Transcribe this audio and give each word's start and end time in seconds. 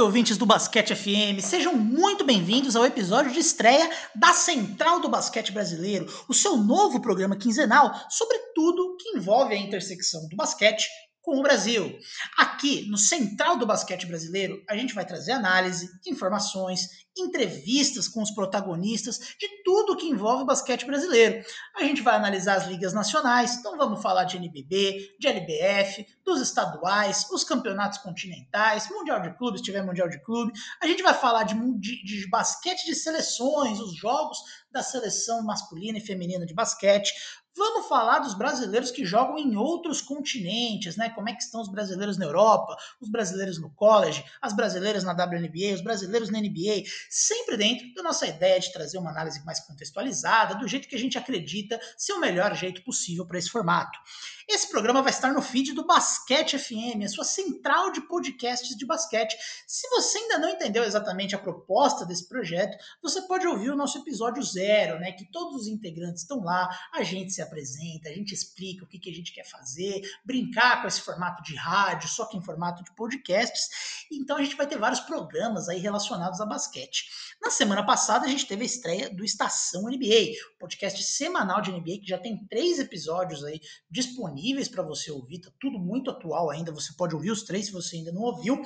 Salve, 0.00 0.02
ouvintes 0.02 0.38
do 0.38 0.46
Basquete 0.46 0.94
FM! 0.94 1.40
Sejam 1.42 1.74
muito 1.74 2.24
bem-vindos 2.24 2.74
ao 2.74 2.86
episódio 2.86 3.32
de 3.32 3.38
estreia 3.38 3.90
da 4.16 4.32
Central 4.32 4.98
do 4.98 5.10
Basquete 5.10 5.52
Brasileiro, 5.52 6.06
o 6.26 6.32
seu 6.32 6.56
novo 6.56 7.02
programa 7.02 7.36
quinzenal 7.36 7.92
sobre 8.08 8.38
tudo 8.54 8.96
que 8.98 9.10
envolve 9.10 9.54
a 9.54 9.58
intersecção 9.58 10.26
do 10.28 10.36
basquete 10.36 10.88
com 11.22 11.38
o 11.38 11.42
Brasil. 11.42 11.98
Aqui 12.38 12.88
no 12.88 12.96
Central 12.96 13.56
do 13.56 13.66
Basquete 13.66 14.06
Brasileiro, 14.06 14.62
a 14.68 14.76
gente 14.76 14.94
vai 14.94 15.04
trazer 15.04 15.32
análise, 15.32 15.88
informações, 16.06 16.88
entrevistas 17.16 18.08
com 18.08 18.22
os 18.22 18.30
protagonistas 18.30 19.18
de 19.38 19.62
tudo 19.64 19.96
que 19.96 20.06
envolve 20.06 20.42
o 20.42 20.46
basquete 20.46 20.86
brasileiro. 20.86 21.44
A 21.76 21.82
gente 21.82 22.02
vai 22.02 22.14
analisar 22.14 22.56
as 22.56 22.66
ligas 22.66 22.92
nacionais, 22.92 23.56
então 23.56 23.76
vamos 23.76 24.00
falar 24.00 24.24
de 24.24 24.36
NBB, 24.36 25.16
de 25.18 25.26
LBF, 25.26 26.06
dos 26.24 26.40
estaduais, 26.40 27.28
os 27.30 27.44
campeonatos 27.44 27.98
continentais, 27.98 28.88
Mundial 28.88 29.20
de 29.20 29.36
Clubes, 29.36 29.60
se 29.60 29.64
tiver 29.64 29.82
Mundial 29.82 30.08
de 30.08 30.22
Clube. 30.22 30.52
A 30.80 30.86
gente 30.86 31.02
vai 31.02 31.14
falar 31.14 31.44
de, 31.44 31.54
de, 31.78 32.04
de 32.04 32.28
basquete 32.28 32.86
de 32.86 32.94
seleções, 32.94 33.80
os 33.80 33.94
jogos 33.96 34.38
da 34.70 34.82
seleção 34.82 35.42
masculina 35.42 35.98
e 35.98 36.00
feminina 36.00 36.46
de 36.46 36.54
basquete. 36.54 37.12
Vamos 37.56 37.88
falar 37.88 38.20
dos 38.20 38.34
brasileiros 38.34 38.90
que 38.90 39.04
jogam 39.04 39.36
em 39.36 39.56
outros 39.56 40.00
continentes, 40.00 40.96
né? 40.96 41.10
Como 41.10 41.28
é 41.28 41.34
que 41.34 41.42
estão 41.42 41.60
os 41.60 41.68
brasileiros 41.68 42.16
na 42.16 42.24
Europa, 42.24 42.76
os 43.00 43.10
brasileiros 43.10 43.60
no 43.60 43.70
college, 43.70 44.24
as 44.40 44.52
brasileiras 44.52 45.02
na 45.02 45.12
WNBA, 45.12 45.74
os 45.74 45.80
brasileiros 45.80 46.30
na 46.30 46.38
NBA, 46.38 46.84
sempre 47.10 47.56
dentro 47.56 47.92
da 47.94 48.02
nossa 48.02 48.26
ideia 48.26 48.60
de 48.60 48.72
trazer 48.72 48.98
uma 48.98 49.10
análise 49.10 49.44
mais 49.44 49.60
contextualizada, 49.60 50.54
do 50.54 50.68
jeito 50.68 50.88
que 50.88 50.94
a 50.94 50.98
gente 50.98 51.18
acredita 51.18 51.80
ser 51.96 52.12
o 52.12 52.20
melhor 52.20 52.54
jeito 52.54 52.84
possível 52.84 53.26
para 53.26 53.38
esse 53.38 53.50
formato. 53.50 53.98
Esse 54.52 54.68
programa 54.68 55.00
vai 55.00 55.12
estar 55.12 55.32
no 55.32 55.40
feed 55.40 55.74
do 55.74 55.86
Basquete 55.86 56.58
FM, 56.58 57.04
a 57.04 57.08
sua 57.08 57.22
central 57.22 57.92
de 57.92 58.00
podcasts 58.00 58.76
de 58.76 58.84
basquete. 58.84 59.36
Se 59.64 59.88
você 59.90 60.18
ainda 60.18 60.38
não 60.38 60.48
entendeu 60.48 60.82
exatamente 60.82 61.36
a 61.36 61.38
proposta 61.38 62.04
desse 62.04 62.28
projeto, 62.28 62.76
você 63.00 63.22
pode 63.22 63.46
ouvir 63.46 63.70
o 63.70 63.76
nosso 63.76 63.98
episódio 63.98 64.42
zero, 64.42 64.98
né? 64.98 65.12
Que 65.12 65.24
todos 65.30 65.62
os 65.62 65.68
integrantes 65.68 66.22
estão 66.22 66.40
lá, 66.40 66.68
a 66.92 67.04
gente 67.04 67.32
se 67.32 67.40
apresenta, 67.40 68.08
a 68.08 68.12
gente 68.12 68.34
explica 68.34 68.84
o 68.84 68.88
que, 68.88 68.98
que 68.98 69.08
a 69.08 69.14
gente 69.14 69.32
quer 69.32 69.48
fazer, 69.48 70.02
brincar 70.24 70.82
com 70.82 70.88
esse 70.88 71.00
formato 71.00 71.44
de 71.44 71.54
rádio, 71.54 72.08
só 72.08 72.26
que 72.26 72.36
em 72.36 72.42
formato 72.42 72.82
de 72.82 72.92
podcasts. 72.96 73.68
Então 74.10 74.36
a 74.36 74.42
gente 74.42 74.56
vai 74.56 74.66
ter 74.66 74.78
vários 74.78 74.98
programas 74.98 75.68
aí 75.68 75.78
relacionados 75.78 76.40
a 76.40 76.44
basquete. 76.44 77.04
Na 77.40 77.50
semana 77.50 77.86
passada 77.86 78.26
a 78.26 78.28
gente 78.28 78.46
teve 78.46 78.62
a 78.62 78.66
estreia 78.66 79.10
do 79.10 79.24
Estação 79.24 79.82
NBA, 79.84 80.32
podcast 80.58 81.00
semanal 81.04 81.62
de 81.62 81.70
NBA 81.70 82.00
que 82.00 82.08
já 82.08 82.18
tem 82.18 82.44
três 82.48 82.80
episódios 82.80 83.44
aí 83.44 83.60
disponíveis 83.88 84.39
para 84.70 84.82
você 84.82 85.10
ouvir, 85.10 85.40
tá 85.40 85.50
tudo 85.60 85.78
muito 85.78 86.10
atual 86.10 86.50
ainda, 86.50 86.72
você 86.72 86.92
pode 86.96 87.14
ouvir 87.14 87.30
os 87.30 87.42
três 87.42 87.66
se 87.66 87.72
você 87.72 87.96
ainda 87.96 88.12
não 88.12 88.22
ouviu, 88.22 88.60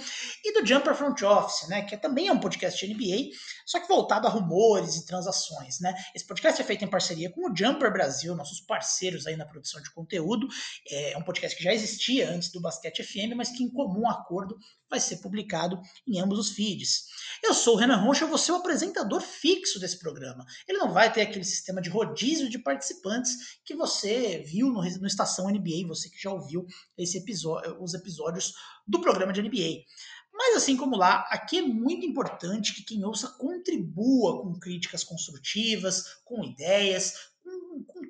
e 0.45 0.53
do 0.53 0.67
Jumper 0.67 0.95
Front 0.95 1.23
Office, 1.23 1.69
né, 1.69 1.83
que 1.83 1.95
é 1.95 1.99
também 1.99 2.29
é 2.29 2.33
um 2.33 2.41
podcast 2.41 2.87
de 2.87 2.95
NBA, 2.95 3.31
só 3.67 3.81
que 3.81 3.89
voltado 3.89 4.27
a 4.27 4.31
rumores 4.31 4.97
e 4.97 5.07
transações, 5.07 5.81
né. 5.81 5.95
Esse 6.15 6.27
podcast 6.27 6.61
é 6.61 6.65
feito 6.65 6.85
em 6.85 6.89
parceria 6.89 7.31
com 7.31 7.51
o 7.51 7.57
Jumper 7.57 7.93
Brasil, 7.93 8.35
nossos 8.35 8.61
parceiros 8.61 9.27
aí 9.27 9.37
na 9.37 9.47
produção 9.47 9.83
de 9.83 9.93
conteúdo, 9.93 10.47
é 10.91 11.17
um 11.17 11.23
podcast 11.23 11.57
que 11.57 11.65
já 11.65 11.73
existia 11.73 12.31
antes 12.31 12.51
do 12.51 12.61
Basquete 12.61 13.03
FM, 13.03 13.35
mas 13.37 13.51
que 13.51 13.63
em 13.63 13.71
comum 13.71 14.09
acordo 14.09 14.57
vai 14.95 15.01
ser 15.01 15.17
publicado 15.17 15.81
em 16.07 16.21
ambos 16.21 16.39
os 16.39 16.51
feeds. 16.51 17.07
Eu 17.43 17.53
sou 17.53 17.75
o 17.75 17.77
Renan 17.77 17.97
Rocha, 17.97 18.27
vou 18.27 18.39
ser 18.39 18.53
o 18.53 18.57
apresentador 18.57 19.21
fixo 19.21 19.81
desse 19.81 19.99
programa. 19.99 20.47
Ele 20.69 20.79
não 20.79 20.93
vai 20.93 21.13
ter 21.13 21.23
aquele 21.23 21.45
sistema 21.45 21.83
de 21.83 21.91
rodízio 21.91 22.49
de 22.49 22.61
participantes 22.61 23.59
que 23.65 23.75
você 23.75 24.39
viu 24.47 24.69
no, 24.69 24.83
no 24.83 25.07
Estação 25.07 25.51
NBA, 25.51 25.89
você 25.89 26.09
que 26.09 26.23
já 26.23 26.31
ouviu 26.31 26.65
esse 26.97 27.19
episódio, 27.19 27.77
os 27.83 27.93
episódios 27.93 28.55
do 28.87 29.01
programa 29.01 29.33
de 29.33 29.43
NBA. 29.43 29.83
Mas 30.33 30.57
assim 30.57 30.77
como 30.77 30.97
lá, 30.97 31.27
aqui 31.31 31.59
é 31.59 31.63
muito 31.63 32.07
importante 32.07 32.75
que 32.75 32.85
quem 32.85 33.05
ouça 33.05 33.29
contribua 33.39 34.43
com 34.43 34.59
críticas 34.59 35.03
construtivas, 35.03 36.05
com 36.25 36.45
ideias, 36.45 37.34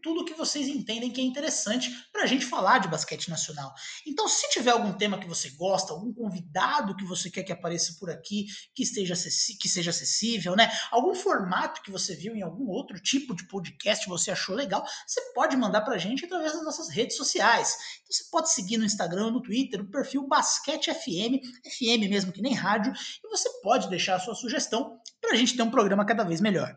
tudo 0.04 0.22
que 0.22 0.34
vocês 0.34 0.68
entendem 0.68 1.10
que 1.10 1.18
é 1.18 1.24
interessante 1.24 1.90
para 2.12 2.24
a 2.24 2.26
gente 2.26 2.44
falar 2.44 2.78
de 2.78 2.88
basquete 2.88 3.30
nacional. 3.30 3.72
Então, 4.06 4.28
se 4.28 4.46
tiver 4.50 4.70
algum 4.70 4.92
tema 4.92 5.18
que 5.18 5.26
você 5.26 5.48
gosta, 5.52 5.94
algum 5.94 6.12
convidado 6.12 6.94
que 6.94 7.06
você 7.06 7.30
quer 7.30 7.42
que 7.42 7.50
apareça 7.50 7.96
por 7.98 8.10
aqui, 8.10 8.44
que 8.74 8.82
esteja 8.82 9.14
que 9.58 9.66
seja 9.66 9.88
acessível, 9.88 10.54
né? 10.54 10.70
Algum 10.90 11.14
formato 11.14 11.80
que 11.80 11.90
você 11.90 12.14
viu 12.14 12.36
em 12.36 12.42
algum 12.42 12.68
outro 12.68 13.00
tipo 13.00 13.34
de 13.34 13.48
podcast 13.48 14.06
você 14.06 14.30
achou 14.30 14.54
legal, 14.54 14.84
você 15.06 15.22
pode 15.32 15.56
mandar 15.56 15.80
para 15.80 15.94
a 15.94 15.98
gente 15.98 16.26
através 16.26 16.52
das 16.52 16.62
nossas 16.62 16.90
redes 16.90 17.16
sociais. 17.16 17.74
Então, 18.02 18.12
você 18.12 18.24
pode 18.30 18.52
seguir 18.52 18.76
no 18.76 18.84
Instagram, 18.84 19.30
no 19.30 19.40
Twitter, 19.40 19.80
o 19.80 19.90
perfil 19.90 20.28
Basquete 20.28 20.92
FM, 20.92 21.40
FM 21.64 22.10
mesmo 22.10 22.30
que 22.30 22.42
nem 22.42 22.52
rádio, 22.52 22.92
e 22.92 23.28
você 23.30 23.48
pode 23.62 23.88
deixar 23.88 24.16
a 24.16 24.20
sua 24.20 24.34
sugestão 24.34 25.00
para 25.18 25.32
a 25.32 25.34
gente 25.34 25.56
ter 25.56 25.62
um 25.62 25.70
programa 25.70 26.04
cada 26.04 26.24
vez 26.24 26.42
melhor. 26.42 26.76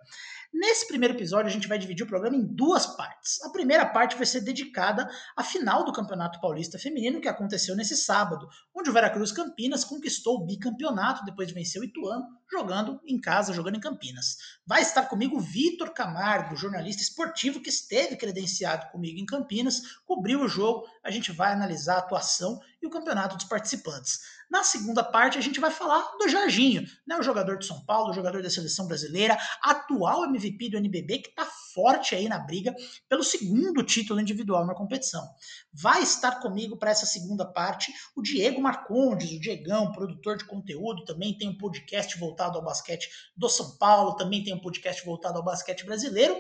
Nesse 0.59 0.87
primeiro 0.87 1.13
episódio, 1.13 1.45
a 1.45 1.53
gente 1.53 1.67
vai 1.67 1.77
dividir 1.77 2.03
o 2.03 2.09
programa 2.09 2.35
em 2.35 2.43
duas 2.43 2.87
partes. 2.87 3.39
A 3.43 3.51
primeira 3.51 3.85
parte 3.85 4.15
vai 4.15 4.25
ser 4.25 4.41
dedicada 4.41 5.07
à 5.35 5.43
final 5.43 5.85
do 5.85 5.93
Campeonato 5.93 6.41
Paulista 6.41 6.79
Feminino, 6.79 7.21
que 7.21 7.27
aconteceu 7.27 7.75
nesse 7.75 7.95
sábado, 7.95 8.47
onde 8.75 8.89
o 8.89 8.93
Veracruz 8.93 9.31
Campinas 9.31 9.83
conquistou 9.83 10.37
o 10.37 10.45
bicampeonato 10.47 11.23
depois 11.25 11.47
de 11.47 11.53
vencer 11.53 11.79
o 11.79 11.85
Ituano, 11.85 12.25
jogando 12.51 12.99
em 13.05 13.19
casa, 13.19 13.53
jogando 13.53 13.77
em 13.77 13.81
Campinas. 13.81 14.37
Vai 14.65 14.81
estar 14.81 15.03
comigo 15.03 15.39
Vitor 15.39 15.93
Camargo, 15.93 16.55
jornalista 16.55 17.01
esportivo 17.01 17.61
que 17.61 17.69
esteve 17.69 18.15
credenciado 18.15 18.91
comigo 18.91 19.19
em 19.19 19.25
Campinas, 19.25 19.97
cobriu 20.05 20.41
o 20.41 20.47
jogo, 20.47 20.85
a 21.03 21.11
gente 21.11 21.31
vai 21.31 21.51
analisar 21.51 21.95
a 21.95 21.99
atuação 21.99 22.59
e 22.81 22.87
o 22.87 22.89
campeonato 22.89 23.35
dos 23.35 23.45
participantes. 23.45 24.19
Na 24.49 24.63
segunda 24.63 25.03
parte, 25.03 25.37
a 25.37 25.41
gente 25.41 25.59
vai 25.59 25.69
falar 25.69 26.15
do 26.17 26.29
Jorginho, 26.29 26.83
né, 27.05 27.17
o 27.17 27.23
jogador 27.23 27.57
de 27.57 27.65
São 27.65 27.83
Paulo, 27.83 28.11
o 28.11 28.13
jogador 28.13 28.41
da 28.41 28.49
seleção 28.49 28.87
brasileira, 28.87 29.37
atual 29.61 30.23
MVP 30.23 30.69
do 30.69 30.77
NBB, 30.77 31.19
que 31.19 31.29
está 31.29 31.45
forte 31.73 32.15
aí 32.15 32.29
na 32.29 32.39
briga 32.39 32.73
pelo 33.09 33.23
segundo 33.23 33.83
título 33.83 34.21
individual 34.21 34.65
na 34.65 34.73
competição. 34.73 35.27
Vai 35.73 36.01
estar 36.01 36.39
comigo 36.39 36.77
para 36.77 36.91
essa 36.91 37.05
segunda 37.05 37.45
parte 37.45 37.91
o 38.15 38.21
Diego 38.21 38.61
Marcondes, 38.61 39.31
o 39.33 39.39
Diegão, 39.39 39.91
produtor 39.91 40.37
de 40.37 40.45
conteúdo, 40.45 41.03
também 41.03 41.37
tem 41.37 41.49
um 41.49 41.57
podcast 41.57 42.17
voltado 42.17 42.36
ao 42.45 42.63
basquete 42.63 43.09
do 43.35 43.49
São 43.49 43.77
Paulo, 43.77 44.15
também 44.15 44.43
tem 44.43 44.53
um 44.53 44.61
podcast 44.61 45.03
voltado 45.05 45.37
ao 45.37 45.43
basquete 45.43 45.85
brasileiro. 45.85 46.35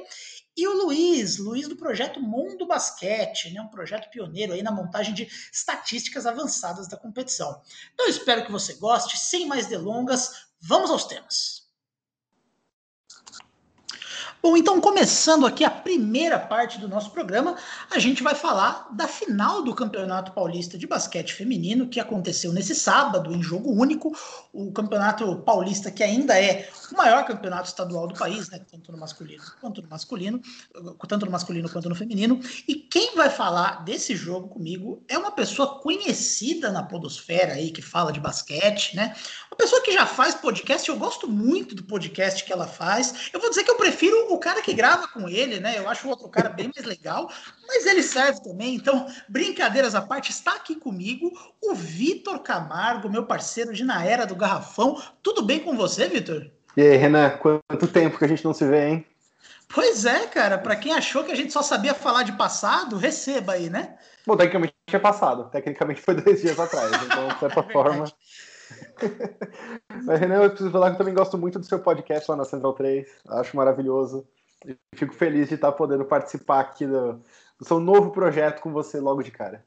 E 0.55 0.67
o 0.67 0.73
Luiz, 0.73 1.37
Luiz 1.37 1.67
do 1.67 1.75
projeto 1.75 2.19
Mundo 2.19 2.65
Basquete, 2.65 3.51
né, 3.53 3.61
um 3.61 3.69
projeto 3.69 4.09
pioneiro 4.09 4.53
aí 4.53 4.63
na 4.63 4.71
montagem 4.71 5.13
de 5.13 5.27
estatísticas 5.53 6.25
avançadas 6.25 6.87
da 6.87 6.97
competição. 6.97 7.61
Então 7.93 8.07
espero 8.07 8.43
que 8.43 8.51
você 8.51 8.73
goste. 8.75 9.17
Sem 9.17 9.45
mais 9.45 9.67
delongas, 9.67 10.47
vamos 10.59 10.89
aos 10.89 11.05
temas. 11.05 11.66
Bom, 14.41 14.55
então 14.55 14.79
começando 14.79 15.45
aqui 15.45 15.65
a 15.65 15.69
primeira 15.69 16.37
parte 16.37 16.79
do 16.79 16.87
nosso 16.87 17.11
programa, 17.11 17.57
a 17.89 17.97
gente 17.97 18.21
vai 18.21 18.35
falar 18.35 18.87
da 18.91 19.07
final 19.07 19.63
do 19.63 19.73
Campeonato 19.73 20.31
Paulista 20.31 20.77
de 20.77 20.85
Basquete 20.85 21.33
Feminino, 21.33 21.87
que 21.87 21.99
aconteceu 21.99 22.53
nesse 22.53 22.75
sábado, 22.75 23.33
em 23.33 23.41
jogo 23.41 23.71
único. 23.71 24.15
O 24.53 24.71
Campeonato 24.71 25.37
Paulista, 25.37 25.89
que 25.89 26.03
ainda 26.03 26.39
é 26.39 26.69
o 26.91 26.95
maior 26.95 27.25
campeonato 27.25 27.67
estadual 27.67 28.07
do 28.07 28.13
país, 28.13 28.49
né, 28.49 28.61
tanto 28.71 28.91
no 28.91 28.97
masculino 28.97 29.43
quanto 29.59 29.81
no 29.81 29.89
masculino, 29.89 30.41
tanto 31.07 31.25
no 31.25 31.31
masculino 31.31 31.69
quanto 31.69 31.89
no 31.89 31.95
feminino. 31.95 32.39
E 32.67 32.75
quem 32.75 33.15
vai 33.15 33.29
falar 33.29 33.83
desse 33.83 34.15
jogo 34.15 34.47
comigo 34.49 35.03
é 35.07 35.17
uma 35.17 35.31
pessoa 35.31 35.79
conhecida 35.79 36.71
na 36.71 36.83
podosfera 36.83 37.53
aí, 37.53 37.71
que 37.71 37.81
fala 37.81 38.13
de 38.13 38.19
basquete, 38.19 38.95
né? 38.95 39.15
Uma 39.51 39.57
pessoa 39.57 39.81
que 39.81 39.91
já 39.91 40.05
faz 40.05 40.35
podcast, 40.35 40.87
eu 40.87 40.97
gosto 40.97 41.27
muito 41.27 41.75
do 41.75 41.83
podcast 41.83 42.43
que 42.43 42.53
ela 42.53 42.67
faz. 42.67 43.29
Eu 43.33 43.39
vou 43.39 43.49
dizer 43.49 43.63
que 43.63 43.71
eu 43.71 43.75
prefiro 43.75 44.26
o 44.33 44.39
cara 44.39 44.61
que 44.61 44.73
grava 44.73 45.07
com 45.07 45.27
ele, 45.27 45.59
né? 45.59 45.77
Eu 45.77 45.89
acho 45.89 46.07
o 46.07 46.09
outro 46.09 46.27
cara 46.29 46.49
bem 46.49 46.71
mais 46.73 46.85
legal, 46.85 47.29
mas 47.67 47.85
ele 47.85 48.03
serve 48.03 48.41
também. 48.43 48.75
Então, 48.75 49.07
brincadeiras 49.27 49.95
à 49.95 50.01
parte, 50.01 50.31
está 50.31 50.53
aqui 50.55 50.75
comigo 50.75 51.31
o 51.61 51.73
Vitor 51.73 52.39
Camargo, 52.39 53.09
meu 53.09 53.25
parceiro 53.25 53.73
de 53.73 53.83
Na 53.83 54.05
Era 54.05 54.25
do 54.25 54.35
Garrafão. 54.35 55.01
Tudo 55.21 55.43
bem 55.43 55.59
com 55.59 55.75
você, 55.75 56.07
Vitor? 56.07 56.49
E 56.75 56.81
aí, 56.81 56.97
Renan, 56.97 57.31
quanto 57.37 57.87
tempo 57.87 58.17
que 58.17 58.25
a 58.25 58.27
gente 58.27 58.45
não 58.45 58.53
se 58.53 58.65
vê, 58.65 58.89
hein? 58.89 59.05
Pois 59.67 60.05
é, 60.05 60.27
cara. 60.27 60.57
Para 60.57 60.75
quem 60.75 60.93
achou 60.93 61.23
que 61.23 61.31
a 61.31 61.35
gente 61.35 61.51
só 61.51 61.61
sabia 61.61 61.93
falar 61.93 62.23
de 62.23 62.33
passado, 62.33 62.97
receba 62.97 63.53
aí, 63.53 63.69
né? 63.69 63.97
Bom, 64.25 64.35
tecnicamente 64.35 64.73
é 64.91 64.99
passado. 64.99 65.49
Tecnicamente 65.49 66.01
foi 66.01 66.15
dois 66.15 66.41
dias 66.41 66.59
atrás. 66.59 66.91
Então, 67.03 67.27
de 67.27 67.39
certa 67.39 67.59
é 67.67 67.71
forma. 67.71 68.05
Mas, 70.05 70.19
Renan, 70.19 70.43
eu 70.43 70.49
preciso 70.49 70.71
falar 70.71 70.89
que 70.89 70.95
eu 70.95 70.97
também 70.97 71.13
gosto 71.13 71.37
muito 71.37 71.59
do 71.59 71.65
seu 71.65 71.79
podcast 71.79 72.29
lá 72.29 72.37
na 72.37 72.45
Central 72.45 72.73
3. 72.73 73.07
Acho 73.29 73.55
maravilhoso. 73.55 74.27
E 74.65 74.75
fico 74.95 75.13
feliz 75.13 75.49
de 75.49 75.55
estar 75.55 75.71
podendo 75.71 76.05
participar 76.05 76.61
aqui 76.61 76.85
do, 76.85 77.21
do 77.59 77.65
seu 77.65 77.79
novo 77.79 78.11
projeto 78.11 78.61
com 78.61 78.71
você 78.71 78.99
logo 78.99 79.21
de 79.21 79.31
cara. 79.31 79.63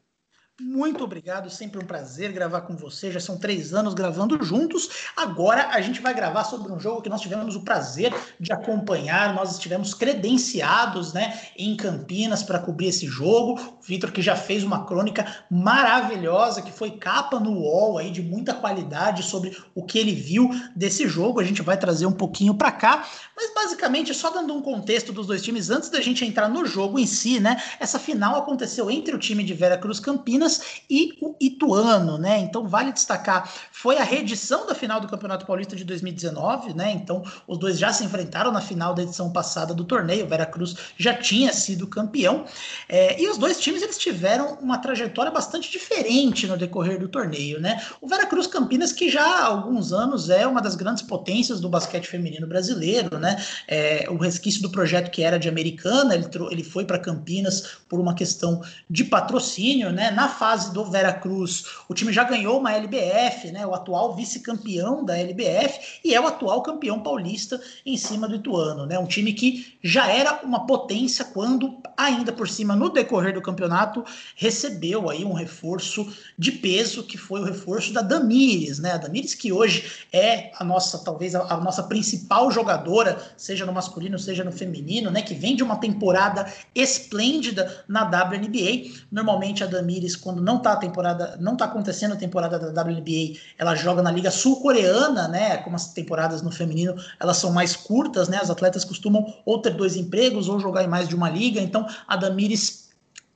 Muito 0.60 1.02
obrigado, 1.02 1.48
sempre 1.48 1.82
um 1.82 1.86
prazer 1.86 2.32
gravar 2.32 2.60
com 2.60 2.76
você. 2.76 3.10
Já 3.10 3.18
são 3.18 3.38
três 3.38 3.72
anos 3.72 3.94
gravando 3.94 4.42
juntos. 4.44 4.90
Agora 5.16 5.68
a 5.68 5.80
gente 5.80 6.02
vai 6.02 6.12
gravar 6.12 6.44
sobre 6.44 6.70
um 6.70 6.78
jogo 6.78 7.00
que 7.00 7.08
nós 7.08 7.22
tivemos 7.22 7.56
o 7.56 7.62
prazer 7.62 8.14
de 8.38 8.52
acompanhar. 8.52 9.34
Nós 9.34 9.52
estivemos 9.52 9.94
credenciados 9.94 11.14
né, 11.14 11.40
em 11.56 11.74
Campinas 11.76 12.42
para 12.42 12.58
cobrir 12.58 12.88
esse 12.88 13.06
jogo. 13.06 13.58
O 13.58 13.82
Vitor 13.82 14.12
que 14.12 14.20
já 14.20 14.36
fez 14.36 14.62
uma 14.62 14.84
crônica 14.84 15.24
maravilhosa, 15.50 16.60
que 16.60 16.70
foi 16.70 16.90
capa 16.90 17.40
no 17.40 17.52
UOL 17.52 17.96
aí 17.96 18.10
de 18.10 18.20
muita 18.20 18.52
qualidade 18.52 19.22
sobre 19.22 19.56
o 19.74 19.82
que 19.84 19.98
ele 19.98 20.14
viu 20.14 20.50
desse 20.76 21.08
jogo. 21.08 21.40
A 21.40 21.44
gente 21.44 21.62
vai 21.62 21.78
trazer 21.78 22.04
um 22.04 22.12
pouquinho 22.12 22.54
para 22.54 22.70
cá, 22.70 23.08
mas 23.34 23.54
basicamente 23.54 24.12
só 24.12 24.30
dando 24.30 24.54
um 24.54 24.60
contexto 24.60 25.10
dos 25.10 25.26
dois 25.26 25.42
times 25.42 25.70
antes 25.70 25.88
da 25.88 26.02
gente 26.02 26.22
entrar 26.22 26.48
no 26.48 26.66
jogo 26.66 26.98
em 26.98 27.06
si, 27.06 27.40
né? 27.40 27.62
Essa 27.80 27.98
final 27.98 28.36
aconteceu 28.36 28.90
entre 28.90 29.14
o 29.14 29.18
time 29.18 29.42
de 29.42 29.54
Vera 29.54 29.78
Cruz 29.78 29.98
Campinas 29.98 30.50
e 30.88 31.17
o 31.20 31.35
Ituano, 31.41 32.19
né? 32.19 32.38
Então 32.38 32.67
vale 32.67 32.93
destacar, 32.93 33.52
foi 33.70 33.99
a 33.99 34.05
reedição 34.05 34.67
da 34.67 34.75
final 34.75 35.00
do 35.00 35.08
Campeonato 35.08 35.47
Paulista 35.47 35.76
de 35.76 35.85
2019, 35.85 36.75
né? 36.75 36.91
Então 36.93 37.23
os 37.47 37.58
dois 37.58 37.79
já 37.79 37.93
se 37.93 38.05
enfrentaram 38.05 38.50
na 38.50 38.61
final 38.61 38.94
da 38.94 39.02
edição 39.02 39.31
passada 39.32 39.75
do 39.75 39.85
torneio. 39.85 40.25
O 40.25 40.29
Veracruz 40.29 40.75
já 40.97 41.14
tinha 41.14 41.52
sido 41.52 41.87
campeão 41.87 42.44
é, 42.88 43.20
e 43.20 43.29
os 43.29 43.38
dois 43.38 43.61
times 43.61 43.82
eles 43.82 43.99
tiveram 43.99 44.55
uma 44.61 44.79
trajetória 44.79 45.31
bastante 45.31 45.70
diferente 45.70 46.47
no 46.47 46.56
decorrer 46.56 46.99
do 46.99 47.08
torneio, 47.08 47.61
né? 47.61 47.82
O 48.00 48.08
Veracruz 48.08 48.46
Campinas 48.46 48.93
que 48.93 49.08
já 49.08 49.25
há 49.25 49.46
alguns 49.46 49.93
anos 49.93 50.31
é 50.31 50.46
uma 50.46 50.61
das 50.61 50.75
grandes 50.75 51.03
potências 51.03 51.61
do 51.61 51.69
basquete 51.69 52.06
feminino 52.06 52.46
brasileiro, 52.46 53.19
né? 53.19 53.43
É, 53.67 54.06
o 54.08 54.17
resquício 54.17 54.62
do 54.62 54.70
projeto 54.70 55.11
que 55.11 55.23
era 55.23 55.38
de 55.38 55.49
Americana, 55.49 56.14
ele, 56.14 56.26
ele 56.50 56.64
foi 56.64 56.85
para 56.85 56.99
Campinas 56.99 57.79
por 57.88 58.00
uma 58.00 58.14
questão 58.14 58.62
de 58.88 59.05
patrocínio, 59.05 59.93
né? 59.93 60.11
Na 60.11 60.29
fase 60.40 60.72
do 60.72 60.87
Veracruz, 60.87 61.64
o 61.87 61.92
time 61.92 62.10
já 62.14 62.25
ganhou 62.25 62.58
uma 62.58 62.72
LBF, 62.72 63.52
né? 63.52 63.66
O 63.66 63.75
atual 63.75 64.16
vice-campeão 64.16 65.04
da 65.04 65.19
LBF 65.19 66.00
e 66.02 66.14
é 66.14 66.20
o 66.20 66.26
atual 66.26 66.62
campeão 66.62 66.98
paulista 67.00 67.60
em 67.84 67.94
cima 67.98 68.26
do 68.26 68.37
Ituano, 68.37 68.87
né? 68.87 68.98
Um 68.98 69.04
time 69.04 69.34
que 69.34 69.76
já 69.84 70.10
era 70.10 70.40
uma 70.42 70.66
potência 70.66 71.26
quando, 71.26 71.76
ainda 71.94 72.32
por 72.32 72.48
cima, 72.48 72.75
no 72.75 72.88
decorrer 72.88 73.34
do 73.34 73.42
campeonato, 73.42 74.02
recebeu 74.34 75.10
aí 75.10 75.26
um 75.26 75.34
reforço 75.34 76.10
de 76.38 76.52
peso, 76.52 77.02
que 77.02 77.19
foi 77.19 77.43
o 77.43 77.44
reforço 77.44 77.93
da 77.93 78.00
Damires, 78.00 78.78
né? 78.78 78.93
A 78.93 78.96
Damires 78.96 79.34
que 79.34 79.52
hoje 79.52 80.06
é 80.10 80.52
a 80.58 80.64
nossa, 80.64 81.04
talvez, 81.04 81.34
a, 81.34 81.52
a 81.52 81.58
nossa 81.58 81.82
principal 81.82 82.50
jogadora, 82.50 83.31
seja 83.36 83.66
no 83.66 83.75
masculino, 83.75 84.19
seja 84.19 84.43
no 84.43 84.52
feminino, 84.52 85.10
né? 85.10 85.20
Que 85.20 85.34
vem 85.34 85.54
de 85.54 85.62
uma 85.62 85.76
temporada 85.76 86.50
esplêndida 86.75 87.84
na 87.86 88.04
WNBA. 88.04 88.90
Normalmente 89.12 89.62
a 89.62 89.66
Damires, 89.66 90.16
quando 90.20 90.43
não 90.43 90.58
tá 90.58 90.72
a 90.72 90.76
temporada, 90.76 91.37
não 91.40 91.56
tá 91.56 91.64
acontecendo 91.64 92.12
a 92.12 92.17
temporada 92.17 92.58
da 92.58 92.82
WNBA, 92.82 93.38
ela 93.58 93.75
joga 93.75 94.02
na 94.02 94.11
Liga 94.11 94.31
Sul-Coreana, 94.31 95.28
né? 95.28 95.56
Como 95.58 95.76
as 95.76 95.93
temporadas 95.93 96.43
no 96.43 96.50
feminino, 96.50 96.94
elas 97.19 97.38
são 97.38 97.52
mais 97.52 97.75
curtas, 97.75 98.28
né? 98.28 98.38
As 98.40 98.50
atletas 98.50 98.84
costumam 98.84 99.34
ou 99.44 99.61
ter 99.61 99.75
dois 99.75 99.96
empregos 99.96 100.49
ou 100.49 100.61
jogar 100.61 100.84
em 100.84 100.88
mais 100.88 101.08
de 101.08 101.14
uma 101.14 101.31
liga. 101.31 101.61
Então, 101.61 101.87
a 102.06 102.17
Damires 102.17 102.89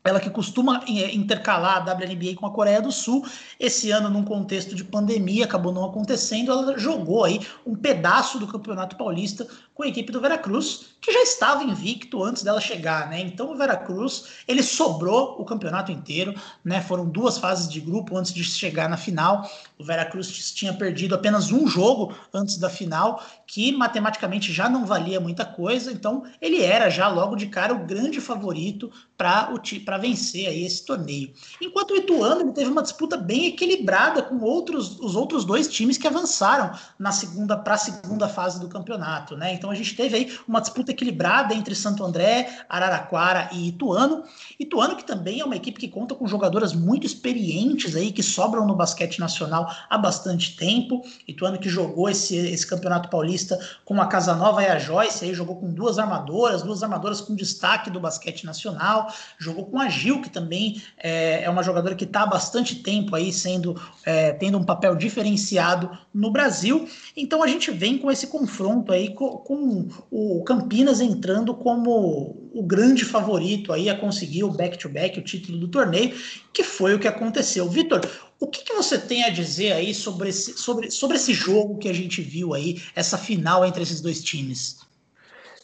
ela 0.05 0.21
que 0.21 0.29
costuma 0.29 0.85
é, 0.87 1.15
intercalar 1.15 1.79
a 1.79 1.93
WNBA 1.93 2.35
com 2.37 2.47
a 2.47 2.51
Coreia 2.51 2.83
do 2.83 2.93
Sul, 2.93 3.27
esse 3.59 3.91
ano 3.91 4.11
num 4.11 4.23
contexto 4.23 4.75
de 4.75 4.85
pandemia 4.85 5.47
acabou 5.47 5.73
não 5.73 5.87
acontecendo, 5.87 6.53
ela 6.53 6.79
jogou 6.79 7.25
aí 7.25 7.41
um 7.67 7.75
pedaço 7.75 8.39
do 8.39 8.47
Campeonato 8.47 8.97
Paulista 8.97 9.49
com 9.75 9.83
a 9.83 9.89
equipe 9.89 10.13
do 10.13 10.21
Veracruz, 10.21 10.95
que 11.01 11.13
já 11.13 11.23
estava 11.23 11.65
invicto 11.65 12.23
antes 12.23 12.45
dela 12.45 12.61
chegar, 12.61 13.11
né? 13.11 13.21
Então 13.21 13.53
o 13.53 13.57
Veracruz, 13.57 14.27
ele 14.47 14.63
sobrou 14.63 15.37
o 15.39 15.45
campeonato 15.45 15.91
inteiro, 15.91 16.33
né? 16.65 16.81
Foram 16.81 17.09
duas 17.09 17.39
fases 17.39 17.69
de 17.69 17.81
grupo 17.81 18.17
antes 18.17 18.33
de 18.33 18.45
chegar 18.45 18.89
na 18.89 18.97
final. 18.97 19.51
O 19.77 19.85
Veracruz 19.85 20.53
tinha 20.53 20.73
perdido 20.73 21.15
apenas 21.15 21.51
um 21.51 21.67
jogo 21.67 22.15
antes 22.33 22.57
da 22.57 22.71
final, 22.71 23.21
que 23.47 23.73
matematicamente 23.73 24.53
já 24.53 24.69
não 24.69 24.87
valia 24.87 25.19
muita 25.19 25.45
coisa, 25.45 25.91
então 25.91 26.23
ele 26.41 26.63
era 26.63 26.89
já 26.89 27.09
logo 27.09 27.35
de 27.35 27.47
cara 27.47 27.75
o 27.75 27.85
grande 27.85 28.21
favorito 28.21 28.93
para 29.17 29.51
vencer 29.99 30.49
aí 30.49 30.65
esse 30.65 30.85
torneio. 30.85 31.33
Enquanto 31.61 31.93
o 31.93 31.97
Ituano 31.97 32.53
teve 32.53 32.71
uma 32.71 32.83
disputa 32.83 33.17
bem 33.17 33.47
equilibrada 33.47 34.23
com 34.23 34.41
outros, 34.41 34.99
os 35.01 35.15
outros 35.15 35.45
dois 35.45 35.69
times 35.69 35.99
que 35.99 36.07
avançaram 36.07 36.73
na 36.99 37.13
segunda 37.13 37.57
para 37.57 37.75
a 37.75 37.79
segunda 37.79 38.29
fase 38.29 38.61
do 38.61 38.69
campeonato, 38.69 39.37
né? 39.37 39.55
Então 39.55 39.71
a 39.71 39.75
gente 39.75 39.95
teve 39.95 40.17
aí 40.17 40.39
uma 40.47 40.61
disputa 40.61 40.93
equilibrada 40.93 41.55
entre 41.55 41.75
Santo 41.75 42.05
André, 42.05 42.65
Araraquara 42.69 43.51
e 43.53 43.69
Ituano. 43.69 44.25
Ituano 44.59 44.97
que 44.97 45.05
também 45.05 45.41
é 45.41 45.45
uma 45.45 45.57
equipe 45.57 45.79
que 45.79 45.89
conta 45.89 46.15
com 46.15 46.27
jogadoras 46.27 46.73
muito 46.73 47.07
experientes 47.07 47.97
aí 47.97 48.13
que 48.13 48.23
sobram 48.23 48.67
no 48.67 48.75
basquete 48.75 49.19
nacional 49.19 49.71
há 49.89 49.99
bastante 49.99 50.57
tempo. 50.57 51.03
Ituano 51.27 51.59
que 51.59 51.69
jogou 51.69 52.09
esse, 52.09 52.37
esse 52.37 52.67
campeonato 52.67 53.09
paulista 53.09 53.59
com 53.85 54.01
a 54.01 54.07
Casanova 54.07 54.63
e 54.63 54.67
a 54.67 54.79
Joyce, 54.79 55.25
aí 55.25 55.35
jogou 55.35 55.57
com 55.57 55.73
duas 55.73 55.99
armadoras, 55.99 56.63
duas 56.63 56.83
armadoras 56.83 57.21
com 57.21 57.35
destaque 57.35 57.91
do 57.91 58.01
basquete 58.01 58.45
nacional 58.45 59.13
jogou 59.39 59.67
com 59.67 59.79
a 59.79 59.84
Gil, 59.89 60.21
que 60.21 60.31
também 60.31 60.83
é, 60.99 61.45
é 61.45 61.51
uma 61.51 61.63
jogadora 61.63 61.95
que 61.95 62.05
está 62.05 62.23
há 62.23 62.27
bastante 62.27 62.77
tempo 62.77 63.15
aí 63.15 63.33
sendo 63.33 63.81
é, 64.05 64.33
tendo 64.33 64.59
um 64.59 64.65
papel 64.65 64.95
diferenciado 64.95 65.91
no 66.13 66.31
Brasil. 66.31 66.89
Então 67.17 67.43
a 67.43 67.47
gente 67.47 67.71
vem 67.71 67.99
com 67.99 68.11
esse 68.11 68.27
confronto 68.27 68.93
aí 68.93 69.15
com, 69.15 69.29
com 69.39 69.89
o 70.11 70.43
Campinas 70.45 71.01
entrando 71.01 71.55
como 71.55 72.51
o 72.55 72.63
grande 72.63 73.05
favorito 73.05 73.73
aí 73.73 73.91
a 73.91 73.99
conseguir 73.99 74.45
o 74.45 74.51
back-to-back, 74.51 75.17
-back, 75.17 75.21
o 75.21 75.25
título 75.25 75.59
do 75.59 75.69
torneio, 75.69 76.15
que 76.53 76.63
foi 76.63 76.95
o 76.95 76.99
que 76.99 77.09
aconteceu. 77.09 77.69
Vitor, 77.69 78.01
o 78.39 78.47
que, 78.47 78.63
que, 78.63 78.75
você 78.75 78.99
tem 78.99 79.25
a 79.25 79.31
dizer 79.31 79.73
aí 79.73 79.95
sobre 79.95 80.29
esse, 80.29 80.57
sobre, 80.57 80.91
sobre 80.91 81.17
esse 81.17 81.33
jogo 81.33 81.79
que 81.79 81.89
a 81.89 81.93
gente 81.93 82.23
viu 82.23 82.55
aí, 82.55 82.81
essa 82.95 83.19
final 83.19 83.65
entre 83.65 83.83
esses 83.83 84.01
dois 84.01 84.23
times? 84.23 84.79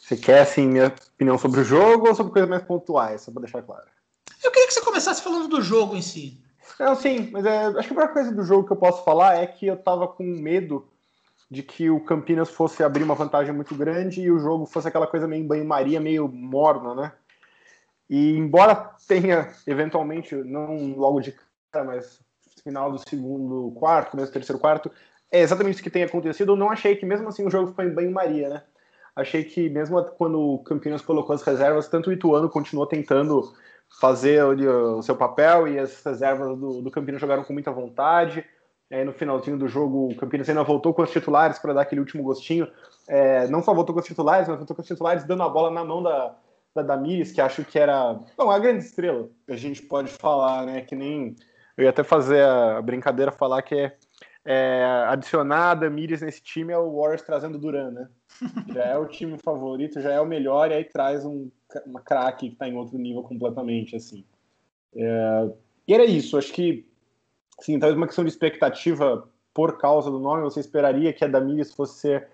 Você 0.01 0.17
quer, 0.17 0.41
assim, 0.41 0.67
minha 0.67 0.87
opinião 0.87 1.37
sobre 1.37 1.61
o 1.61 1.63
jogo 1.63 2.09
ou 2.09 2.15
sobre 2.15 2.33
coisas 2.33 2.49
mais 2.49 2.63
pontuais, 2.63 3.21
só 3.21 3.31
para 3.31 3.43
deixar 3.43 3.61
claro? 3.61 3.85
Eu 4.43 4.51
queria 4.51 4.67
que 4.67 4.73
você 4.73 4.81
começasse 4.81 5.21
falando 5.21 5.47
do 5.47 5.61
jogo 5.61 5.95
em 5.95 6.01
si. 6.01 6.41
Não, 6.79 6.95
sim, 6.95 7.29
mas 7.31 7.45
é, 7.45 7.65
acho 7.65 7.73
que 7.73 7.79
a 7.79 7.83
primeira 7.83 8.11
coisa 8.11 8.31
do 8.31 8.43
jogo 8.43 8.65
que 8.65 8.73
eu 8.73 8.77
posso 8.77 9.03
falar 9.03 9.35
é 9.35 9.45
que 9.45 9.67
eu 9.67 9.77
tava 9.77 10.07
com 10.07 10.23
medo 10.23 10.87
de 11.49 11.61
que 11.61 11.89
o 11.89 11.99
Campinas 11.99 12.49
fosse 12.49 12.83
abrir 12.83 13.03
uma 13.03 13.13
vantagem 13.13 13.53
muito 13.53 13.75
grande 13.75 14.21
e 14.21 14.31
o 14.31 14.39
jogo 14.39 14.65
fosse 14.65 14.87
aquela 14.87 15.05
coisa 15.05 15.27
meio 15.27 15.45
banho-maria, 15.45 15.99
meio 15.99 16.27
morna, 16.27 16.95
né? 16.95 17.11
E 18.09 18.37
embora 18.37 18.75
tenha, 19.07 19.51
eventualmente, 19.67 20.33
não 20.35 20.93
logo 20.95 21.19
de 21.19 21.35
cara, 21.71 21.85
mas 21.85 22.19
final 22.63 22.91
do 22.91 22.97
segundo 22.97 23.71
quarto, 23.71 24.11
começo 24.11 24.31
do 24.31 24.33
terceiro 24.33 24.59
quarto, 24.59 24.91
é 25.31 25.41
exatamente 25.41 25.75
isso 25.75 25.83
que 25.83 25.89
tem 25.89 26.03
acontecido, 26.03 26.53
eu 26.53 26.57
não 26.57 26.69
achei 26.69 26.95
que 26.95 27.05
mesmo 27.05 27.27
assim 27.27 27.45
o 27.45 27.49
jogo 27.49 27.73
foi 27.73 27.85
em 27.85 27.93
banho-maria, 27.93 28.49
né? 28.49 28.63
achei 29.15 29.43
que 29.43 29.69
mesmo 29.69 30.03
quando 30.17 30.39
o 30.39 30.59
Campinas 30.59 31.01
colocou 31.01 31.35
as 31.35 31.41
reservas, 31.41 31.87
tanto 31.87 32.09
o 32.09 32.13
Ituano 32.13 32.49
continuou 32.49 32.87
tentando 32.87 33.53
fazer 33.99 34.43
o, 34.43 34.97
o 34.97 35.03
seu 35.03 35.15
papel 35.15 35.67
e 35.67 35.79
as 35.79 36.03
reservas 36.03 36.57
do, 36.57 36.81
do, 36.81 36.91
Campinas 36.91 37.19
jogaram 37.19 37.43
com 37.43 37.53
muita 37.53 37.71
vontade. 37.71 38.45
Aí 38.91 39.05
no 39.05 39.13
finalzinho 39.13 39.57
do 39.57 39.67
jogo, 39.67 40.09
o 40.09 40.15
Campinas 40.15 40.49
ainda 40.49 40.63
voltou 40.63 40.93
com 40.93 41.01
os 41.01 41.11
titulares 41.11 41.59
para 41.59 41.73
dar 41.73 41.81
aquele 41.81 42.01
último 42.01 42.23
gostinho. 42.23 42.67
É, 43.07 43.47
não 43.47 43.61
só 43.61 43.73
voltou 43.73 43.93
com 43.93 44.01
os 44.01 44.07
titulares, 44.07 44.47
mas 44.47 44.57
voltou 44.57 44.75
com 44.75 44.81
os 44.81 44.87
titulares 44.87 45.23
dando 45.23 45.43
a 45.43 45.49
bola 45.49 45.71
na 45.71 45.83
mão 45.83 46.03
da, 46.03 46.35
da 46.75 46.81
Damires, 46.81 47.31
que 47.31 47.39
acho 47.39 47.63
que 47.63 47.79
era 47.79 48.19
bom, 48.37 48.49
a 48.49 48.59
grande 48.59 48.83
estrela. 48.83 49.29
A 49.47 49.55
gente 49.55 49.81
pode 49.83 50.09
falar, 50.09 50.65
né? 50.65 50.81
Que 50.81 50.95
nem. 50.95 51.35
Eu 51.77 51.85
ia 51.85 51.89
até 51.89 52.03
fazer 52.03 52.43
a 52.43 52.81
brincadeira 52.81 53.31
falar 53.31 53.61
que 53.61 53.75
é 53.75 53.95
é, 54.43 55.05
adicionar 55.07 55.71
a 55.71 55.89
nesse 55.89 56.41
time 56.41 56.73
é 56.73 56.77
o 56.77 56.95
Warriors 56.95 57.21
trazendo 57.21 57.59
Duran, 57.59 57.91
né? 57.91 58.09
Já 58.73 58.85
é 58.85 58.97
o 58.97 59.05
time 59.05 59.37
favorito, 59.37 60.01
já 60.01 60.11
é 60.11 60.21
o 60.21 60.25
melhor, 60.25 60.71
e 60.71 60.73
aí 60.73 60.83
traz 60.83 61.23
um, 61.25 61.49
uma 61.85 62.01
craque 62.01 62.47
que 62.47 62.53
está 62.53 62.67
em 62.67 62.75
outro 62.75 62.97
nível 62.97 63.21
completamente, 63.21 63.95
assim. 63.95 64.23
É, 64.95 65.49
e 65.87 65.93
era 65.93 66.05
isso, 66.05 66.37
acho 66.37 66.51
que, 66.53 66.85
sim, 67.59 67.77
talvez 67.77 67.95
uma 67.95 68.07
questão 68.07 68.23
de 68.23 68.31
expectativa 68.31 69.27
por 69.53 69.77
causa 69.77 70.09
do 70.09 70.19
nome, 70.19 70.41
você 70.41 70.59
esperaria 70.59 71.13
que 71.13 71.23
a 71.23 71.27
Damires 71.27 71.73
fosse 71.73 71.99
ser 71.99 72.27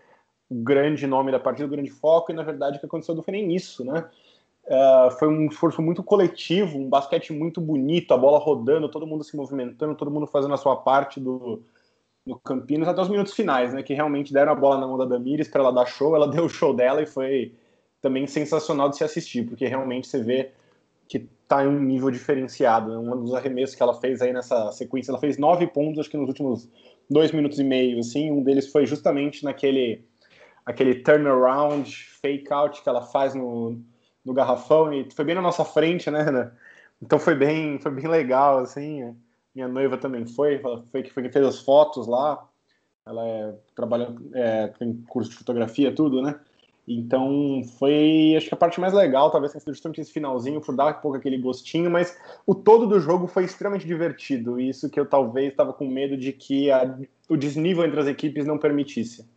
o 0.49 0.55
grande 0.55 1.05
nome 1.05 1.31
da 1.31 1.39
partida, 1.39 1.67
o 1.67 1.71
grande 1.71 1.89
foco, 1.89 2.31
e 2.31 2.35
na 2.35 2.43
verdade 2.43 2.77
o 2.77 2.79
que 2.79 2.85
aconteceu 2.85 3.15
não 3.15 3.23
foi 3.23 3.33
nem 3.33 3.53
isso, 3.53 3.83
né? 3.83 4.07
Uh, 4.65 5.11
foi 5.11 5.27
um 5.27 5.47
esforço 5.47 5.81
muito 5.81 6.03
coletivo, 6.03 6.77
um 6.77 6.89
basquete 6.89 7.33
muito 7.33 7.59
bonito, 7.59 8.13
a 8.13 8.17
bola 8.17 8.37
rodando, 8.37 8.89
todo 8.89 9.07
mundo 9.07 9.23
se 9.23 9.35
movimentando, 9.35 9.95
todo 9.95 10.11
mundo 10.11 10.27
fazendo 10.27 10.53
a 10.53 10.57
sua 10.57 10.75
parte 10.75 11.19
do, 11.19 11.63
no 12.27 12.37
Campinas 12.39 12.87
até 12.89 13.01
os 13.01 13.09
minutos 13.09 13.33
finais, 13.33 13.73
né? 13.73 13.81
Que 13.81 13.93
realmente 13.93 14.33
deram 14.33 14.51
a 14.51 14.55
bola 14.55 14.79
na 14.79 14.85
mão 14.85 14.97
da 14.97 15.05
Damires 15.05 15.47
para 15.47 15.61
ela 15.61 15.71
dar 15.71 15.85
show. 15.85 16.15
Ela 16.15 16.27
deu 16.29 16.45
o 16.45 16.49
show 16.49 16.75
dela 16.75 17.01
e 17.01 17.05
foi 17.05 17.55
também 18.01 18.27
sensacional 18.27 18.89
de 18.89 18.97
se 18.97 19.03
assistir, 19.03 19.43
porque 19.47 19.65
realmente 19.65 20.07
você 20.07 20.21
vê 20.21 20.51
que 21.07 21.19
tá 21.47 21.63
em 21.63 21.67
um 21.67 21.79
nível 21.79 22.11
diferenciado. 22.11 22.91
Né? 22.91 22.97
Um 22.97 23.23
dos 23.23 23.33
arremessos 23.33 23.75
que 23.75 23.81
ela 23.81 23.93
fez 23.93 24.21
aí 24.21 24.33
nessa 24.33 24.71
sequência, 24.73 25.11
ela 25.11 25.19
fez 25.19 25.37
nove 25.37 25.65
pontos, 25.67 25.99
acho 25.99 26.09
que 26.09 26.17
nos 26.17 26.27
últimos 26.27 26.69
dois 27.09 27.31
minutos 27.31 27.59
e 27.59 27.63
meio, 27.63 27.99
assim. 27.99 28.29
Um 28.29 28.43
deles 28.43 28.67
foi 28.67 28.85
justamente 28.85 29.43
naquele 29.45 30.05
aquele 30.65 30.95
turnaround, 30.95 31.89
fake 32.21 32.51
out 32.51 32.83
que 32.83 32.89
ela 32.89 33.01
faz 33.01 33.33
no, 33.33 33.81
no 34.23 34.33
garrafão 34.33 34.93
e 34.93 35.09
foi 35.11 35.23
bem 35.23 35.35
na 35.35 35.41
nossa 35.41 35.63
frente, 35.63 36.11
né? 36.11 36.51
Então 37.01 37.17
foi 37.17 37.35
bem, 37.35 37.79
foi 37.79 37.91
bem 37.91 38.07
legal, 38.07 38.59
assim. 38.59 39.15
Minha 39.57 39.67
noiva 39.67 39.97
também 39.97 40.23
foi, 40.23 40.61
foi 40.91 41.01
que 41.01 41.11
foi 41.11 41.23
que 41.23 41.31
fez 41.31 41.43
as 41.43 41.59
fotos 41.59 42.05
lá. 42.05 42.47
Ela 43.03 43.25
é, 43.25 43.55
trabalha, 43.75 44.15
é, 44.35 44.67
tem 44.67 45.03
curso 45.09 45.31
de 45.31 45.35
fotografia, 45.35 45.91
tudo, 45.91 46.21
né? 46.21 46.39
Então 46.87 47.63
foi, 47.79 48.35
acho 48.37 48.49
que 48.49 48.53
a 48.53 48.57
parte 48.57 48.79
mais 48.79 48.93
legal, 48.93 49.31
talvez 49.31 49.51
tenha 49.51 49.59
sido 49.59 49.73
justamente 49.73 49.99
esse 49.99 50.13
finalzinho, 50.13 50.61
por 50.61 50.75
dar 50.75 50.95
um 50.95 51.01
pouco 51.01 51.17
aquele 51.17 51.39
gostinho, 51.39 51.89
mas 51.89 52.15
o 52.45 52.53
todo 52.53 52.85
do 52.85 52.99
jogo 52.99 53.25
foi 53.25 53.45
extremamente 53.45 53.87
divertido. 53.87 54.59
Isso 54.59 54.91
que 54.91 54.99
eu 54.99 55.07
talvez 55.07 55.49
estava 55.49 55.73
com 55.73 55.87
medo 55.87 56.15
de 56.15 56.31
que 56.31 56.69
a, 56.69 56.95
o 57.27 57.35
desnível 57.35 57.83
entre 57.83 57.99
as 57.99 58.05
equipes 58.05 58.45
não 58.45 58.59
permitisse. 58.59 59.27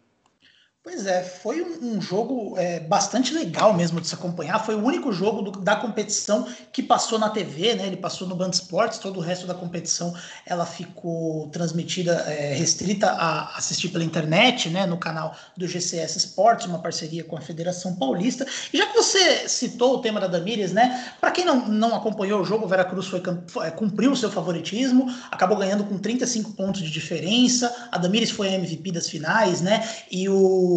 Pois 0.82 1.04
é, 1.04 1.22
foi 1.22 1.60
um, 1.60 2.00
jogo 2.00 2.56
é, 2.56 2.80
bastante 2.80 3.34
legal 3.34 3.74
mesmo 3.74 4.00
de 4.00 4.08
se 4.08 4.14
acompanhar. 4.14 4.64
Foi 4.64 4.74
o 4.74 4.82
único 4.82 5.12
jogo 5.12 5.42
do, 5.42 5.60
da 5.60 5.76
competição 5.76 6.48
que 6.72 6.82
passou 6.82 7.18
na 7.18 7.28
TV, 7.28 7.74
né? 7.74 7.86
Ele 7.86 7.98
passou 7.98 8.26
no 8.26 8.34
Band 8.34 8.48
Esportes, 8.48 8.98
todo 8.98 9.18
o 9.18 9.20
resto 9.20 9.46
da 9.46 9.52
competição 9.52 10.14
ela 10.46 10.64
ficou 10.64 11.48
transmitida, 11.48 12.12
é, 12.26 12.54
restrita 12.54 13.10
a 13.10 13.58
assistir 13.58 13.90
pela 13.90 14.02
internet, 14.02 14.70
né? 14.70 14.86
No 14.86 14.96
canal 14.96 15.36
do 15.54 15.68
GCS 15.68 16.16
Esportes, 16.16 16.66
uma 16.66 16.78
parceria 16.78 17.24
com 17.24 17.36
a 17.36 17.42
Federação 17.42 17.94
Paulista. 17.94 18.46
E 18.72 18.78
já 18.78 18.86
que 18.86 18.94
você 18.94 19.46
citou 19.50 19.96
o 19.96 19.98
tema 20.00 20.18
da 20.18 20.28
Damires, 20.28 20.72
né? 20.72 21.12
Para 21.20 21.30
quem 21.30 21.44
não, 21.44 21.68
não 21.68 21.94
acompanhou 21.94 22.40
o 22.40 22.44
jogo, 22.44 22.64
o 22.64 22.68
Veracruz 22.68 23.06
foi, 23.06 23.22
foi, 23.48 23.70
cumpriu 23.72 24.12
o 24.12 24.16
seu 24.16 24.30
favoritismo, 24.30 25.14
acabou 25.30 25.58
ganhando 25.58 25.84
com 25.84 25.98
35 25.98 26.52
pontos 26.52 26.80
de 26.80 26.90
diferença. 26.90 27.88
A 27.92 27.98
Damires 27.98 28.30
foi 28.30 28.48
a 28.48 28.52
MVP 28.52 28.92
das 28.92 29.10
finais, 29.10 29.60
né? 29.60 29.86
E 30.10 30.26
o 30.26 30.69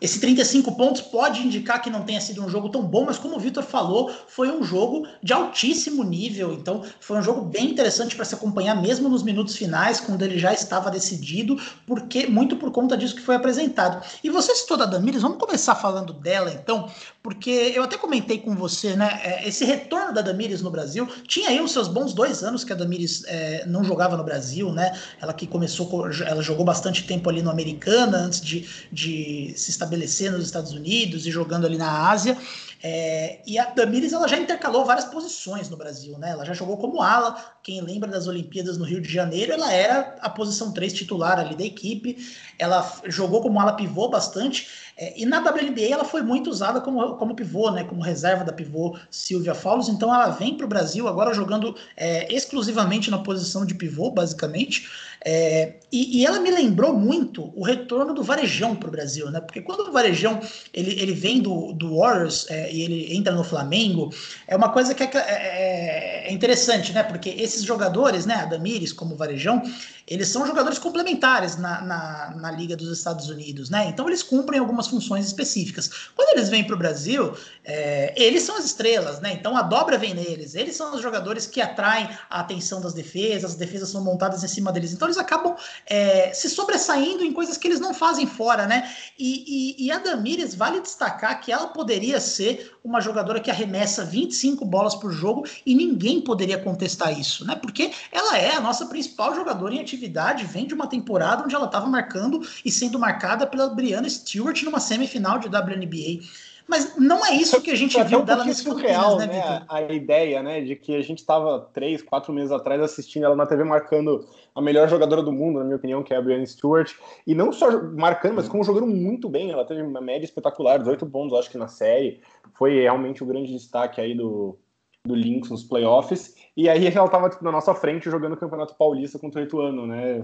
esse 0.00 0.20
35 0.20 0.72
pontos 0.72 1.00
pode 1.00 1.40
indicar 1.40 1.80
que 1.82 1.90
não 1.90 2.02
tenha 2.02 2.20
sido 2.20 2.44
um 2.44 2.48
jogo 2.48 2.68
tão 2.68 2.82
bom, 2.82 3.04
mas 3.04 3.18
como 3.18 3.36
o 3.36 3.40
Vitor 3.40 3.62
falou, 3.62 4.10
foi 4.28 4.50
um 4.50 4.62
jogo 4.62 5.06
de 5.22 5.32
altíssimo 5.32 6.02
nível. 6.02 6.52
Então, 6.52 6.82
foi 7.00 7.18
um 7.18 7.22
jogo 7.22 7.42
bem 7.42 7.70
interessante 7.70 8.16
para 8.16 8.24
se 8.24 8.34
acompanhar, 8.34 8.80
mesmo 8.80 9.08
nos 9.08 9.22
minutos 9.22 9.56
finais, 9.56 10.00
quando 10.00 10.22
ele 10.22 10.38
já 10.38 10.52
estava 10.52 10.90
decidido, 10.90 11.60
porque 11.86 12.26
muito 12.26 12.56
por 12.56 12.70
conta 12.70 12.96
disso 12.96 13.14
que 13.14 13.22
foi 13.22 13.34
apresentado. 13.36 14.04
E 14.22 14.30
você 14.30 14.54
citou 14.54 14.76
da 14.76 14.86
Damires, 14.86 15.22
vamos 15.22 15.38
começar 15.38 15.74
falando 15.74 16.12
dela 16.12 16.52
então, 16.52 16.88
porque 17.24 17.72
eu 17.74 17.82
até 17.82 17.96
comentei 17.96 18.38
com 18.38 18.54
você, 18.54 18.94
né? 18.94 19.18
É, 19.24 19.48
esse 19.48 19.64
retorno 19.64 20.12
da 20.12 20.20
Damires 20.20 20.60
no 20.60 20.70
Brasil 20.70 21.08
tinha 21.26 21.48
aí 21.48 21.58
os 21.58 21.72
seus 21.72 21.88
bons 21.88 22.12
dois 22.12 22.44
anos 22.44 22.64
que 22.64 22.72
a 22.72 22.76
Damires 22.76 23.24
é, 23.26 23.64
não 23.66 23.82
jogava 23.82 24.14
no 24.14 24.22
Brasil, 24.22 24.70
né? 24.70 24.92
Ela 25.18 25.32
que 25.32 25.46
começou, 25.46 26.06
ela 26.06 26.42
jogou 26.42 26.66
bastante 26.66 27.06
tempo 27.06 27.30
ali 27.30 27.40
no 27.40 27.50
Americana 27.50 28.18
antes 28.18 28.42
de, 28.42 28.68
de 28.92 29.54
se 29.56 29.70
estabelecer 29.70 30.30
nos 30.32 30.44
Estados 30.44 30.72
Unidos 30.72 31.26
e 31.26 31.30
jogando 31.30 31.64
ali 31.64 31.78
na 31.78 32.10
Ásia. 32.10 32.36
É, 32.86 33.40
e 33.46 33.58
a 33.58 33.64
Damires 33.70 34.12
ela 34.12 34.28
já 34.28 34.38
intercalou 34.38 34.84
várias 34.84 35.06
posições 35.06 35.70
no 35.70 35.76
Brasil, 35.76 36.18
né? 36.18 36.32
Ela 36.32 36.44
já 36.44 36.52
jogou 36.52 36.76
como 36.76 37.00
ala. 37.00 37.34
Quem 37.62 37.80
lembra 37.80 38.10
das 38.10 38.26
Olimpíadas 38.26 38.76
no 38.76 38.84
Rio 38.84 39.00
de 39.00 39.10
Janeiro, 39.10 39.54
ela 39.54 39.72
era 39.72 40.14
a 40.20 40.28
posição 40.28 40.70
3 40.70 40.92
titular 40.92 41.38
ali 41.38 41.56
da 41.56 41.64
equipe. 41.64 42.18
Ela 42.58 42.86
jogou 43.06 43.40
como 43.40 43.58
ala 43.58 43.72
pivô 43.72 44.10
bastante. 44.10 44.68
É, 44.98 45.18
e 45.18 45.24
na 45.24 45.40
WNBA 45.40 45.88
ela 45.90 46.04
foi 46.04 46.20
muito 46.20 46.50
usada 46.50 46.78
como, 46.78 47.16
como 47.16 47.34
pivô, 47.34 47.70
né? 47.70 47.84
Como 47.84 48.02
reserva 48.02 48.44
da 48.44 48.52
pivô 48.52 48.98
Silvia 49.10 49.54
Faulos. 49.54 49.88
Então 49.88 50.14
ela 50.14 50.28
vem 50.28 50.54
para 50.54 50.66
o 50.66 50.68
Brasil 50.68 51.08
agora 51.08 51.32
jogando 51.32 51.74
é, 51.96 52.30
exclusivamente 52.30 53.10
na 53.10 53.16
posição 53.16 53.64
de 53.64 53.74
pivô, 53.74 54.10
basicamente. 54.10 54.86
É, 55.26 55.76
e, 55.90 56.20
e, 56.20 56.26
ela 56.26 56.38
me 56.38 56.50
lembrou 56.50 56.92
muito 56.92 57.50
o 57.56 57.64
retorno 57.64 58.12
do 58.12 58.22
Varejão 58.22 58.76
para 58.76 58.88
o 58.88 58.92
Brasil, 58.92 59.30
né? 59.30 59.40
Porque 59.40 59.62
quando 59.62 59.88
o 59.88 59.92
Varejão 59.92 60.38
ele, 60.72 61.00
ele 61.00 61.14
vem 61.14 61.40
do, 61.40 61.72
do 61.72 61.96
Warriors 61.96 62.46
é, 62.50 62.70
e 62.70 62.82
ele 62.82 63.16
entra 63.16 63.32
no 63.32 63.42
Flamengo, 63.42 64.12
é 64.46 64.54
uma 64.54 64.68
coisa 64.68 64.94
que 64.94 65.02
é, 65.02 65.10
é, 65.14 66.28
é, 66.28 66.32
interessante, 66.32 66.92
né? 66.92 67.02
Porque 67.02 67.30
esses 67.30 67.62
jogadores, 67.62 68.26
né? 68.26 68.34
A 68.34 68.44
Damires, 68.44 68.92
como 68.92 69.14
o 69.14 69.16
Varejão, 69.16 69.62
eles 70.06 70.28
são 70.28 70.46
jogadores 70.46 70.78
complementares 70.78 71.56
na, 71.56 71.80
na, 71.80 72.34
na, 72.36 72.50
Liga 72.50 72.76
dos 72.76 72.90
Estados 72.96 73.28
Unidos, 73.28 73.70
né? 73.70 73.86
Então 73.88 74.06
eles 74.06 74.22
cumprem 74.22 74.60
algumas 74.60 74.86
funções 74.86 75.26
específicas. 75.26 75.90
Quando 76.14 76.36
eles 76.36 76.48
vêm 76.48 76.64
para 76.64 76.74
o 76.74 76.78
Brasil, 76.78 77.34
é, 77.64 78.12
eles 78.16 78.42
são 78.42 78.56
as 78.56 78.64
estrelas, 78.64 79.20
né? 79.20 79.32
Então 79.32 79.56
a 79.56 79.62
dobra 79.62 79.96
vem 79.96 80.14
neles. 80.14 80.54
Eles 80.54 80.76
são 80.76 80.94
os 80.94 81.00
jogadores 81.00 81.46
que 81.46 81.60
atraem 81.60 82.08
a 82.28 82.40
atenção 82.40 82.80
das 82.80 82.92
defesas, 82.92 83.52
as 83.52 83.56
defesas 83.56 83.88
são 83.88 84.02
montadas 84.02 84.44
em 84.44 84.48
cima 84.48 84.70
deles. 84.70 84.92
Então 84.92 85.08
eles 85.08 85.18
acabam 85.18 85.56
é, 85.86 86.32
se 86.32 86.50
sobressaindo 86.50 87.24
em 87.24 87.32
coisas 87.32 87.56
que 87.56 87.66
eles 87.66 87.80
não 87.80 87.94
fazem 87.94 88.26
fora, 88.26 88.66
né? 88.66 88.90
E, 89.18 89.76
e, 89.80 89.86
e 89.86 89.90
a 89.90 89.98
Damires 89.98 90.54
vale 90.54 90.80
destacar 90.80 91.40
que 91.40 91.50
ela 91.50 91.68
poderia 91.68 92.20
ser 92.20 92.74
uma 92.84 93.00
jogadora 93.00 93.40
que 93.40 93.50
arremessa 93.50 94.04
25 94.04 94.64
bolas 94.64 94.94
por 94.94 95.10
jogo 95.10 95.46
e 95.64 95.74
ninguém 95.74 96.20
poderia 96.20 96.58
contestar 96.58 97.18
isso, 97.18 97.44
né? 97.44 97.56
Porque 97.56 97.90
ela 98.12 98.38
é 98.38 98.54
a 98.54 98.60
nossa 98.60 98.86
principal 98.86 99.34
jogadora 99.34 99.74
em 99.74 99.80
atividade, 99.80 99.93
vem 99.96 100.66
de 100.66 100.74
uma 100.74 100.86
temporada 100.86 101.42
onde 101.42 101.54
ela 101.54 101.66
estava 101.66 101.86
marcando 101.86 102.40
e 102.64 102.70
sendo 102.70 102.98
marcada 102.98 103.46
pela 103.46 103.68
Brianna 103.68 104.08
Stewart 104.08 104.62
numa 104.62 104.80
semifinal 104.80 105.38
de 105.38 105.48
WNBA. 105.48 106.22
Mas 106.66 106.96
não 106.96 107.24
é 107.24 107.34
isso 107.34 107.60
que 107.60 107.70
a 107.70 107.74
gente 107.74 108.02
viu 108.04 108.20
um 108.20 108.24
dela 108.24 108.44
nesse 108.44 108.62
surreal, 108.62 109.18
né, 109.18 109.26
né 109.26 109.64
A 109.68 109.82
ideia, 109.82 110.42
né, 110.42 110.62
de 110.62 110.74
que 110.74 110.94
a 110.94 111.02
gente 111.02 111.18
estava 111.18 111.60
três, 111.72 112.02
quatro 112.02 112.32
meses 112.32 112.50
atrás 112.50 112.80
assistindo 112.80 113.24
ela 113.24 113.36
na 113.36 113.46
TV 113.46 113.64
marcando 113.64 114.26
a 114.54 114.62
melhor 114.62 114.88
jogadora 114.88 115.22
do 115.22 115.32
mundo, 115.32 115.58
na 115.58 115.64
minha 115.64 115.76
opinião, 115.76 116.02
que 116.02 116.14
é 116.14 116.16
a 116.16 116.22
Brianna 116.22 116.46
Stewart, 116.46 116.92
e 117.26 117.34
não 117.34 117.52
só 117.52 117.82
marcando, 117.82 118.36
mas 118.36 118.48
como 118.48 118.64
jogando 118.64 118.86
muito 118.86 119.28
bem. 119.28 119.50
Ela 119.50 119.64
teve 119.64 119.82
uma 119.82 120.00
média 120.00 120.24
espetacular, 120.24 120.78
18 120.78 121.04
pontos, 121.06 121.38
acho 121.38 121.50
que 121.50 121.58
na 121.58 121.68
série. 121.68 122.20
Foi 122.54 122.80
realmente 122.80 123.22
o 123.22 123.26
grande 123.26 123.52
destaque 123.52 124.00
aí 124.00 124.14
do, 124.14 124.56
do 125.04 125.14
Lynx 125.14 125.50
nos 125.50 125.64
playoffs. 125.64 126.34
E 126.56 126.68
aí 126.68 126.86
ela 126.86 127.06
estava 127.06 127.28
tipo, 127.28 127.44
na 127.44 127.50
nossa 127.50 127.74
frente 127.74 128.10
jogando 128.10 128.34
o 128.34 128.36
Campeonato 128.36 128.76
Paulista 128.76 129.18
com 129.18 129.30
8 129.34 129.60
anos, 129.60 129.88
né? 129.88 130.22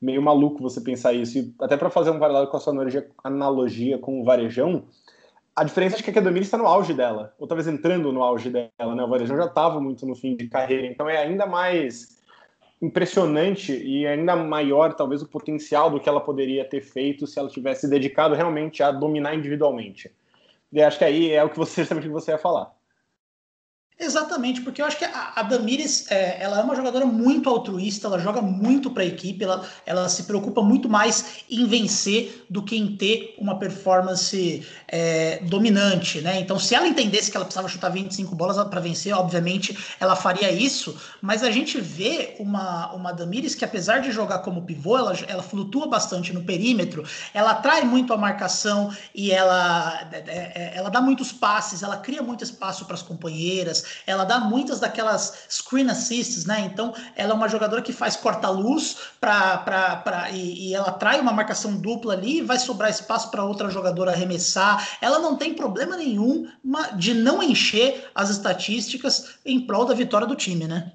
Meio 0.00 0.20
maluco 0.20 0.62
você 0.62 0.80
pensar 0.80 1.12
isso. 1.12 1.38
E 1.38 1.54
até 1.60 1.76
para 1.76 1.90
fazer 1.90 2.10
um 2.10 2.18
paralelo 2.18 2.46
com 2.48 2.56
a 2.56 2.60
sua 2.60 2.74
analogia, 3.24 3.98
com 3.98 4.20
o 4.20 4.24
Varejão, 4.24 4.84
a 5.54 5.64
diferença 5.64 5.98
é 5.98 6.02
que 6.02 6.10
a 6.10 6.12
Kedomir 6.12 6.42
está 6.42 6.56
no 6.56 6.66
auge 6.66 6.94
dela, 6.94 7.34
ou 7.38 7.46
talvez 7.46 7.68
entrando 7.68 8.12
no 8.12 8.22
auge 8.22 8.50
dela, 8.50 8.94
né? 8.94 9.02
O 9.02 9.08
Varejão 9.08 9.36
já 9.36 9.46
estava 9.46 9.80
muito 9.80 10.06
no 10.06 10.14
fim 10.14 10.36
de 10.36 10.48
carreira, 10.48 10.86
então 10.86 11.08
é 11.08 11.18
ainda 11.18 11.46
mais 11.46 12.20
impressionante 12.80 13.76
e 13.76 14.06
ainda 14.06 14.34
maior, 14.36 14.94
talvez, 14.94 15.22
o 15.22 15.28
potencial 15.28 15.90
do 15.90 16.00
que 16.00 16.08
ela 16.08 16.20
poderia 16.20 16.64
ter 16.64 16.80
feito 16.80 17.26
se 17.26 17.38
ela 17.38 17.48
tivesse 17.48 17.88
dedicado 17.88 18.34
realmente 18.34 18.82
a 18.82 18.90
dominar 18.90 19.34
individualmente. 19.34 20.10
E 20.72 20.80
acho 20.80 20.98
que 20.98 21.04
aí 21.04 21.30
é 21.30 21.44
o 21.44 21.50
que 21.50 21.58
você 21.58 21.82
justamente 21.82 22.04
que 22.04 22.12
você 22.12 22.30
ia 22.30 22.38
falar. 22.38 22.72
Exatamente, 24.02 24.62
porque 24.62 24.80
eu 24.80 24.86
acho 24.86 24.96
que 24.96 25.04
a, 25.04 25.32
a 25.36 25.42
Damires 25.42 26.10
é, 26.10 26.42
ela 26.42 26.58
é 26.58 26.62
uma 26.62 26.74
jogadora 26.74 27.04
muito 27.04 27.50
altruísta, 27.50 28.06
ela 28.06 28.18
joga 28.18 28.40
muito 28.40 28.90
para 28.90 29.02
a 29.02 29.06
equipe, 29.06 29.44
ela, 29.44 29.62
ela 29.84 30.08
se 30.08 30.22
preocupa 30.22 30.62
muito 30.62 30.88
mais 30.88 31.44
em 31.50 31.66
vencer 31.66 32.46
do 32.48 32.62
que 32.62 32.78
em 32.78 32.96
ter 32.96 33.34
uma 33.36 33.58
performance 33.58 34.66
é, 34.88 35.40
dominante, 35.42 36.22
né? 36.22 36.40
Então, 36.40 36.58
se 36.58 36.74
ela 36.74 36.88
entendesse 36.88 37.30
que 37.30 37.36
ela 37.36 37.44
precisava 37.44 37.68
chutar 37.68 37.90
25 37.90 38.34
bolas 38.34 38.56
para 38.68 38.80
vencer, 38.80 39.12
obviamente 39.12 39.76
ela 40.00 40.16
faria 40.16 40.50
isso, 40.50 40.98
mas 41.20 41.42
a 41.42 41.50
gente 41.50 41.78
vê 41.78 42.36
uma, 42.38 42.90
uma 42.94 43.12
Damires 43.12 43.54
que, 43.54 43.66
apesar 43.66 43.98
de 43.98 44.10
jogar 44.10 44.38
como 44.38 44.62
pivô, 44.62 44.96
ela, 44.96 45.12
ela 45.28 45.42
flutua 45.42 45.86
bastante 45.86 46.32
no 46.32 46.42
perímetro, 46.42 47.04
ela 47.34 47.50
atrai 47.50 47.82
muito 47.82 48.14
a 48.14 48.16
marcação 48.16 48.90
e 49.14 49.30
ela, 49.30 50.08
é, 50.10 50.16
é, 50.26 50.72
ela 50.74 50.88
dá 50.88 51.02
muitos 51.02 51.32
passes, 51.32 51.82
ela 51.82 51.98
cria 51.98 52.22
muito 52.22 52.42
espaço 52.42 52.86
para 52.86 52.94
as 52.94 53.02
companheiras 53.02 53.89
ela 54.06 54.24
dá 54.24 54.40
muitas 54.40 54.80
daquelas 54.80 55.46
screen 55.48 55.90
assists, 55.90 56.44
né? 56.44 56.60
Então, 56.60 56.94
ela 57.16 57.32
é 57.32 57.34
uma 57.34 57.48
jogadora 57.48 57.82
que 57.82 57.92
faz 57.92 58.16
corta-luz 58.16 58.96
para 59.20 60.28
e, 60.32 60.68
e 60.70 60.74
ela 60.74 60.88
atrai 60.88 61.20
uma 61.20 61.32
marcação 61.32 61.76
dupla 61.76 62.14
ali 62.14 62.38
e 62.38 62.42
vai 62.42 62.58
sobrar 62.58 62.90
espaço 62.90 63.30
para 63.30 63.44
outra 63.44 63.70
jogadora 63.70 64.12
arremessar. 64.12 64.98
Ela 65.00 65.18
não 65.18 65.36
tem 65.36 65.54
problema 65.54 65.96
nenhum 65.96 66.46
de 66.96 67.14
não 67.14 67.42
encher 67.42 68.10
as 68.14 68.30
estatísticas 68.30 69.38
em 69.44 69.60
prol 69.60 69.84
da 69.84 69.94
vitória 69.94 70.26
do 70.26 70.36
time, 70.36 70.66
né? 70.66 70.92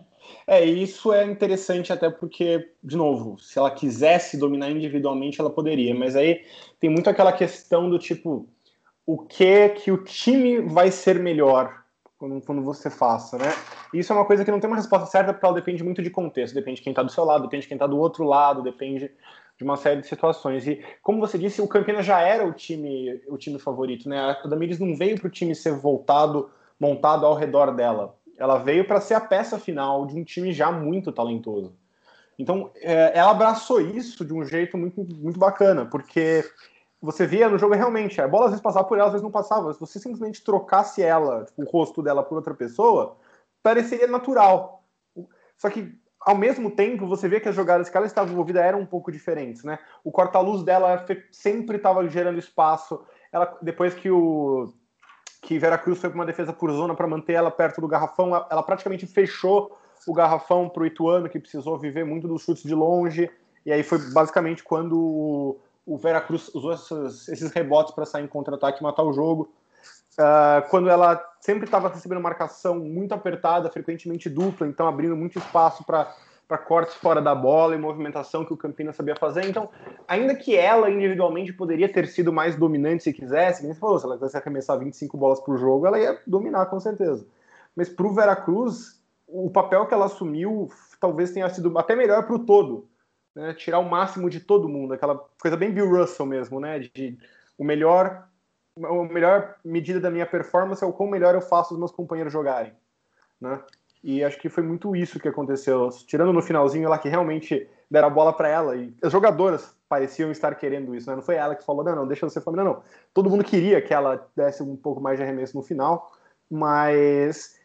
É, 0.48 0.64
isso 0.64 1.12
é 1.12 1.25
interessante 1.25 1.92
até 1.92 2.10
porque, 2.10 2.70
de 2.84 2.96
novo, 2.96 3.40
se 3.40 3.58
ela 3.58 3.72
quisesse 3.72 4.38
dominar 4.38 4.70
individualmente, 4.70 5.42
ela 5.42 5.50
poderia, 5.50 5.96
mas 5.96 6.16
aí 6.16 6.44
tem 6.80 6.90
muito 6.90 7.10
aquela 7.10 7.34
questão 7.34 7.90
do 7.90 7.98
tipo, 7.98 8.48
o 9.06 9.18
que 9.18 9.70
que 9.70 9.92
o 9.92 10.04
time 10.04 10.62
vai 10.62 10.92
ser 10.92 11.20
melhor 11.20 11.85
quando, 12.25 12.41
quando 12.41 12.62
você 12.63 12.89
faça, 12.89 13.38
né? 13.38 13.53
Isso 13.94 14.12
é 14.12 14.15
uma 14.15 14.25
coisa 14.25 14.44
que 14.44 14.51
não 14.51 14.60
tem 14.60 14.67
uma 14.70 14.75
resposta 14.75 15.05
certa 15.05 15.32
porque 15.32 15.46
ela 15.46 15.55
depende 15.55 15.84
muito 15.84 16.01
de 16.01 16.10
contexto, 16.10 16.55
depende 16.55 16.77
de 16.77 16.82
quem 16.82 16.91
está 16.91 17.03
do 17.03 17.12
seu 17.12 17.24
lado, 17.24 17.44
depende 17.44 17.62
de 17.62 17.67
quem 17.67 17.75
está 17.75 17.86
do 17.86 17.98
outro 17.98 18.24
lado, 18.24 18.63
depende 18.63 19.12
de 19.58 19.63
uma 19.63 19.77
série 19.77 20.01
de 20.01 20.08
situações. 20.08 20.67
E 20.67 20.84
como 21.01 21.20
você 21.20 21.38
disse, 21.38 21.62
o 21.62 21.67
Campinas 21.67 22.05
já 22.05 22.20
era 22.20 22.46
o 22.46 22.51
time, 22.51 23.22
o 23.27 23.38
time 23.38 23.60
favorito, 23.60 24.10
né? 24.10 24.20
A 24.44 24.48
Damires 24.48 24.79
não 24.79 24.96
veio 24.96 25.20
para 25.20 25.27
o 25.27 25.32
time 25.32 25.55
ser 25.55 25.74
voltado, 25.74 26.50
montado 26.79 27.25
ao 27.25 27.36
redor 27.36 27.74
dela. 27.74 28.15
Ela 28.38 28.58
veio 28.58 28.86
para 28.86 29.00
ser 29.00 29.13
a 29.13 29.22
peça 29.22 29.58
final 29.60 30.05
de 30.05 30.20
um 30.20 30.24
time 30.24 30.51
já 30.51 30.72
muito 30.72 31.12
talentoso. 31.12 31.74
Então, 32.38 32.70
é, 32.75 33.17
ela 33.17 33.32
abraçou 33.32 33.79
isso 33.79 34.25
de 34.25 34.34
um 34.34 34.44
jeito 34.44 34.77
muito, 34.77 35.05
muito 35.15 35.39
bacana, 35.39 35.86
porque 35.86 36.44
você 37.06 37.28
via 37.28 37.48
no 37.48 37.58
jogo 37.58 37.76
realmente, 37.76 38.20
a 38.20 38.28
bola 38.28 38.46
às 38.46 38.52
vezes 38.52 38.64
passava 38.64 38.88
por 38.88 38.98
ela, 38.98 39.08
às 39.08 39.14
vezes 39.14 39.24
não 39.24 39.32
passava. 39.32 39.72
Se 39.74 39.80
você 39.80 40.00
simplesmente 40.00 40.44
trocasse 40.44 41.02
ela, 41.02 41.46
tipo, 41.46 41.62
o 41.62 41.66
rosto 41.66 42.02
dela 42.02 42.24
por 42.24 42.36
outra 42.36 42.54
pessoa, 42.54 43.16
pareceria 43.62 44.08
natural. 44.08 44.84
Só 45.58 45.70
que, 45.70 45.94
ao 46.20 46.36
mesmo 46.36 46.72
tempo, 46.72 47.08
você 47.08 47.28
vê 47.28 47.40
que 47.40 47.48
as 47.48 47.56
jogadas 47.56 47.90
que 47.90 47.96
ela 47.96 48.06
estava 48.06 48.32
envolvida 48.32 48.60
eram 48.62 48.80
um 48.80 48.86
pouco 48.86 49.12
diferentes, 49.12 49.64
né? 49.64 49.78
O 50.04 50.12
corta-luz 50.12 50.64
dela 50.64 51.06
sempre 51.32 51.78
estava 51.78 52.08
gerando 52.10 52.40
espaço. 52.40 53.06
Ela, 53.32 53.58
depois 53.62 53.94
que 53.94 54.10
o 54.10 54.74
que 55.42 55.60
Veracruz 55.60 56.00
foi 56.00 56.10
para 56.10 56.18
uma 56.18 56.26
defesa 56.26 56.52
por 56.52 56.72
zona 56.72 56.96
para 56.96 57.08
manter 57.08 57.34
ela 57.34 57.52
perto 57.52 57.80
do 57.80 57.88
garrafão, 57.88 58.36
ela 58.50 58.64
praticamente 58.64 59.06
fechou 59.06 59.78
o 60.08 60.14
garrafão 60.14 60.68
para 60.68 60.82
o 60.82 60.86
Ituano, 60.88 61.30
que 61.30 61.40
precisou 61.40 61.78
viver 61.78 62.04
muito 62.04 62.28
dos 62.28 62.42
chutes 62.42 62.64
de 62.64 62.74
longe. 62.74 63.30
E 63.64 63.72
aí 63.72 63.84
foi 63.84 64.00
basicamente 64.12 64.64
quando 64.64 65.60
o, 65.86 65.98
Veracruz 65.98 66.54
usou 66.54 66.74
esses, 66.74 67.27
esses 67.30 67.51
rebotes 67.51 67.94
para 67.94 68.06
sair 68.06 68.24
em 68.24 68.27
contra-ataque 68.27 68.80
e 68.80 68.84
matar 68.84 69.04
o 69.04 69.13
jogo. 69.13 69.51
Uh, 70.13 70.68
quando 70.70 70.89
ela 70.89 71.22
sempre 71.42 71.65
estava 71.65 71.89
recebendo 71.89 72.22
marcação 72.22 72.80
muito 72.80 73.13
apertada, 73.13 73.70
frequentemente 73.70 74.30
dupla, 74.30 74.65
então 74.65 74.88
abrindo 74.88 75.15
muito 75.15 75.38
espaço 75.38 75.84
para 75.84 76.58
cortes 76.58 76.96
fora 76.96 77.22
da 77.22 77.36
bola 77.36 77.75
e 77.75 77.77
movimentação 77.77 78.46
que 78.46 78.54
o 78.54 78.58
Campinas 78.58 78.96
sabia 78.96 79.15
fazer. 79.15 79.46
Então, 79.46 79.70
ainda 80.08 80.34
que 80.34 80.56
ela 80.56 80.89
individualmente 80.89 81.51
poderia 81.51 81.92
ter 81.92 82.08
sido 82.08 82.32
mais 82.32 82.56
dominante 82.56 83.04
se 83.04 83.13
quisesse, 83.13 83.68
você 83.68 83.75
falou, 83.75 84.00
se 84.00 84.06
ela 84.06 84.15
quisesse 84.15 84.38
arremessar 84.38 84.80
25 84.80 85.18
bolas 85.18 85.42
por 85.42 85.58
jogo, 85.58 85.86
ela 85.86 86.00
ia 86.00 86.18
dominar 86.25 86.65
com 86.68 86.80
certeza. 86.80 87.27
Mas 87.75 87.89
para 87.89 88.08
o 88.08 88.13
Veracruz, 88.13 89.01
o 89.27 89.50
papel 89.50 89.86
que 89.86 89.94
ela 89.94 90.06
assumiu 90.06 90.70
talvez 91.00 91.32
tenha 91.32 91.50
sido 91.50 91.77
até 91.77 91.96
melhor 91.96 92.25
para 92.25 92.36
o 92.36 92.39
todo. 92.39 92.88
Né? 93.36 93.54
Tirar 93.54 93.80
o 93.80 93.89
máximo 93.89 94.30
de 94.30 94.39
todo 94.39 94.70
mundo, 94.70 94.94
aquela 94.94 95.18
coisa 95.39 95.58
bem 95.58 95.72
Bill 95.72 95.89
Russell 95.89 96.25
mesmo, 96.25 96.60
né? 96.60 96.80
De, 96.80 97.18
o 97.58 97.63
melhor 97.63 98.27
a 98.84 99.04
melhor 99.06 99.56
medida 99.63 100.00
da 100.01 100.12
minha 100.12 100.25
performance 100.25 100.84
é 100.84 100.88
o 100.88 100.92
quão 100.92 101.10
melhor 101.10 101.34
eu 101.34 101.42
faço 101.42 101.74
os 101.74 101.80
meus 101.80 101.92
companheiros 101.92 102.34
jogarem, 102.34 102.74
né? 103.39 103.62
E 104.04 104.24
acho 104.24 104.38
que 104.38 104.50
foi 104.50 104.62
muito 104.62 104.96
isso 104.96 105.20
que 105.20 105.27
aconteceu. 105.27 105.89
Tirando 106.06 106.32
no 106.32 106.42
finalzinho 106.42 106.89
lá 106.89 106.98
que 106.98 107.10
realmente 107.10 107.68
deram 107.89 108.08
a 108.08 108.12
bola 108.12 108.34
para 108.34 108.48
ela 108.48 108.75
e 108.75 108.94
as 109.01 109.12
jogadoras 109.12 109.75
pareciam 109.88 110.30
estar 110.30 110.54
querendo 110.56 110.94
isso, 110.94 111.10
né? 111.10 111.15
Não 111.15 111.24
foi 111.24 111.36
ela 111.36 111.56
que 111.56 111.63
falou, 111.63 111.84
não, 111.84 111.96
não, 111.96 112.08
deixa 112.08 112.27
você 112.27 112.42
falar, 112.42 112.58
não, 112.58 112.63
não. 112.65 112.84
Todo 113.13 113.30
mundo 113.30 113.44
queria 113.44 113.82
que 113.82 113.94
ela 113.94 114.27
desse 114.36 114.62
um 114.62 114.75
pouco 114.75 115.01
mais 115.01 115.18
de 115.18 115.24
arremesso 115.24 115.56
no 115.58 115.63
final, 115.63 116.12
mas 116.51 117.58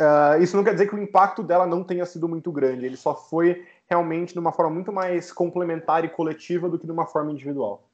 uh, 0.00 0.42
isso 0.42 0.56
não 0.56 0.64
quer 0.64 0.72
dizer 0.72 0.88
que 0.88 0.94
o 0.94 1.02
impacto 1.02 1.42
dela 1.42 1.66
não 1.66 1.84
tenha 1.84 2.06
sido 2.06 2.28
muito 2.28 2.50
grande. 2.50 2.86
Ele 2.86 2.96
só 2.96 3.14
foi 3.14 3.64
realmente 3.88 4.32
de 4.32 4.38
uma 4.38 4.52
forma 4.52 4.72
muito 4.72 4.92
mais 4.92 5.32
complementar 5.32 6.04
e 6.04 6.08
coletiva 6.08 6.68
do 6.68 6.78
que 6.78 6.86
de 6.86 6.92
uma 6.92 7.06
forma 7.06 7.32
individual. 7.32 7.88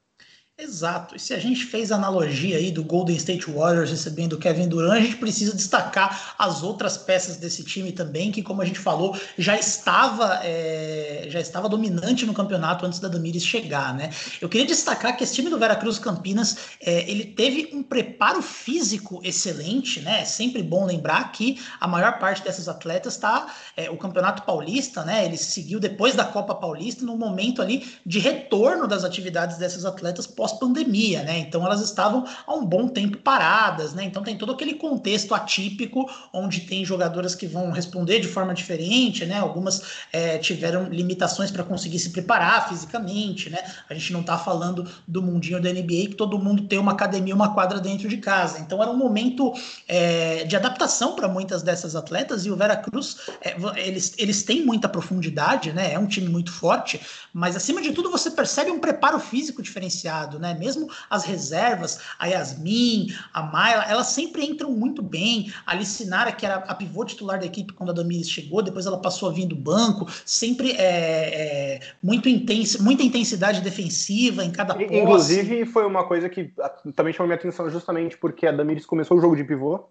Exato. 0.63 1.17
E 1.17 1.19
se 1.19 1.33
a 1.33 1.39
gente 1.39 1.65
fez 1.65 1.91
a 1.91 1.97
analogia 1.97 2.59
aí 2.59 2.71
do 2.71 2.85
Golden 2.85 3.17
State 3.17 3.51
Warriors 3.51 3.91
recebendo 3.91 4.35
o 4.35 4.39
Kevin 4.39 4.69
Durant, 4.69 4.99
a 4.99 5.01
gente 5.01 5.17
precisa 5.17 5.57
destacar 5.57 6.35
as 6.39 6.63
outras 6.63 6.99
peças 6.99 7.39
desse 7.39 7.65
time 7.65 7.93
também, 7.93 8.31
que, 8.31 8.43
como 8.43 8.61
a 8.61 8.65
gente 8.67 8.79
falou, 8.79 9.19
já 9.39 9.57
estava, 9.57 10.41
é, 10.45 11.25
já 11.31 11.41
estava 11.41 11.67
dominante 11.67 12.27
no 12.27 12.35
campeonato 12.35 12.85
antes 12.85 12.99
da 12.99 13.09
Damiris 13.09 13.43
chegar, 13.43 13.95
né? 13.95 14.11
Eu 14.39 14.51
queria 14.51 14.67
destacar 14.67 15.17
que 15.17 15.25
esse 15.25 15.35
time 15.35 15.49
do 15.49 15.59
Veracruz 15.59 15.99
Campinas, 15.99 16.59
é, 16.79 17.11
ele 17.11 17.25
teve 17.25 17.71
um 17.73 17.83
preparo 17.83 18.43
físico 18.43 19.19
excelente, 19.25 20.01
né? 20.01 20.21
É 20.21 20.25
sempre 20.27 20.63
bom 20.63 20.85
lembrar 20.85 21.33
que 21.33 21.59
a 21.81 21.89
maior 21.89 22.19
parte 22.19 22.45
dessas 22.45 22.69
atletas 22.69 23.15
está 23.15 23.47
é, 23.75 23.89
o 23.89 23.97
Campeonato 23.97 24.43
Paulista, 24.43 25.05
né? 25.05 25.25
Ele 25.25 25.39
seguiu 25.39 25.81
depois 25.81 26.15
da 26.15 26.27
Copa 26.27 26.55
Paulista, 26.55 27.03
no 27.03 27.17
momento 27.17 27.63
ali 27.63 27.91
de 28.05 28.19
retorno 28.19 28.87
das 28.87 29.05
atividades 29.05 29.57
dessas 29.57 29.87
atletas 29.87 30.27
pós 30.27 30.50
pós-pandemia, 30.51 31.23
né? 31.23 31.39
Então 31.39 31.65
elas 31.65 31.81
estavam 31.81 32.25
há 32.47 32.55
um 32.55 32.65
bom 32.65 32.89
tempo 32.89 33.19
paradas, 33.19 33.95
né? 33.95 34.05
Então 34.05 34.23
tem 34.23 34.37
todo 34.37 34.53
aquele 34.53 34.75
contexto 34.75 35.35
atípico 35.35 36.11
onde 36.33 36.61
tem 36.63 36.85
jogadoras 36.85 37.35
que 37.35 37.47
vão 37.47 37.71
responder 37.71 38.21
de 38.21 38.29
forma 38.29 38.53
diferente, 38.55 39.25
né? 39.25 39.39
Algumas 39.39 39.83
é, 40.13 40.39
tiveram 40.39 40.89
limitações 40.89 41.51
para 41.51 41.63
conseguir 41.63 41.99
se 41.99 42.11
preparar 42.11 42.69
fisicamente, 42.69 43.49
né? 43.51 43.59
A 43.89 43.95
gente 43.95 44.13
não 44.13 44.21
está 44.21 44.37
falando 44.37 44.89
do 45.07 45.23
mundinho 45.23 45.61
da 45.61 45.73
NBA 45.73 46.11
que 46.11 46.15
todo 46.15 46.39
mundo 46.39 46.65
tem 46.65 46.79
uma 46.79 46.93
academia, 46.93 47.35
uma 47.35 47.55
quadra 47.55 47.81
dentro 47.81 48.09
de 48.09 48.17
casa. 48.17 48.59
Então 48.59 48.83
era 48.83 48.91
um 48.91 48.97
momento 48.97 49.53
é, 49.87 50.45
de 50.45 50.57
adaptação 50.57 51.15
para 51.15 51.29
muitas 51.29 51.63
dessas 51.63 51.95
atletas 51.95 52.47
e 52.47 52.51
o 52.51 52.57
Veracruz 52.57 53.17
é, 53.41 53.57
eles, 53.77 54.15
eles 54.19 54.43
têm 54.43 54.65
muita 54.65 54.89
profundidade, 54.89 55.73
né? 55.73 55.93
É 55.93 55.99
um 55.99 56.07
time 56.07 56.29
muito 56.29 56.53
forte, 56.53 57.01
mas 57.33 57.57
acima 57.57 57.81
de 57.81 57.93
tudo 57.93 58.11
você 58.11 58.31
percebe 58.31 58.71
um 58.71 58.79
preparo 58.79 59.19
físico 59.19 59.63
diferenciado, 59.63 60.30
né? 60.39 60.55
Mesmo 60.55 60.89
as 61.09 61.25
reservas, 61.25 62.01
a 62.19 62.27
Yasmin, 62.27 63.09
a 63.33 63.43
Mayla, 63.43 63.85
elas 63.89 64.09
sempre 64.09 64.45
entram 64.45 64.71
muito 64.71 65.03
bem. 65.03 65.53
A 65.67 65.75
Licinara, 65.75 66.33
que 66.33 66.45
era 66.45 66.57
a 66.57 66.75
pivô 66.75 67.05
titular 67.05 67.39
da 67.39 67.47
equipe 67.47 67.73
quando 67.73 67.91
a 67.91 67.95
Damiris 67.95 68.31
chegou, 68.31 68.63
depois 68.63 68.87
ela 68.87 69.01
passou 69.01 69.29
a 69.29 69.33
vir 69.33 69.47
do 69.47 69.57
banco, 69.57 70.07
sempre 70.25 70.73
é, 70.73 71.77
é 71.77 71.81
muito 72.03 72.29
intensa, 72.29 72.83
muita 72.83 73.03
intensidade 73.03 73.61
defensiva 73.61 74.45
em 74.45 74.51
cada 74.51 74.75
posse. 74.75 74.95
Inclusive, 74.95 75.67
foi 75.67 75.87
uma 75.87 76.07
coisa 76.07 76.29
que 76.29 76.53
também 76.95 77.13
chamou 77.13 77.29
minha 77.29 77.39
atenção 77.39 77.71
justamente 77.71 78.17
porque 78.17 78.47
a 78.47 78.53
Damiris 78.53 78.87
começou 78.87 79.19
o 79.19 79.21
jogo 79.21 79.37
de 79.37 79.45
pivô. 79.45 79.89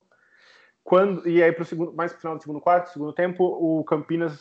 Quando, 0.83 1.27
e 1.27 1.43
aí, 1.43 1.51
pro 1.51 1.65
segundo, 1.65 1.93
mais 1.93 2.11
pro 2.11 2.21
final 2.21 2.35
do 2.35 2.41
segundo 2.41 2.59
quarto, 2.59 2.91
segundo 2.91 3.13
tempo, 3.13 3.43
o 3.43 3.83
Campinas 3.83 4.39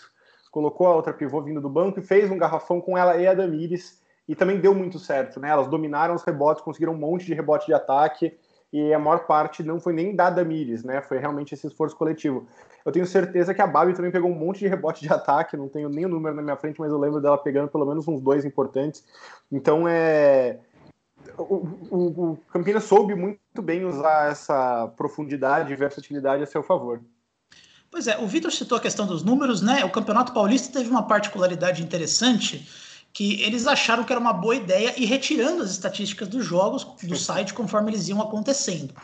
colocou 0.50 0.86
a 0.86 0.96
outra 0.96 1.12
pivô 1.12 1.42
vindo 1.42 1.60
do 1.60 1.68
banco 1.68 2.00
e 2.00 2.02
fez 2.02 2.30
um 2.30 2.38
garrafão 2.38 2.80
com 2.80 2.96
ela 2.96 3.16
e 3.16 3.26
a 3.26 3.34
Damiris 3.34 4.00
e 4.28 4.34
também 4.34 4.60
deu 4.60 4.74
muito 4.74 4.98
certo, 4.98 5.40
né? 5.40 5.48
Elas 5.48 5.68
dominaram 5.68 6.14
os 6.14 6.22
rebotes, 6.22 6.62
conseguiram 6.62 6.92
um 6.92 6.98
monte 6.98 7.24
de 7.24 7.32
rebote 7.32 7.66
de 7.66 7.72
ataque 7.72 8.36
e 8.70 8.92
a 8.92 8.98
maior 8.98 9.20
parte 9.20 9.62
não 9.62 9.80
foi 9.80 9.94
nem 9.94 10.14
da 10.14 10.28
Damires, 10.28 10.84
né? 10.84 11.00
Foi 11.00 11.18
realmente 11.18 11.54
esse 11.54 11.66
esforço 11.66 11.96
coletivo. 11.96 12.46
Eu 12.84 12.92
tenho 12.92 13.06
certeza 13.06 13.54
que 13.54 13.62
a 13.62 13.66
Babi 13.66 13.94
também 13.94 14.10
pegou 14.10 14.30
um 14.30 14.34
monte 14.34 14.58
de 14.58 14.68
rebote 14.68 15.00
de 15.00 15.08
ataque, 15.12 15.56
não 15.56 15.68
tenho 15.68 15.88
nem 15.88 16.04
o 16.04 16.08
número 16.08 16.36
na 16.36 16.42
minha 16.42 16.56
frente, 16.56 16.78
mas 16.78 16.92
eu 16.92 16.98
lembro 16.98 17.22
dela 17.22 17.38
pegando 17.38 17.68
pelo 17.68 17.86
menos 17.86 18.06
uns 18.06 18.20
dois 18.20 18.44
importantes. 18.44 19.02
Então 19.50 19.88
é. 19.88 20.58
O, 21.36 21.66
o, 21.90 22.30
o 22.30 22.38
Campinas 22.52 22.84
soube 22.84 23.14
muito 23.14 23.62
bem 23.62 23.84
usar 23.84 24.30
essa 24.30 24.86
profundidade 24.96 25.72
e 25.72 25.76
versatilidade 25.76 26.42
a 26.42 26.46
seu 26.46 26.62
favor. 26.62 27.00
Pois 27.90 28.06
é, 28.06 28.18
o 28.18 28.26
Vitor 28.26 28.52
citou 28.52 28.76
a 28.76 28.80
questão 28.80 29.06
dos 29.06 29.22
números, 29.22 29.62
né? 29.62 29.84
O 29.84 29.90
Campeonato 29.90 30.32
Paulista 30.32 30.78
teve 30.78 30.90
uma 30.90 31.06
particularidade 31.06 31.82
interessante 31.82 32.87
que 33.18 33.42
eles 33.42 33.66
acharam 33.66 34.04
que 34.04 34.12
era 34.12 34.20
uma 34.20 34.32
boa 34.32 34.54
ideia 34.54 34.94
e 34.96 35.04
retirando 35.04 35.60
as 35.60 35.72
estatísticas 35.72 36.28
dos 36.28 36.46
jogos 36.46 36.86
do 37.02 37.16
site 37.16 37.52
conforme 37.52 37.90
eles 37.90 38.06
iam 38.06 38.22
acontecendo. 38.22 38.94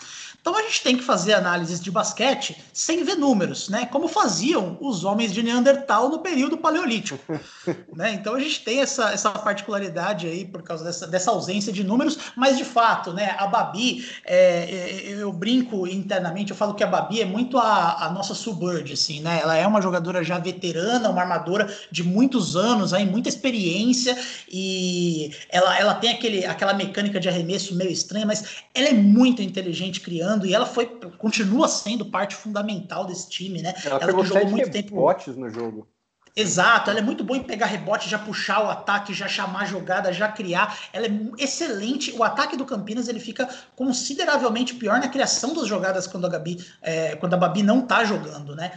Então 0.44 0.54
a 0.54 0.60
gente 0.60 0.82
tem 0.82 0.94
que 0.94 1.02
fazer 1.02 1.32
análises 1.32 1.80
de 1.80 1.90
basquete 1.90 2.62
sem 2.70 3.02
ver 3.02 3.16
números, 3.16 3.70
né? 3.70 3.86
Como 3.86 4.06
faziam 4.06 4.76
os 4.78 5.02
homens 5.02 5.32
de 5.32 5.42
Neandertal 5.42 6.10
no 6.10 6.18
período 6.18 6.58
paleolítico. 6.58 7.18
né? 7.96 8.12
Então 8.12 8.34
a 8.34 8.38
gente 8.38 8.62
tem 8.62 8.80
essa, 8.80 9.10
essa 9.10 9.30
particularidade 9.30 10.26
aí 10.26 10.44
por 10.44 10.62
causa 10.62 10.84
dessa, 10.84 11.06
dessa 11.06 11.30
ausência 11.30 11.72
de 11.72 11.82
números, 11.82 12.18
mas 12.36 12.58
de 12.58 12.64
fato, 12.64 13.10
né? 13.10 13.34
A 13.38 13.46
Babi, 13.46 14.06
é, 14.26 14.36
é 14.36 15.14
eu 15.14 15.32
brinco 15.32 15.88
internamente, 15.88 16.50
eu 16.50 16.56
falo 16.56 16.74
que 16.74 16.84
a 16.84 16.86
Babi 16.86 17.22
é 17.22 17.24
muito 17.24 17.56
a, 17.56 18.04
a 18.04 18.12
nossa 18.12 18.34
Suburb, 18.34 18.92
assim, 18.92 19.20
né? 19.22 19.40
Ela 19.42 19.56
é 19.56 19.66
uma 19.66 19.80
jogadora 19.80 20.22
já 20.22 20.38
veterana, 20.38 21.08
uma 21.08 21.22
armadora 21.22 21.74
de 21.90 22.04
muitos 22.04 22.54
anos, 22.54 22.92
aí, 22.92 23.06
muita 23.06 23.30
experiência, 23.30 24.03
e 24.50 25.30
ela, 25.48 25.78
ela 25.78 25.94
tem 25.94 26.10
aquele, 26.10 26.44
aquela 26.44 26.74
mecânica 26.74 27.20
de 27.20 27.28
arremesso 27.28 27.74
meio 27.74 27.90
estranha, 27.90 28.26
mas 28.26 28.62
ela 28.74 28.88
é 28.88 28.94
muito 28.94 29.42
inteligente 29.42 30.00
criando 30.00 30.46
e 30.46 30.54
ela 30.54 30.66
foi 30.66 30.86
continua 31.18 31.68
sendo 31.68 32.06
parte 32.06 32.34
fundamental 32.34 33.06
desse 33.06 33.28
time, 33.28 33.62
né? 33.62 33.74
Ela, 33.84 34.00
ela 34.02 34.24
jogou 34.24 34.48
muito 34.48 34.70
tempo 34.70 34.94
rebotes 34.94 35.36
no 35.36 35.48
jogo. 35.48 35.88
Exato, 36.36 36.90
ela 36.90 36.98
é 36.98 37.02
muito 37.02 37.22
boa 37.22 37.38
em 37.38 37.44
pegar 37.44 37.66
rebote, 37.66 38.10
já 38.10 38.18
puxar 38.18 38.64
o 38.64 38.68
ataque, 38.68 39.14
já 39.14 39.28
chamar 39.28 39.62
a 39.62 39.66
jogada, 39.66 40.12
já 40.12 40.28
criar. 40.28 40.76
Ela 40.92 41.06
é 41.06 41.10
excelente. 41.38 42.10
O 42.10 42.24
ataque 42.24 42.56
do 42.56 42.64
Campinas 42.64 43.06
ele 43.06 43.20
fica 43.20 43.48
consideravelmente 43.76 44.74
pior 44.74 44.98
na 44.98 45.06
criação 45.06 45.54
das 45.54 45.68
jogadas 45.68 46.08
quando 46.08 46.26
a 46.26 46.28
Gabi, 46.28 46.58
é, 46.82 47.14
quando 47.16 47.34
a 47.34 47.36
Babi 47.36 47.62
não 47.62 47.82
tá 47.82 48.04
jogando, 48.04 48.56
né? 48.56 48.72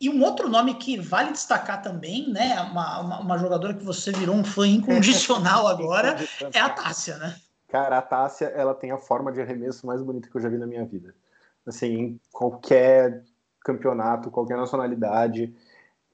E 0.00 0.08
um 0.08 0.22
outro 0.22 0.48
nome 0.48 0.74
que 0.74 0.98
vale 0.98 1.32
destacar 1.32 1.82
também, 1.82 2.30
né? 2.30 2.58
Uma, 2.62 3.00
uma, 3.00 3.20
uma 3.20 3.38
jogadora 3.38 3.74
que 3.74 3.84
você 3.84 4.10
virou 4.12 4.34
um 4.34 4.44
fã 4.44 4.66
incondicional 4.66 5.66
agora, 5.68 6.16
é 6.54 6.58
a 6.58 6.70
Tássia, 6.70 7.18
né? 7.18 7.36
Cara, 7.68 7.98
a 7.98 8.02
Tássia, 8.02 8.46
ela 8.46 8.74
tem 8.74 8.90
a 8.90 8.98
forma 8.98 9.30
de 9.30 9.40
arremesso 9.40 9.86
mais 9.86 10.02
bonita 10.02 10.28
que 10.28 10.36
eu 10.36 10.40
já 10.40 10.48
vi 10.48 10.56
na 10.56 10.66
minha 10.66 10.84
vida. 10.84 11.14
Assim, 11.66 11.86
em 11.86 12.20
qualquer 12.32 13.22
campeonato, 13.62 14.30
qualquer 14.30 14.56
nacionalidade, 14.56 15.54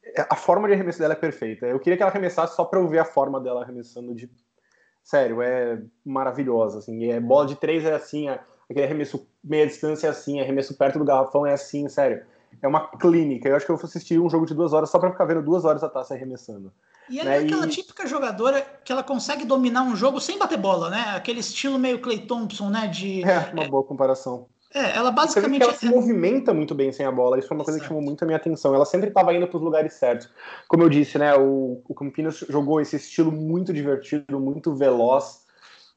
é, 0.03 0.27
a 0.29 0.37
forma 0.37 0.68
de 0.68 0.75
arremesso 0.75 0.99
dela 0.99 1.14
é 1.14 1.16
perfeita. 1.16 1.66
Eu 1.66 1.81
queria 1.81 1.96
que 1.96 2.03
ela 2.03 2.11
arremessasse 2.11 2.55
só 2.55 2.64
para 2.64 2.81
eu 2.81 2.88
ver 2.88 2.99
a 2.99 3.05
forma 3.05 3.40
dela 3.40 3.62
arremessando 3.62 4.14
de 4.14 4.31
sério, 5.03 5.40
é 5.40 5.81
maravilhosa 6.05 6.79
assim. 6.81 7.11
É 7.11 7.20
bola 7.20 7.46
de 7.46 7.57
três 7.57 7.85
é 7.85 7.94
assim, 7.94 8.29
é, 8.29 8.40
aquele 8.68 8.85
arremesso 8.85 9.27
meia 9.42 9.66
distância 9.66 10.09
é 10.09 10.11
assim, 10.11 10.40
arremesso 10.40 10.77
perto 10.77 10.99
do 10.99 11.05
garrafão 11.05 11.46
é 11.46 11.53
assim, 11.53 11.88
sério. 11.88 12.25
É 12.62 12.68
uma 12.68 12.88
clínica. 12.88 13.48
Eu 13.48 13.56
acho 13.56 13.66
que 13.66 13.72
eu 13.72 13.76
vou 13.76 13.84
assistir 13.84 14.18
um 14.18 14.30
jogo 14.30 14.46
de 14.46 14.54
duas 14.54 14.72
horas 14.72 14.90
só 14.90 14.98
para 14.98 15.10
ficar 15.10 15.24
vendo 15.24 15.42
duas 15.42 15.64
horas 15.64 15.82
a 15.82 15.88
Tássia 15.88 16.16
arremessando. 16.16 16.72
E 17.08 17.20
ela 17.20 17.30
né? 17.30 17.36
é 17.36 17.44
aquela 17.44 17.66
e... 17.66 17.70
típica 17.70 18.06
jogadora 18.06 18.62
que 18.84 18.90
ela 18.90 19.02
consegue 19.02 19.44
dominar 19.44 19.82
um 19.82 19.94
jogo 19.94 20.20
sem 20.20 20.38
bater 20.38 20.58
bola, 20.58 20.90
né? 20.90 21.04
Aquele 21.14 21.40
estilo 21.40 21.78
meio 21.78 22.00
Clay 22.00 22.20
Thompson, 22.20 22.68
né? 22.68 22.86
De, 22.86 23.22
é, 23.22 23.50
uma 23.52 23.68
boa 23.68 23.84
comparação. 23.84 24.48
É, 24.74 24.96
ela 24.96 25.10
basicamente. 25.10 25.62
Ela 25.62 25.74
se 25.74 25.86
movimenta 25.86 26.52
muito 26.52 26.74
bem 26.74 26.92
sem 26.92 27.06
a 27.06 27.12
bola. 27.12 27.38
Isso 27.38 27.48
foi 27.48 27.56
uma 27.56 27.64
coisa 27.64 27.80
que 27.80 27.86
chamou 27.86 28.02
muito 28.02 28.22
a 28.22 28.26
minha 28.26 28.36
atenção. 28.36 28.74
Ela 28.74 28.84
sempre 28.84 29.08
estava 29.08 29.32
indo 29.32 29.46
para 29.46 29.56
os 29.56 29.62
lugares 29.62 29.94
certos. 29.94 30.28
Como 30.68 30.82
eu 30.82 30.88
disse, 30.88 31.18
né? 31.18 31.34
O, 31.34 31.82
o 31.88 31.94
Campinas 31.94 32.44
jogou 32.48 32.80
esse 32.80 32.96
estilo 32.96 33.30
muito 33.30 33.72
divertido, 33.72 34.40
muito 34.40 34.74
veloz. 34.74 35.46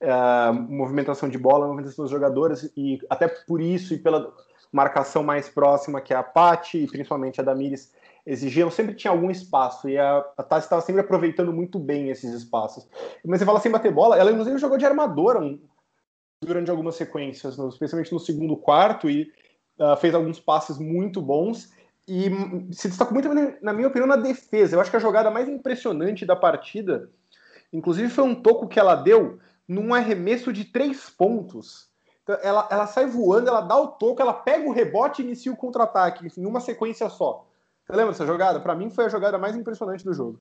Uh, 0.02 0.54
movimentação 0.54 1.28
de 1.28 1.38
bola, 1.38 1.68
movimentação 1.68 2.06
dos 2.06 2.12
jogadores, 2.12 2.72
e 2.78 3.00
até 3.10 3.28
por 3.28 3.60
isso 3.60 3.94
e 3.94 3.98
pela 3.98 4.34
marcação 4.72 5.24
mais 5.24 5.50
próxima 5.50 6.02
que 6.02 6.14
é 6.14 6.18
a 6.18 6.24
Patti 6.24 6.78
e 6.78 6.88
principalmente 6.88 7.40
a 7.40 7.44
Damires 7.44 7.92
exigiam, 8.26 8.70
sempre 8.70 8.94
tinha 8.94 9.12
algum 9.12 9.32
espaço 9.32 9.90
e 9.90 9.98
a, 9.98 10.24
a 10.38 10.58
estava 10.58 10.82
sempre 10.82 11.02
aproveitando 11.02 11.52
muito 11.52 11.80
bem 11.80 12.10
esses 12.10 12.34
espaços. 12.34 12.88
Mas 13.26 13.40
você 13.40 13.46
fala 13.46 13.60
sem 13.60 13.72
bater 13.72 13.92
bola, 13.92 14.18
ela 14.18 14.32
inclusive 14.32 14.58
jogou 14.60 14.78
de 14.78 14.86
armadora 14.86 15.40
um, 15.40 15.60
durante 16.42 16.70
algumas 16.70 16.96
sequências, 16.96 17.58
especialmente 17.58 18.14
no 18.14 18.20
segundo 18.20 18.56
quarto, 18.56 19.10
e 19.10 19.32
uh, 19.80 19.98
fez 19.98 20.14
alguns 20.14 20.40
passes 20.40 20.78
muito 20.78 21.22
bons. 21.22 21.72
E 22.08 22.30
se 22.72 22.88
destacou 22.88 23.14
muito, 23.14 23.30
na 23.62 23.72
minha 23.72 23.88
opinião, 23.88 24.08
na 24.08 24.16
defesa. 24.16 24.76
Eu 24.76 24.82
acho 24.82 24.90
que 24.90 24.98
a 24.98 25.02
jogada 25.02 25.30
mais 25.30 25.48
impressionante 25.48 26.26
da 26.26 26.36
partida, 26.36 27.10
inclusive, 27.72 28.10
foi 28.10 28.24
um 28.24 28.34
toco 28.34 28.68
que 28.68 28.80
ela 28.80 28.96
deu 28.96 29.38
num 29.68 29.94
arremesso 29.94 30.52
de 30.52 30.66
três 30.66 31.08
pontos. 31.08 31.89
Ela, 32.42 32.68
ela 32.70 32.88
sai 32.88 33.06
voando, 33.06 33.48
ela 33.48 33.62
dá 33.62 33.76
o 33.76 33.88
toco, 33.88 34.22
ela 34.22 34.34
pega 34.34 34.68
o 34.68 34.72
rebote 34.72 35.22
e 35.22 35.26
inicia 35.26 35.52
o 35.52 35.58
contra-ataque 35.58 36.28
em 36.38 36.46
uma 36.46 36.60
sequência 36.60 37.10
só. 37.10 37.46
Você 37.84 37.94
lembra 37.94 38.12
dessa 38.12 38.26
jogada? 38.26 38.60
Para 38.60 38.76
mim, 38.76 38.90
foi 38.90 39.06
a 39.06 39.10
jogada 39.10 39.38
mais 39.38 39.56
impressionante 39.56 40.06
do 40.06 40.14
jogo. 40.14 40.40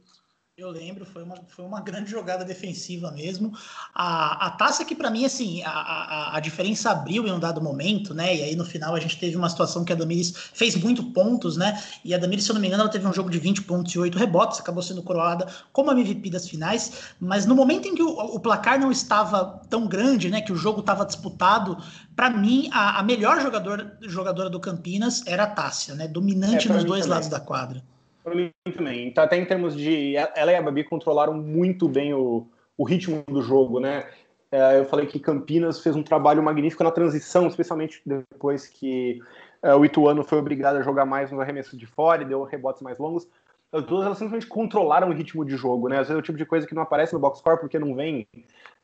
Eu 0.59 0.73
lembro, 0.73 1.07
foi 1.07 1.23
uma, 1.23 1.37
foi 1.47 1.65
uma 1.65 1.81
grande 1.81 2.11
jogada 2.11 2.45
defensiva 2.45 3.13
mesmo. 3.13 3.57
A, 3.95 4.49
a 4.49 4.51
taça 4.51 4.85
que 4.85 4.93
para 4.93 5.09
mim, 5.09 5.25
assim, 5.25 5.63
a, 5.63 5.71
a, 5.71 6.37
a, 6.37 6.41
diferença 6.41 6.91
abriu 6.91 7.25
em 7.29 7.31
um 7.31 7.39
dado 7.39 7.63
momento, 7.63 8.13
né? 8.13 8.35
E 8.35 8.43
aí 8.43 8.57
no 8.57 8.65
final 8.65 8.93
a 8.93 8.99
gente 8.99 9.21
teve 9.21 9.37
uma 9.37 9.49
situação 9.49 9.85
que 9.85 9.93
a 9.93 9.95
Damiris 9.95 10.35
fez 10.53 10.75
muito 10.75 11.13
pontos, 11.13 11.57
né? 11.57 11.81
E 12.05 12.13
a 12.13 12.19
Damiris, 12.19 12.45
se 12.45 12.51
eu 12.51 12.55
não 12.55 12.61
me 12.61 12.67
engano, 12.67 12.83
ela 12.83 12.91
teve 12.91 13.07
um 13.07 13.13
jogo 13.13 13.31
de 13.31 13.39
20 13.39 13.63
pontos 13.63 13.95
e 13.95 14.01
8 14.01 14.19
rebotes, 14.19 14.59
acabou 14.59 14.83
sendo 14.83 15.01
coroada 15.01 15.47
como 15.73 15.93
MVP 15.93 16.29
das 16.29 16.49
finais. 16.49 17.15
Mas 17.21 17.47
no 17.47 17.55
momento 17.55 17.87
em 17.87 17.95
que 17.95 18.03
o, 18.03 18.09
o 18.09 18.41
placar 18.41 18.81
não 18.81 18.91
estava 18.91 19.63
tão 19.71 19.87
grande, 19.87 20.29
né? 20.29 20.41
Que 20.41 20.53
o 20.53 20.57
jogo 20.57 20.81
estava 20.81 21.07
disputado, 21.07 21.79
para 22.17 22.31
mim, 22.31 22.69
a, 22.73 23.01
melhor 23.05 23.41
jogador, 23.41 23.93
jogadora 24.01 24.51
do 24.51 24.59
Campinas 24.59 25.23
era 25.25 25.45
a 25.45 25.47
Tássia, 25.47 25.95
né? 25.95 26.09
Dominante 26.09 26.69
é, 26.69 26.73
nos 26.73 26.83
dois 26.83 27.03
também. 27.03 27.15
lados 27.15 27.29
da 27.29 27.39
quadra 27.39 27.81
para 28.29 28.37
mim 28.37 28.51
também. 28.77 29.09
Então, 29.09 29.25
até 29.25 29.37
em 29.37 29.45
termos 29.45 29.77
de. 29.77 30.17
Ela 30.17 30.53
e 30.53 30.57
a 30.57 30.63
Babi 30.63 30.85
controlaram 30.85 31.35
muito 31.35 31.89
bem 31.89 32.15
o, 32.15 32.47
o 32.77 32.85
ritmo 32.85 33.25
do 33.27 33.43
jogo, 33.43 33.81
né? 33.81 34.07
É, 34.51 34.79
eu 34.79 34.85
falei 34.87 35.07
que 35.07 35.19
Campinas 35.19 35.81
fez 35.81 35.95
um 35.95 36.03
trabalho 36.03 36.43
magnífico 36.43 36.83
na 36.83 36.91
transição, 36.91 37.47
especialmente 37.47 38.01
depois 38.07 38.67
que 38.67 39.21
é, 39.63 39.75
o 39.75 39.85
Ituano 39.85 40.25
foi 40.25 40.39
obrigado 40.39 40.77
a 40.77 40.83
jogar 40.83 41.05
mais 41.05 41.31
nos 41.31 41.41
arremessos 41.41 41.79
de 41.79 41.87
fora 41.87 42.23
e 42.23 42.27
deu 42.27 42.43
rebotes 42.45 42.81
mais 42.81 42.99
longos. 42.99 43.29
As 43.71 43.85
duas 43.85 44.07
elas 44.07 44.17
simplesmente 44.17 44.47
controlaram 44.47 45.11
o 45.11 45.13
ritmo 45.13 45.45
de 45.45 45.55
jogo, 45.57 45.89
né? 45.89 45.97
Às 45.97 46.09
vezes 46.09 46.17
é 46.17 46.19
o 46.19 46.23
tipo 46.23 46.39
de 46.39 46.47
coisa 46.47 46.67
que 46.67 46.75
não 46.75 46.83
aparece 46.83 47.13
no 47.13 47.19
box 47.19 47.41
score 47.41 47.61
porque 47.61 47.79
não 47.79 47.95
vem 47.95 48.27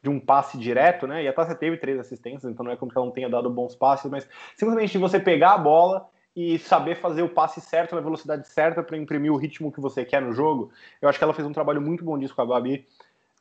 de 0.03 0.11
um 0.11 0.21
passe 0.21 0.59
direto, 0.59 1.07
né? 1.07 1.23
E 1.23 1.29
a 1.29 1.33
Tássia 1.33 1.55
teve 1.55 1.79
três 1.79 1.99
assistências, 1.99 2.45
então 2.45 2.63
não 2.63 2.73
é 2.73 2.77
como 2.77 2.93
que 2.93 2.99
ela 2.99 3.07
não 3.07 3.13
tenha 3.13 3.31
dado 3.31 3.49
bons 3.49 3.75
passes, 3.75 4.11
mas 4.11 4.29
simplesmente 4.55 4.99
você 4.99 5.19
pegar 5.19 5.55
a 5.55 5.59
bola 5.59 6.07
e 6.37 6.59
saber 6.59 6.97
fazer 6.97 7.23
o 7.23 7.29
passe 7.29 7.61
certo 7.61 7.95
na 7.95 8.01
velocidade 8.01 8.49
certa 8.49 8.83
para 8.83 8.97
imprimir 8.97 9.33
o 9.33 9.37
ritmo 9.37 9.71
que 9.71 9.81
você 9.81 10.05
quer 10.05 10.21
no 10.21 10.33
jogo. 10.33 10.71
Eu 11.01 11.09
acho 11.09 11.19
que 11.19 11.25
ela 11.25 11.35
fez 11.35 11.47
um 11.47 11.53
trabalho 11.53 11.81
muito 11.81 12.05
bom 12.05 12.19
disso 12.19 12.35
com 12.35 12.43
a 12.43 12.47
Babi. 12.47 12.87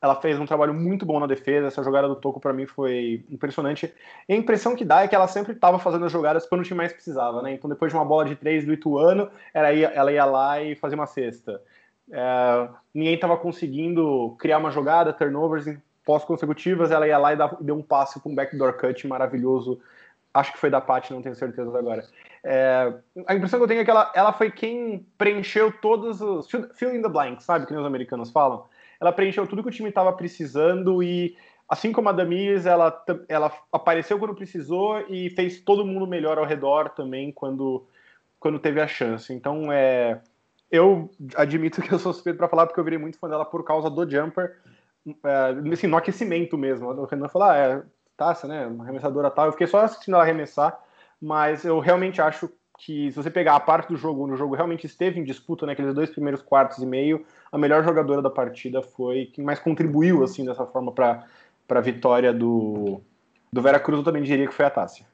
Ela 0.01 0.15
fez 0.15 0.37
um 0.37 0.45
trabalho 0.45 0.73
muito 0.73 1.05
bom 1.05 1.19
na 1.19 1.25
defesa. 1.25 1.67
Essa 1.67 1.81
jogada 1.81 2.07
do 2.07 2.15
Toco 2.15 2.39
para 2.39 2.53
mim 2.53 2.65
foi 2.65 3.23
impressionante. 3.29 3.91
E 4.27 4.33
a 4.33 4.35
impressão 4.35 4.75
que 4.75 4.83
dá 4.83 5.01
é 5.01 5.07
que 5.07 5.15
ela 5.15 5.27
sempre 5.27 5.53
estava 5.53 5.79
fazendo 5.79 6.05
as 6.05 6.11
jogadas 6.11 6.45
quando 6.45 6.61
o 6.61 6.63
time 6.63 6.77
mais 6.77 6.91
precisava, 6.91 7.41
né? 7.41 7.53
Então 7.53 7.69
depois 7.69 7.91
de 7.91 7.97
uma 7.97 8.05
bola 8.05 8.25
de 8.25 8.35
três 8.35 8.65
do 8.65 8.73
Ituano, 8.73 9.29
ela 9.53 9.71
ia, 9.71 9.87
ela 9.87 10.11
ia 10.11 10.25
lá 10.25 10.61
e 10.61 10.75
fazia 10.75 10.97
uma 10.97 11.07
cesta. 11.07 11.61
É, 12.11 12.69
ninguém 12.93 13.15
estava 13.15 13.37
conseguindo 13.37 14.35
criar 14.37 14.57
uma 14.57 14.71
jogada, 14.71 15.13
turnovers 15.13 15.65
pós-consecutivas, 16.05 16.91
ela 16.91 17.07
ia 17.07 17.17
lá 17.17 17.33
e 17.33 17.37
deu 17.61 17.75
um 17.75 17.81
passe 17.81 18.19
com 18.19 18.29
um 18.29 18.35
backdoor 18.35 18.73
cut 18.73 19.07
maravilhoso. 19.07 19.79
Acho 20.33 20.51
que 20.51 20.57
foi 20.57 20.69
da 20.69 20.81
Paty, 20.81 21.13
não 21.13 21.21
tenho 21.21 21.35
certeza 21.35 21.77
agora. 21.77 22.03
É, 22.45 22.93
a 23.25 23.35
impressão 23.35 23.57
que 23.57 23.63
eu 23.63 23.67
tenho 23.67 23.81
é 23.81 23.85
que 23.85 23.89
ela, 23.89 24.11
ela 24.13 24.33
foi 24.33 24.51
quem 24.51 25.07
preencheu 25.17 25.71
todos 25.71 26.21
os. 26.21 26.47
fill 26.75 26.93
in 26.93 27.01
the 27.01 27.07
blanks, 27.07 27.45
sabe? 27.45 27.65
Que 27.65 27.73
os 27.73 27.85
americanos 27.85 28.31
falam. 28.31 28.65
Ela 28.99 29.13
preencheu 29.13 29.47
tudo 29.47 29.63
que 29.63 29.69
o 29.69 29.71
time 29.71 29.89
estava 29.89 30.11
precisando 30.11 31.01
e, 31.01 31.37
assim 31.67 31.91
como 31.91 32.09
a 32.09 32.11
Damiris, 32.11 32.65
ela, 32.65 33.03
ela 33.29 33.51
apareceu 33.71 34.19
quando 34.19 34.35
precisou 34.35 34.99
e 35.09 35.29
fez 35.29 35.61
todo 35.61 35.85
mundo 35.85 36.05
melhor 36.05 36.37
ao 36.37 36.45
redor 36.45 36.89
também 36.89 37.31
quando, 37.31 37.85
quando 38.39 38.59
teve 38.59 38.81
a 38.81 38.87
chance. 38.87 39.33
Então, 39.33 39.71
é, 39.71 40.21
eu 40.69 41.09
admito 41.35 41.81
que 41.81 41.93
eu 41.93 41.99
sou 41.99 42.13
suspeito 42.13 42.37
para 42.37 42.49
falar 42.49 42.65
porque 42.65 42.79
eu 42.79 42.83
virei 42.83 42.99
muito 42.99 43.17
fã 43.17 43.29
dela 43.29 43.45
por 43.45 43.63
causa 43.63 43.89
do 43.89 44.09
jumper, 44.09 44.57
é, 45.25 45.71
assim, 45.73 45.87
no 45.87 45.97
aquecimento 45.97 46.57
mesmo. 46.57 46.89
O 46.89 47.05
Renan 47.05 47.29
falou, 47.29 47.49
ah, 47.49 47.57
é 47.57 47.83
taça, 48.17 48.47
né? 48.47 48.67
Uma 48.67 48.83
arremessadora 48.83 49.31
tal. 49.31 49.47
Eu 49.47 49.51
fiquei 49.53 49.67
só 49.67 49.79
assistindo 49.79 50.15
ela 50.15 50.23
arremessar 50.23 50.79
mas 51.23 51.63
eu 51.63 51.79
realmente 51.79 52.21
acho 52.21 52.49
que 52.77 53.09
se 53.09 53.15
você 53.15 53.31
pegar 53.31 53.55
a 53.55 53.59
parte 53.61 53.87
do 53.87 53.95
jogo 53.95 54.25
onde 54.25 54.33
o 54.33 54.37
jogo 54.37 54.55
realmente 54.55 54.85
esteve 54.85 55.17
em 55.17 55.23
disputa 55.23 55.65
naqueles 55.65 55.91
né, 55.91 55.95
dois 55.95 56.09
primeiros 56.09 56.41
quartos 56.41 56.79
e 56.79 56.85
meio, 56.85 57.25
a 57.49 57.57
melhor 57.57 57.81
jogadora 57.81 58.21
da 58.21 58.29
partida 58.29 58.81
foi 58.81 59.27
quem 59.27 59.41
mais 59.41 59.57
contribuiu 59.57 60.21
assim 60.21 60.43
dessa 60.43 60.65
forma 60.65 60.91
para 60.91 61.25
a 61.69 61.79
vitória 61.79 62.33
do, 62.33 62.99
do 63.53 63.61
Vera 63.61 63.79
Cruz, 63.79 63.99
eu 63.99 64.03
também 64.03 64.21
diria 64.21 64.45
que 64.45 64.53
foi 64.53 64.65
a 64.65 64.69
Tássia. 64.69 65.05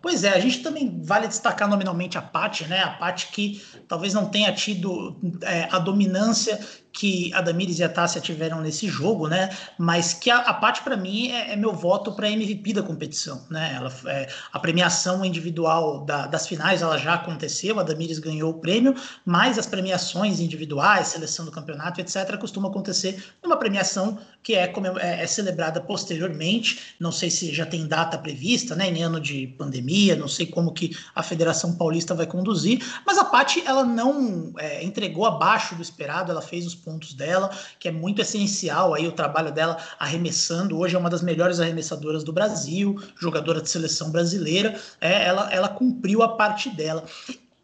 Pois 0.00 0.22
é, 0.22 0.30
a 0.30 0.38
gente 0.38 0.62
também 0.62 1.02
vale 1.02 1.26
destacar 1.26 1.68
nominalmente 1.68 2.16
a 2.16 2.22
Paty, 2.22 2.66
né? 2.68 2.80
A 2.80 2.90
Paty 2.90 3.32
que 3.32 3.62
talvez 3.86 4.14
não 4.14 4.30
tenha 4.30 4.52
tido 4.54 5.14
é, 5.42 5.68
a 5.70 5.78
dominância 5.78 6.58
que 6.92 7.32
a 7.34 7.40
Damires 7.40 7.78
e 7.78 7.84
a 7.84 7.88
Tássia 7.88 8.20
tiveram 8.20 8.60
nesse 8.60 8.88
jogo, 8.88 9.28
né? 9.28 9.50
Mas 9.78 10.12
que 10.12 10.30
a, 10.30 10.38
a 10.38 10.54
para 10.54 10.96
mim, 10.96 11.30
é, 11.30 11.52
é, 11.52 11.56
meu 11.56 11.72
voto 11.72 12.12
para 12.12 12.30
MVP 12.30 12.72
da 12.72 12.82
competição, 12.82 13.44
né? 13.50 13.72
Ela, 13.74 13.92
é, 14.06 14.28
a 14.52 14.58
premiação 14.58 15.24
individual 15.24 16.04
da, 16.04 16.26
das 16.26 16.46
finais 16.46 16.82
ela 16.82 16.98
já 16.98 17.14
aconteceu, 17.14 17.78
a 17.78 17.82
Damires 17.82 18.18
ganhou 18.18 18.50
o 18.50 18.54
prêmio, 18.54 18.94
mas 19.24 19.58
as 19.58 19.66
premiações 19.66 20.40
individuais, 20.40 21.08
seleção 21.08 21.44
do 21.44 21.50
campeonato, 21.50 22.00
etc., 22.00 22.36
costumam 22.38 22.70
acontecer 22.70 23.22
numa 23.42 23.56
premiação 23.56 24.18
que 24.42 24.54
é, 24.54 24.72
é, 25.00 25.22
é, 25.22 25.26
celebrada 25.26 25.80
posteriormente. 25.80 26.94
Não 26.98 27.12
sei 27.12 27.30
se 27.30 27.52
já 27.54 27.66
tem 27.66 27.86
data 27.86 28.18
prevista, 28.18 28.74
né? 28.74 28.88
Em 28.88 29.02
ano 29.02 29.20
de 29.20 29.46
pandemia, 29.58 30.16
não 30.16 30.28
sei 30.28 30.46
como 30.46 30.72
que 30.72 30.96
a 31.14 31.22
Federação 31.22 31.76
Paulista 31.76 32.14
vai 32.14 32.26
conduzir, 32.26 32.84
mas 33.06 33.18
a 33.18 33.24
Paty 33.24 33.62
ela 33.66 33.84
não 33.84 34.52
é, 34.58 34.82
entregou 34.84 35.26
abaixo 35.26 35.74
do 35.74 35.82
esperado, 35.82 36.30
ela 36.30 36.42
fez 36.42 36.66
os 36.66 36.74
pontos 36.80 37.14
dela, 37.14 37.50
que 37.78 37.88
é 37.88 37.92
muito 37.92 38.20
essencial 38.20 38.94
aí 38.94 39.06
o 39.06 39.12
trabalho 39.12 39.52
dela 39.52 39.78
arremessando. 39.98 40.78
Hoje 40.78 40.96
é 40.96 40.98
uma 40.98 41.10
das 41.10 41.22
melhores 41.22 41.60
arremessadoras 41.60 42.24
do 42.24 42.32
Brasil, 42.32 43.00
jogadora 43.18 43.60
de 43.60 43.68
seleção 43.68 44.10
brasileira. 44.10 44.78
É, 45.00 45.26
ela, 45.26 45.52
ela 45.52 45.68
cumpriu 45.68 46.22
a 46.22 46.36
parte 46.36 46.70
dela. 46.70 47.04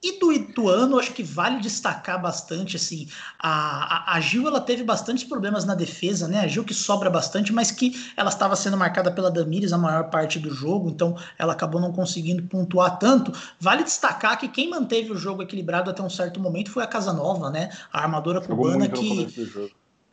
E 0.06 0.20
do 0.20 0.32
Ituano, 0.32 1.00
acho 1.00 1.12
que 1.12 1.24
vale 1.24 1.58
destacar 1.58 2.22
bastante, 2.22 2.76
assim, 2.76 3.08
a, 3.40 4.12
a, 4.12 4.16
a, 4.16 4.20
Gil, 4.20 4.46
ela 4.46 4.60
teve 4.60 4.84
bastantes 4.84 5.24
problemas 5.24 5.64
na 5.64 5.74
defesa, 5.74 6.28
né, 6.28 6.38
a 6.38 6.46
Gil 6.46 6.62
que 6.62 6.72
sobra 6.72 7.10
bastante, 7.10 7.52
mas 7.52 7.72
que 7.72 7.92
ela 8.16 8.28
estava 8.28 8.54
sendo 8.54 8.76
marcada 8.76 9.10
pela 9.10 9.32
Damires 9.32 9.72
a 9.72 9.78
maior 9.78 10.08
parte 10.08 10.38
do 10.38 10.54
jogo, 10.54 10.88
então 10.90 11.18
ela 11.36 11.54
acabou 11.54 11.80
não 11.80 11.92
conseguindo 11.92 12.44
pontuar 12.44 13.00
tanto. 13.00 13.32
Vale 13.58 13.82
destacar 13.82 14.38
que 14.38 14.46
quem 14.46 14.70
manteve 14.70 15.10
o 15.10 15.16
jogo 15.18 15.42
equilibrado 15.42 15.90
até 15.90 16.00
um 16.00 16.08
certo 16.08 16.38
momento 16.38 16.70
foi 16.70 16.84
a 16.84 16.86
Casanova, 16.86 17.50
né, 17.50 17.70
a 17.92 18.00
armadora 18.00 18.40
cubana 18.40 18.88
que 18.88 19.26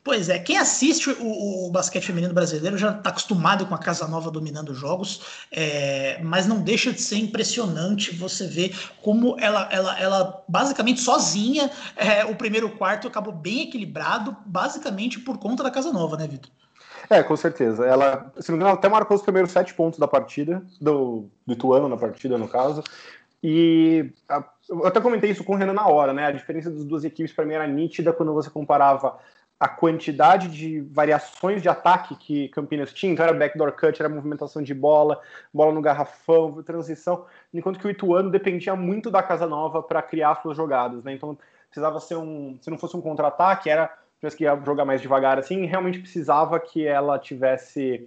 Pois 0.04 0.28
é, 0.28 0.38
quem 0.38 0.58
assiste 0.58 1.10
o, 1.10 1.68
o, 1.68 1.72
basquete 1.72 2.08
feminino 2.08 2.34
brasileiro 2.34 2.78
já 2.78 2.92
está 2.92 3.10
acostumado 3.10 3.66
com 3.66 3.74
a 3.74 3.78
Casa 3.78 4.06
Nova 4.06 4.30
dominando 4.30 4.74
jogos, 4.74 5.46
é, 5.50 6.20
mas 6.22 6.46
não 6.46 6.60
deixa 6.60 6.92
de 6.92 7.02
ser 7.02 7.18
impressionante 7.18 8.14
você 8.14 8.46
ver 8.46 8.76
como 9.02 9.38
ela, 9.40 9.70
ela, 9.72 9.98
ela 9.98 10.44
basicamente 10.46 11.00
sozinha, 11.00 11.72
é, 11.96 12.26
o 12.26 12.36
primeiro 12.36 12.70
quarto 12.72 13.08
acabou 13.08 13.34
bem 13.34 13.62
equilibrado, 13.62 14.36
basicamente 14.46 15.22
por 15.22 15.38
conta 15.38 15.64
da 15.64 15.72
Casa 15.72 15.94
Nova, 15.94 16.18
né, 16.18 16.28
Vitor? 16.28 16.52
É, 17.10 17.24
com 17.24 17.38
certeza. 17.38 17.86
Ela, 17.86 18.32
se 18.40 18.52
não 18.52 18.58
me 18.58 18.64
engano, 18.64 18.78
até 18.78 18.90
marcou 18.90 19.16
os 19.16 19.24
primeiros 19.24 19.52
sete 19.52 19.74
pontos 19.74 19.98
da 19.98 20.08
partida, 20.08 20.62
do, 20.82 21.30
do 21.46 21.54
Ituano 21.54 21.88
na 21.88 21.98
partida, 21.98 22.38
no 22.38 22.48
caso. 22.48 22.84
E 23.42 24.12
a, 24.28 24.44
eu 24.70 24.86
até 24.86 25.00
comentei 25.00 25.30
isso 25.30 25.44
com 25.44 25.54
o 25.54 25.56
Renan 25.56 25.74
na 25.74 25.88
hora, 25.88 26.14
né? 26.14 26.26
A 26.26 26.32
diferença 26.32 26.70
das 26.70 26.84
duas 26.84 27.04
equipes 27.04 27.34
para 27.34 27.46
mim 27.46 27.54
era 27.54 27.68
nítida 27.68 28.14
quando 28.14 28.34
você 28.34 28.50
comparava 28.50 29.18
a 29.64 29.68
quantidade 29.70 30.50
de 30.50 30.82
variações 30.82 31.62
de 31.62 31.70
ataque 31.70 32.18
que 32.18 32.50
Campinas 32.50 32.92
tinha, 32.92 33.14
então 33.14 33.24
era 33.24 33.34
backdoor 33.34 33.72
cut, 33.72 33.98
era 33.98 34.10
movimentação 34.10 34.62
de 34.62 34.74
bola, 34.74 35.22
bola 35.54 35.72
no 35.72 35.82
garrafão, 35.82 36.62
transição, 36.64 37.26
enquanto 37.54 37.80
que 37.80 37.88
o 37.88 37.90
Ituano 37.90 38.30
dependia 38.30 38.76
muito 38.76 39.10
da 39.10 39.24
Casa 39.24 39.48
Nova 39.48 39.82
para 39.82 40.02
criar 40.02 40.36
suas 40.42 40.58
jogadas, 40.58 41.06
né? 41.06 41.14
Então 41.14 41.38
precisava 41.70 41.98
ser 42.02 42.18
um, 42.18 42.58
se 42.60 42.70
não 42.70 42.78
fosse 42.78 42.98
um 42.98 43.02
contra-ataque, 43.02 43.70
era 43.70 43.90
tivesse 44.18 44.36
que 44.36 44.44
jogar 44.66 44.84
mais 44.84 45.00
devagar 45.00 45.40
assim, 45.40 45.66
realmente 45.66 46.00
precisava 46.00 46.60
que 46.60 46.86
ela 46.86 47.18
tivesse 47.18 48.06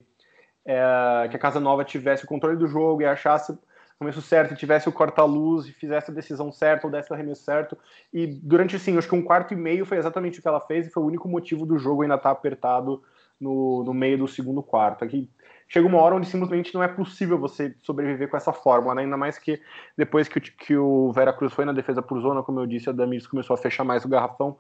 é, 0.63 1.27
que 1.31 1.37
a 1.37 1.41
Casa 1.41 1.59
Nova 1.59 1.87
tivesse 1.87 2.27
o 2.27 2.29
controle 2.29 2.59
do 2.59 2.67
jogo 2.67 3.01
e 3.01 3.07
achasse 3.07 3.59
começo 3.99 4.21
certo, 4.21 4.53
e 4.53 4.57
tivesse 4.57 4.89
o 4.89 4.93
corta-luz 4.93 5.67
e 5.67 5.73
fizesse 5.73 6.11
a 6.11 6.15
decisão 6.15 6.53
certa 6.53 6.87
ou 6.87 6.93
desse 6.93 7.11
o 7.11 7.15
arremesso 7.15 7.43
certo. 7.43 7.77
E 8.13 8.27
durante, 8.27 8.77
assim, 8.77 8.97
acho 8.97 9.09
que 9.09 9.15
um 9.15 9.23
quarto 9.23 9.55
e 9.55 9.57
meio 9.57 9.87
foi 9.87 9.97
exatamente 9.97 10.39
o 10.39 10.43
que 10.43 10.49
ela 10.49 10.61
fez 10.61 10.87
e 10.87 10.91
foi 10.91 11.03
o 11.03 11.07
único 11.07 11.29
motivo 11.29 11.65
do 11.65 11.79
jogo 11.79 12.03
ainda 12.03 12.17
estar 12.17 12.29
tá 12.29 12.33
apertado 12.33 13.03
no, 13.41 13.85
no 13.85 13.95
meio 13.95 14.19
do 14.19 14.29
segundo 14.29 14.63
quarto. 14.63 15.05
Aqui 15.05 15.31
chega 15.69 15.87
uma 15.87 16.01
hora 16.01 16.15
onde 16.15 16.27
simplesmente 16.27 16.75
não 16.75 16.83
é 16.83 16.89
possível 16.89 17.39
você 17.39 17.75
sobreviver 17.83 18.29
com 18.29 18.37
essa 18.37 18.53
fórmula, 18.53 18.95
né? 18.95 19.03
ainda 19.03 19.17
mais 19.17 19.39
que 19.39 19.61
depois 19.97 20.29
que, 20.29 20.41
que 20.41 20.77
o 20.77 21.11
Vera 21.13 21.33
Cruz 21.33 21.53
foi 21.53 21.65
na 21.65 21.73
defesa 21.73 22.03
por 22.03 22.21
zona, 22.21 22.43
como 22.43 22.61
eu 22.61 22.67
disse, 22.67 22.89
a 22.89 22.93
Damiris 22.93 23.27
começou 23.27 23.55
a 23.55 23.59
fechar 23.59 23.85
mais 23.85 24.05
o 24.05 24.09
garrafão, 24.09 24.59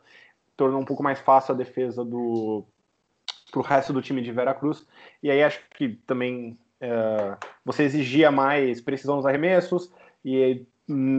tornou 0.57 0.81
um 0.81 0.85
pouco 0.85 1.03
mais 1.03 1.21
fácil 1.21 1.55
a 1.55 1.57
defesa 1.57 2.05
do 2.05 2.65
pro 3.53 3.63
resto 3.63 3.93
do 3.93 4.03
time 4.03 4.21
de 4.21 4.33
Vera 4.33 4.53
Cruz, 4.53 4.85
e 5.23 5.31
aí 5.31 5.43
acho 5.43 5.61
que 5.71 5.91
também 6.07 6.59
é, 6.81 7.37
você 7.65 7.85
exigia 7.85 8.31
mais 8.31 8.81
precisão 8.81 9.17
nos 9.17 9.27
arremessos, 9.27 9.93
e 10.25 10.67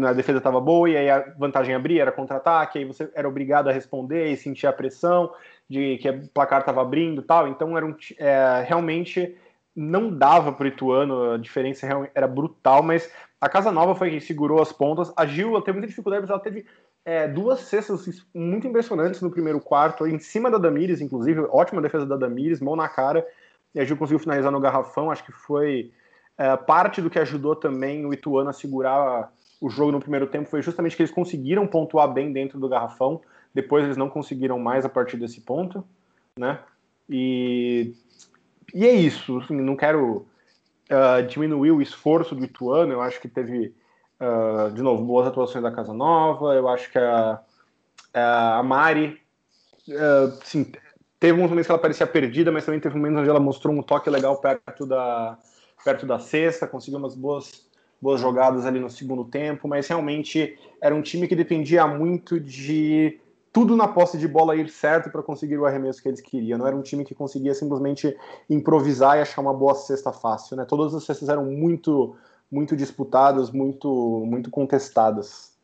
a 0.07 0.13
defesa 0.13 0.37
estava 0.37 0.61
boa, 0.61 0.89
e 0.89 0.95
aí 0.95 1.09
a 1.09 1.33
vantagem 1.37 1.75
abria, 1.75 2.01
era 2.01 2.11
contra-ataque, 2.11 2.79
aí 2.79 2.85
você 2.85 3.09
era 3.13 3.27
obrigado 3.27 3.67
a 3.67 3.73
responder 3.73 4.31
e 4.31 4.37
sentir 4.37 4.67
a 4.67 4.73
pressão 4.73 5.33
de 5.69 5.97
que 5.97 6.09
o 6.09 6.27
placar 6.29 6.61
estava 6.61 6.81
abrindo 6.81 7.21
tal, 7.21 7.47
então 7.47 7.75
era 7.75 7.85
um, 7.85 7.95
é, 8.17 8.63
realmente 8.65 9.35
não 9.75 10.09
dava 10.09 10.51
para 10.51 10.63
o 10.63 10.67
Ituano, 10.67 11.33
a 11.33 11.37
diferença 11.37 11.87
era 12.15 12.27
brutal, 12.27 12.81
mas 12.81 13.11
a 13.39 13.47
Casa 13.47 13.71
Nova 13.71 13.93
foi 13.93 14.09
quem 14.09 14.19
segurou 14.19 14.59
as 14.59 14.71
pontas. 14.71 15.13
A 15.15 15.23
Gil 15.27 15.61
teve 15.61 15.77
muita 15.77 15.87
dificuldade, 15.87 16.21
mas 16.21 16.31
ela 16.31 16.39
teve 16.39 16.65
é, 17.05 17.27
duas 17.27 17.59
cestas 17.59 18.25
muito 18.33 18.65
impressionantes 18.65 19.21
no 19.21 19.29
primeiro 19.29 19.61
quarto, 19.61 20.07
em 20.07 20.17
cima 20.17 20.49
da 20.49 20.57
Damires, 20.57 20.99
inclusive, 20.99 21.41
ótima 21.51 21.79
defesa 21.79 22.07
da 22.07 22.17
Damires, 22.17 22.59
mão 22.59 22.75
na 22.75 22.89
cara, 22.89 23.23
e 23.73 23.79
a 23.79 23.85
Gil 23.85 23.97
conseguiu 23.97 24.19
finalizar 24.19 24.51
no 24.51 24.59
garrafão, 24.59 25.11
acho 25.11 25.23
que 25.23 25.31
foi 25.31 25.91
é, 26.37 26.55
parte 26.55 27.01
do 27.01 27.09
que 27.09 27.19
ajudou 27.19 27.55
também 27.55 28.05
o 28.05 28.13
Ituano 28.13 28.49
a 28.49 28.53
segurar 28.53 29.31
o 29.59 29.69
jogo 29.69 29.91
no 29.91 29.99
primeiro 29.99 30.27
tempo, 30.27 30.49
foi 30.49 30.61
justamente 30.61 30.95
que 30.95 31.01
eles 31.01 31.13
conseguiram 31.13 31.65
pontuar 31.65 32.11
bem 32.11 32.31
dentro 32.31 32.59
do 32.59 32.69
garrafão, 32.69 33.21
depois 33.53 33.83
eles 33.83 33.97
não 33.97 34.09
conseguiram 34.09 34.59
mais 34.59 34.85
a 34.85 34.89
partir 34.89 35.17
desse 35.17 35.41
ponto, 35.41 35.83
né, 36.37 36.59
e 37.09 37.95
e 38.73 38.85
é 38.85 38.91
isso, 38.91 39.39
assim, 39.39 39.55
não 39.55 39.75
quero 39.75 40.27
uh, 40.91 41.25
diminuir 41.27 41.71
o 41.71 41.81
esforço 41.81 42.35
do 42.35 42.43
Ituano, 42.43 42.93
eu 42.93 43.01
acho 43.01 43.19
que 43.21 43.27
teve, 43.27 43.73
uh, 44.19 44.71
de 44.71 44.81
novo, 44.81 45.03
boas 45.03 45.27
atuações 45.27 45.63
da 45.63 45.71
Casa 45.71 45.93
Nova, 45.93 46.53
eu 46.53 46.67
acho 46.67 46.91
que 46.91 46.97
a, 46.97 47.39
a 48.13 48.63
Mari, 48.63 49.21
uh, 49.87 50.37
sim, 50.43 50.71
teve 51.19 51.39
uns 51.39 51.49
momentos 51.49 51.65
que 51.65 51.71
ela 51.71 51.81
parecia 51.81 52.07
perdida, 52.07 52.51
mas 52.51 52.65
também 52.65 52.79
teve 52.79 52.95
momentos 52.95 53.19
onde 53.19 53.29
ela 53.29 53.39
mostrou 53.39 53.75
um 53.75 53.81
toque 53.81 54.09
legal 54.09 54.37
perto 54.37 54.85
da, 54.85 55.37
perto 55.83 56.05
da 56.05 56.19
cesta, 56.19 56.67
conseguiu 56.67 56.99
umas 56.99 57.15
boas, 57.15 57.65
boas 58.01 58.21
jogadas 58.21 58.65
ali 58.65 58.79
no 58.79 58.89
segundo 58.89 59.25
tempo, 59.25 59.67
mas 59.67 59.87
realmente 59.87 60.57
era 60.81 60.93
um 60.93 61.01
time 61.01 61.27
que 61.27 61.35
dependia 61.35 61.87
muito 61.87 62.39
de 62.39 63.19
tudo 63.51 63.75
na 63.75 63.87
posse 63.87 64.19
de 64.19 64.27
bola 64.27 64.55
ir 64.55 64.69
certo 64.69 65.09
para 65.09 65.23
conseguir 65.23 65.57
o 65.57 65.65
arremesso 65.65 66.01
que 66.01 66.07
eles 66.07 66.21
queriam. 66.21 66.59
Não 66.59 66.67
era 66.67 66.75
um 66.75 66.83
time 66.83 67.03
que 67.03 67.15
conseguia 67.15 67.55
simplesmente 67.55 68.15
improvisar 68.47 69.17
e 69.17 69.21
achar 69.21 69.41
uma 69.41 69.53
boa 69.53 69.73
cesta 69.73 70.11
fácil, 70.11 70.55
né? 70.55 70.65
Todas 70.65 70.93
as 70.93 71.03
cestas 71.03 71.29
eram 71.29 71.45
muito 71.45 72.15
muito 72.49 72.77
disputadas, 72.77 73.49
muito 73.49 74.23
muito 74.25 74.51
contestadas. 74.51 75.57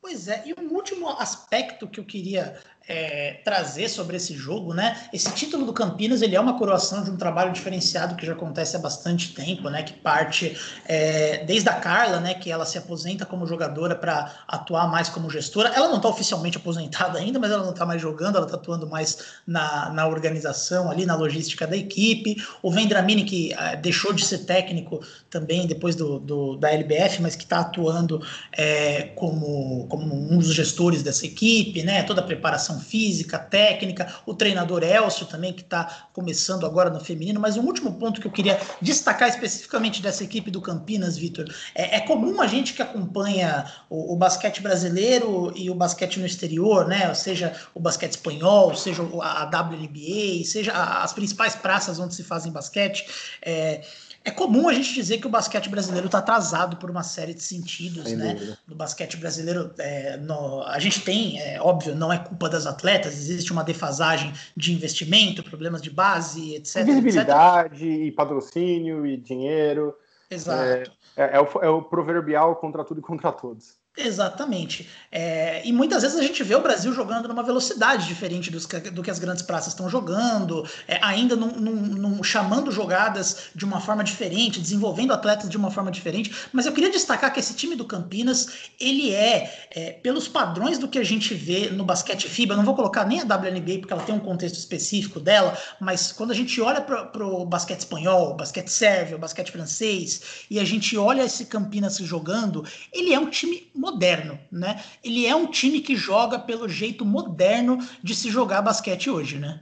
Pois 0.00 0.26
é, 0.26 0.42
e 0.44 0.60
um 0.60 0.74
último 0.74 1.08
aspecto 1.10 1.86
que 1.86 2.00
eu 2.00 2.04
queria 2.04 2.60
é, 2.88 3.40
trazer 3.44 3.88
sobre 3.88 4.16
esse 4.16 4.34
jogo, 4.34 4.74
né? 4.74 5.08
Esse 5.12 5.30
título 5.32 5.64
do 5.64 5.72
Campinas 5.72 6.22
ele 6.22 6.36
é 6.36 6.40
uma 6.40 6.58
coroação 6.58 7.02
de 7.02 7.10
um 7.10 7.16
trabalho 7.16 7.52
diferenciado 7.52 8.16
que 8.16 8.26
já 8.26 8.32
acontece 8.32 8.76
há 8.76 8.78
bastante 8.78 9.34
tempo, 9.34 9.68
né? 9.68 9.82
Que 9.82 9.92
parte 9.92 10.56
é, 10.86 11.44
desde 11.44 11.68
a 11.68 11.74
Carla, 11.74 12.20
né? 12.20 12.34
Que 12.34 12.50
ela 12.50 12.64
se 12.64 12.78
aposenta 12.78 13.24
como 13.24 13.46
jogadora 13.46 13.94
para 13.94 14.32
atuar 14.48 14.90
mais 14.90 15.08
como 15.08 15.30
gestora. 15.30 15.70
Ela 15.74 15.88
não 15.88 15.96
está 15.96 16.08
oficialmente 16.08 16.56
aposentada 16.56 17.18
ainda, 17.18 17.38
mas 17.38 17.50
ela 17.50 17.62
não 17.62 17.72
está 17.72 17.86
mais 17.86 18.00
jogando, 18.00 18.36
ela 18.36 18.46
está 18.46 18.56
atuando 18.56 18.86
mais 18.86 19.18
na, 19.46 19.90
na 19.90 20.06
organização 20.06 20.90
ali, 20.90 21.06
na 21.06 21.14
logística 21.14 21.66
da 21.66 21.76
equipe. 21.76 22.36
O 22.62 22.70
Vendramini 22.70 23.24
que 23.24 23.52
é, 23.52 23.76
deixou 23.76 24.12
de 24.12 24.24
ser 24.24 24.38
técnico 24.38 25.00
também 25.30 25.66
depois 25.66 25.94
do, 25.94 26.18
do 26.18 26.56
da 26.56 26.70
LBF, 26.70 27.22
mas 27.22 27.36
que 27.36 27.44
está 27.44 27.60
atuando 27.60 28.20
é, 28.52 29.02
como, 29.14 29.86
como 29.88 30.14
um 30.14 30.38
dos 30.38 30.52
gestores 30.54 31.02
dessa 31.02 31.24
equipe, 31.26 31.82
né? 31.82 32.02
Toda 32.02 32.20
a 32.20 32.24
preparação 32.24 32.71
física, 32.80 33.38
técnica, 33.38 34.14
o 34.26 34.34
treinador 34.34 34.82
Elcio 34.82 35.26
também, 35.26 35.52
que 35.52 35.62
está 35.62 36.08
começando 36.12 36.66
agora 36.66 36.90
no 36.90 37.00
feminino. 37.00 37.40
Mas 37.40 37.56
um 37.56 37.62
último 37.62 37.92
ponto 37.94 38.20
que 38.20 38.26
eu 38.26 38.30
queria 38.30 38.60
destacar 38.80 39.28
especificamente 39.28 40.02
dessa 40.02 40.24
equipe 40.24 40.50
do 40.50 40.60
Campinas, 40.60 41.16
Vitor, 41.16 41.46
é, 41.74 41.96
é, 41.96 42.00
comum 42.00 42.40
a 42.40 42.46
gente 42.46 42.74
que 42.74 42.82
acompanha 42.82 43.64
o, 43.88 44.14
o, 44.14 44.16
basquete 44.16 44.60
brasileiro 44.60 45.52
e 45.56 45.70
o 45.70 45.74
basquete 45.74 46.18
no 46.18 46.26
exterior, 46.26 46.86
né? 46.86 47.12
Seja 47.14 47.54
o 47.74 47.80
basquete 47.80 48.12
espanhol, 48.12 48.74
seja 48.74 49.02
a 49.02 49.44
WNBA, 49.44 50.44
seja 50.44 50.72
as 50.72 51.12
principais 51.12 51.54
praças 51.54 51.98
onde 51.98 52.14
se 52.14 52.22
fazem 52.22 52.52
basquete. 52.52 53.06
É, 53.42 53.82
é 54.24 54.30
comum 54.30 54.68
a 54.68 54.72
gente 54.72 54.94
dizer 54.94 55.18
que 55.18 55.26
o 55.26 55.30
basquete 55.30 55.68
brasileiro 55.68 56.06
está 56.06 56.18
atrasado 56.18 56.76
por 56.76 56.90
uma 56.90 57.02
série 57.02 57.34
de 57.34 57.42
sentidos, 57.42 58.04
Sem 58.04 58.16
né? 58.16 58.34
Dúvida. 58.34 58.58
No 58.66 58.74
basquete 58.76 59.16
brasileiro, 59.16 59.72
é, 59.78 60.16
no, 60.16 60.62
a 60.62 60.78
gente 60.78 61.00
tem, 61.00 61.40
é 61.40 61.60
óbvio, 61.60 61.94
não 61.94 62.12
é 62.12 62.18
culpa 62.18 62.48
das 62.48 62.66
atletas, 62.66 63.14
existe 63.14 63.52
uma 63.52 63.64
defasagem 63.64 64.32
de 64.56 64.72
investimento, 64.72 65.42
problemas 65.42 65.82
de 65.82 65.90
base, 65.90 66.54
etc. 66.54 66.84
Visibilidade, 66.84 67.84
etc. 67.84 68.06
e 68.06 68.12
patrocínio, 68.12 69.04
e 69.04 69.16
dinheiro. 69.16 69.94
Exato. 70.30 70.62
É, 70.62 70.84
é, 71.16 71.36
é, 71.36 71.40
o, 71.40 71.46
é 71.60 71.68
o 71.68 71.82
proverbial 71.82 72.56
contra 72.56 72.84
tudo 72.84 73.00
e 73.00 73.02
contra 73.02 73.32
todos. 73.32 73.81
Exatamente. 73.94 74.88
É, 75.10 75.60
e 75.66 75.70
muitas 75.70 76.00
vezes 76.00 76.18
a 76.18 76.22
gente 76.22 76.42
vê 76.42 76.54
o 76.54 76.62
Brasil 76.62 76.94
jogando 76.94 77.28
numa 77.28 77.42
velocidade 77.42 78.08
diferente 78.08 78.50
dos, 78.50 78.64
do 78.64 79.02
que 79.02 79.10
as 79.10 79.18
grandes 79.18 79.42
praças 79.42 79.74
estão 79.74 79.86
jogando, 79.86 80.66
é, 80.88 80.98
ainda 81.02 81.36
num, 81.36 81.52
num, 81.60 81.74
num, 81.74 82.22
chamando 82.22 82.72
jogadas 82.72 83.50
de 83.54 83.66
uma 83.66 83.82
forma 83.82 84.02
diferente, 84.02 84.60
desenvolvendo 84.60 85.12
atletas 85.12 85.50
de 85.50 85.58
uma 85.58 85.70
forma 85.70 85.90
diferente. 85.90 86.34
Mas 86.54 86.64
eu 86.64 86.72
queria 86.72 86.90
destacar 86.90 87.34
que 87.34 87.38
esse 87.38 87.52
time 87.52 87.76
do 87.76 87.84
Campinas, 87.84 88.70
ele 88.80 89.12
é, 89.12 89.68
é 89.70 89.90
pelos 89.90 90.26
padrões 90.26 90.78
do 90.78 90.88
que 90.88 90.98
a 90.98 91.04
gente 91.04 91.34
vê 91.34 91.68
no 91.68 91.84
basquete 91.84 92.30
FIBA, 92.30 92.56
não 92.56 92.64
vou 92.64 92.74
colocar 92.74 93.04
nem 93.04 93.20
a 93.20 93.24
WNBA 93.24 93.80
porque 93.80 93.92
ela 93.92 94.04
tem 94.04 94.14
um 94.14 94.20
contexto 94.20 94.56
específico 94.56 95.20
dela, 95.20 95.54
mas 95.78 96.12
quando 96.12 96.30
a 96.30 96.34
gente 96.34 96.58
olha 96.62 96.80
para 96.80 97.26
o 97.26 97.44
basquete 97.44 97.80
espanhol, 97.80 98.34
basquete 98.34 98.68
sérvio, 98.68 99.18
basquete 99.18 99.52
francês, 99.52 100.46
e 100.50 100.58
a 100.58 100.64
gente 100.64 100.96
olha 100.96 101.24
esse 101.24 101.44
Campinas 101.44 101.98
jogando, 101.98 102.64
ele 102.90 103.12
é 103.12 103.18
um 103.18 103.28
time 103.28 103.70
moderno, 103.82 104.38
né? 104.50 104.80
Ele 105.02 105.26
é 105.26 105.34
um 105.34 105.48
time 105.48 105.80
que 105.80 105.96
joga 105.96 106.38
pelo 106.38 106.68
jeito 106.68 107.04
moderno 107.04 107.78
de 108.00 108.14
se 108.14 108.30
jogar 108.30 108.62
basquete 108.62 109.10
hoje, 109.10 109.38
né? 109.38 109.60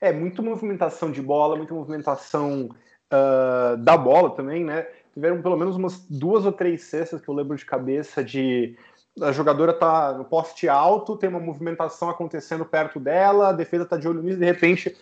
É, 0.00 0.12
muito 0.12 0.42
movimentação 0.42 1.12
de 1.12 1.22
bola, 1.22 1.54
muita 1.54 1.72
movimentação 1.72 2.70
uh, 3.12 3.76
da 3.76 3.96
bola 3.96 4.30
também, 4.30 4.64
né? 4.64 4.88
Tiveram 5.14 5.40
pelo 5.40 5.56
menos 5.56 5.76
umas 5.76 6.04
duas 6.08 6.44
ou 6.44 6.52
três 6.52 6.82
cestas 6.82 7.20
que 7.20 7.28
eu 7.28 7.34
lembro 7.34 7.56
de 7.56 7.64
cabeça 7.64 8.24
de 8.24 8.76
a 9.20 9.30
jogadora 9.30 9.72
tá 9.72 10.14
no 10.14 10.24
poste 10.24 10.68
alto, 10.68 11.16
tem 11.16 11.28
uma 11.28 11.40
movimentação 11.40 12.08
acontecendo 12.08 12.64
perto 12.64 12.98
dela, 12.98 13.48
a 13.48 13.52
defesa 13.52 13.84
tá 13.84 13.96
de 13.96 14.08
olho 14.08 14.22
nisso, 14.22 14.38
de 14.38 14.44
repente 14.44 14.96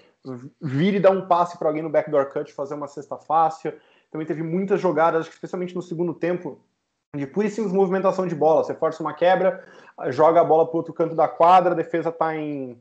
vira 0.60 0.96
e 0.96 1.00
dá 1.00 1.10
um 1.10 1.26
passe 1.26 1.56
para 1.56 1.68
alguém 1.68 1.82
no 1.82 1.90
backdoor 1.90 2.26
cut 2.26 2.52
fazer 2.52 2.74
uma 2.74 2.88
cesta 2.88 3.16
fácil. 3.16 3.72
Também 4.10 4.26
teve 4.26 4.42
muitas 4.42 4.80
jogadas, 4.80 5.28
especialmente 5.28 5.74
no 5.74 5.82
segundo 5.82 6.14
tempo, 6.14 6.58
de 7.16 7.26
puríssima 7.26 7.68
movimentação 7.68 8.26
de 8.26 8.34
bola. 8.34 8.64
Você 8.64 8.74
força 8.74 9.02
uma 9.02 9.14
quebra, 9.14 9.64
joga 10.08 10.40
a 10.40 10.44
bola 10.44 10.66
para 10.66 10.76
outro 10.76 10.92
canto 10.92 11.14
da 11.14 11.26
quadra, 11.26 11.72
a 11.72 11.76
defesa 11.76 12.10
está 12.10 12.36
em, 12.36 12.78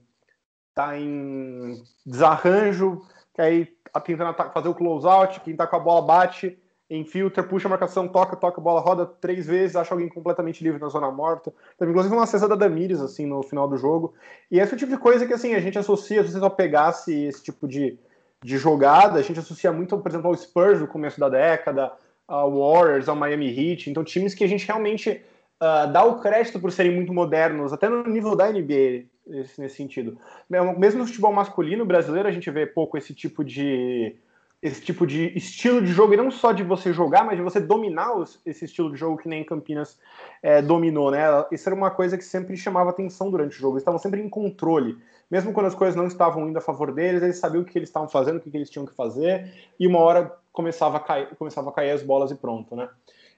tá 0.73 0.97
em 0.97 1.81
desarranjo, 2.05 3.01
que 3.33 3.41
aí 3.41 3.65
tá 3.91 4.01
tentando 4.01 4.33
fazer 4.53 4.67
o 4.67 4.75
close-out, 4.75 5.39
quem 5.41 5.53
está 5.53 5.65
com 5.65 5.75
a 5.75 5.79
bola 5.79 6.05
bate, 6.05 6.57
infiltra, 6.89 7.43
puxa 7.43 7.67
a 7.67 7.69
marcação, 7.69 8.07
toca, 8.07 8.35
toca 8.35 8.59
a 8.59 8.63
bola, 8.63 8.81
roda 8.81 9.05
três 9.05 9.45
vezes, 9.45 9.75
acha 9.75 9.93
alguém 9.93 10.09
completamente 10.09 10.63
livre 10.63 10.79
na 10.79 10.89
zona 10.89 11.09
morta. 11.11 11.53
Teve 11.77 11.91
inclusive 11.91 12.13
uma 12.13 12.25
cesta 12.25 12.47
da 12.47 12.55
Damires, 12.55 13.01
assim, 13.01 13.25
no 13.25 13.43
final 13.43 13.67
do 13.67 13.77
jogo. 13.77 14.13
E 14.51 14.59
esse 14.59 14.73
é 14.73 14.75
o 14.75 14.79
tipo 14.79 14.91
de 14.91 14.97
coisa 14.97 15.25
que, 15.25 15.33
assim, 15.33 15.53
a 15.53 15.59
gente 15.59 15.79
associa, 15.79 16.23
se 16.23 16.31
você 16.31 16.39
só 16.39 16.49
pegasse 16.49 17.13
esse 17.13 17.43
tipo 17.43 17.67
de, 17.67 17.97
de 18.43 18.57
jogada, 18.57 19.19
a 19.19 19.21
gente 19.21 19.39
associa 19.39 19.71
muito, 19.71 19.97
por 19.97 20.09
exemplo, 20.09 20.27
ao 20.27 20.35
Spurs 20.35 20.79
do 20.79 20.87
começo 20.87 21.19
da 21.19 21.27
década, 21.27 21.91
ao 22.27 22.51
Warriors, 22.51 23.07
ao 23.07 23.15
Miami 23.15 23.47
Heat, 23.47 23.89
então 23.89 24.03
times 24.03 24.33
que 24.33 24.43
a 24.43 24.47
gente 24.47 24.67
realmente 24.67 25.21
uh, 25.61 25.91
dá 25.91 26.03
o 26.03 26.19
crédito 26.19 26.59
por 26.59 26.71
serem 26.71 26.93
muito 26.93 27.13
modernos, 27.13 27.71
até 27.71 27.87
no 27.87 28.03
nível 28.03 28.35
da 28.35 28.51
NBA, 28.51 29.05
nesse, 29.25 29.69
sentido. 29.69 30.17
Mesmo 30.49 30.99
no 30.99 31.07
futebol 31.07 31.31
masculino 31.31 31.85
brasileiro, 31.85 32.27
a 32.27 32.31
gente 32.31 32.49
vê 32.51 32.65
pouco 32.65 32.97
esse 32.97 33.13
tipo 33.13 33.43
de 33.43 34.15
esse 34.59 34.81
tipo 34.81 35.05
de 35.05 35.37
estilo 35.37 35.79
de 35.81 35.91
jogo, 35.93 36.15
e 36.15 36.17
não 36.17 36.31
só 36.31 36.51
de 36.51 36.63
você 36.63 36.91
jogar, 36.91 37.23
mas 37.23 37.37
de 37.37 37.43
você 37.43 37.59
dominar 37.59 38.17
os, 38.17 38.41
esse 38.43 38.65
estilo 38.65 38.91
de 38.91 38.97
jogo 38.97 39.17
que 39.17 39.29
nem 39.29 39.43
Campinas 39.43 39.99
é, 40.41 40.63
dominou, 40.63 41.11
né? 41.11 41.21
Isso 41.51 41.69
era 41.69 41.75
uma 41.75 41.91
coisa 41.91 42.17
que 42.17 42.25
sempre 42.25 42.57
chamava 42.57 42.89
atenção 42.89 43.29
durante 43.29 43.55
o 43.55 43.59
jogo. 43.59 43.75
Eles 43.75 43.83
estavam 43.83 43.99
sempre 43.99 44.19
em 44.19 44.27
controle. 44.27 44.97
Mesmo 45.29 45.53
quando 45.53 45.67
as 45.67 45.75
coisas 45.75 45.95
não 45.95 46.07
estavam 46.07 46.49
indo 46.49 46.57
a 46.57 46.61
favor 46.61 46.91
deles, 46.91 47.21
eles 47.21 47.37
sabiam 47.37 47.61
o 47.61 47.65
que 47.65 47.77
eles 47.77 47.89
estavam 47.89 48.09
fazendo, 48.09 48.37
o 48.37 48.39
que 48.39 48.49
eles 48.57 48.69
tinham 48.69 48.85
que 48.85 48.95
fazer, 48.95 49.51
e 49.79 49.85
uma 49.85 49.99
hora 49.99 50.33
começava 50.57 50.97
a 50.97 50.99
cair, 50.99 51.27
começava 51.35 51.69
a 51.69 51.71
cair 51.71 51.91
as 51.91 52.01
bolas 52.01 52.31
e 52.31 52.35
pronto, 52.35 52.75
né? 52.75 52.89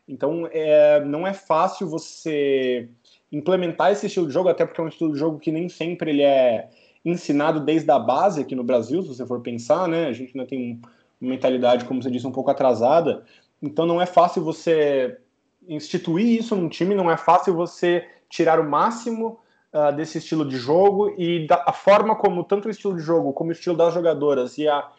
Então, 0.08 0.48
é, 0.54 1.02
não 1.02 1.28
é 1.28 1.34
fácil 1.34 1.86
você 1.86 2.88
implementar 3.30 3.92
esse 3.92 4.06
estilo 4.06 4.26
de 4.26 4.34
jogo, 4.34 4.48
até 4.48 4.66
porque 4.66 4.80
é 4.80 4.84
um 4.86 4.88
estilo 4.88 5.12
de 5.12 5.20
jogo 5.20 5.38
que 5.38 5.52
nem 5.52 5.68
sempre 5.68 6.12
ele 6.12 6.22
é 6.22 6.70
ensinado 7.04 7.60
desde 7.60 7.92
a 7.92 8.00
base 8.00 8.40
aqui 8.40 8.56
no 8.56 8.64
Brasil, 8.64 9.02
se 9.02 9.10
você 9.10 9.26
for 9.26 9.42
pensar, 9.42 9.86
né? 9.86 10.08
A 10.08 10.14
gente 10.14 10.32
ainda 10.34 10.48
tem 10.48 10.80
uma 11.20 11.32
mentalidade, 11.32 11.84
como 11.84 12.02
você 12.02 12.10
disse, 12.10 12.26
um 12.26 12.32
pouco 12.32 12.50
atrasada. 12.50 13.26
Então 13.62 13.86
não 13.86 14.02
é 14.02 14.06
fácil 14.06 14.42
você 14.42 15.20
instituir 15.68 16.40
isso 16.40 16.56
num 16.56 16.70
time, 16.70 16.96
não 16.96 17.12
é 17.12 17.18
fácil 17.18 17.54
você 17.54 18.08
tirar 18.30 18.62
o 18.62 18.70
máximo 18.70 19.40
uh, 19.74 19.94
desse 19.94 20.20
estilo 20.20 20.48
de 20.48 20.56
jogo 20.56 21.14
e 21.18 21.46
da, 21.46 21.66
a 21.68 21.74
forma 21.74 22.16
como 22.16 22.46
tanto 22.46 22.70
o 22.70 22.72
estilo 22.72 22.96
de 22.96 23.02
jogo 23.02 23.34
como 23.34 23.50
o 23.50 23.54
estilo 23.54 23.76
das 23.76 23.94
jogadoras 23.94 24.58
e 24.58 24.70
a 24.70 24.90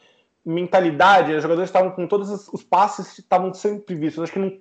mentalidade, 0.44 1.34
os 1.34 1.42
jogadores 1.42 1.68
estavam 1.68 1.90
com 1.90 2.06
todos 2.06 2.48
os, 2.48 2.62
passes 2.62 3.18
estavam 3.18 3.52
sempre 3.52 3.94
vistos. 3.94 4.24
Acho 4.24 4.32
que 4.32 4.38
não, 4.38 4.52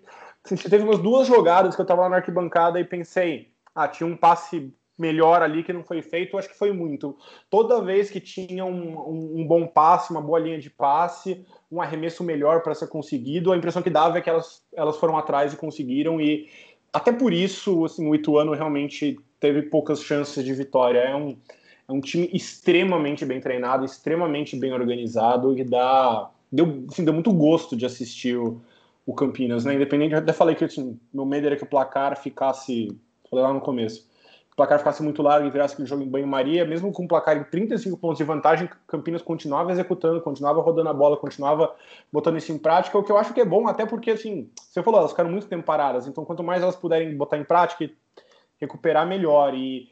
teve 0.57 0.83
umas 0.83 0.99
duas 0.99 1.27
jogadas 1.27 1.75
que 1.75 1.81
eu 1.81 1.83
estava 1.83 2.01
lá 2.01 2.09
na 2.09 2.17
arquibancada 2.17 2.79
e 2.79 2.83
pensei, 2.83 3.51
ah, 3.73 3.87
tinha 3.87 4.07
um 4.07 4.17
passe 4.17 4.73
melhor 4.97 5.41
ali 5.41 5.63
que 5.63 5.71
não 5.71 5.81
foi 5.81 6.01
feito, 6.01 6.37
acho 6.37 6.49
que 6.49 6.57
foi 6.57 6.73
muito. 6.73 7.15
Toda 7.49 7.81
vez 7.81 8.11
que 8.11 8.19
tinha 8.19 8.65
um, 8.65 8.97
um, 8.97 9.41
um 9.41 9.47
bom 9.47 9.65
passe, 9.65 10.11
uma 10.11 10.21
boa 10.21 10.39
linha 10.39 10.59
de 10.59 10.69
passe, 10.69 11.45
um 11.71 11.81
arremesso 11.81 12.21
melhor 12.21 12.61
para 12.61 12.75
ser 12.75 12.87
conseguido, 12.87 13.53
a 13.53 13.57
impressão 13.57 13.81
que 13.81 13.89
dava 13.89 14.17
é 14.17 14.21
que 14.21 14.29
elas, 14.29 14.61
elas 14.75 14.97
foram 14.97 15.17
atrás 15.17 15.53
e 15.53 15.57
conseguiram, 15.57 16.19
e 16.19 16.49
até 16.91 17.13
por 17.13 17.31
isso 17.31 17.85
assim, 17.85 18.09
o 18.09 18.13
Ituano 18.13 18.53
realmente 18.53 19.17
teve 19.39 19.63
poucas 19.63 20.03
chances 20.03 20.43
de 20.43 20.53
vitória. 20.53 20.99
É 20.99 21.15
um, 21.15 21.37
é 21.89 21.91
um 21.91 21.99
time 21.99 22.29
extremamente 22.31 23.25
bem 23.25 23.41
treinado, 23.41 23.83
extremamente 23.83 24.55
bem 24.55 24.71
organizado, 24.71 25.57
e 25.57 25.63
dá, 25.63 26.29
deu, 26.51 26.85
assim, 26.89 27.03
deu 27.03 27.13
muito 27.13 27.33
gosto 27.33 27.75
de 27.75 27.83
assistir 27.83 28.37
o, 28.37 28.61
o 29.07 29.13
Campinas, 29.13 29.65
né? 29.65 29.73
Independente, 29.73 30.13
eu 30.13 30.19
até 30.19 30.31
falei 30.31 30.53
que 30.53 30.63
assim, 30.63 30.99
meu 31.11 31.25
medo 31.25 31.47
era 31.47 31.55
que 31.55 31.63
o 31.63 31.67
placar 31.67 32.15
ficasse, 32.21 32.95
falei 33.27 33.43
lá 33.43 33.51
no 33.51 33.59
começo, 33.59 34.07
placar 34.55 34.77
ficasse 34.77 35.01
muito 35.01 35.23
largo 35.23 35.47
e 35.47 35.49
virasse 35.49 35.73
aquele 35.73 35.87
jogo 35.87 36.03
em 36.03 36.07
banho-maria, 36.07 36.63
mesmo 36.63 36.91
com 36.91 37.05
o 37.05 37.07
placar 37.07 37.37
em 37.37 37.43
35 37.43 37.97
pontos 37.97 38.19
de 38.19 38.23
vantagem, 38.23 38.69
Campinas 38.85 39.23
continuava 39.23 39.71
executando, 39.71 40.21
continuava 40.21 40.61
rodando 40.61 40.89
a 40.89 40.93
bola, 40.93 41.17
continuava 41.17 41.73
botando 42.13 42.37
isso 42.37 42.51
em 42.51 42.57
prática, 42.59 42.99
o 42.99 43.03
que 43.03 43.11
eu 43.11 43.17
acho 43.17 43.33
que 43.33 43.41
é 43.41 43.45
bom, 43.45 43.67
até 43.67 43.83
porque, 43.83 44.11
assim, 44.11 44.47
você 44.55 44.83
falou, 44.83 44.99
elas 44.99 45.11
ficaram 45.11 45.31
muito 45.31 45.47
tempo 45.47 45.63
paradas, 45.63 46.05
então 46.05 46.23
quanto 46.23 46.43
mais 46.43 46.61
elas 46.61 46.75
puderem 46.75 47.17
botar 47.17 47.37
em 47.37 47.43
prática 47.43 47.85
e 47.85 47.95
recuperar, 48.59 49.07
melhor. 49.07 49.55
E 49.55 49.89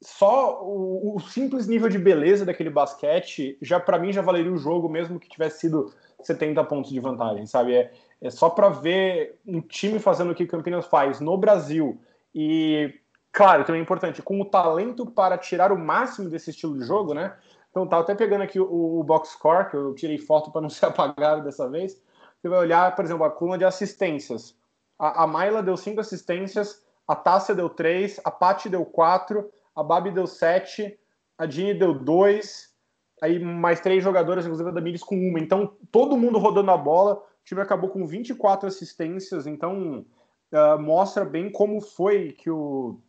só 0.00 0.62
o, 0.62 1.16
o 1.16 1.20
simples 1.20 1.66
nível 1.66 1.88
de 1.88 1.98
beleza 1.98 2.44
daquele 2.44 2.70
basquete, 2.70 3.58
já 3.60 3.80
para 3.80 3.98
mim 3.98 4.12
já 4.12 4.22
valeria 4.22 4.52
o 4.52 4.58
jogo, 4.58 4.88
mesmo 4.88 5.18
que 5.18 5.28
tivesse 5.28 5.60
sido 5.60 5.92
70 6.22 6.62
pontos 6.64 6.90
de 6.90 7.00
vantagem, 7.00 7.46
sabe? 7.46 7.74
É, 7.74 7.92
é 8.20 8.30
só 8.30 8.50
para 8.50 8.68
ver 8.68 9.38
um 9.46 9.60
time 9.60 9.98
fazendo 9.98 10.30
o 10.30 10.34
que 10.34 10.46
Campinas 10.46 10.86
faz 10.86 11.20
no 11.20 11.36
Brasil 11.36 12.00
e 12.34 12.94
claro, 13.32 13.64
também 13.64 13.80
é 13.80 13.82
importante, 13.82 14.22
com 14.22 14.40
o 14.40 14.44
talento 14.44 15.06
para 15.06 15.38
tirar 15.38 15.70
o 15.72 15.78
máximo 15.78 16.28
desse 16.28 16.50
estilo 16.50 16.76
de 16.78 16.84
jogo, 16.84 17.14
né? 17.14 17.36
Então, 17.70 17.86
tá 17.86 17.98
até 17.98 18.14
pegando 18.14 18.42
aqui 18.42 18.58
o, 18.58 18.98
o 18.98 19.04
box 19.04 19.30
score, 19.30 19.70
que 19.70 19.76
eu 19.76 19.94
tirei 19.94 20.18
foto 20.18 20.50
para 20.50 20.60
não 20.60 20.68
ser 20.70 20.86
apagado 20.86 21.44
dessa 21.44 21.68
vez. 21.68 22.02
Você 22.40 22.48
vai 22.48 22.58
olhar, 22.58 22.94
por 22.94 23.04
exemplo, 23.04 23.24
a 23.24 23.30
coluna 23.30 23.58
de 23.58 23.64
assistências. 23.64 24.56
A, 24.98 25.22
a 25.22 25.26
Mayla 25.26 25.62
deu 25.62 25.76
cinco 25.76 26.00
assistências, 26.00 26.82
a 27.06 27.14
Tássia 27.14 27.54
deu 27.54 27.68
três, 27.68 28.20
a 28.24 28.30
Paty 28.30 28.68
deu 28.68 28.84
quatro, 28.84 29.50
a 29.78 29.82
Babi 29.84 30.10
deu 30.10 30.26
sete, 30.26 30.98
a 31.38 31.46
Dini 31.46 31.72
deu 31.72 31.94
dois, 31.94 32.74
aí 33.22 33.38
mais 33.38 33.80
três 33.80 34.02
jogadoras, 34.02 34.44
inclusive 34.44 34.70
a 34.70 34.72
Damiris 34.72 35.04
com 35.04 35.16
uma. 35.16 35.38
Então, 35.38 35.76
todo 35.92 36.16
mundo 36.16 36.38
rodando 36.38 36.70
a 36.72 36.76
bola. 36.76 37.14
O 37.14 37.44
time 37.44 37.60
acabou 37.60 37.88
com 37.88 38.04
24 38.04 38.66
assistências, 38.66 39.46
então 39.46 40.04
uh, 40.52 40.82
mostra 40.82 41.24
bem 41.24 41.50
como 41.50 41.80
foi 41.80 42.32
que 42.32 42.50
o, 42.50 43.00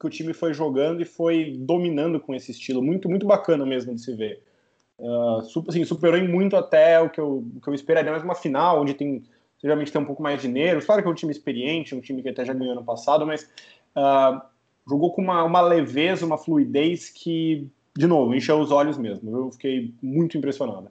que 0.00 0.06
o 0.06 0.10
time 0.10 0.32
foi 0.32 0.54
jogando 0.54 1.02
e 1.02 1.04
foi 1.04 1.56
dominando 1.58 2.20
com 2.20 2.32
esse 2.32 2.52
estilo. 2.52 2.80
Muito, 2.80 3.08
muito 3.08 3.26
bacana 3.26 3.66
mesmo 3.66 3.92
de 3.92 4.00
se 4.00 4.14
ver. 4.14 4.42
Uh, 4.98 5.42
super, 5.42 5.70
assim, 5.70 5.84
superou 5.84 6.18
em 6.18 6.28
muito 6.28 6.56
até 6.56 7.00
o 7.00 7.10
que 7.10 7.20
eu, 7.20 7.44
o 7.56 7.60
que 7.60 7.68
eu 7.68 7.74
esperaria, 7.74 8.10
mais 8.10 8.22
uma 8.22 8.34
final, 8.36 8.80
onde 8.80 8.94
tem 8.94 9.24
geralmente 9.60 9.90
tem 9.90 10.00
um 10.00 10.04
pouco 10.04 10.22
mais 10.22 10.40
de 10.40 10.46
dinheiro. 10.46 10.84
Claro 10.86 11.02
que 11.02 11.08
é 11.08 11.10
um 11.10 11.14
time 11.14 11.32
experiente, 11.32 11.92
um 11.92 12.00
time 12.00 12.22
que 12.22 12.28
até 12.28 12.44
já 12.44 12.52
ganhou 12.52 12.76
no 12.76 12.84
passado, 12.84 13.26
mas 13.26 13.42
uh, 13.96 14.40
jogou 14.88 15.12
com 15.12 15.22
uma, 15.22 15.44
uma 15.44 15.60
leveza, 15.60 16.24
uma 16.24 16.38
fluidez 16.38 17.10
que, 17.10 17.68
de 17.96 18.06
novo, 18.06 18.34
encheu 18.34 18.58
os 18.58 18.70
olhos 18.70 18.96
mesmo. 18.96 19.36
Eu 19.36 19.52
fiquei 19.52 19.94
muito 20.02 20.38
impressionado. 20.38 20.90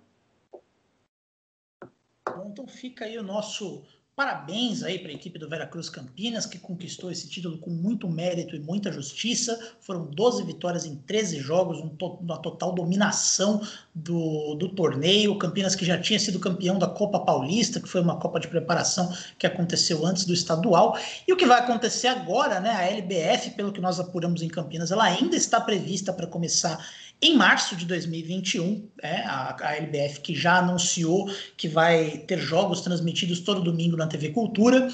Bom, 2.30 2.50
então 2.52 2.68
fica 2.68 3.06
aí 3.06 3.18
o 3.18 3.24
nosso 3.24 3.84
Parabéns 4.18 4.82
aí 4.82 4.98
para 4.98 5.12
a 5.12 5.14
equipe 5.14 5.38
do 5.38 5.48
Veracruz 5.48 5.92
Campinas, 5.92 6.48
que 6.48 6.58
conquistou 6.58 7.12
esse 7.12 7.30
título 7.30 7.60
com 7.60 7.70
muito 7.70 8.10
mérito 8.10 8.56
e 8.56 8.60
muita 8.60 8.92
justiça. 8.92 9.76
Foram 9.80 10.08
12 10.08 10.42
vitórias 10.42 10.86
em 10.86 10.96
13 10.96 11.40
jogos, 11.40 11.78
um 11.78 11.96
uma 12.20 12.40
total 12.40 12.74
dominação 12.74 13.62
do, 13.94 14.56
do 14.56 14.70
torneio. 14.70 15.38
Campinas 15.38 15.76
que 15.76 15.86
já 15.86 16.02
tinha 16.02 16.18
sido 16.18 16.40
campeão 16.40 16.80
da 16.80 16.88
Copa 16.88 17.20
Paulista, 17.20 17.80
que 17.80 17.88
foi 17.88 18.02
uma 18.02 18.20
Copa 18.20 18.40
de 18.40 18.48
preparação 18.48 19.14
que 19.38 19.46
aconteceu 19.46 20.04
antes 20.04 20.26
do 20.26 20.34
estadual. 20.34 20.98
E 21.28 21.32
o 21.32 21.38
que 21.38 21.46
vai 21.46 21.60
acontecer 21.60 22.08
agora, 22.08 22.60
né? 22.60 22.72
A 22.72 22.90
LBF, 22.90 23.52
pelo 23.52 23.72
que 23.72 23.80
nós 23.80 24.00
apuramos 24.00 24.42
em 24.42 24.48
Campinas, 24.48 24.90
ela 24.90 25.04
ainda 25.04 25.36
está 25.36 25.62
prevista 25.62 26.12
para 26.12 26.26
começar 26.26 26.84
em 27.20 27.36
março 27.36 27.76
de 27.76 27.86
2021, 27.86 28.88
é, 29.02 29.22
a, 29.22 29.56
a 29.60 29.76
LBF 29.78 30.20
que 30.22 30.36
já 30.36 30.58
anunciou 30.58 31.28
que 31.58 31.68
vai 31.68 32.20
ter 32.28 32.38
jogos 32.38 32.82
transmitidos 32.82 33.40
todo 33.40 33.62
domingo 33.62 33.98
na 33.98 34.06
TV 34.06 34.30
Cultura. 34.30 34.88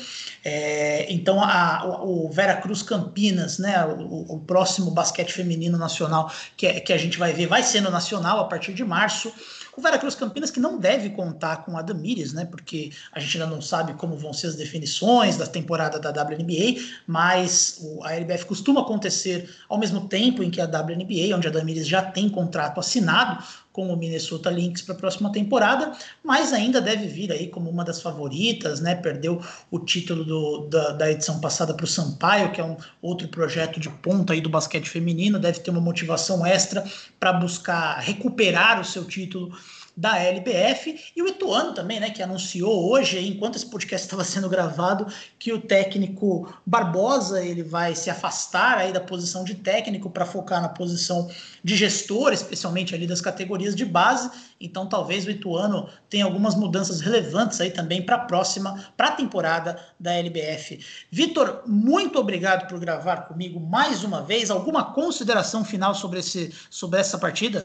É, 0.44 1.12
então, 1.12 1.44
a, 1.44 2.02
o, 2.02 2.28
o 2.28 2.30
Vera 2.32 2.56
Cruz 2.56 2.82
Campinas, 2.82 3.60
né, 3.60 3.86
o, 3.86 4.36
o, 4.36 4.40
próximo 4.40 4.92
basquete 4.92 5.34
feminino 5.34 5.78
nacional 5.78 6.32
que, 6.56 6.66
é, 6.66 6.80
que 6.80 6.94
a 6.94 6.98
gente 6.98 7.18
vai 7.18 7.34
ver, 7.34 7.48
vai 7.48 7.62
ser 7.62 7.82
Nacional 7.82 8.40
a 8.40 8.46
partir 8.46 8.74
de 8.74 8.84
março. 8.86 9.32
O 9.76 9.82
Veracruz 9.82 10.14
Campinas 10.14 10.52
que 10.52 10.60
não 10.60 10.78
deve 10.78 11.10
contar 11.10 11.66
com 11.66 11.76
a 11.78 11.82
Damires, 11.82 12.32
né? 12.32 12.46
Porque 12.46 12.92
a 13.12 13.20
gente 13.20 13.42
ainda 13.42 13.54
não 13.54 13.62
sabe 13.62 13.94
como 13.96 14.16
vão 14.16 14.32
ser 14.32 14.48
as 14.48 14.56
definições 14.56 15.36
da 15.38 15.48
temporada 15.48 16.00
da 16.00 16.10
WNBA, 16.10 16.80
mas 17.08 17.80
o, 17.82 18.04
a 18.04 18.14
LBF 18.14 18.46
costuma 18.46 18.82
acontecer 18.82 19.50
ao 19.68 19.80
mesmo 19.80 20.08
tempo 20.08 20.44
em 20.44 20.52
que 20.52 20.62
a 20.62 20.66
WNBA, 20.66 21.36
onde 21.36 21.48
a 21.48 21.52
Damires 21.52 21.88
já 21.88 22.04
tem 22.04 22.30
contrato 22.30 22.80
assinado 22.80 23.44
com 23.74 23.92
o 23.92 23.98
Minnesota 23.98 24.52
Lynx 24.52 24.84
para 24.84 24.94
a 24.94 24.98
próxima 24.98 25.32
temporada, 25.32 25.92
mas 26.24 26.54
ainda 26.54 26.80
deve 26.80 27.08
vir 27.08 27.32
aí 27.32 27.48
como 27.48 27.70
uma 27.70 27.84
das 27.84 28.00
favoritas, 28.00 28.80
né? 28.80 28.94
Perdeu 28.94 29.42
o 29.72 29.80
título 29.80 30.24
do, 30.24 30.68
da, 30.68 30.92
da, 30.92 31.12
edição 31.12 31.42
passada 31.42 31.74
para 31.74 31.84
o 31.84 31.88
Sampaio, 31.88 32.52
que 32.52 32.62
é 32.62 32.64
um 32.64 32.78
outro 33.02 33.28
projeto 33.28 33.80
de 33.80 33.90
ponta 33.90 34.34
aí 34.34 34.40
do 34.40 34.50
basquete 34.50 34.88
feminino, 34.88 35.40
deve 35.40 35.60
ter 35.60 35.72
uma 35.72 35.82
motivação 35.82 36.46
extra 36.46 36.86
para 37.20 37.34
buscar 37.34 38.00
recuperar 38.00 38.80
o 38.80 38.86
seu 38.86 39.04
título 39.06 39.52
da 39.96 40.18
LBF 40.18 41.12
e 41.16 41.22
o 41.22 41.28
Ituano 41.28 41.74
também, 41.74 42.00
né, 42.00 42.10
que 42.10 42.24
anunciou 42.24 42.92
hoje, 42.92 43.20
enquanto 43.20 43.56
esse 43.56 43.66
podcast 43.66 44.06
estava 44.06 44.24
sendo 44.24 44.50
gravado, 44.50 45.06
que 45.38 45.54
o 45.54 45.62
técnico 45.62 46.52
Barbosa 46.66 47.44
ele 47.44 47.62
vai 47.62 47.94
se 47.94 48.10
afastar 48.10 48.80
aí 48.80 48.92
da 48.92 49.00
posição 49.00 49.44
de 49.44 49.56
técnico 49.56 50.10
para 50.10 50.26
focar 50.26 50.62
na 50.62 50.70
posição 50.70 51.30
de 51.64 51.76
gestor, 51.76 52.34
especialmente 52.34 52.96
ali 52.96 53.06
das 53.06 53.22
categorias 53.22 53.76
de 53.76 53.86
base. 53.86 54.32
Então, 54.60 54.88
talvez 54.88 55.26
o 55.26 55.30
Ituano 55.30 55.88
tenha 56.10 56.26
algumas 56.26 56.56
mudanças 56.56 57.00
relevantes 57.00 57.62
aí 57.62 57.70
também 57.70 58.02
para 58.02 58.16
a 58.16 58.26
próxima, 58.26 58.92
para 58.98 59.10
a 59.10 59.12
temporada 59.12 59.80
da 60.00 60.14
LBF. 60.14 60.80
Vitor, 61.12 61.64
muito 61.68 62.18
obrigado 62.18 62.68
por 62.68 62.80
gravar 62.80 63.28
comigo 63.28 63.60
mais 63.60 64.04
uma 64.04 64.22
vez. 64.22 64.50
Alguma 64.50 64.94
consideração 64.94 65.64
final 65.64 65.94
sobre, 65.94 66.20
esse, 66.20 66.52
sobre 66.70 67.00
essa 67.00 67.18
partida? 67.18 67.62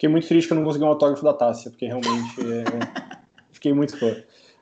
Fiquei 0.00 0.08
muito 0.08 0.26
feliz 0.26 0.46
que 0.46 0.52
eu 0.54 0.56
não 0.56 0.64
consegui 0.64 0.82
um 0.82 0.88
autógrafo 0.88 1.22
da 1.22 1.34
Tássia, 1.34 1.70
porque 1.70 1.84
realmente 1.84 2.40
é, 2.40 3.20
fiquei 3.52 3.74
muito 3.74 3.98
fã. 3.98 4.16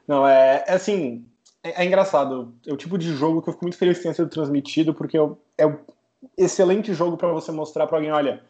Não, 0.05 0.27
é, 0.27 0.65
é 0.67 0.73
assim, 0.73 1.25
é, 1.63 1.81
é, 1.81 1.87
engraçado. 1.87 2.53
É 2.67 2.73
o 2.73 2.77
tipo 2.77 2.99
de 2.99 3.15
jogo 3.15 3.41
que 3.41 3.49
eu 3.49 3.53
fico 3.53 3.65
muito 3.65 3.79
feliz 3.79 3.99
que 3.99 4.03
tenha 4.03 4.15
sido 4.15 4.29
transmitido, 4.29 4.93
porque 4.93 5.17
é, 5.17 5.21
é 5.59 5.67
um 5.69 5.79
excelente 6.37 6.93
jogo 6.93 7.17
para 7.17 7.29
você 7.29 7.53
mostrar 7.53 7.87
para 7.87 7.99
alguém, 7.99 8.11
olha, 8.11 8.43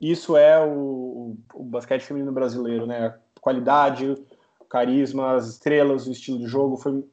isso 0.00 0.34
é 0.34 0.58
o, 0.58 1.36
o, 1.52 1.62
basquete 1.62 2.04
feminino 2.04 2.32
brasileiro, 2.32 2.86
né? 2.86 3.08
A 3.08 3.18
qualidade, 3.38 4.08
o 4.58 4.64
carisma, 4.64 5.34
as 5.34 5.46
estrelas, 5.46 6.06
o 6.06 6.10
estilo 6.10 6.38
de 6.38 6.46
jogo. 6.46 6.78
Foi, 6.78 7.04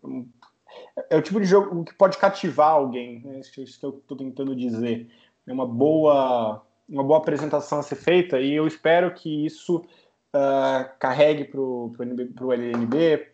é 1.09 1.17
o 1.17 1.21
tipo 1.21 1.41
de 1.41 1.47
jogo 1.47 1.83
que 1.83 1.93
pode 1.95 2.17
cativar 2.17 2.69
alguém, 2.69 3.21
né? 3.25 3.41
Isso, 3.41 3.61
isso 3.61 3.77
que 3.77 3.85
eu 3.85 3.89
estou 3.89 4.15
tentando 4.15 4.55
dizer. 4.55 5.09
É 5.45 5.51
uma 5.51 5.67
boa 5.67 6.65
uma 6.87 7.03
boa 7.03 7.19
apresentação 7.19 7.79
a 7.79 7.83
ser 7.83 7.95
feita 7.95 8.39
e 8.39 8.53
eu 8.53 8.65
espero 8.65 9.13
que 9.13 9.45
isso 9.45 9.77
uh, 9.77 10.89
carregue 10.99 11.45
para 11.45 11.59
o 11.59 12.53
LNB, 12.53 13.33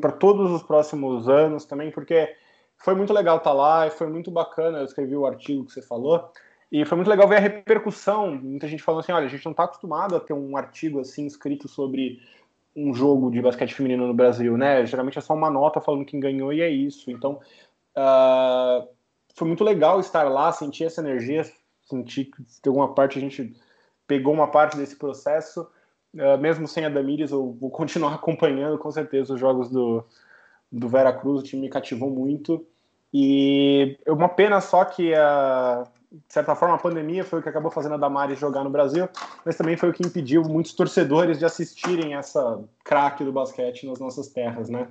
para 0.00 0.12
todos 0.12 0.50
os 0.50 0.62
próximos 0.62 1.28
anos 1.28 1.64
também, 1.64 1.90
porque 1.90 2.34
foi 2.78 2.94
muito 2.94 3.12
legal 3.12 3.38
estar 3.38 3.50
tá 3.50 3.56
lá 3.56 3.86
e 3.86 3.90
foi 3.90 4.08
muito 4.08 4.30
bacana. 4.30 4.78
Eu 4.78 4.84
escrevi 4.84 5.16
o 5.16 5.26
artigo 5.26 5.64
que 5.64 5.72
você 5.72 5.82
falou. 5.82 6.30
E 6.70 6.84
foi 6.84 6.96
muito 6.96 7.08
legal 7.08 7.28
ver 7.28 7.36
a 7.36 7.40
repercussão. 7.40 8.34
Muita 8.34 8.68
gente 8.68 8.82
falando 8.82 9.00
assim: 9.00 9.12
olha, 9.12 9.26
a 9.26 9.28
gente 9.28 9.44
não 9.44 9.52
está 9.52 9.64
acostumado 9.64 10.16
a 10.16 10.20
ter 10.20 10.32
um 10.32 10.56
artigo 10.56 11.00
assim 11.00 11.26
escrito 11.26 11.68
sobre 11.68 12.20
um 12.74 12.92
jogo 12.92 13.30
de 13.30 13.40
basquete 13.40 13.74
feminino 13.74 14.06
no 14.06 14.12
Brasil, 14.12 14.56
né? 14.56 14.84
Geralmente 14.84 15.18
é 15.18 15.22
só 15.22 15.34
uma 15.34 15.50
nota 15.50 15.80
falando 15.80 16.04
quem 16.04 16.20
ganhou 16.20 16.52
e 16.52 16.60
é 16.60 16.68
isso. 16.68 17.10
Então, 17.10 17.40
uh, 17.96 18.86
foi 19.34 19.48
muito 19.48 19.64
legal 19.64 19.98
estar 20.00 20.24
lá, 20.24 20.52
sentir 20.52 20.84
essa 20.84 21.00
energia, 21.00 21.42
sentir 21.88 22.26
que 22.26 22.42
de 22.42 22.68
alguma 22.68 22.94
parte 22.94 23.18
a 23.18 23.20
gente 23.20 23.54
pegou 24.06 24.32
uma 24.32 24.48
parte 24.48 24.76
desse 24.76 24.96
processo. 24.96 25.66
Uh, 26.14 26.38
mesmo 26.38 26.66
sem 26.66 26.84
a 26.84 26.88
Damires, 26.88 27.30
eu 27.30 27.52
vou 27.52 27.70
continuar 27.70 28.14
acompanhando 28.14 28.78
com 28.78 28.90
certeza 28.90 29.34
os 29.34 29.40
jogos 29.40 29.68
do, 29.68 30.04
do 30.70 30.88
Vera 30.88 31.12
Cruz, 31.12 31.40
o 31.40 31.44
time 31.44 31.62
me 31.62 31.68
cativou 31.68 32.10
muito. 32.10 32.66
E 33.12 33.98
é 34.04 34.12
uma 34.12 34.28
pena 34.28 34.60
só 34.60 34.84
que, 34.84 35.12
uh, 35.12 35.84
de 36.10 36.32
certa 36.32 36.54
forma, 36.54 36.74
a 36.74 36.78
pandemia 36.78 37.24
foi 37.24 37.38
o 37.38 37.42
que 37.42 37.48
acabou 37.48 37.70
fazendo 37.70 37.94
a 37.94 37.98
Damares 37.98 38.38
jogar 38.38 38.64
no 38.64 38.70
Brasil, 38.70 39.08
mas 39.44 39.56
também 39.56 39.76
foi 39.76 39.90
o 39.90 39.92
que 39.92 40.06
impediu 40.06 40.42
muitos 40.42 40.74
torcedores 40.74 41.38
de 41.38 41.44
assistirem 41.44 42.14
essa 42.14 42.62
craque 42.84 43.24
do 43.24 43.32
basquete 43.32 43.86
nas 43.86 43.98
nossas 43.98 44.28
terras, 44.28 44.68
né? 44.68 44.88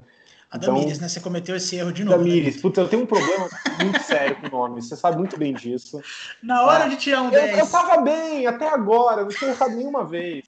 A 0.52 0.58
então, 0.58 0.76
Damires, 0.76 1.00
né? 1.00 1.08
Você 1.08 1.20
cometeu 1.20 1.56
esse 1.56 1.76
erro 1.76 1.92
de 1.92 2.04
novo. 2.04 2.18
Damires, 2.20 2.56
né? 2.56 2.62
puta, 2.62 2.82
eu 2.82 2.88
tenho 2.88 3.04
um 3.04 3.06
problema 3.06 3.50
muito 3.82 4.02
sério 4.04 4.38
com 4.38 4.48
o 4.48 4.50
nome, 4.50 4.82
você 4.82 4.96
sabe 4.96 5.18
muito 5.18 5.38
bem 5.38 5.54
disso. 5.54 6.02
Na 6.42 6.64
hora 6.64 6.86
ah, 6.86 6.88
de 6.88 6.98
tirar 6.98 7.24
um 7.24 7.30
10. 7.30 7.52
Eu, 7.52 7.58
eu 7.60 7.68
tava 7.68 8.02
bem 8.02 8.48
até 8.48 8.68
agora, 8.70 9.24
não 9.24 9.30
tinha 9.30 9.52
errado 9.52 9.76
nenhuma 9.76 10.06
vez. 10.06 10.46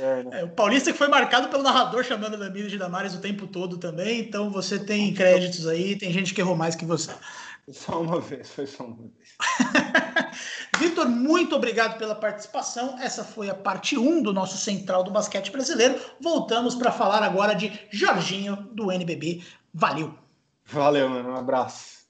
É, 0.00 0.22
né? 0.22 0.40
é, 0.40 0.44
o 0.44 0.48
Paulista 0.48 0.92
que 0.92 0.98
foi 0.98 1.08
marcado 1.08 1.48
pelo 1.48 1.62
narrador 1.62 2.04
chamando 2.04 2.34
a 2.34 2.38
Damires 2.38 2.70
de 2.70 2.78
Damares 2.78 3.14
o 3.14 3.20
tempo 3.20 3.46
todo 3.46 3.78
também, 3.78 4.20
então 4.20 4.50
você 4.50 4.78
tem 4.78 5.12
créditos 5.12 5.66
aí, 5.66 5.96
tem 5.96 6.12
gente 6.12 6.34
que 6.34 6.40
errou 6.40 6.56
mais 6.56 6.74
que 6.74 6.84
você. 6.84 7.12
Só 7.70 8.00
uma 8.00 8.20
vez, 8.20 8.50
foi 8.50 8.66
só 8.66 8.84
uma 8.84 8.96
vez. 8.96 9.12
Vitor, 10.78 11.08
muito 11.08 11.54
obrigado 11.54 11.98
pela 11.98 12.14
participação. 12.14 12.98
Essa 13.00 13.24
foi 13.24 13.48
a 13.50 13.54
parte 13.54 13.96
1 13.96 14.22
do 14.22 14.32
nosso 14.32 14.56
Central 14.56 15.02
do 15.04 15.10
Basquete 15.10 15.50
Brasileiro. 15.50 16.00
Voltamos 16.20 16.74
para 16.74 16.92
falar 16.92 17.22
agora 17.22 17.54
de 17.54 17.72
Jorginho 17.90 18.56
do 18.72 18.90
NBB. 18.90 19.42
Valeu. 19.72 20.14
Valeu, 20.66 21.08
mano. 21.08 21.30
Um 21.30 21.36
abraço. 21.36 22.04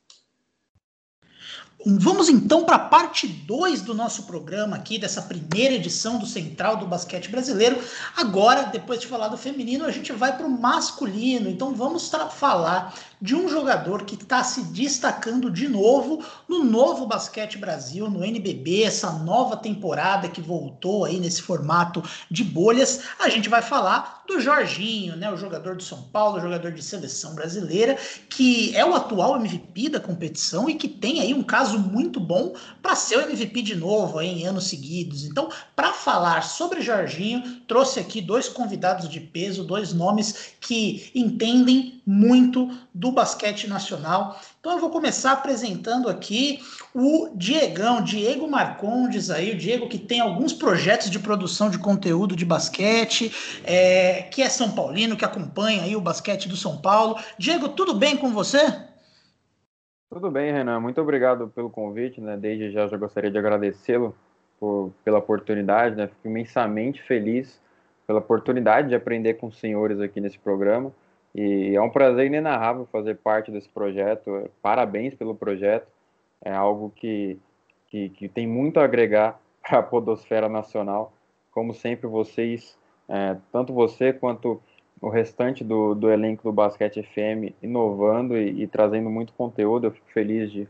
Vamos 1.86 2.30
então 2.30 2.64
para 2.64 2.76
a 2.76 2.88
parte 2.88 3.26
2 3.26 3.82
do 3.82 3.92
nosso 3.92 4.22
programa 4.22 4.74
aqui, 4.74 4.98
dessa 4.98 5.20
primeira 5.20 5.74
edição 5.74 6.18
do 6.18 6.24
Central 6.24 6.78
do 6.78 6.86
Basquete 6.86 7.28
Brasileiro. 7.28 7.78
Agora, 8.16 8.62
depois 8.62 9.00
de 9.00 9.06
falar 9.06 9.28
do 9.28 9.36
feminino, 9.36 9.84
a 9.84 9.90
gente 9.90 10.10
vai 10.10 10.34
para 10.34 10.46
o 10.46 10.50
masculino. 10.50 11.50
Então 11.50 11.74
vamos 11.74 12.10
falar 12.30 12.94
de 13.20 13.34
um 13.34 13.48
jogador 13.48 14.04
que 14.04 14.14
está 14.14 14.42
se 14.44 14.62
destacando 14.64 15.50
de 15.50 15.68
novo 15.68 16.24
no 16.48 16.64
novo 16.64 17.06
Basquete 17.06 17.58
Brasil, 17.58 18.08
no 18.10 18.24
NBB, 18.24 18.82
essa 18.82 19.10
nova 19.12 19.56
temporada 19.56 20.28
que 20.28 20.40
voltou 20.40 21.04
aí 21.04 21.18
nesse 21.18 21.42
formato 21.42 22.02
de 22.30 22.44
bolhas. 22.44 23.02
A 23.18 23.28
gente 23.28 23.48
vai 23.48 23.62
falar 23.62 24.22
do 24.26 24.40
Jorginho, 24.40 25.16
né, 25.16 25.30
o 25.30 25.36
jogador 25.36 25.76
do 25.76 25.82
São 25.82 26.02
Paulo, 26.02 26.40
jogador 26.40 26.72
de 26.72 26.82
seleção 26.82 27.34
brasileira, 27.34 27.96
que 28.28 28.74
é 28.74 28.84
o 28.84 28.94
atual 28.94 29.36
MVP 29.36 29.90
da 29.90 30.00
competição 30.00 30.68
e 30.68 30.74
que 30.74 30.88
tem 30.88 31.20
aí 31.20 31.34
um 31.34 31.42
caso 31.42 31.78
muito 31.78 32.18
bom 32.18 32.54
para 32.82 32.94
ser 32.94 33.18
o 33.18 33.22
MVP 33.22 33.62
de 33.62 33.76
novo 33.76 34.18
aí, 34.18 34.28
em 34.28 34.46
anos 34.46 34.64
seguidos. 34.64 35.24
Então, 35.24 35.50
para 35.76 35.92
falar 35.92 36.42
sobre 36.42 36.80
Jorginho, 36.80 37.60
trouxe 37.66 38.00
aqui 38.00 38.20
dois 38.20 38.48
convidados 38.48 39.08
de 39.08 39.20
peso, 39.20 39.64
dois 39.64 39.92
nomes 39.92 40.54
que 40.60 41.10
entendem 41.14 41.93
muito 42.06 42.70
do 42.92 43.10
basquete 43.10 43.68
nacional. 43.68 44.38
Então 44.60 44.72
eu 44.72 44.78
vou 44.78 44.90
começar 44.90 45.32
apresentando 45.32 46.08
aqui 46.08 46.60
o 46.94 47.30
Diegão, 47.34 48.02
Diego 48.02 48.48
Marcondes 48.48 49.30
aí, 49.30 49.52
o 49.52 49.58
Diego 49.58 49.88
que 49.88 49.98
tem 49.98 50.20
alguns 50.20 50.52
projetos 50.52 51.10
de 51.10 51.18
produção 51.18 51.70
de 51.70 51.78
conteúdo 51.78 52.36
de 52.36 52.44
basquete, 52.44 53.32
é, 53.64 54.22
que 54.22 54.42
é 54.42 54.48
São 54.48 54.72
Paulino, 54.72 55.16
que 55.16 55.24
acompanha 55.24 55.82
aí 55.82 55.96
o 55.96 56.00
basquete 56.00 56.48
do 56.48 56.56
São 56.56 56.76
Paulo. 56.76 57.16
Diego, 57.38 57.68
tudo 57.70 57.94
bem 57.94 58.16
com 58.16 58.32
você? 58.32 58.60
Tudo 60.10 60.30
bem, 60.30 60.52
Renan. 60.52 60.78
Muito 60.78 61.00
obrigado 61.00 61.48
pelo 61.48 61.68
convite, 61.68 62.20
né? 62.20 62.36
Desde 62.36 62.70
já 62.70 62.86
já 62.86 62.96
gostaria 62.96 63.30
de 63.30 63.38
agradecê-lo 63.38 64.14
pela 65.04 65.18
oportunidade, 65.18 65.96
né? 65.96 66.06
Fico 66.06 66.28
imensamente 66.28 67.02
feliz 67.02 67.60
pela 68.06 68.18
oportunidade 68.18 68.88
de 68.88 68.94
aprender 68.94 69.34
com 69.34 69.48
os 69.48 69.58
senhores 69.58 70.00
aqui 70.00 70.20
nesse 70.20 70.38
programa. 70.38 70.92
E 71.34 71.74
é 71.74 71.80
um 71.80 71.90
prazer 71.90 72.26
inenarrável 72.26 72.86
fazer 72.92 73.16
parte 73.16 73.50
desse 73.50 73.68
projeto. 73.68 74.48
Parabéns 74.62 75.14
pelo 75.14 75.34
projeto. 75.34 75.86
É 76.42 76.52
algo 76.52 76.92
que, 76.94 77.38
que, 77.88 78.08
que 78.10 78.28
tem 78.28 78.46
muito 78.46 78.78
a 78.78 78.84
agregar 78.84 79.40
para 79.62 79.80
a 79.80 79.82
podosfera 79.82 80.48
nacional. 80.48 81.12
Como 81.50 81.74
sempre, 81.74 82.06
vocês, 82.06 82.78
é, 83.08 83.36
tanto 83.50 83.72
você 83.72 84.12
quanto 84.12 84.60
o 85.00 85.08
restante 85.08 85.62
do, 85.64 85.94
do 85.94 86.10
elenco 86.10 86.44
do 86.44 86.52
Basquete 86.52 87.02
FM, 87.02 87.52
inovando 87.62 88.36
e, 88.36 88.62
e 88.62 88.66
trazendo 88.66 89.10
muito 89.10 89.32
conteúdo. 89.32 89.86
Eu 89.86 89.90
fico 89.90 90.06
feliz 90.12 90.50
de, 90.50 90.68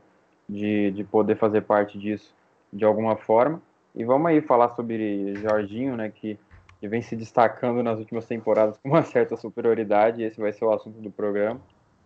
de, 0.49 0.91
de 0.91 1.05
poder 1.05 1.37
fazer 1.37 1.63
parte 1.63 1.99
disso 1.99 2.35
de 2.73 2.85
alguma 2.85 3.17
forma. 3.17 3.63
E 3.95 4.05
vamos 4.05 4.27
aí 4.27 4.41
falar 4.41 4.71
sobre 4.71 5.35
Jorginho, 5.37 5.97
né, 5.97 6.11
que 6.13 6.37
que 6.85 6.89
vem 6.89 7.01
se 7.01 7.17
destacando 7.17 7.83
nas 7.83 7.99
últimas 7.99 8.27
temporadas 8.27 8.77
com 8.77 8.91
uma 8.91 9.03
certa 9.03 9.39
superioridade. 9.39 10.23
Esse 10.23 10.39
vai 10.39 10.53
ser 10.53 10.67
o 10.67 10.71
assunto 10.71 11.01
do 11.01 11.11
programa. 11.11 11.59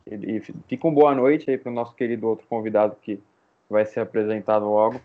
E, 0.09 0.37
e 0.37 0.41
fica 0.69 0.87
uma 0.87 0.95
boa 0.95 1.13
noite 1.17 1.51
aí 1.51 1.59
para 1.59 1.73
o 1.73 1.75
nosso 1.75 1.97
querido 1.97 2.29
outro 2.29 2.47
convidado 2.47 2.97
que 3.03 3.21
vai 3.69 3.85
ser 3.85 3.99
apresentado 3.99 4.67
logo. 4.67 5.01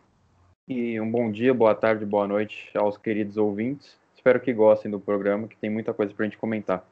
E 0.67 1.01
um 1.01 1.09
bom 1.09 1.31
dia, 1.31 1.55
boa 1.55 1.73
tarde, 1.73 2.05
boa 2.05 2.27
noite 2.27 2.69
aos 2.75 2.97
queridos 2.99 3.35
ouvintes. 3.35 3.97
Espero 4.15 4.39
que 4.39 4.53
gostem 4.53 4.91
do 4.91 4.99
programa, 4.99 5.47
que 5.47 5.57
tem 5.57 5.71
muita 5.71 5.91
coisa 5.91 6.13
para 6.13 6.23
a 6.23 6.29
gente 6.29 6.37
comentar 6.37 6.87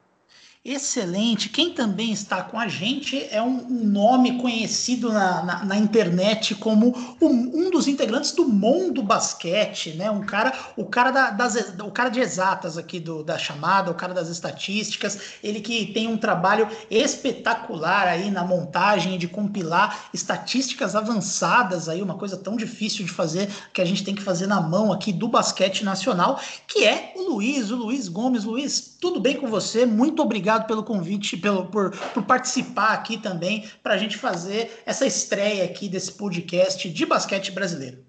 excelente. 0.64 1.49
Quem 1.49 1.74
também 1.74 2.12
está 2.12 2.43
com 2.43 2.59
a 2.59 2.68
gente 2.68 3.28
é 3.32 3.41
um, 3.41 3.66
um 3.66 3.84
nome 3.84 4.38
conhecido 4.38 5.12
na, 5.12 5.43
na, 5.43 5.66
na 5.66 5.76
internet 5.76 6.53
como 6.53 6.95
um, 7.20 7.28
um, 7.28 7.72
dos 7.72 7.88
integrantes 7.88 8.32
do 8.32 8.47
mundo 8.47 9.01
basquete, 9.01 9.93
né? 9.93 10.12
Um 10.12 10.22
cara, 10.22 10.53
o 10.78 10.86
cara 10.86 11.09
da, 11.09 11.32
das, 11.32 11.55
o 11.80 11.89
cara 11.89 12.09
de 12.09 12.20
exatas 12.20 12.78
aqui 12.78 12.99
do, 12.99 13.24
da 13.24 13.39
chamada, 13.39 13.89
o 13.89 13.95
cara 13.95 14.14
das 14.14 14.30
estatísticas, 14.30 15.20
ele 15.43 15.62
que 15.62 15.88
tem 15.88 16.07
um 16.07 16.18
trabalho 16.18 16.68
espetacular 16.91 18.07
aí 18.07 18.30
na 18.30 18.45
montagem 18.45 19.18
de 19.18 19.28
compilar 19.28 20.09
estatísticas 20.14 20.95
avançadas 20.95 21.89
aí, 21.89 22.03
uma 22.03 22.20
coisa 22.20 22.38
tão 22.38 22.55
difícil 22.55 23.03
de 23.03 23.12
fazer 23.12 23.49
que 23.74 23.82
a 23.82 23.86
gente 23.86 24.03
tem 24.03 24.14
que 24.14 24.22
fazer 24.22 24.45
na 24.45 24.62
mão 24.62 24.91
aqui 24.91 25.12
do 25.12 25.28
basquete 25.28 25.84
nacional, 25.84 26.39
que 26.68 26.86
é 26.86 27.14
o 27.16 27.32
Luiz, 27.32 27.72
o 27.72 27.76
Luiz 27.76 28.07
Gomes. 28.07 28.43
Luiz, 28.43 28.95
tudo 29.01 29.20
bem 29.20 29.38
com 29.38 29.47
você? 29.47 29.88
Muito 29.88 30.22
obrigado 30.22 30.51
obrigado 30.52 30.68
pelo 30.68 30.84
convite, 30.84 31.38
pelo, 31.38 31.66
por, 31.68 31.91
por 31.91 32.24
participar 32.24 32.93
aqui 32.93 33.18
também, 33.18 33.70
para 33.82 33.93
a 33.93 33.97
gente 33.97 34.18
fazer 34.18 34.82
essa 34.86 35.06
estreia 35.06 35.64
aqui 35.64 35.88
desse 35.88 36.14
podcast 36.14 36.89
de 36.89 37.06
basquete 37.06 37.52
brasileiro. 37.52 37.99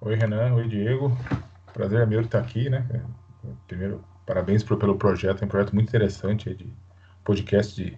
Oi, 0.00 0.14
Renan. 0.14 0.54
Oi, 0.54 0.68
Diego. 0.68 1.16
Prazer 1.72 2.00
é 2.00 2.06
meu 2.06 2.20
estar 2.20 2.40
aqui, 2.40 2.68
né? 2.68 2.86
Primeiro, 3.66 4.04
parabéns 4.26 4.62
pelo 4.62 4.96
projeto. 4.96 5.42
É 5.42 5.44
um 5.46 5.48
projeto 5.48 5.74
muito 5.74 5.88
interessante 5.88 6.54
de 6.54 6.72
podcast 7.24 7.74
de, 7.74 7.96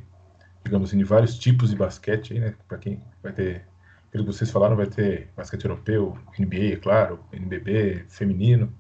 digamos 0.65 0.91
assim, 0.91 0.99
de 0.99 1.05
vários 1.05 1.39
tipos 1.39 1.71
de 1.71 1.77
basquete, 1.77 2.35
aí, 2.35 2.41
né? 2.41 2.55
Para 2.69 2.79
quem 2.79 3.03
vai 3.23 3.33
ter, 3.33 3.67
pelo 4.11 4.25
que 4.25 4.33
vocês 4.33 4.51
falaram, 4.51 4.77
vai 4.77 4.87
ter 4.87 5.31
basquete 5.37 5.65
europeu, 5.65 6.17
NBA, 6.39 6.75
é 6.75 6.77
claro, 6.77 7.19
NBB, 7.33 8.05
feminino. 8.09 8.73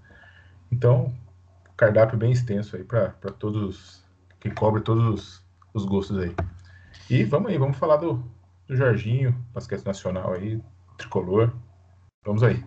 Então, 0.70 1.12
cardápio 1.76 2.16
bem 2.16 2.30
extenso 2.30 2.76
aí 2.76 2.84
para 2.84 3.10
todos 3.38 3.99
que 4.40 4.50
cobre 4.50 4.82
todos 4.82 5.04
os, 5.04 5.44
os 5.74 5.84
gostos 5.84 6.18
aí. 6.18 6.34
E 7.08 7.24
vamos 7.24 7.50
aí, 7.50 7.58
vamos 7.58 7.76
falar 7.76 7.96
do, 7.96 8.24
do 8.66 8.76
Jorginho, 8.76 9.34
basquete 9.52 9.84
nacional 9.84 10.32
aí, 10.32 10.60
tricolor. 10.96 11.52
Vamos 12.24 12.42
aí. 12.42 12.64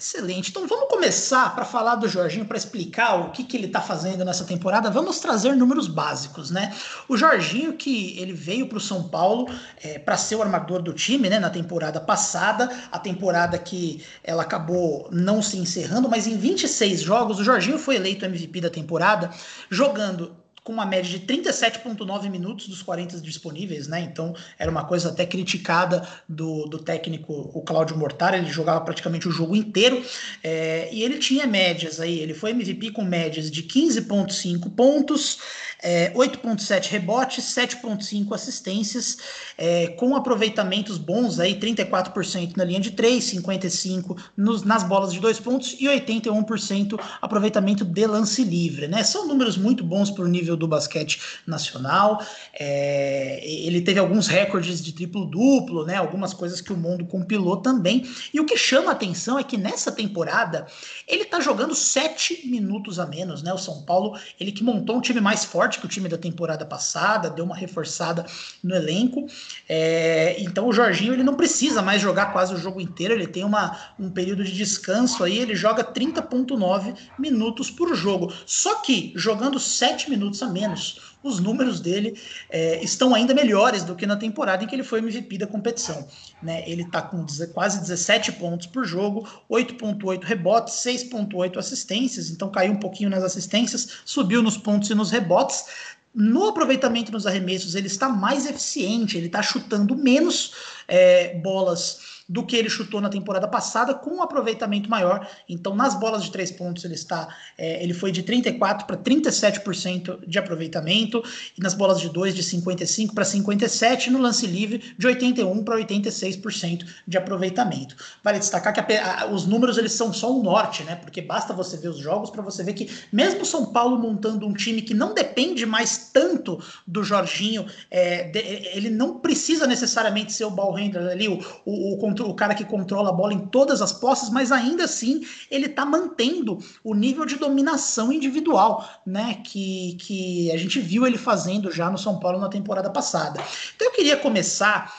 Excelente. 0.00 0.48
Então 0.48 0.66
vamos 0.66 0.88
começar 0.88 1.54
para 1.54 1.64
falar 1.64 1.96
do 1.96 2.08
Jorginho, 2.08 2.46
para 2.46 2.56
explicar 2.56 3.16
o 3.16 3.32
que, 3.32 3.44
que 3.44 3.54
ele 3.54 3.66
está 3.66 3.82
fazendo 3.82 4.24
nessa 4.24 4.46
temporada. 4.46 4.90
Vamos 4.90 5.20
trazer 5.20 5.54
números 5.54 5.88
básicos, 5.88 6.50
né? 6.50 6.74
O 7.06 7.18
Jorginho, 7.18 7.74
que 7.74 8.18
ele 8.18 8.32
veio 8.32 8.66
para 8.66 8.78
o 8.78 8.80
São 8.80 9.08
Paulo 9.10 9.46
é, 9.82 9.98
para 9.98 10.16
ser 10.16 10.36
o 10.36 10.42
armador 10.42 10.80
do 10.80 10.94
time, 10.94 11.28
né? 11.28 11.38
Na 11.38 11.50
temporada 11.50 12.00
passada, 12.00 12.70
a 12.90 12.98
temporada 12.98 13.58
que 13.58 14.02
ela 14.24 14.42
acabou 14.42 15.06
não 15.12 15.42
se 15.42 15.58
encerrando, 15.58 16.08
mas 16.08 16.26
em 16.26 16.38
26 16.38 17.02
jogos, 17.02 17.38
o 17.38 17.44
Jorginho 17.44 17.78
foi 17.78 17.96
eleito 17.96 18.24
MVP 18.24 18.58
da 18.62 18.70
temporada, 18.70 19.30
jogando 19.68 20.34
com 20.62 20.72
uma 20.72 20.84
média 20.84 21.18
de 21.18 21.26
37,9 21.26 22.28
minutos 22.28 22.68
dos 22.68 22.82
40 22.82 23.20
disponíveis, 23.20 23.86
né? 23.88 24.00
Então 24.00 24.34
era 24.58 24.70
uma 24.70 24.84
coisa 24.84 25.08
até 25.08 25.24
criticada 25.24 26.06
do, 26.28 26.66
do 26.66 26.78
técnico, 26.78 27.50
o 27.54 27.62
Cláudio 27.62 27.96
Mortar, 27.96 28.34
ele 28.34 28.50
jogava 28.50 28.80
praticamente 28.82 29.26
o 29.28 29.32
jogo 29.32 29.56
inteiro, 29.56 30.04
é, 30.42 30.88
e 30.92 31.02
ele 31.02 31.18
tinha 31.18 31.46
médias 31.46 32.00
aí, 32.00 32.18
ele 32.18 32.34
foi 32.34 32.50
MVP 32.50 32.92
com 32.92 33.02
médias 33.02 33.50
de 33.50 33.62
15,5 33.62 34.70
pontos, 34.74 35.38
é, 35.82 36.12
8,7 36.12 36.88
rebotes, 36.88 37.44
7,5 37.44 38.34
assistências, 38.34 39.18
é, 39.56 39.88
com 39.88 40.14
aproveitamentos 40.14 40.98
bons 40.98 41.38
aí, 41.38 41.58
34% 41.58 42.56
na 42.56 42.64
linha 42.64 42.80
de 42.80 42.90
3, 42.92 43.24
55% 43.24 44.16
nos, 44.36 44.62
nas 44.62 44.82
bolas 44.82 45.12
de 45.12 45.20
dois 45.20 45.38
pontos 45.38 45.76
e 45.78 45.86
81% 45.86 47.00
aproveitamento 47.20 47.84
de 47.84 48.06
lance 48.06 48.42
livre, 48.44 48.88
né? 48.88 49.02
São 49.02 49.26
números 49.26 49.56
muito 49.56 49.84
bons 49.84 50.10
para 50.10 50.24
o 50.24 50.28
nível 50.28 50.56
do 50.56 50.68
basquete 50.68 51.20
nacional. 51.46 52.24
É, 52.58 53.40
ele 53.44 53.80
teve 53.80 53.98
alguns 53.98 54.26
recordes 54.26 54.82
de 54.82 54.92
triplo-duplo, 54.92 55.84
né? 55.84 55.96
Algumas 55.96 56.34
coisas 56.34 56.60
que 56.60 56.72
o 56.72 56.76
mundo 56.76 57.04
compilou 57.06 57.56
também. 57.56 58.06
E 58.32 58.40
o 58.40 58.44
que 58.44 58.56
chama 58.56 58.90
a 58.90 58.92
atenção 58.92 59.38
é 59.38 59.44
que 59.44 59.56
nessa 59.56 59.92
temporada 59.92 60.66
ele 61.06 61.22
está 61.22 61.40
jogando 61.40 61.74
sete 61.74 62.46
minutos 62.46 62.98
a 62.98 63.06
menos, 63.06 63.42
né? 63.42 63.52
O 63.52 63.58
São 63.58 63.82
Paulo, 63.82 64.18
ele 64.38 64.52
que 64.52 64.64
montou 64.64 64.96
um 64.96 65.00
time 65.00 65.20
mais 65.20 65.44
forte 65.44 65.69
que 65.78 65.86
o 65.86 65.88
time 65.88 66.08
da 66.08 66.18
temporada 66.18 66.64
passada, 66.64 67.30
deu 67.30 67.44
uma 67.44 67.54
reforçada 67.54 68.24
no 68.62 68.74
elenco. 68.74 69.26
É, 69.68 70.36
então 70.40 70.66
o 70.66 70.72
Jorginho 70.72 71.12
ele 71.12 71.22
não 71.22 71.34
precisa 71.34 71.82
mais 71.82 72.00
jogar 72.00 72.32
quase 72.32 72.54
o 72.54 72.58
jogo 72.58 72.80
inteiro, 72.80 73.14
ele 73.14 73.26
tem 73.26 73.44
uma, 73.44 73.78
um 73.98 74.10
período 74.10 74.42
de 74.42 74.52
descanso 74.52 75.22
aí, 75.22 75.38
ele 75.38 75.54
joga 75.54 75.84
30,9 75.84 76.96
minutos 77.18 77.70
por 77.70 77.94
jogo. 77.94 78.32
Só 78.46 78.76
que 78.76 79.12
jogando 79.14 79.60
7 79.60 80.10
minutos 80.10 80.42
a 80.42 80.48
menos 80.48 81.09
os 81.22 81.38
números 81.38 81.80
dele 81.80 82.18
é, 82.48 82.82
estão 82.82 83.14
ainda 83.14 83.34
melhores 83.34 83.84
do 83.84 83.94
que 83.94 84.06
na 84.06 84.16
temporada 84.16 84.64
em 84.64 84.66
que 84.66 84.74
ele 84.74 84.82
foi 84.82 85.00
MVP 85.00 85.38
da 85.38 85.46
competição. 85.46 86.06
Né? 86.42 86.62
Ele 86.68 86.82
está 86.82 87.02
com 87.02 87.24
quase 87.52 87.80
17 87.80 88.32
pontos 88.32 88.66
por 88.66 88.84
jogo, 88.84 89.28
8,8 89.50 90.22
rebotes, 90.22 90.74
6,8 90.74 91.56
assistências, 91.58 92.30
então 92.30 92.50
caiu 92.50 92.72
um 92.72 92.80
pouquinho 92.80 93.10
nas 93.10 93.22
assistências, 93.22 94.00
subiu 94.04 94.42
nos 94.42 94.56
pontos 94.56 94.88
e 94.90 94.94
nos 94.94 95.10
rebotes. 95.10 95.64
No 96.12 96.48
aproveitamento 96.48 97.12
nos 97.12 97.26
arremessos, 97.26 97.76
ele 97.76 97.86
está 97.86 98.08
mais 98.08 98.44
eficiente, 98.44 99.16
ele 99.16 99.26
está 99.26 99.42
chutando 99.42 99.96
menos 99.96 100.52
é, 100.88 101.34
bolas 101.34 102.09
do 102.30 102.46
que 102.46 102.54
ele 102.54 102.70
chutou 102.70 103.00
na 103.00 103.08
temporada 103.08 103.48
passada, 103.48 103.92
com 103.92 104.10
um 104.10 104.22
aproveitamento 104.22 104.88
maior. 104.88 105.28
Então, 105.48 105.74
nas 105.74 105.98
bolas 105.98 106.22
de 106.22 106.30
três 106.30 106.52
pontos, 106.52 106.84
ele 106.84 106.94
está. 106.94 107.26
É, 107.58 107.82
ele 107.82 107.92
foi 107.92 108.12
de 108.12 108.22
34% 108.22 108.86
para 108.86 108.96
37% 108.96 110.24
de 110.28 110.38
aproveitamento, 110.38 111.24
e 111.58 111.60
nas 111.60 111.74
bolas 111.74 112.00
de 112.00 112.08
dois, 112.08 112.32
de 112.32 112.44
55% 112.44 113.12
para 113.12 113.24
57%, 113.24 114.06
no 114.12 114.20
lance 114.20 114.46
livre, 114.46 114.94
de 114.96 115.08
81% 115.08 115.64
para 115.64 115.76
86% 115.76 116.86
de 117.04 117.18
aproveitamento. 117.18 117.96
Vale 118.22 118.38
destacar 118.38 118.72
que 118.72 118.94
a, 118.94 119.22
a, 119.22 119.26
os 119.26 119.44
números 119.44 119.76
eles 119.76 119.92
são 119.92 120.12
só 120.12 120.32
o 120.32 120.40
norte, 120.40 120.84
né? 120.84 120.94
Porque 120.94 121.20
basta 121.20 121.52
você 121.52 121.76
ver 121.76 121.88
os 121.88 121.98
jogos 121.98 122.30
para 122.30 122.42
você 122.42 122.62
ver 122.62 122.74
que, 122.74 122.88
mesmo 123.12 123.44
São 123.44 123.72
Paulo 123.72 123.98
montando 123.98 124.46
um 124.46 124.52
time 124.52 124.82
que 124.82 124.94
não 124.94 125.12
depende 125.14 125.66
mais 125.66 126.10
tanto 126.12 126.62
do 126.86 127.02
Jorginho, 127.02 127.66
é, 127.90 128.22
de, 128.22 128.38
ele 128.38 128.88
não 128.88 129.18
precisa 129.18 129.66
necessariamente 129.66 130.32
ser 130.32 130.44
o 130.44 130.50
ball 130.50 130.72
handler 130.74 131.10
ali, 131.10 131.26
o, 131.26 131.40
o, 131.64 131.94
o 131.94 131.98
o 132.28 132.34
cara 132.34 132.54
que 132.54 132.64
controla 132.64 133.10
a 133.10 133.12
bola 133.12 133.32
em 133.32 133.46
todas 133.46 133.80
as 133.80 133.92
posses, 133.92 134.30
mas 134.30 134.52
ainda 134.52 134.84
assim 134.84 135.26
ele 135.50 135.66
está 135.66 135.84
mantendo 135.84 136.58
o 136.82 136.94
nível 136.94 137.24
de 137.24 137.36
dominação 137.36 138.12
individual, 138.12 138.88
né? 139.06 139.40
Que, 139.44 139.96
que 140.00 140.50
a 140.52 140.56
gente 140.56 140.80
viu 140.80 141.06
ele 141.06 141.18
fazendo 141.18 141.70
já 141.70 141.90
no 141.90 141.98
São 141.98 142.18
Paulo 142.18 142.38
na 142.38 142.48
temporada 142.48 142.90
passada. 142.90 143.40
Então 143.74 143.88
eu 143.88 143.92
queria 143.92 144.16
começar 144.16 144.92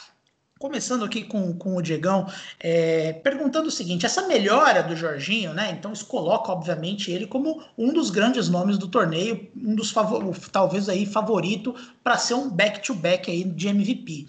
Começando 0.62 1.04
aqui 1.04 1.24
com, 1.24 1.58
com 1.58 1.76
o 1.76 1.82
Diegão, 1.82 2.28
é, 2.60 3.14
perguntando 3.14 3.68
o 3.68 3.72
seguinte: 3.72 4.06
essa 4.06 4.28
melhora 4.28 4.84
do 4.84 4.96
Jorginho, 4.96 5.56
né? 5.56 5.72
Então 5.72 5.92
isso 5.92 6.06
coloca, 6.06 6.52
obviamente, 6.52 7.10
ele 7.10 7.26
como 7.26 7.64
um 7.76 7.92
dos 7.92 8.12
grandes 8.12 8.48
nomes 8.48 8.78
do 8.78 8.88
torneio, 8.88 9.50
um 9.58 9.74
dos 9.74 9.92
talvez 10.52 10.88
aí 10.88 11.08
favorito 11.08 11.74
para 12.04 12.16
ser 12.20 12.36
um 12.36 12.48
back-to-back 12.48 13.24
-back 13.24 13.32
aí 13.32 13.44
de 13.44 13.70
MVP. 13.70 14.28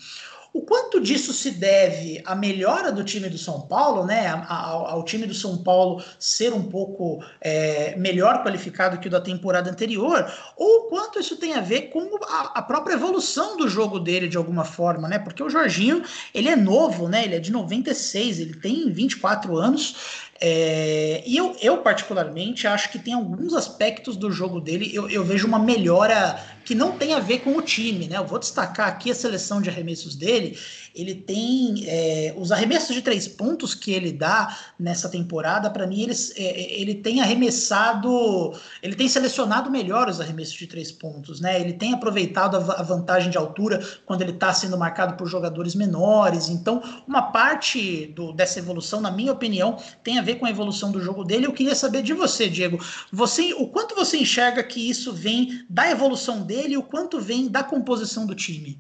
O 0.53 0.61
quanto 0.61 1.01
disso 1.01 1.33
se 1.33 1.53
deve 1.53 2.23
à 2.27 2.35
melhora 2.35 2.93
do 2.93 3.03
time 3.03 3.29
do 3.31 3.39
São 3.39 3.63
Paulo, 3.63 4.05
né? 4.05 4.29
Ao, 4.49 4.87
ao 4.87 5.03
time 5.03 5.27
do 5.27 5.33
São 5.33 5.57
Paulo 5.57 6.05
ser 6.19 6.53
um 6.53 6.63
pouco 6.63 7.25
é, 7.41 7.97
melhor 7.97 8.43
qualificado 8.43 8.99
que 8.99 9.09
o 9.09 9.11
da 9.11 9.21
temporada 9.21 9.71
anterior, 9.71 10.31
ou 10.55 10.89
quanto 10.89 11.19
isso 11.19 11.37
tem 11.37 11.55
a 11.55 11.63
ver 11.63 11.89
com 11.89 12.19
a, 12.27 12.59
a, 12.59 12.63
própria 12.63 12.95
evolução 12.95 13.57
do 13.57 13.67
jogo 13.67 13.99
dele 13.99 14.29
de 14.29 14.37
alguma 14.37 14.65
forma, 14.65 15.09
né? 15.09 15.19
Porque 15.19 15.43
o 15.43 15.49
Jorginho, 15.49 16.03
ele 16.35 16.51
é 16.51 16.57
novo, 16.57 17.09
né? 17.09 17.25
Ele 17.25 17.37
é 17.37 17.41
de 17.41 17.51
96, 17.51 18.41
ele 18.41 18.55
tem 18.55 18.91
24 18.91 19.57
anos. 19.57 20.31
É, 20.45 21.23
e 21.25 21.37
eu, 21.37 21.57
eu, 21.63 21.79
particularmente, 21.79 22.67
acho 22.67 22.91
que 22.91 22.99
tem 22.99 23.15
alguns 23.15 23.55
aspectos 23.55 24.17
do 24.17 24.29
jogo 24.29 24.61
dele, 24.61 24.91
eu, 24.93 25.09
eu, 25.09 25.23
vejo 25.23 25.47
uma 25.47 25.59
melhora 25.61 26.37
que 26.65 26.75
não 26.75 26.99
tem 26.99 27.15
a 27.15 27.21
ver 27.21 27.43
com 27.43 27.57
o 27.57 27.63
time, 27.63 28.09
né? 28.09 28.17
Eu 28.17 28.27
vou 28.27 28.41
destacar 28.41 28.89
aqui 28.89 29.09
a 29.13 29.15
seleção 29.15 29.63
de 29.63 29.71
arremessos 29.71 30.17
dele 30.17 30.59
ele 30.95 31.15
tem 31.15 31.85
é, 31.87 32.35
os 32.37 32.53
arremessos 32.53 32.95
de 32.95 33.03
três 33.03 33.27
pontos 33.27 33.75
que 33.75 33.93
ele 33.93 34.13
dá 34.13 34.57
nessa 34.79 35.09
temporada, 35.09 35.71
para 35.71 35.87
mim, 35.87 36.03
ele, 36.03 36.15
é, 36.37 36.81
ele 36.81 36.95
tem 36.97 37.21
arremessado, 37.21 38.53
ele 38.83 38.95
tem 38.95 39.09
selecionado 39.09 39.71
melhor 39.71 40.09
os 40.09 40.21
arremessos 40.21 40.55
de 40.55 40.67
três 40.67 40.93
pontos, 40.93 41.41
né? 41.41 41.61
Ele 41.61 41.73
tem 41.73 41.95
aproveitado 41.95 42.57
a 42.57 42.83
vantagem 42.83 43.31
de 43.31 43.39
altura 43.39 43.85
quando 44.05 44.23
ele 44.23 44.33
está 44.33 44.53
sendo 44.53 44.77
marcado 44.77 45.17
por 45.17 45.27
jogadores 45.27 45.75
menores. 45.75 46.49
Então, 46.49 46.83
uma 47.07 47.23
parte 47.23 48.07
do, 48.09 48.33
dessa 48.33 48.59
evolução, 48.59 49.01
na 49.01 49.11
minha 49.11 49.33
opinião, 49.33 49.79
tem 50.03 50.19
a 50.19 50.23
ver 50.23 50.37
com 50.37 50.47
a 50.47 50.51
evolução 50.51 50.93
do 50.93 51.01
jogo 51.01 51.25
dele. 51.25 51.47
Eu 51.47 51.53
queria 51.53 51.75
saber 51.75 52.03
de 52.03 52.13
você, 52.13 52.49
Diego, 52.49 52.79
você, 53.11 53.55
o 53.55 53.67
quanto 53.67 53.95
você 53.95 54.19
enxerga 54.19 54.63
que 54.63 54.89
isso 54.89 55.13
vem 55.13 55.65
da 55.69 55.91
evolução 55.91 56.43
dele 56.43 56.75
e 56.75 56.79
o 56.79 56.83
quanto 56.83 57.21
vem 57.21 57.49
da 57.49 57.63
composição 57.63 58.27
do 58.27 58.35
time? 58.35 58.79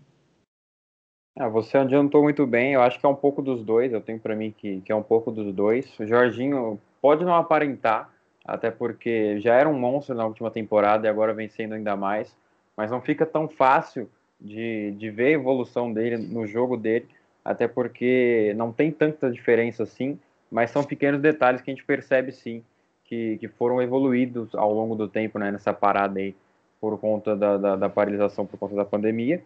Ah, 1.35 1.49
você 1.49 1.78
adiantou 1.78 2.22
muito 2.22 2.47
bem, 2.47 2.74
eu 2.74 2.83
acho 2.83 3.01
que 3.01 3.07
é 3.07 3.09
um 3.09 3.14
pouco 3.14 3.41
dos 3.41 3.64
dois, 3.64 3.91
eu 3.91 4.03
tenho 4.03 4.18
para 4.20 4.37
mim 4.37 4.55
que, 4.57 4.83
que 4.83 4.93
é 4.93 4.95
um 4.95 5.03
pouco 5.03 5.30
dos 5.30 5.53
dois. 5.55 5.99
O 5.99 6.07
Jorginho 6.07 6.78
pode 7.01 7.24
não 7.24 7.35
aparentar, 7.35 8.12
até 8.45 8.70
porque 8.70 9.41
já 9.41 9.55
era 9.55 9.68
um 9.68 9.78
monstro 9.78 10.14
na 10.14 10.26
última 10.26 10.51
temporada 10.51 11.07
e 11.07 11.11
agora 11.11 11.33
vem 11.33 11.49
sendo 11.49 11.74
ainda 11.74 11.97
mais, 11.97 12.37
mas 12.76 12.91
não 12.91 13.01
fica 13.01 13.24
tão 13.24 13.49
fácil 13.49 14.11
de, 14.39 14.91
de 14.93 15.11
ver 15.11 15.28
a 15.28 15.30
evolução 15.30 15.91
dele 15.91 16.18
no 16.18 16.47
jogo 16.47 16.76
dele, 16.76 17.09
até 17.43 17.66
porque 17.66 18.53
não 18.55 18.70
tem 18.70 18.93
tanta 18.93 19.30
diferença 19.30 19.85
assim, 19.85 20.18
mas 20.51 20.70
são 20.70 20.85
pequenos 20.85 21.20
detalhes 21.20 21.62
que 21.62 21.70
a 21.70 21.74
gente 21.74 21.85
percebe 21.85 22.30
sim, 22.30 22.62
que, 23.05 23.39
que 23.39 23.49
foram 23.49 23.80
evoluídos 23.80 24.55
ao 24.55 24.72
longo 24.72 24.95
do 24.95 25.09
tempo, 25.09 25.39
né, 25.39 25.51
nessa 25.51 25.72
parada 25.72 26.18
aí, 26.18 26.35
por 26.78 26.99
conta 26.99 27.35
da, 27.35 27.57
da, 27.57 27.76
da 27.76 27.89
paralisação 27.89 28.45
por 28.45 28.59
conta 28.59 28.74
da 28.74 28.85
pandemia. 28.85 29.43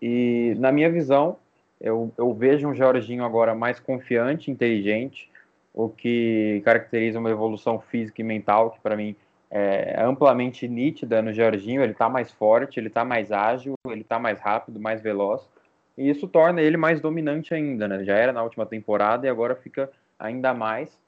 E, 0.00 0.54
na 0.58 0.70
minha 0.70 0.90
visão, 0.90 1.36
eu, 1.80 2.12
eu 2.16 2.32
vejo 2.34 2.68
um 2.68 2.74
Jorginho 2.74 3.24
agora 3.24 3.54
mais 3.54 3.80
confiante, 3.80 4.50
inteligente, 4.50 5.30
o 5.72 5.88
que 5.88 6.62
caracteriza 6.64 7.18
uma 7.18 7.30
evolução 7.30 7.78
física 7.78 8.20
e 8.20 8.24
mental 8.24 8.70
que, 8.70 8.80
para 8.80 8.96
mim, 8.96 9.14
é 9.50 10.02
amplamente 10.02 10.66
nítida 10.66 11.22
no 11.22 11.32
Jorginho. 11.32 11.82
Ele 11.82 11.92
está 11.92 12.08
mais 12.08 12.30
forte, 12.30 12.80
ele 12.80 12.88
está 12.88 13.04
mais 13.04 13.30
ágil, 13.30 13.74
ele 13.86 14.00
está 14.00 14.18
mais 14.18 14.40
rápido, 14.40 14.80
mais 14.80 15.00
veloz. 15.00 15.48
E 15.96 16.08
isso 16.08 16.26
torna 16.26 16.60
ele 16.60 16.76
mais 16.76 17.00
dominante 17.00 17.54
ainda, 17.54 17.86
né? 17.88 18.04
Já 18.04 18.16
era 18.16 18.32
na 18.32 18.42
última 18.42 18.66
temporada 18.66 19.26
e 19.26 19.30
agora 19.30 19.54
fica 19.54 19.90
ainda 20.18 20.52
mais. 20.52 20.98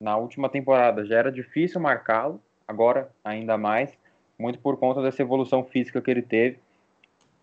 Na 0.00 0.16
última 0.16 0.48
temporada 0.48 1.04
já 1.04 1.16
era 1.18 1.32
difícil 1.32 1.80
marcá-lo, 1.80 2.40
agora 2.66 3.10
ainda 3.24 3.58
mais, 3.58 3.90
muito 4.38 4.58
por 4.58 4.78
conta 4.78 5.02
dessa 5.02 5.22
evolução 5.22 5.64
física 5.64 6.00
que 6.00 6.10
ele 6.10 6.22
teve 6.22 6.58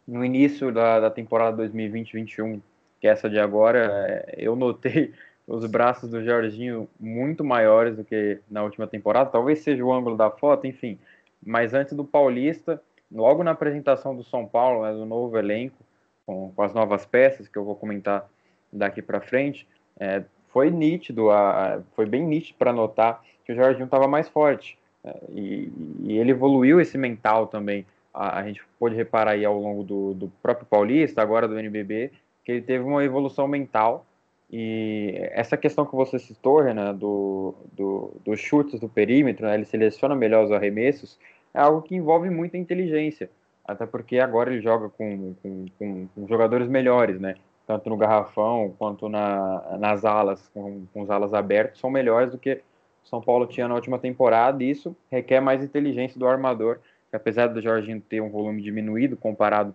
no 0.07 0.23
início 0.23 0.71
da, 0.71 0.99
da 0.99 1.09
temporada 1.09 1.63
2020-21, 1.63 2.61
que 2.99 3.07
é 3.07 3.11
essa 3.11 3.29
de 3.29 3.39
agora, 3.39 3.89
é, 4.07 4.35
eu 4.37 4.55
notei 4.55 5.13
os 5.47 5.65
braços 5.65 6.09
do 6.09 6.23
Jorginho 6.23 6.89
muito 6.99 7.43
maiores 7.43 7.95
do 7.95 8.03
que 8.03 8.39
na 8.49 8.63
última 8.63 8.87
temporada. 8.87 9.29
Talvez 9.29 9.59
seja 9.59 9.83
o 9.83 9.93
ângulo 9.93 10.17
da 10.17 10.29
foto, 10.29 10.65
enfim. 10.65 10.97
Mas 11.45 11.73
antes 11.73 11.93
do 11.93 12.03
Paulista, 12.03 12.81
logo 13.11 13.43
na 13.43 13.51
apresentação 13.51 14.15
do 14.15 14.23
São 14.23 14.45
Paulo, 14.45 14.83
né, 14.83 14.93
do 14.93 15.05
novo 15.05 15.37
elenco, 15.37 15.77
com, 16.25 16.51
com, 16.55 16.61
as 16.63 16.73
novas 16.73 17.05
peças 17.05 17.47
que 17.47 17.57
eu 17.57 17.63
vou 17.63 17.75
comentar 17.75 18.27
daqui 18.73 19.01
para 19.01 19.21
frente, 19.21 19.67
é, 19.99 20.23
foi 20.47 20.71
nítido, 20.71 21.29
a, 21.29 21.81
foi 21.95 22.05
bem 22.05 22.23
nítido 22.23 22.57
para 22.57 22.73
notar 22.73 23.23
que 23.45 23.53
o 23.53 23.55
Jorginho 23.55 23.85
estava 23.85 24.07
mais 24.07 24.27
forte. 24.27 24.77
É, 25.03 25.15
e, 25.29 25.71
e, 26.03 26.17
ele 26.17 26.31
evoluiu 26.31 26.81
esse 26.81 26.97
mental 26.97 27.45
também 27.45 27.85
a, 28.15 28.43
gente 28.43 28.61
pôde 28.79 28.95
reparar 28.95 29.31
aí 29.31 29.45
ao 29.45 29.59
longo 29.59 29.83
do, 29.83 30.13
do 30.13 30.31
próprio 30.41 30.65
Paulista, 30.65 31.21
agora 31.21 31.47
do 31.47 31.59
NBB, 31.59 32.11
que 32.43 32.51
ele 32.51 32.61
teve 32.61 32.83
uma 32.83 33.03
evolução 33.03 33.47
mental 33.47 34.05
e 34.49 35.13
essa 35.31 35.57
questão 35.57 35.85
que 35.85 35.95
você 35.95 36.19
citou, 36.19 36.61
Renan, 36.61 36.93
do, 36.93 37.55
do, 37.73 38.13
dos 38.23 38.39
chutes 38.39 38.79
do 38.79 38.87
perímetro, 38.87 39.45
né, 39.45 39.55
ele 39.55 39.65
seleciona 39.65 40.15
melhor 40.15 40.45
os 40.45 40.51
arremessos, 40.51 41.19
é 41.53 41.59
algo 41.59 41.81
que 41.81 41.95
envolve 41.95 42.29
muita 42.29 42.57
inteligência. 42.57 43.29
até 43.65 43.85
porque 43.85 44.19
agora 44.19 44.51
ele 44.51 44.61
joga 44.61 44.89
com, 44.89 45.33
com, 45.41 45.65
com, 45.77 46.07
com 46.13 46.27
jogadores 46.27 46.67
melhores, 46.67 47.19
né? 47.19 47.35
Tanto 47.65 47.89
no 47.89 47.97
garrafão 47.97 48.73
quanto 48.77 49.09
na, 49.09 49.77
nas 49.79 50.05
alas, 50.05 50.47
com, 50.53 50.85
com 50.93 51.01
os 51.01 51.09
alas 51.09 51.33
abertos, 51.33 51.79
são 51.79 51.89
melhores 51.89 52.31
do 52.31 52.37
que 52.37 52.61
São 53.03 53.19
Paulo 53.21 53.47
tinha 53.47 53.67
na 53.67 53.73
última 53.73 53.97
temporada, 53.97 54.63
e 54.63 54.69
isso 54.69 54.95
requer 55.11 55.39
mais 55.39 55.63
inteligência 55.63 56.19
do 56.19 56.27
armador, 56.27 56.79
apesar 57.15 57.47
do 57.47 57.61
Jorginho 57.61 58.01
ter 58.01 58.21
um 58.21 58.29
volume 58.29 58.61
diminuído 58.61 59.15
comparado 59.15 59.73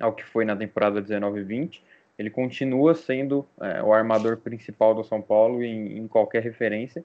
ao 0.00 0.12
que 0.12 0.24
foi 0.24 0.44
na 0.44 0.56
temporada 0.56 1.02
19-20, 1.02 1.80
ele 2.18 2.30
continua 2.30 2.94
sendo 2.94 3.46
é, 3.60 3.82
o 3.82 3.92
armador 3.92 4.36
principal 4.36 4.94
do 4.94 5.02
São 5.02 5.22
Paulo 5.22 5.62
em, 5.62 5.98
em, 5.98 6.06
qualquer 6.06 6.42
referência, 6.42 7.04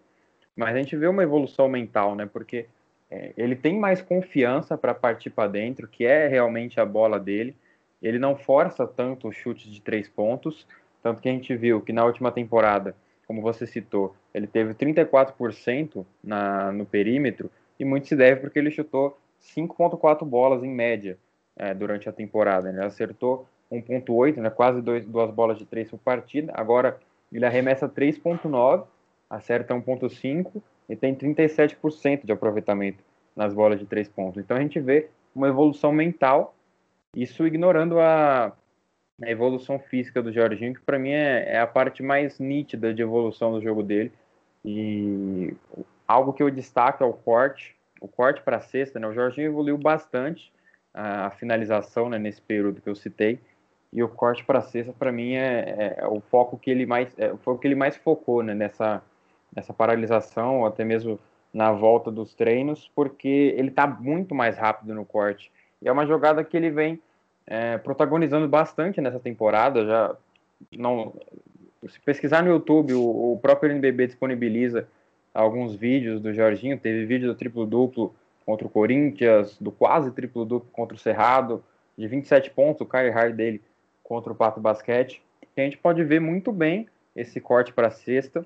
mas 0.56 0.76
a 0.76 0.78
gente 0.78 0.96
vê 0.96 1.08
uma 1.08 1.24
evolução 1.24 1.68
mental, 1.68 2.16
né? 2.16 2.26
Porque 2.26 2.66
é, 3.10 3.32
ele 3.38 3.56
tem 3.56 3.78
mais 3.80 4.02
confiança 4.02 4.78
para 4.78 4.94
partir 4.94 5.30
para 5.30 5.50
dentro, 5.50 5.88
que 5.88 6.06
é 6.06 6.28
realmente 6.28 6.80
a 6.80 6.86
bola 6.86 7.20
dele. 7.20 7.56
Ele 8.02 8.20
não 8.20 8.36
força 8.36 8.86
tanto 8.86 9.30
os 9.30 9.36
chutes 9.36 9.72
de 9.72 9.82
três 9.82 10.10
pontos, 10.10 10.68
tanto 11.02 11.22
que 11.22 11.30
a 11.30 11.32
gente 11.32 11.56
viu 11.56 11.80
que 11.80 11.94
na 11.94 12.04
última 12.04 12.32
temporada, 12.32 12.96
como 13.26 13.42
você 13.42 13.66
citou, 13.66 14.16
ele 14.34 14.48
teve 14.48 14.74
34% 14.74 16.06
na, 16.24 16.72
no 16.72 16.86
perímetro, 16.86 17.50
e 17.80 17.86
muito 17.86 18.08
se 18.08 18.16
deve 18.16 18.42
porque 18.42 18.60
ele 18.60 18.72
chutou 18.72 19.18
5,4 19.54 20.26
bolas 20.26 20.64
em 20.64 20.70
média 20.70 21.18
é, 21.56 21.74
durante 21.74 22.10
a 22.10 22.12
temporada. 22.12 22.70
Ele 22.70 22.84
acertou 22.84 23.48
1,8, 23.72 24.38
né, 24.38 24.50
quase 24.50 24.82
dois, 24.82 25.06
duas 25.06 25.32
bolas 25.32 25.58
de 25.58 25.66
três 25.66 25.90
por 25.90 26.00
partida. 26.00 26.52
Agora 26.56 27.00
ele 27.32 27.46
arremessa 27.46 27.88
3,9, 27.88 28.86
acerta 29.30 29.74
1,5 29.74 30.62
e 30.90 30.96
tem 30.96 31.16
37% 31.16 32.26
de 32.26 32.32
aproveitamento 32.32 33.04
nas 33.36 33.54
bolas 33.54 33.80
de 33.80 33.86
três 33.86 34.08
pontos. 34.08 34.42
Então 34.42 34.56
a 34.56 34.62
gente 34.62 34.80
vê 34.80 35.10
uma 35.36 35.48
evolução 35.48 35.92
mental, 35.92 36.56
isso 37.14 37.46
ignorando 37.46 38.00
a, 38.00 38.54
a 39.22 39.30
evolução 39.30 39.80
física 39.80 40.22
do 40.22 40.32
Jorginho, 40.32 40.74
que 40.74 40.82
para 40.82 41.00
mim 41.00 41.12
é, 41.12 41.56
é, 41.56 41.60
a 41.60 41.68
parte 41.68 42.02
mais 42.02 42.40
nítida 42.40 42.94
de 42.94 43.02
evolução 43.02 43.52
do 43.52 43.62
jogo 43.62 43.84
dele. 43.84 44.12
E 44.64 45.54
algo 46.08 46.34
que 46.34 46.42
eu 46.42 46.50
destaco 46.50 47.04
é 47.04 47.08
o 47.08 47.14
corte, 47.14 47.75
o 48.06 48.08
corte 48.08 48.42
para 48.42 48.58
a 48.58 48.62
cesta. 48.62 49.00
Né? 49.00 49.08
O 49.08 49.14
Jorginho 49.14 49.48
evoluiu 49.48 49.78
bastante 49.78 50.52
a, 50.94 51.28
a 51.28 51.32
finalização 51.32 52.10
né, 52.10 52.18
nesse 52.18 52.42
período 52.42 52.82
que 52.82 52.90
eu 52.90 52.96
citei. 52.96 53.40
E 53.92 54.04
o 54.04 54.10
corte 54.10 54.44
para 54.44 54.60
a 54.60 54.62
cesta, 54.62 54.94
para 54.94 55.12
mim, 55.12 55.34
é, 55.34 55.96
é, 55.98 56.08
o 56.08 56.20
foco 56.20 56.58
que 56.58 56.70
ele 56.70 56.86
mais 56.86 57.08
é, 57.18 57.34
foi 57.38 57.54
o 57.54 57.58
que 57.58 57.68
ele 57.68 57.76
mais 57.76 57.96
focou 57.96 58.44
né, 58.44 58.54
nessa 58.54 59.02
nessa 59.56 59.74
paralisação, 59.74 60.66
até 60.66 60.84
mesmo 60.84 61.18
na 61.54 61.72
volta 61.72 62.12
dos 62.12 62.34
treinos, 62.34 62.92
porque 62.94 63.56
ele 63.58 63.70
está 63.70 63.88
muito 63.88 64.36
mais 64.36 64.58
rápido 64.58 64.94
no 64.94 65.06
corte. 65.06 65.50
E 65.82 65.88
é 65.88 65.92
uma 65.92 66.06
jogada 66.06 66.44
que 66.44 66.58
ele 66.58 66.70
vem 66.70 67.02
é, 67.48 67.78
protagonizando 67.78 68.50
bastante 68.50 69.00
nessa 69.00 69.20
temporada. 69.20 69.86
Já 69.86 70.16
não, 70.78 71.14
se 71.88 71.98
pesquisar 72.02 72.44
no 72.44 72.50
YouTube, 72.50 72.94
o, 72.94 73.34
o 73.34 73.40
próprio 73.42 73.72
NBB 73.72 74.08
disponibiliza 74.08 74.88
alguns 75.36 75.76
vídeos 75.76 76.20
do 76.20 76.34
Jorginho. 76.34 76.80
Teve 76.80 77.06
vídeo 77.06 77.28
do 77.28 77.36
triplo 77.36 77.66
duplo 77.66 78.16
contra 78.46 78.66
o 78.66 78.70
Corinthians, 78.70 79.58
do 79.60 79.72
quase 79.72 80.12
triplo 80.12 80.46
duplo 80.46 80.70
contra 80.72 80.96
o 80.96 81.00
Cerrado, 81.00 81.64
de 81.98 82.08
27 82.08 82.50
pontos, 82.52 82.82
o 82.82 82.86
carry 82.86 83.10
hard 83.10 83.36
dele 83.36 83.62
contra 84.04 84.32
o 84.32 84.36
Pato 84.36 84.60
Basquete. 84.60 85.22
A 85.56 85.62
gente 85.62 85.78
pode 85.78 86.04
ver 86.04 86.20
muito 86.20 86.52
bem 86.52 86.88
esse 87.16 87.40
corte 87.40 87.72
para 87.72 87.88
a 87.88 87.92
sexta 87.92 88.46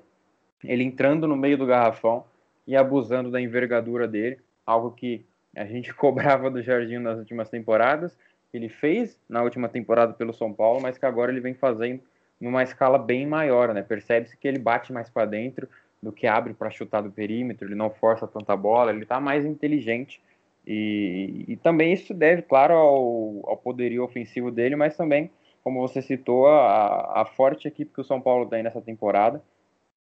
ele 0.64 0.84
entrando 0.84 1.26
no 1.26 1.36
meio 1.36 1.56
do 1.56 1.66
garrafão 1.66 2.24
e 2.66 2.76
abusando 2.76 3.30
da 3.30 3.40
envergadura 3.40 4.06
dele, 4.06 4.38
algo 4.66 4.90
que 4.92 5.24
a 5.56 5.64
gente 5.64 5.92
cobrava 5.94 6.50
do 6.50 6.62
Jardim 6.62 6.98
nas 6.98 7.18
últimas 7.18 7.48
temporadas, 7.48 8.16
ele 8.52 8.68
fez 8.68 9.18
na 9.28 9.42
última 9.42 9.68
temporada 9.68 10.12
pelo 10.12 10.32
São 10.32 10.52
Paulo, 10.52 10.80
mas 10.80 10.98
que 10.98 11.06
agora 11.06 11.30
ele 11.30 11.40
vem 11.40 11.54
fazendo 11.54 12.02
numa 12.40 12.62
escala 12.62 12.98
bem 12.98 13.26
maior, 13.26 13.72
né? 13.72 13.82
Percebe-se 13.82 14.36
que 14.36 14.48
ele 14.48 14.58
bate 14.58 14.92
mais 14.92 15.08
para 15.08 15.26
dentro 15.26 15.68
do 16.02 16.12
que 16.12 16.26
abre 16.26 16.54
para 16.54 16.70
chutar 16.70 17.02
do 17.02 17.10
perímetro, 17.10 17.66
ele 17.66 17.74
não 17.74 17.90
força 17.90 18.26
tanta 18.26 18.56
bola, 18.56 18.90
ele 18.90 19.02
está 19.02 19.20
mais 19.20 19.44
inteligente 19.44 20.20
e, 20.66 21.44
e, 21.48 21.56
também 21.56 21.92
isso 21.92 22.12
deve, 22.12 22.42
claro, 22.42 22.74
ao, 22.74 23.50
ao, 23.50 23.56
poderio 23.56 24.04
ofensivo 24.04 24.50
dele, 24.50 24.76
mas 24.76 24.96
também, 24.96 25.30
como 25.64 25.80
você 25.80 26.02
citou, 26.02 26.46
a, 26.46 27.22
a 27.22 27.24
forte 27.24 27.66
equipe 27.66 27.92
que 27.92 28.00
o 28.00 28.04
São 28.04 28.20
Paulo 28.20 28.46
tem 28.46 28.62
nessa 28.62 28.80
temporada 28.80 29.42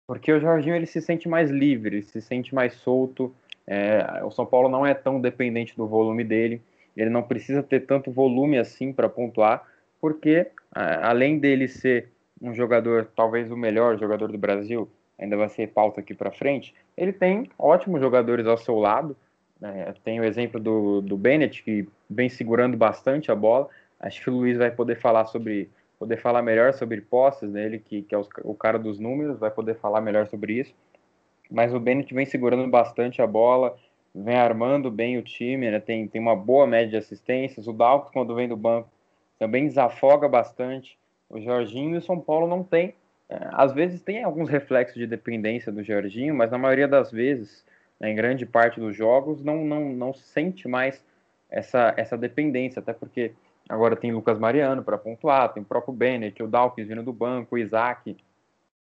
porque 0.06 0.32
o 0.32 0.40
Jorginho 0.40 0.76
ele 0.76 0.86
se 0.86 1.02
sente 1.02 1.28
mais 1.28 1.50
livre, 1.50 2.02
se 2.02 2.20
sente 2.20 2.54
mais 2.54 2.74
solto. 2.74 3.34
É, 3.66 4.22
o 4.22 4.30
São 4.30 4.46
Paulo 4.46 4.68
não 4.68 4.86
é 4.86 4.94
tão 4.94 5.20
dependente 5.20 5.76
do 5.76 5.86
volume 5.86 6.22
dele. 6.22 6.62
Ele 6.96 7.10
não 7.10 7.22
precisa 7.22 7.62
ter 7.62 7.80
tanto 7.80 8.12
volume 8.12 8.56
assim 8.56 8.92
para 8.92 9.08
pontuar, 9.08 9.66
porque 10.00 10.46
além 10.72 11.38
dele 11.38 11.66
ser 11.66 12.08
um 12.40 12.54
jogador, 12.54 13.08
talvez 13.16 13.50
o 13.50 13.56
melhor 13.56 13.98
jogador 13.98 14.30
do 14.30 14.38
Brasil, 14.38 14.88
ainda 15.18 15.36
vai 15.36 15.48
ser 15.48 15.68
pauta 15.68 16.00
aqui 16.00 16.14
para 16.14 16.30
frente, 16.30 16.74
ele 16.96 17.12
tem 17.12 17.50
ótimos 17.58 18.00
jogadores 18.00 18.46
ao 18.46 18.58
seu 18.58 18.76
lado. 18.76 19.16
É, 19.62 19.94
tem 20.04 20.20
o 20.20 20.24
exemplo 20.24 20.60
do, 20.60 21.00
do 21.00 21.16
Bennett, 21.16 21.62
que 21.62 21.88
vem 22.10 22.28
segurando 22.28 22.76
bastante 22.76 23.32
a 23.32 23.34
bola. 23.34 23.68
Acho 23.98 24.22
que 24.22 24.30
o 24.30 24.34
Luiz 24.34 24.58
vai 24.58 24.70
poder 24.70 24.96
falar 24.96 25.26
sobre 25.26 25.70
poder 25.98 26.18
falar 26.18 26.42
melhor 26.42 26.74
sobre 26.74 27.00
posses 27.00 27.50
dele, 27.50 27.78
que, 27.78 28.02
que 28.02 28.14
é 28.14 28.18
o 28.44 28.54
cara 28.54 28.78
dos 28.78 28.98
números, 28.98 29.38
vai 29.38 29.50
poder 29.50 29.76
falar 29.76 30.00
melhor 30.00 30.26
sobre 30.26 30.52
isso. 30.52 30.74
Mas 31.50 31.72
o 31.72 31.80
Bennett 31.80 32.12
vem 32.12 32.26
segurando 32.26 32.68
bastante 32.68 33.22
a 33.22 33.26
bola, 33.26 33.76
vem 34.14 34.36
armando 34.36 34.90
bem 34.90 35.16
o 35.16 35.22
time, 35.22 35.70
né? 35.70 35.80
tem, 35.80 36.06
tem 36.06 36.20
uma 36.20 36.36
boa 36.36 36.66
média 36.66 36.88
de 36.88 36.96
assistências. 36.96 37.66
O 37.66 37.72
Dalton, 37.72 38.10
quando 38.12 38.34
vem 38.34 38.48
do 38.48 38.56
banco, 38.56 38.88
também 39.38 39.66
desafoga 39.66 40.28
bastante. 40.28 40.98
O 41.28 41.40
Jorginho 41.40 41.94
e 41.94 41.98
o 41.98 42.02
São 42.02 42.20
Paulo 42.20 42.46
não 42.46 42.62
tem. 42.62 42.94
É, 43.28 43.48
às 43.52 43.72
vezes 43.72 44.00
tem 44.00 44.22
alguns 44.22 44.48
reflexos 44.48 44.96
de 44.96 45.06
dependência 45.06 45.72
do 45.72 45.82
Jorginho, 45.82 46.34
mas 46.34 46.50
na 46.50 46.58
maioria 46.58 46.86
das 46.86 47.10
vezes, 47.10 47.64
né, 47.98 48.10
em 48.10 48.14
grande 48.14 48.46
parte 48.46 48.78
dos 48.78 48.96
jogos, 48.96 49.42
não, 49.42 49.64
não, 49.64 49.90
não 49.90 50.14
sente 50.14 50.68
mais 50.68 51.04
essa, 51.50 51.94
essa 51.96 52.16
dependência, 52.16 52.80
até 52.80 52.92
porque 52.92 53.32
Agora 53.68 53.96
tem 53.96 54.12
Lucas 54.12 54.38
Mariano 54.38 54.82
para 54.82 54.96
pontuar, 54.96 55.52
tem 55.52 55.62
o 55.62 55.66
próprio 55.66 55.92
Bennett, 55.92 56.40
o 56.42 56.46
Dawkins 56.46 56.86
vindo 56.86 57.02
do 57.02 57.12
banco, 57.12 57.56
o 57.56 57.58
Isaac. 57.58 58.16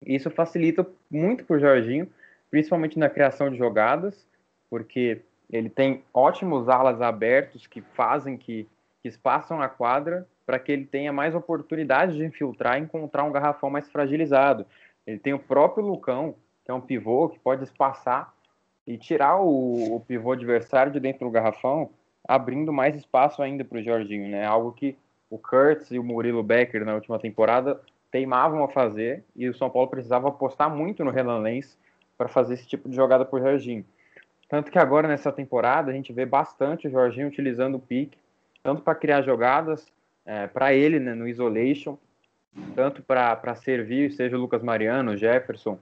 Isso 0.04 0.30
facilita 0.30 0.86
muito 1.10 1.44
para 1.44 1.56
o 1.56 1.60
Jorginho, 1.60 2.08
principalmente 2.50 2.98
na 2.98 3.08
criação 3.08 3.50
de 3.50 3.56
jogadas, 3.56 4.26
porque 4.68 5.22
ele 5.50 5.70
tem 5.70 6.04
ótimos 6.12 6.68
alas 6.68 7.00
abertos 7.00 7.66
que 7.66 7.80
fazem 7.80 8.36
que, 8.36 8.68
que 9.02 9.08
espaçam 9.08 9.62
a 9.62 9.68
quadra 9.68 10.26
para 10.48 10.58
que 10.58 10.72
ele 10.72 10.86
tenha 10.86 11.12
mais 11.12 11.34
oportunidade 11.34 12.16
de 12.16 12.24
infiltrar 12.24 12.78
e 12.78 12.80
encontrar 12.80 13.22
um 13.22 13.30
garrafão 13.30 13.68
mais 13.68 13.86
fragilizado. 13.90 14.64
Ele 15.06 15.18
tem 15.18 15.34
o 15.34 15.38
próprio 15.38 15.84
Lucão, 15.84 16.36
que 16.64 16.70
é 16.70 16.74
um 16.74 16.80
pivô 16.80 17.28
que 17.28 17.38
pode 17.38 17.64
espaçar 17.64 18.32
e 18.86 18.96
tirar 18.96 19.36
o, 19.42 19.96
o 19.96 20.00
pivô 20.00 20.32
adversário 20.32 20.90
de 20.90 20.98
dentro 20.98 21.26
do 21.26 21.30
garrafão 21.30 21.90
abrindo 22.26 22.72
mais 22.72 22.96
espaço 22.96 23.42
ainda 23.42 23.62
para 23.62 23.76
o 23.76 23.82
Jorginho, 23.82 24.26
né? 24.26 24.46
Algo 24.46 24.72
que 24.72 24.96
o 25.28 25.36
Kurtz 25.36 25.90
e 25.90 25.98
o 25.98 26.02
Murilo 26.02 26.42
Becker 26.42 26.82
na 26.82 26.94
última 26.94 27.18
temporada 27.18 27.78
teimavam 28.10 28.64
a 28.64 28.68
fazer 28.68 29.22
e 29.36 29.50
o 29.50 29.54
São 29.54 29.68
Paulo 29.68 29.90
precisava 29.90 30.28
apostar 30.28 30.74
muito 30.74 31.04
no 31.04 31.10
Renan 31.10 31.40
Lenz 31.40 31.76
para 32.16 32.26
fazer 32.26 32.54
esse 32.54 32.66
tipo 32.66 32.88
de 32.88 32.96
jogada 32.96 33.26
por 33.26 33.42
Jorginho. 33.42 33.84
Tanto 34.48 34.70
que 34.70 34.78
agora 34.78 35.06
nessa 35.06 35.30
temporada 35.30 35.90
a 35.90 35.94
gente 35.94 36.10
vê 36.10 36.24
bastante 36.24 36.88
o 36.88 36.90
Jorginho 36.90 37.28
utilizando 37.28 37.74
o 37.74 37.80
pique, 37.80 38.16
tanto 38.62 38.80
para 38.80 38.94
criar 38.94 39.20
jogadas 39.20 39.86
é, 40.28 40.46
para 40.46 40.74
ele 40.74 41.00
né, 41.00 41.14
no 41.14 41.26
isolation, 41.26 41.96
tanto 42.74 43.02
para 43.02 43.54
servir, 43.54 44.12
seja 44.12 44.36
o 44.36 44.40
Lucas 44.40 44.62
Mariano, 44.62 45.12
o 45.12 45.16
Jefferson 45.16 45.78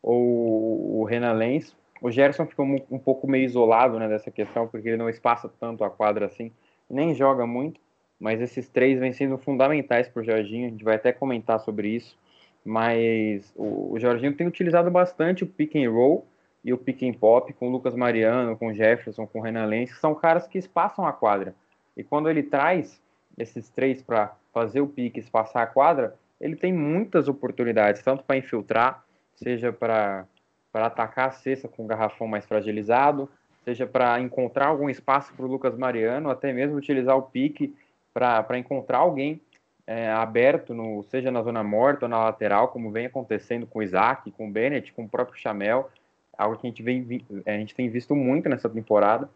ou 0.00 1.00
o 1.00 1.04
Renan 1.04 1.32
Lenz, 1.32 1.76
o 2.00 2.08
Gerson 2.08 2.46
ficou 2.46 2.64
um 2.64 2.98
pouco 2.98 3.26
meio 3.26 3.44
isolado 3.44 3.98
né, 3.98 4.06
dessa 4.08 4.30
questão, 4.30 4.68
porque 4.68 4.88
ele 4.88 4.96
não 4.96 5.08
espaça 5.08 5.50
tanto 5.58 5.82
a 5.82 5.90
quadra 5.90 6.26
assim, 6.26 6.52
nem 6.88 7.12
joga 7.12 7.44
muito, 7.44 7.80
mas 8.20 8.40
esses 8.40 8.68
três 8.68 9.00
vêm 9.00 9.12
sendo 9.12 9.36
fundamentais 9.36 10.08
para 10.08 10.20
o 10.20 10.24
Jorginho, 10.24 10.68
a 10.68 10.70
gente 10.70 10.84
vai 10.84 10.94
até 10.94 11.12
comentar 11.12 11.58
sobre 11.58 11.88
isso, 11.88 12.16
mas 12.64 13.52
o, 13.56 13.94
o 13.94 13.98
Jorginho 13.98 14.32
tem 14.32 14.46
utilizado 14.46 14.92
bastante 14.92 15.42
o 15.42 15.46
pick 15.46 15.74
and 15.74 15.90
roll 15.90 16.24
e 16.62 16.72
o 16.72 16.78
pick 16.78 17.02
and 17.02 17.14
pop 17.14 17.52
com 17.54 17.66
o 17.66 17.72
Lucas 17.72 17.96
Mariano, 17.96 18.56
com 18.56 18.68
o 18.68 18.74
Jefferson, 18.74 19.26
com 19.26 19.40
o 19.40 19.42
Renan 19.42 19.66
Lenz, 19.66 19.92
que 19.92 19.98
são 19.98 20.14
caras 20.14 20.46
que 20.46 20.56
espaçam 20.56 21.04
a 21.04 21.12
quadra, 21.12 21.52
e 21.96 22.04
quando 22.04 22.30
ele 22.30 22.44
traz 22.44 23.00
esses 23.38 23.68
três 23.68 24.02
para 24.02 24.34
fazer 24.52 24.80
o 24.80 24.88
pique, 24.88 25.20
espaçar 25.20 25.62
a 25.62 25.66
quadra, 25.66 26.14
ele 26.40 26.56
tem 26.56 26.72
muitas 26.72 27.28
oportunidades, 27.28 28.02
tanto 28.02 28.24
para 28.24 28.36
infiltrar, 28.36 29.04
seja 29.34 29.72
para 29.72 30.26
atacar 30.72 31.28
a 31.28 31.32
cesta 31.32 31.68
com 31.68 31.84
um 31.84 31.86
garrafão 31.86 32.26
mais 32.26 32.46
fragilizado, 32.46 33.28
seja 33.64 33.86
para 33.86 34.20
encontrar 34.20 34.66
algum 34.66 34.88
espaço 34.88 35.32
para 35.34 35.44
o 35.44 35.48
Lucas 35.48 35.76
Mariano, 35.76 36.30
até 36.30 36.52
mesmo 36.52 36.76
utilizar 36.76 37.16
o 37.16 37.22
pique 37.22 37.74
para 38.12 38.58
encontrar 38.58 38.98
alguém 38.98 39.40
é, 39.86 40.10
aberto, 40.10 40.74
no, 40.74 41.02
seja 41.04 41.30
na 41.30 41.42
zona 41.42 41.62
morta 41.62 42.04
ou 42.04 42.08
na 42.08 42.18
lateral, 42.18 42.68
como 42.68 42.90
vem 42.90 43.06
acontecendo 43.06 43.66
com 43.66 43.78
o 43.78 43.82
Isaac, 43.82 44.30
com 44.32 44.48
o 44.48 44.50
Bennett, 44.50 44.92
com 44.92 45.04
o 45.04 45.08
próprio 45.08 45.40
Chamel, 45.40 45.90
algo 46.36 46.56
que 46.56 46.66
a 46.66 46.70
gente, 46.70 46.82
vem, 46.82 47.24
a 47.46 47.52
gente 47.52 47.74
tem 47.74 47.88
visto 47.88 48.14
muito 48.14 48.48
nessa 48.48 48.68
temporada. 48.68 49.28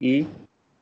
E 0.00 0.26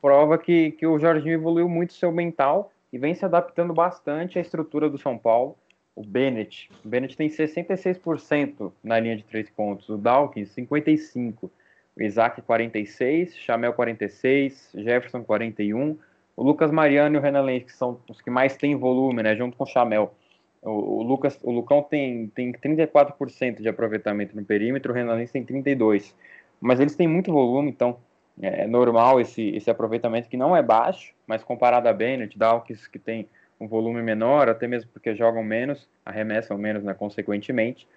prova 0.05 0.37
que, 0.37 0.69
que 0.73 0.85
o 0.85 0.99
Jorginho 0.99 1.33
evoluiu 1.33 1.67
muito 1.67 1.93
seu 1.93 2.11
mental 2.11 2.71
e 2.93 2.97
vem 2.99 3.15
se 3.15 3.25
adaptando 3.25 3.73
bastante 3.73 4.37
à 4.37 4.41
estrutura 4.41 4.87
do 4.87 4.99
São 4.99 5.17
Paulo. 5.17 5.57
O 5.95 6.05
Bennett, 6.05 6.69
o 6.85 6.87
Bennett 6.87 7.17
tem 7.17 7.27
66% 7.27 8.71
na 8.83 8.99
linha 8.99 9.17
de 9.17 9.23
três 9.23 9.49
pontos, 9.49 9.89
o 9.89 9.97
Dawkins 9.97 10.53
55%, 10.55 11.49
o 11.97 12.03
Isaac 12.03 12.39
46%, 12.39 13.31
Chamel 13.31 13.73
46%, 13.73 14.83
Jefferson 14.83 15.23
41%, 15.23 15.97
o 16.37 16.43
Lucas 16.43 16.69
Mariano 16.69 17.15
e 17.15 17.17
o 17.17 17.21
Renan 17.21 17.41
Lenz, 17.41 17.63
que 17.63 17.71
são 17.71 17.99
os 18.07 18.21
que 18.21 18.29
mais 18.29 18.55
têm 18.55 18.75
volume, 18.75 19.23
né, 19.23 19.35
junto 19.35 19.57
com 19.57 19.63
o 19.63 19.67
Chamel. 19.67 20.13
O, 20.61 20.99
o, 20.99 21.01
Lucas, 21.01 21.39
o 21.41 21.49
Lucão 21.49 21.81
tem, 21.81 22.27
tem 22.27 22.51
34% 22.51 23.59
de 23.59 23.67
aproveitamento 23.67 24.35
no 24.35 24.45
perímetro, 24.45 24.91
o 24.91 24.95
Renan 24.95 25.15
Lenz 25.15 25.31
tem 25.31 25.43
32%. 25.43 26.13
Mas 26.61 26.79
eles 26.79 26.95
têm 26.95 27.07
muito 27.07 27.31
volume, 27.31 27.71
então 27.71 27.97
é 28.41 28.67
normal 28.67 29.19
esse, 29.21 29.49
esse 29.49 29.69
aproveitamento 29.69 30.27
que 30.27 30.37
não 30.37 30.55
é 30.55 30.61
baixo, 30.61 31.13
mas 31.25 31.43
comparado 31.43 31.87
a 31.87 31.93
Bennett, 31.93 32.37
Dawkins, 32.37 32.87
que 32.87 32.99
tem 32.99 33.27
um 33.59 33.67
volume 33.67 34.01
menor, 34.01 34.49
até 34.49 34.67
mesmo 34.67 34.89
porque 34.91 35.15
jogam 35.15 35.43
menos, 35.43 35.87
arremessam 36.05 36.57
menos, 36.57 36.83
né, 36.83 36.93
consequentemente, 36.93 37.87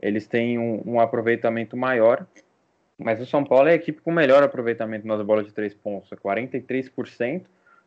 eles 0.00 0.26
têm 0.26 0.58
um, 0.58 0.82
um, 0.84 1.00
aproveitamento 1.00 1.76
maior. 1.76 2.26
Mas 2.98 3.20
o 3.20 3.26
São 3.26 3.44
Paulo 3.44 3.68
é 3.68 3.72
a 3.72 3.76
equipe 3.76 4.00
com 4.00 4.10
melhor 4.12 4.42
aproveitamento 4.42 5.06
nas 5.06 5.22
bolas 5.22 5.46
de 5.46 5.52
três 5.52 5.74
pontos, 5.74 6.10
43%, 6.10 7.44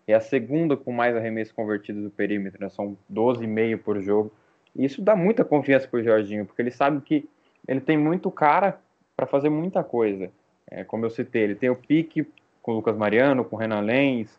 é 0.07 0.14
a 0.14 0.20
segunda 0.20 0.76
com 0.76 0.91
mais 0.91 1.16
arremessos 1.16 1.53
convertidos 1.53 2.03
do 2.03 2.10
perímetro, 2.10 2.60
né, 2.62 2.70
são 2.70 2.97
12,5 3.12 3.78
por 3.78 4.01
jogo. 4.01 4.32
E 4.76 4.86
isso 4.86 5.01
dá 5.01 5.16
muita 5.16 5.45
confiança 5.45 5.88
para 5.88 5.99
o 5.99 6.03
Jorginho, 6.03 6.45
porque 6.45 6.62
ele 6.62 6.72
sabe 6.72 7.01
que 7.01 7.30
ele 7.68 7.82
tem 7.82 7.97
muito 7.97 8.32
cara 8.32 8.80
para 9.16 9.28
fazer 9.28 9.49
muita 9.49 9.84
coisa. 9.84 10.32
É, 10.70 10.84
como 10.84 11.05
eu 11.05 11.09
citei, 11.09 11.43
ele 11.43 11.55
tem 11.55 11.70
o 11.70 11.76
pique 11.76 12.28
com 12.61 12.74
o 12.74 12.76
Lucas 12.76 12.95
Mariano, 12.95 13.43
com 13.43 13.55
o 13.55 13.59
Renan 13.59 13.82
Lenz, 13.82 14.38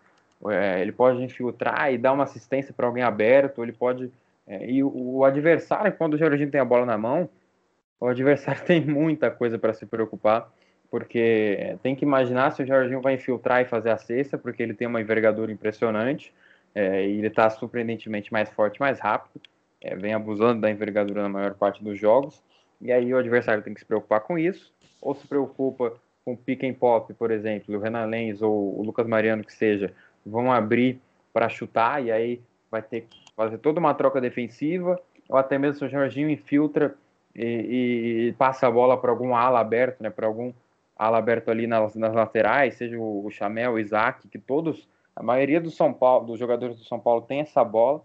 é, 0.49 0.81
ele 0.81 0.93
pode 0.93 1.23
infiltrar 1.23 1.93
e 1.93 1.99
dar 1.99 2.13
uma 2.13 2.25
assistência 2.25 2.73
para 2.73 2.87
alguém 2.87 3.03
aberto, 3.03 3.63
ele 3.63 3.73
pode. 3.73 4.11
É, 4.47 4.71
e 4.71 4.83
o, 4.83 4.91
o, 5.17 5.25
adversário, 5.25 5.93
quando 5.93 6.15
o 6.15 6.19
Jorginho 6.19 6.51
tem 6.51 6.61
a 6.61 6.65
bola 6.65 6.87
na 6.87 6.97
mão, 6.97 7.29
o 7.99 8.07
adversário 8.07 8.63
tem 8.65 8.81
muita 8.81 9.31
coisa 9.31 9.59
para 9.59 9.75
se 9.75 9.85
preocupar, 9.85 10.51
porque 10.91 11.77
tem 11.83 11.95
que 11.95 12.05
imaginar 12.05 12.53
se 12.53 12.63
o 12.63 12.67
Jorginho 12.67 13.01
vai 13.01 13.15
infiltrar 13.15 13.61
e 13.63 13.67
fazer 13.67 13.91
a 13.91 13.99
cesta, 13.99 14.39
porque 14.39 14.63
ele 14.63 14.75
tem 14.75 14.89
uma 14.89 15.01
envergadura 15.01 15.53
impressionante, 15.53 16.33
é, 16.75 17.07
e 17.07 17.19
ele 17.19 17.27
está 17.27 17.51
surpreendentemente 17.51 18.33
mais 18.33 18.49
forte, 18.51 18.81
mais 18.81 18.99
rápido, 18.99 19.41
é, 19.81 19.95
vem 19.95 20.15
abusando 20.15 20.61
da 20.61 20.71
envergadura 20.71 21.23
na 21.23 21.29
maior 21.29 21.55
parte 21.55 21.83
dos 21.85 21.99
jogos, 21.99 22.43
e 22.81 22.91
aí 22.91 23.13
o 23.13 23.19
adversário 23.19 23.63
tem 23.63 23.75
que 23.75 23.81
se 23.81 23.87
preocupar 23.87 24.21
com 24.21 24.39
isso, 24.39 24.73
ou 25.03 25.15
se 25.15 25.27
preocupa 25.27 25.95
com 26.25 26.37
pick 26.37 26.65
and 26.65 26.75
pop, 26.75 27.13
por 27.15 27.31
exemplo, 27.31 27.77
o 27.77 27.81
Renan 27.81 28.07
Lenz 28.07 28.43
ou 28.43 28.79
o 28.79 28.83
Lucas 28.83 29.07
Mariano 29.07 29.45
que 29.45 29.53
seja, 29.53 29.93
vão 30.25 30.53
abrir 30.53 31.01
para 31.33 31.49
chutar 31.49 32.05
e 32.05 32.11
aí 32.11 32.41
vai 32.71 32.83
ter 32.83 33.03
que 33.03 33.25
fazer 33.35 33.59
toda 33.59 33.81
uma 33.81 33.95
troca 33.95 34.21
defensiva, 34.21 35.01
ou 35.29 35.37
até 35.37 35.59
mesmo 35.59 35.79
se 35.79 35.85
o 35.85 35.89
Jorginho 35.89 36.31
infiltra 36.31 36.95
e, 37.35 38.29
e 38.29 38.35
passa 38.39 38.67
a 38.67 38.71
bola 38.71 38.97
para 38.97 39.11
algum 39.11 39.35
ala 39.35 39.61
aberto, 39.61 40.03
né, 40.03 40.11
para 40.11 40.27
algum 40.27 40.53
ala 40.97 41.19
aberto 41.19 41.51
ali 41.51 41.67
nas, 41.67 41.95
nas 41.95 42.15
laterais, 42.15 42.75
seja 42.75 42.99
o, 42.99 43.25
o 43.25 43.31
Chamel, 43.31 43.73
o 43.73 43.79
Isaac, 43.79 44.29
que 44.29 44.39
todos, 44.39 44.89
a 45.17 45.23
maioria 45.23 45.61
do 45.61 45.71
São 45.71 45.93
Paulo, 45.93 46.27
dos 46.27 46.39
jogadores 46.39 46.77
do 46.77 46.85
São 46.85 47.01
Paulo 47.01 47.23
tem 47.23 47.41
essa 47.41 47.65
bola, 47.65 48.03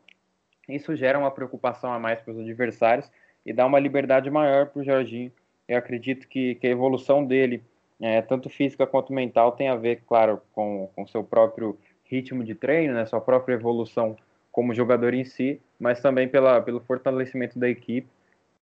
isso 0.68 0.95
gera 0.95 1.20
uma 1.20 1.30
preocupação 1.30 1.91
a 1.93 1.99
mais 1.99 2.22
para 2.22 2.34
os 2.34 2.39
adversários 2.39 3.11
e 3.45 3.53
dá 3.53 3.66
uma 3.66 3.80
liberdade 3.80 4.30
maior 4.32 4.68
para 4.68 4.82
o 4.82 4.84
Jorginho. 4.84 5.32
Eu 5.68 5.78
acredito 5.78 6.28
que, 6.28 6.55
que 6.55 6.68
a 6.68 6.72
evolução 6.72 7.26
dele, 7.26 7.63
é, 8.02 8.22
tanto 8.22 8.50
física 8.50 8.86
quanto 8.86 9.14
mental, 9.14 9.54
tem 9.54 9.70
a 9.70 9.76
ver, 9.76 10.02
claro, 10.08 10.41
com 10.54 10.89
o 10.98 11.08
seu 11.08 11.24
próprio 11.24 11.78
ritmo 12.06 12.43
de 12.43 12.54
treino, 12.54 12.93
né, 12.93 13.06
sua 13.06 13.22
própria 13.22 13.56
evolução 13.56 14.16
como 14.52 14.74
jogador 14.74 15.14
em 15.14 15.26
si, 15.26 15.60
mas 15.80 16.02
também 16.02 16.28
pela, 16.28 16.62
pelo 16.62 16.80
fortalecimento 16.80 17.60
da 17.60 17.70
equipe, 17.70 18.08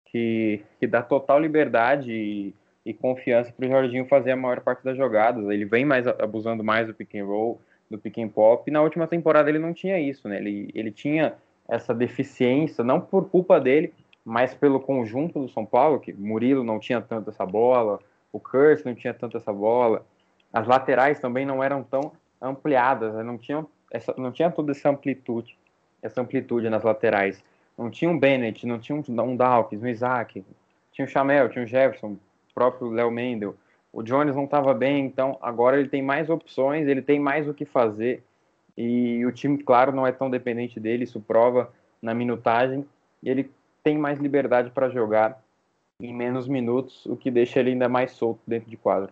que, 0.05 0.61
que 0.79 0.87
dá 0.87 1.01
total 1.01 1.39
liberdade 1.39 2.11
e, 2.11 2.53
e 2.85 2.93
confiança 2.93 3.51
para 3.51 3.65
o 3.65 3.69
Jorginho 3.69 4.07
fazer 4.07 4.31
a 4.31 4.35
maior 4.35 4.61
parte 4.61 4.83
das 4.83 4.97
jogadas. 4.97 5.47
Ele 5.49 5.65
vem 5.65 5.85
mais 5.85 6.07
abusando 6.07 6.63
mais 6.63 6.87
do 6.87 6.93
pick 6.93 7.15
and 7.15 7.25
roll, 7.25 7.59
do 7.89 7.97
pick 7.97 8.17
and 8.19 8.29
pop. 8.29 8.63
E 8.67 8.71
na 8.71 8.81
última 8.81 9.07
temporada 9.07 9.49
ele 9.49 9.59
não 9.59 9.73
tinha 9.73 9.99
isso, 9.99 10.27
né? 10.27 10.37
Ele, 10.37 10.69
ele 10.73 10.91
tinha 10.91 11.33
essa 11.67 11.93
deficiência, 11.93 12.83
não 12.83 12.99
por 12.99 13.29
culpa 13.29 13.59
dele, 13.59 13.93
mas 14.25 14.53
pelo 14.53 14.79
conjunto 14.79 15.39
do 15.39 15.49
São 15.49 15.65
Paulo, 15.65 15.99
que 15.99 16.13
Murilo 16.13 16.63
não 16.63 16.79
tinha 16.79 17.01
tanto 17.01 17.29
essa 17.29 17.45
bola, 17.45 17.99
o 18.33 18.39
Curse 18.39 18.85
não 18.85 18.95
tinha 18.95 19.13
tanto 19.13 19.37
essa 19.37 19.53
bola, 19.53 20.05
as 20.51 20.67
laterais 20.67 21.19
também 21.19 21.45
não 21.45 21.63
eram 21.63 21.83
tão 21.83 22.11
ampliadas, 22.41 23.13
né? 23.13 23.23
não 23.23 23.37
tinham 23.37 23.67
essa, 23.91 24.13
não 24.17 24.31
tinha 24.31 24.49
toda 24.49 24.71
essa 24.71 24.89
amplitude, 24.89 25.55
essa 26.01 26.19
amplitude 26.19 26.69
nas 26.69 26.83
laterais. 26.83 27.43
Não 27.77 27.89
tinha 27.89 28.09
um 28.09 28.19
Bennett, 28.19 28.65
não 28.65 28.79
tinha 28.79 28.95
um, 28.95 29.21
um 29.21 29.35
Dawkins, 29.35 29.81
um 29.81 29.87
Isaac, 29.87 30.43
tinha 30.91 31.05
o 31.05 31.07
Chamel, 31.07 31.49
tinha 31.49 31.63
o 31.63 31.67
Jefferson, 31.67 32.07
o 32.07 32.19
próprio 32.53 32.89
Léo 32.89 33.11
Mendel. 33.11 33.55
O 33.91 34.01
Jones 34.01 34.35
não 34.35 34.45
estava 34.45 34.73
bem, 34.73 35.05
então 35.05 35.37
agora 35.41 35.79
ele 35.79 35.87
tem 35.87 36.01
mais 36.01 36.29
opções, 36.29 36.87
ele 36.87 37.01
tem 37.01 37.19
mais 37.19 37.47
o 37.47 37.53
que 37.53 37.65
fazer. 37.65 38.23
E 38.75 39.23
o 39.25 39.31
time, 39.31 39.59
claro, 39.59 39.91
não 39.91 40.05
é 40.05 40.11
tão 40.11 40.29
dependente 40.29 40.79
dele, 40.79 41.03
isso 41.03 41.21
prova 41.21 41.71
na 42.01 42.13
minutagem. 42.13 42.85
E 43.21 43.29
ele 43.29 43.51
tem 43.83 43.97
mais 43.97 44.19
liberdade 44.19 44.71
para 44.71 44.89
jogar 44.89 45.39
em 46.03 46.13
menos 46.13 46.47
minutos, 46.47 47.05
o 47.05 47.15
que 47.15 47.31
deixa 47.31 47.59
ele 47.59 47.71
ainda 47.71 47.87
mais 47.87 48.11
solto 48.11 48.41
dentro 48.45 48.69
de 48.69 48.77
quadro. 48.77 49.09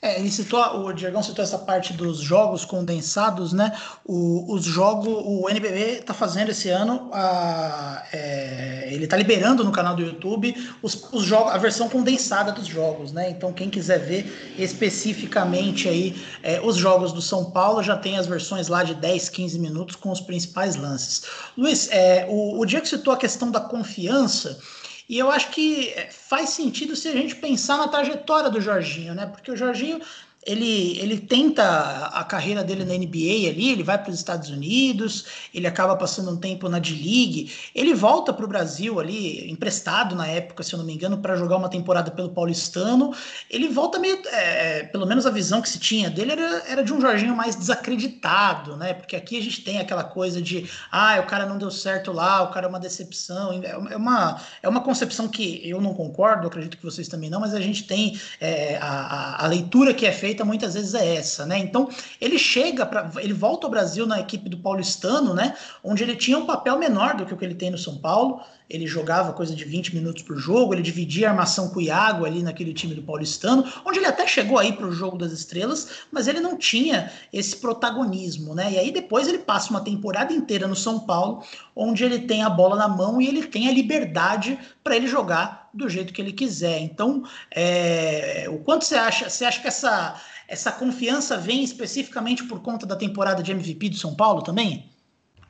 É, 0.00 0.20
ele 0.20 0.30
citou, 0.30 0.60
o 0.84 0.92
Diegão 0.92 1.22
citou 1.22 1.42
essa 1.42 1.58
parte 1.58 1.94
dos 1.94 2.18
jogos 2.18 2.66
condensados, 2.66 3.52
né? 3.54 3.72
O, 4.04 4.52
os 4.54 4.62
jogos, 4.62 5.08
o 5.08 5.48
NBB 5.48 6.00
está 6.00 6.12
fazendo 6.12 6.50
esse 6.50 6.68
ano, 6.68 7.08
a, 7.12 8.04
é, 8.12 8.90
ele 8.92 9.04
está 9.04 9.16
liberando 9.16 9.64
no 9.64 9.72
canal 9.72 9.96
do 9.96 10.02
YouTube 10.02 10.54
os, 10.82 11.12
os 11.12 11.24
jogos, 11.24 11.52
a 11.52 11.58
versão 11.58 11.88
condensada 11.88 12.52
dos 12.52 12.66
jogos, 12.66 13.10
né? 13.10 13.30
Então 13.30 13.52
quem 13.54 13.70
quiser 13.70 13.98
ver 13.98 14.54
especificamente 14.58 15.88
aí 15.88 16.14
é, 16.42 16.60
os 16.60 16.76
jogos 16.76 17.12
do 17.12 17.22
São 17.22 17.50
Paulo 17.50 17.82
já 17.82 17.96
tem 17.96 18.18
as 18.18 18.26
versões 18.26 18.68
lá 18.68 18.84
de 18.84 18.94
10, 18.94 19.30
15 19.30 19.58
minutos 19.58 19.96
com 19.96 20.10
os 20.10 20.20
principais 20.20 20.76
lances. 20.76 21.22
Luiz, 21.56 21.90
é, 21.90 22.26
o, 22.28 22.60
o 22.60 22.66
Diego 22.66 22.86
citou 22.86 23.14
a 23.14 23.16
questão 23.16 23.50
da 23.50 23.60
confiança. 23.60 24.60
E 25.08 25.18
eu 25.18 25.30
acho 25.30 25.50
que 25.50 25.90
é, 25.90 26.10
faz 26.10 26.50
sentido 26.50 26.96
se 26.96 27.08
a 27.08 27.12
gente 27.12 27.36
pensar 27.36 27.78
na 27.78 27.88
trajetória 27.88 28.50
do 28.50 28.60
Jorginho, 28.60 29.14
né? 29.14 29.26
Porque 29.26 29.50
o 29.50 29.56
Jorginho 29.56 30.00
ele, 30.46 30.98
ele 31.00 31.18
tenta 31.18 32.06
a 32.06 32.22
carreira 32.22 32.62
dele 32.62 32.84
na 32.84 32.94
NBA 32.94 33.50
ali, 33.50 33.72
ele 33.72 33.82
vai 33.82 33.98
para 34.00 34.10
os 34.10 34.16
Estados 34.16 34.48
Unidos, 34.48 35.24
ele 35.52 35.66
acaba 35.66 35.96
passando 35.96 36.30
um 36.30 36.36
tempo 36.36 36.68
na 36.68 36.78
D-League, 36.78 37.52
ele 37.74 37.92
volta 37.94 38.32
para 38.32 38.44
o 38.44 38.48
Brasil 38.48 39.00
ali, 39.00 39.50
emprestado 39.50 40.14
na 40.14 40.26
época, 40.26 40.62
se 40.62 40.72
eu 40.72 40.78
não 40.78 40.86
me 40.86 40.94
engano, 40.94 41.18
para 41.18 41.36
jogar 41.36 41.56
uma 41.56 41.68
temporada 41.68 42.12
pelo 42.12 42.30
Paulistano. 42.30 43.12
Ele 43.50 43.68
volta 43.68 43.98
meio, 43.98 44.20
é, 44.26 44.84
pelo 44.84 45.04
menos 45.04 45.26
a 45.26 45.30
visão 45.30 45.60
que 45.60 45.68
se 45.68 45.80
tinha 45.80 46.08
dele 46.08 46.32
era, 46.32 46.62
era 46.68 46.84
de 46.84 46.92
um 46.92 47.00
Jorginho 47.00 47.34
mais 47.34 47.56
desacreditado, 47.56 48.76
né? 48.76 48.94
Porque 48.94 49.16
aqui 49.16 49.38
a 49.38 49.42
gente 49.42 49.62
tem 49.62 49.80
aquela 49.80 50.04
coisa 50.04 50.40
de, 50.40 50.70
ah, 50.92 51.18
o 51.20 51.26
cara 51.26 51.44
não 51.44 51.58
deu 51.58 51.70
certo 51.72 52.12
lá, 52.12 52.42
o 52.42 52.52
cara 52.52 52.66
é 52.66 52.68
uma 52.68 52.80
decepção. 52.80 53.60
É 53.90 53.96
uma, 53.96 54.40
é 54.62 54.68
uma 54.68 54.80
concepção 54.80 55.26
que 55.26 55.68
eu 55.68 55.80
não 55.80 55.92
concordo, 55.92 56.46
acredito 56.46 56.76
que 56.76 56.84
vocês 56.84 57.08
também 57.08 57.28
não, 57.28 57.40
mas 57.40 57.52
a 57.52 57.60
gente 57.60 57.84
tem 57.84 58.18
é, 58.40 58.76
a, 58.80 59.44
a 59.44 59.48
leitura 59.48 59.92
que 59.92 60.06
é 60.06 60.12
feita 60.12 60.35
muitas 60.44 60.74
vezes 60.74 60.94
é 60.94 61.16
essa, 61.16 61.46
né? 61.46 61.58
Então 61.58 61.88
ele 62.20 62.38
chega 62.38 62.84
para, 62.84 63.10
ele 63.18 63.32
volta 63.32 63.66
ao 63.66 63.70
Brasil 63.70 64.06
na 64.06 64.20
equipe 64.20 64.48
do 64.48 64.58
Paulistano, 64.58 65.34
né? 65.34 65.56
Onde 65.82 66.02
ele 66.02 66.16
tinha 66.16 66.38
um 66.38 66.46
papel 66.46 66.78
menor 66.78 67.16
do 67.16 67.26
que 67.26 67.34
o 67.34 67.36
que 67.36 67.44
ele 67.44 67.54
tem 67.54 67.70
no 67.70 67.78
São 67.78 67.98
Paulo. 67.98 68.40
Ele 68.68 68.86
jogava 68.86 69.32
coisa 69.32 69.54
de 69.54 69.64
20 69.64 69.94
minutos 69.94 70.22
por 70.22 70.36
jogo, 70.36 70.74
ele 70.74 70.82
dividia 70.82 71.28
a 71.28 71.30
armação 71.30 71.68
com 71.68 71.78
o 71.78 71.82
Iago 71.82 72.24
ali 72.24 72.42
naquele 72.42 72.74
time 72.74 72.94
do 72.94 73.02
Paulistano, 73.02 73.64
onde 73.84 73.98
ele 73.98 74.06
até 74.06 74.26
chegou 74.26 74.58
aí 74.58 74.72
para 74.72 74.86
o 74.86 74.92
jogo 74.92 75.16
das 75.16 75.32
estrelas, 75.32 75.90
mas 76.10 76.26
ele 76.26 76.40
não 76.40 76.56
tinha 76.56 77.12
esse 77.32 77.56
protagonismo, 77.56 78.54
né? 78.54 78.72
E 78.72 78.78
aí 78.78 78.90
depois 78.90 79.28
ele 79.28 79.38
passa 79.38 79.70
uma 79.70 79.80
temporada 79.80 80.32
inteira 80.32 80.66
no 80.66 80.74
São 80.74 81.00
Paulo, 81.00 81.44
onde 81.74 82.04
ele 82.04 82.20
tem 82.20 82.42
a 82.42 82.50
bola 82.50 82.76
na 82.76 82.88
mão 82.88 83.20
e 83.20 83.26
ele 83.26 83.46
tem 83.46 83.68
a 83.68 83.72
liberdade 83.72 84.58
para 84.82 84.96
ele 84.96 85.06
jogar 85.06 85.68
do 85.72 85.88
jeito 85.88 86.12
que 86.12 86.20
ele 86.20 86.32
quiser. 86.32 86.80
Então, 86.80 87.22
é, 87.50 88.46
o 88.48 88.58
quanto 88.58 88.84
você 88.84 88.96
acha? 88.96 89.28
Você 89.28 89.44
acha 89.44 89.60
que 89.60 89.68
essa, 89.68 90.20
essa 90.48 90.72
confiança 90.72 91.36
vem 91.36 91.62
especificamente 91.62 92.44
por 92.44 92.60
conta 92.60 92.86
da 92.86 92.96
temporada 92.96 93.42
de 93.42 93.52
MVP 93.52 93.90
do 93.90 93.96
São 93.96 94.14
Paulo 94.14 94.42
também? 94.42 94.90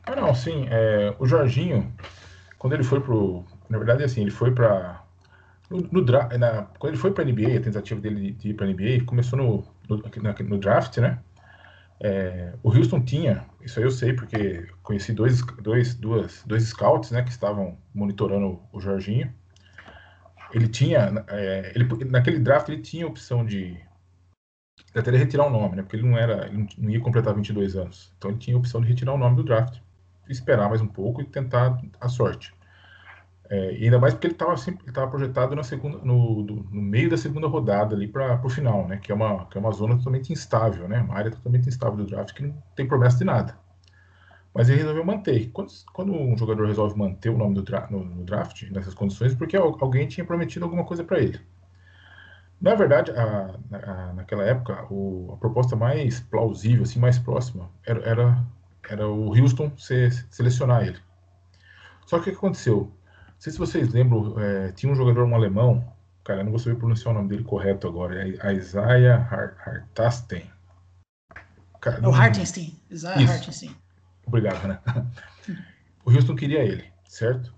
Ah, 0.04 0.16
não, 0.16 0.34
sim. 0.34 0.66
É, 0.70 1.14
o 1.18 1.26
Jorginho, 1.26 1.92
quando 2.58 2.74
ele 2.74 2.84
foi 2.84 3.00
pro. 3.00 3.44
Na 3.68 3.78
verdade, 3.78 4.04
assim, 4.04 4.22
ele 4.22 4.30
foi 4.30 4.52
para 4.52 5.06
no, 5.70 5.80
no 5.90 6.04
na, 6.38 6.62
quando 6.78 6.92
ele 6.92 7.00
foi 7.00 7.12
para 7.12 7.24
a 7.24 7.26
NBA, 7.26 7.58
a 7.58 7.60
tentativa 7.60 8.00
dele 8.00 8.32
de 8.32 8.50
ir 8.50 8.54
para 8.54 8.66
a 8.66 8.68
NBA, 8.68 9.04
começou 9.04 9.38
no, 9.38 9.64
no, 9.88 10.02
no 10.48 10.58
draft, 10.58 10.98
né? 10.98 11.18
É, 11.98 12.52
o 12.62 12.70
Houston 12.70 13.00
tinha, 13.00 13.46
isso 13.62 13.78
aí 13.78 13.84
eu 13.84 13.90
sei 13.90 14.12
porque 14.12 14.66
conheci 14.82 15.12
dois, 15.12 15.40
dois, 15.62 15.94
duas, 15.94 16.44
dois 16.46 16.64
scouts 16.64 17.10
né, 17.10 17.22
que 17.22 17.30
estavam 17.30 17.78
monitorando 17.94 18.60
o 18.72 18.80
Jorginho. 18.80 19.32
Ele 20.52 20.68
tinha, 20.68 21.24
é, 21.28 21.72
ele, 21.74 21.86
naquele 22.06 22.38
draft 22.38 22.68
ele 22.68 22.82
tinha 22.82 23.06
a 23.06 23.08
opção 23.08 23.44
de, 23.44 23.78
teria 25.02 25.18
retirar 25.18 25.46
o 25.46 25.50
nome, 25.50 25.76
né? 25.76 25.82
Porque 25.82 25.96
ele 25.96 26.08
não 26.08 26.16
era, 26.16 26.46
ele 26.46 26.68
não 26.78 26.90
ia 26.90 27.00
completar 27.00 27.34
22 27.34 27.76
anos. 27.76 28.12
Então 28.18 28.30
ele 28.30 28.38
tinha 28.38 28.56
a 28.56 28.60
opção 28.60 28.80
de 28.80 28.88
retirar 28.88 29.14
o 29.14 29.18
nome 29.18 29.36
do 29.36 29.42
draft, 29.42 29.78
esperar 30.28 30.68
mais 30.68 30.80
um 30.80 30.86
pouco 30.86 31.20
e 31.20 31.24
tentar 31.24 31.80
a 32.00 32.08
sorte. 32.08 32.54
É, 33.48 33.68
ainda 33.68 33.98
mais 33.98 34.12
porque 34.12 34.26
ele 34.26 34.34
estava 34.34 34.54
ele 34.68 34.92
tava 34.92 35.08
projetado 35.08 35.54
na 35.54 35.62
segunda, 35.62 35.98
no, 35.98 36.42
do, 36.42 36.54
no 36.70 36.82
meio 36.82 37.08
da 37.08 37.16
segunda 37.16 37.46
rodada 37.46 37.94
ali 37.94 38.08
para 38.08 38.44
o 38.44 38.48
final, 38.48 38.88
né? 38.88 38.96
Que 38.96 39.12
é, 39.12 39.14
uma, 39.14 39.46
que 39.46 39.56
é 39.56 39.60
uma 39.60 39.70
zona 39.70 39.96
totalmente 39.96 40.32
instável, 40.32 40.88
né? 40.88 41.00
Uma 41.00 41.14
área 41.14 41.30
totalmente 41.30 41.68
instável 41.68 41.96
do 41.96 42.06
draft 42.06 42.34
que 42.34 42.42
não 42.42 42.60
tem 42.74 42.86
promessa 42.86 43.18
de 43.18 43.24
nada. 43.24 43.56
Mas 44.52 44.68
ele 44.68 44.78
resolveu 44.78 45.04
manter. 45.04 45.50
Quando, 45.52 45.70
quando 45.92 46.12
um 46.12 46.36
jogador 46.36 46.66
resolve 46.66 46.98
manter 46.98 47.28
o 47.28 47.36
nome 47.36 47.54
do 47.54 47.62
dra 47.62 47.86
no, 47.90 48.02
no, 48.02 48.24
draft, 48.24 48.62
nessas 48.70 48.94
condições, 48.94 49.34
porque 49.34 49.56
alguém 49.56 50.08
tinha 50.08 50.24
prometido 50.24 50.64
alguma 50.64 50.84
coisa 50.84 51.04
para 51.04 51.20
ele. 51.20 51.38
Na 52.60 52.74
verdade, 52.74 53.12
a, 53.12 53.54
a, 53.70 54.12
naquela 54.14 54.42
época, 54.44 54.86
o, 54.90 55.32
a 55.34 55.36
proposta 55.36 55.76
mais 55.76 56.20
plausível, 56.20 56.84
assim, 56.84 56.98
mais 56.98 57.18
próxima, 57.18 57.70
era, 57.84 58.00
era, 58.00 58.44
era 58.88 59.08
o 59.08 59.28
Houston 59.36 59.72
se, 59.76 60.10
selecionar 60.30 60.86
ele. 60.86 60.98
Só 62.06 62.18
que 62.18 62.30
o 62.30 62.32
que 62.32 62.38
aconteceu? 62.38 62.92
Não 63.28 63.40
sei 63.40 63.52
se 63.52 63.58
vocês 63.58 63.92
lembram, 63.92 64.38
é, 64.38 64.72
tinha 64.72 64.90
um 64.90 64.96
jogador, 64.96 65.24
um 65.24 65.34
alemão, 65.34 65.92
cara, 66.24 66.40
eu 66.40 66.44
não 66.44 66.52
vou 66.52 66.58
saber 66.58 66.76
pronunciar 66.76 67.14
o 67.14 67.18
nome 67.18 67.28
dele 67.28 67.44
correto 67.44 67.86
agora, 67.86 68.28
é 68.28 68.52
Isaiah 68.54 69.28
Hartasten. 69.64 70.50
É 71.84 72.06
o 72.06 72.12
Hartenstein, 72.12 72.80
Isaiah 72.90 73.32
Hartenstein. 73.32 73.76
Obrigado, 74.26 74.60
Renan. 74.60 74.80
O 76.04 76.12
Houston 76.12 76.36
queria 76.36 76.62
ele, 76.62 76.84
certo? 77.08 77.52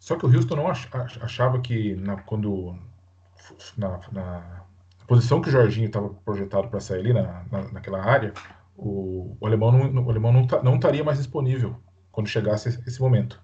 Só 0.00 0.16
que 0.16 0.26
o 0.26 0.28
Houston 0.28 0.56
não 0.56 0.66
achava 0.68 1.60
que 1.60 1.94
na, 1.94 2.16
quando 2.16 2.76
na, 3.76 4.00
na 4.10 4.62
posição 5.06 5.40
que 5.40 5.48
o 5.48 5.52
Jorginho 5.52 5.86
estava 5.86 6.08
projetado 6.08 6.68
para 6.68 6.80
sair 6.80 7.00
ali 7.00 7.12
na, 7.12 7.44
na, 7.50 7.62
naquela 7.70 8.04
área, 8.04 8.32
o, 8.76 9.36
o 9.40 9.46
alemão, 9.46 9.72
não, 9.72 10.04
o 10.04 10.10
alemão 10.10 10.32
não, 10.32 10.46
não 10.62 10.76
estaria 10.76 11.02
mais 11.02 11.18
disponível 11.18 11.76
quando 12.12 12.28
chegasse 12.28 12.68
esse 12.86 13.00
momento. 13.00 13.40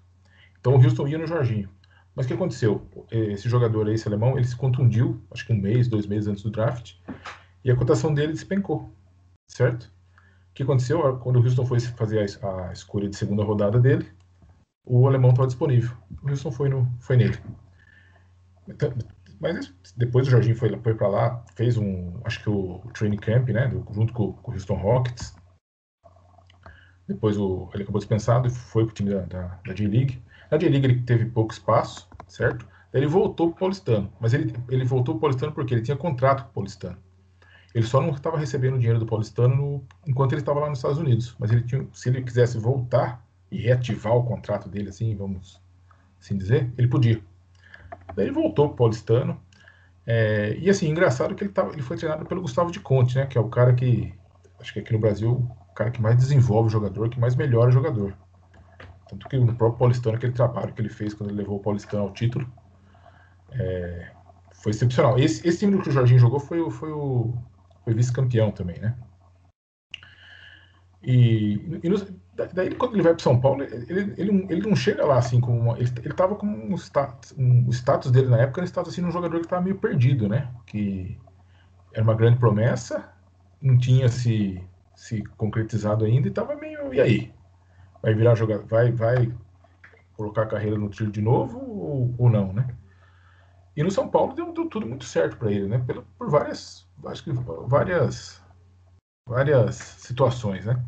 Então 0.59 0.75
o 0.75 0.83
Houston 0.83 1.07
ia 1.07 1.17
no 1.17 1.27
Jorginho. 1.27 1.69
Mas 2.15 2.25
o 2.25 2.27
que 2.27 2.33
aconteceu? 2.33 2.87
Esse 3.11 3.49
jogador 3.49 3.87
aí, 3.87 3.95
esse 3.95 4.07
alemão, 4.07 4.37
ele 4.37 4.47
se 4.47 4.55
contundiu, 4.55 5.21
acho 5.31 5.45
que 5.45 5.53
um 5.53 5.59
mês, 5.59 5.87
dois 5.87 6.05
meses 6.05 6.27
antes 6.27 6.43
do 6.43 6.51
draft, 6.51 6.93
e 7.63 7.71
a 7.71 7.75
cotação 7.75 8.13
dele 8.13 8.33
despencou, 8.33 8.93
certo? 9.47 9.91
O 10.51 10.53
que 10.53 10.61
aconteceu? 10.61 11.17
Quando 11.17 11.39
o 11.39 11.43
Houston 11.43 11.65
foi 11.65 11.79
fazer 11.79 12.19
a, 12.43 12.69
a 12.69 12.73
escolha 12.73 13.09
de 13.09 13.15
segunda 13.15 13.43
rodada 13.43 13.79
dele, 13.79 14.07
o 14.85 15.07
alemão 15.07 15.31
estava 15.31 15.47
disponível. 15.47 15.95
O 16.21 16.29
Houston 16.29 16.51
foi, 16.51 16.69
no, 16.69 16.87
foi 16.99 17.17
nele. 17.17 17.37
Mas 19.43 19.73
depois 19.97 20.25
o 20.25 20.31
Jorginho 20.31 20.55
foi, 20.55 20.73
foi 20.79 20.93
para 20.95 21.07
lá, 21.09 21.45
fez 21.53 21.75
um, 21.77 22.17
acho 22.23 22.41
que 22.41 22.49
o, 22.49 22.81
training 22.93 23.17
camp, 23.17 23.49
né, 23.49 23.67
do, 23.67 23.85
junto 23.93 24.13
com, 24.13 24.31
com, 24.31 24.51
o 24.51 24.53
Houston 24.53 24.75
Rockets. 24.75 25.35
Depois 27.05 27.37
o, 27.37 27.69
ele 27.73 27.83
acabou 27.83 27.99
dispensado 27.99 28.47
e 28.47 28.49
foi 28.49 28.85
para 28.85 28.91
o 28.91 28.95
time 28.95 29.09
da, 29.09 29.21
da, 29.25 29.59
da 29.65 29.73
J-League. 29.73 30.23
Na 30.49 30.57
J-League 30.57 30.85
ele 30.85 31.01
teve 31.01 31.25
pouco 31.25 31.51
espaço, 31.51 32.07
certo? 32.25 32.65
Ele 32.93 33.05
voltou 33.05 33.47
para 33.47 33.55
o 33.55 33.59
Paulistano, 33.59 34.13
mas 34.17 34.33
ele, 34.33 34.55
ele 34.69 34.85
voltou 34.85 35.15
para 35.15 35.17
o 35.17 35.21
Paulistano 35.21 35.51
porque 35.51 35.73
ele 35.73 35.81
tinha 35.81 35.97
contrato 35.97 36.43
com 36.43 36.49
o 36.49 36.53
Paulistano. 36.53 36.97
Ele 37.75 37.85
só 37.85 37.99
não 37.99 38.11
estava 38.11 38.37
recebendo 38.37 38.77
dinheiro 38.77 38.99
do 38.99 39.05
Paulistano 39.05 39.55
no, 39.55 39.83
enquanto 40.07 40.31
ele 40.31 40.41
estava 40.41 40.61
lá 40.61 40.69
nos 40.69 40.79
Estados 40.79 40.99
Unidos. 40.99 41.35
Mas 41.37 41.51
ele 41.51 41.63
tinha, 41.63 41.85
se 41.91 42.07
ele 42.07 42.21
quisesse 42.21 42.57
voltar 42.57 43.25
e 43.51 43.57
reativar 43.57 44.15
o 44.15 44.23
contrato 44.23 44.69
dele, 44.69 44.89
assim, 44.89 45.13
vamos 45.15 45.59
assim 46.21 46.37
dizer, 46.37 46.71
ele 46.77 46.87
podia. 46.87 47.21
Daí 48.15 48.25
ele 48.25 48.33
voltou 48.33 48.67
para 48.67 48.73
o 48.73 48.77
Paulistano. 48.77 49.41
É, 50.05 50.55
e 50.57 50.69
assim, 50.69 50.89
engraçado 50.89 51.33
que 51.35 51.43
ele, 51.43 51.51
tava, 51.51 51.71
ele 51.71 51.81
foi 51.81 51.97
treinado 51.97 52.25
pelo 52.25 52.41
Gustavo 52.41 52.71
de 52.71 52.79
Conte, 52.79 53.15
né? 53.15 53.25
Que 53.25 53.37
é 53.37 53.41
o 53.41 53.49
cara 53.49 53.73
que, 53.73 54.13
acho 54.59 54.73
que 54.73 54.79
aqui 54.79 54.93
no 54.93 54.99
Brasil, 54.99 55.49
o 55.69 55.73
cara 55.73 55.91
que 55.91 56.01
mais 56.01 56.17
desenvolve 56.17 56.67
o 56.67 56.71
jogador, 56.71 57.09
que 57.09 57.19
mais 57.19 57.35
melhora 57.35 57.69
o 57.69 57.73
jogador. 57.73 58.15
Tanto 59.09 59.27
que 59.29 59.37
no 59.37 59.55
próprio 59.55 59.79
Paulistano, 59.79 60.17
aquele 60.17 60.33
trabalho 60.33 60.73
que 60.73 60.81
ele 60.81 60.89
fez 60.89 61.13
quando 61.13 61.29
ele 61.29 61.39
levou 61.39 61.57
o 61.57 61.61
Paulistano 61.61 62.03
ao 62.03 62.11
título, 62.11 62.51
é, 63.51 64.11
foi 64.53 64.71
excepcional. 64.71 65.17
Esse, 65.19 65.47
esse 65.47 65.59
time 65.59 65.81
que 65.81 65.89
o 65.89 65.91
Jorginho 65.91 66.19
jogou 66.19 66.39
foi, 66.39 66.69
foi 66.71 66.91
o 66.91 67.33
vice-campeão 67.87 68.51
também, 68.51 68.79
né? 68.79 68.95
E, 71.03 71.79
e 71.83 71.89
daí, 72.35 72.73
quando 72.75 72.93
ele 72.93 73.03
vai 73.03 73.13
para 73.13 73.23
São 73.23 73.39
Paulo, 73.39 73.63
ele, 73.63 74.13
ele, 74.17 74.47
ele 74.49 74.67
não 74.67 74.75
chega 74.75 75.05
lá 75.05 75.17
assim 75.17 75.39
com 75.39 75.57
uma, 75.57 75.77
ele, 75.77 75.91
ele 76.03 76.13
tava 76.13 76.35
com 76.35 76.47
um 76.47 76.75
status, 76.75 77.33
um, 77.37 77.67
o 77.67 77.71
status 77.71 78.11
dele 78.11 78.27
na 78.27 78.41
época, 78.41 78.59
ele 78.59 78.67
estava 78.67 78.89
assim 78.89 79.03
um 79.03 79.11
jogador 79.11 79.37
que 79.39 79.45
estava 79.45 79.61
meio 79.61 79.77
perdido, 79.77 80.27
né? 80.27 80.51
Que 80.65 81.17
era 81.93 82.03
uma 82.03 82.15
grande 82.15 82.39
promessa, 82.39 83.07
não 83.61 83.77
tinha 83.77 84.09
se, 84.09 84.63
se 84.95 85.23
concretizado 85.37 86.05
ainda 86.05 86.27
e 86.27 86.31
estava 86.31 86.55
meio 86.55 86.93
e 86.93 86.99
aí? 86.99 87.33
Vai 88.01 88.13
virar 88.15 88.35
jogador, 88.35 88.65
vai 88.65 88.91
vai 88.91 89.31
colocar 90.17 90.43
a 90.43 90.47
carreira 90.47 90.77
no 90.77 90.89
tiro 90.89 91.11
de 91.11 91.21
novo 91.21 91.59
ou, 91.59 92.15
ou 92.17 92.29
não, 92.29 92.51
né? 92.51 92.67
E 93.75 93.83
no 93.83 93.91
São 93.91 94.07
Paulo 94.07 94.33
deu, 94.33 94.53
deu 94.53 94.67
tudo 94.69 94.87
muito 94.87 95.05
certo 95.05 95.37
para 95.37 95.51
ele, 95.51 95.67
né? 95.67 95.83
Por, 95.85 96.03
por 96.17 96.29
várias, 96.29 96.87
acho 97.05 97.23
que 97.23 97.31
várias, 97.31 98.41
várias 99.27 99.75
situações, 99.75 100.65
né? 100.65 100.83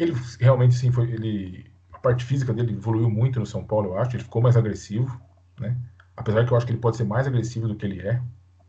Ele 0.00 0.14
realmente 0.38 0.74
sim 0.74 0.90
foi, 0.90 1.10
ele, 1.10 1.70
a 1.92 1.98
parte 1.98 2.24
física 2.24 2.54
dele 2.54 2.72
evoluiu 2.72 3.10
muito 3.10 3.38
no 3.38 3.46
São 3.46 3.62
Paulo, 3.62 3.90
eu 3.90 3.98
acho. 3.98 4.16
Ele 4.16 4.24
ficou 4.24 4.40
mais 4.40 4.56
agressivo, 4.56 5.20
né? 5.58 5.76
Apesar 6.16 6.44
que 6.44 6.52
eu 6.52 6.56
acho 6.56 6.66
que 6.66 6.72
ele 6.72 6.80
pode 6.80 6.96
ser 6.96 7.04
mais 7.04 7.26
agressivo 7.26 7.68
do 7.68 7.74
que 7.74 7.84
ele 7.84 8.00
é. 8.00 8.20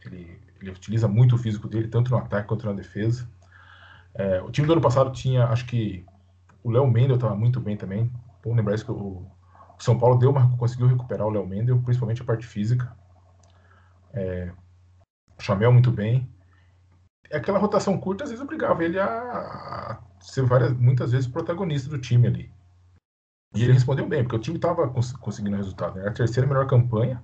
Ele, 0.06 0.40
ele 0.60 0.72
utiliza 0.72 1.08
muito 1.08 1.36
o 1.36 1.38
físico 1.38 1.68
dele, 1.68 1.88
tanto 1.88 2.12
no 2.12 2.18
ataque 2.18 2.48
quanto 2.48 2.66
na 2.66 2.74
defesa. 2.74 3.28
É, 4.14 4.42
o 4.42 4.52
time 4.52 4.68
do 4.68 4.74
ano 4.74 4.82
passado 4.82 5.12
tinha, 5.12 5.46
acho 5.46 5.66
que 5.66 6.06
o 6.64 6.70
Léo 6.70 6.90
Mendel 6.90 7.16
estava 7.16 7.36
muito 7.36 7.60
bem 7.60 7.78
também. 7.78 8.12
Bom 8.44 8.54
lembrar 8.54 8.76
isso 8.76 8.86
que 8.86 8.92
o, 8.92 9.26
São 9.80 9.98
Paulo 9.98 10.18
deu 10.18 10.32
uma, 10.32 10.56
conseguiu 10.58 10.88
recuperar 10.88 11.26
o 11.28 11.30
Léo 11.30 11.48
Mendel, 11.48 11.82
principalmente 11.82 12.22
a 12.22 12.26
parte 12.26 12.46
física. 12.46 12.96
É, 14.14 14.52
o 15.38 15.42
Chamel 15.42 15.72
muito 15.72 15.92
bem. 15.92 16.30
Aquela 17.34 17.60
rotação 17.60 17.98
curta 17.98 18.24
às 18.24 18.30
vezes 18.30 18.44
obrigava 18.44 18.84
ele 18.84 19.00
a, 19.00 19.08
a 19.08 19.98
ser 20.20 20.44
várias, 20.44 20.74
muitas 20.74 21.12
vezes 21.12 21.28
protagonista 21.28 21.90
do 21.90 21.98
time 21.98 22.28
ali. 22.28 22.52
E 23.54 23.64
ele 23.64 23.74
respondeu 23.74 24.08
bem, 24.08 24.24
porque 24.24 24.36
o 24.36 24.40
time 24.40 24.58
estava 24.58 24.88
cons 24.88 25.12
conseguindo 25.14 25.58
resultado. 25.58 26.00
Era 26.00 26.10
a 26.10 26.14
terceira 26.14 26.48
melhor 26.48 26.68
campanha, 26.68 27.22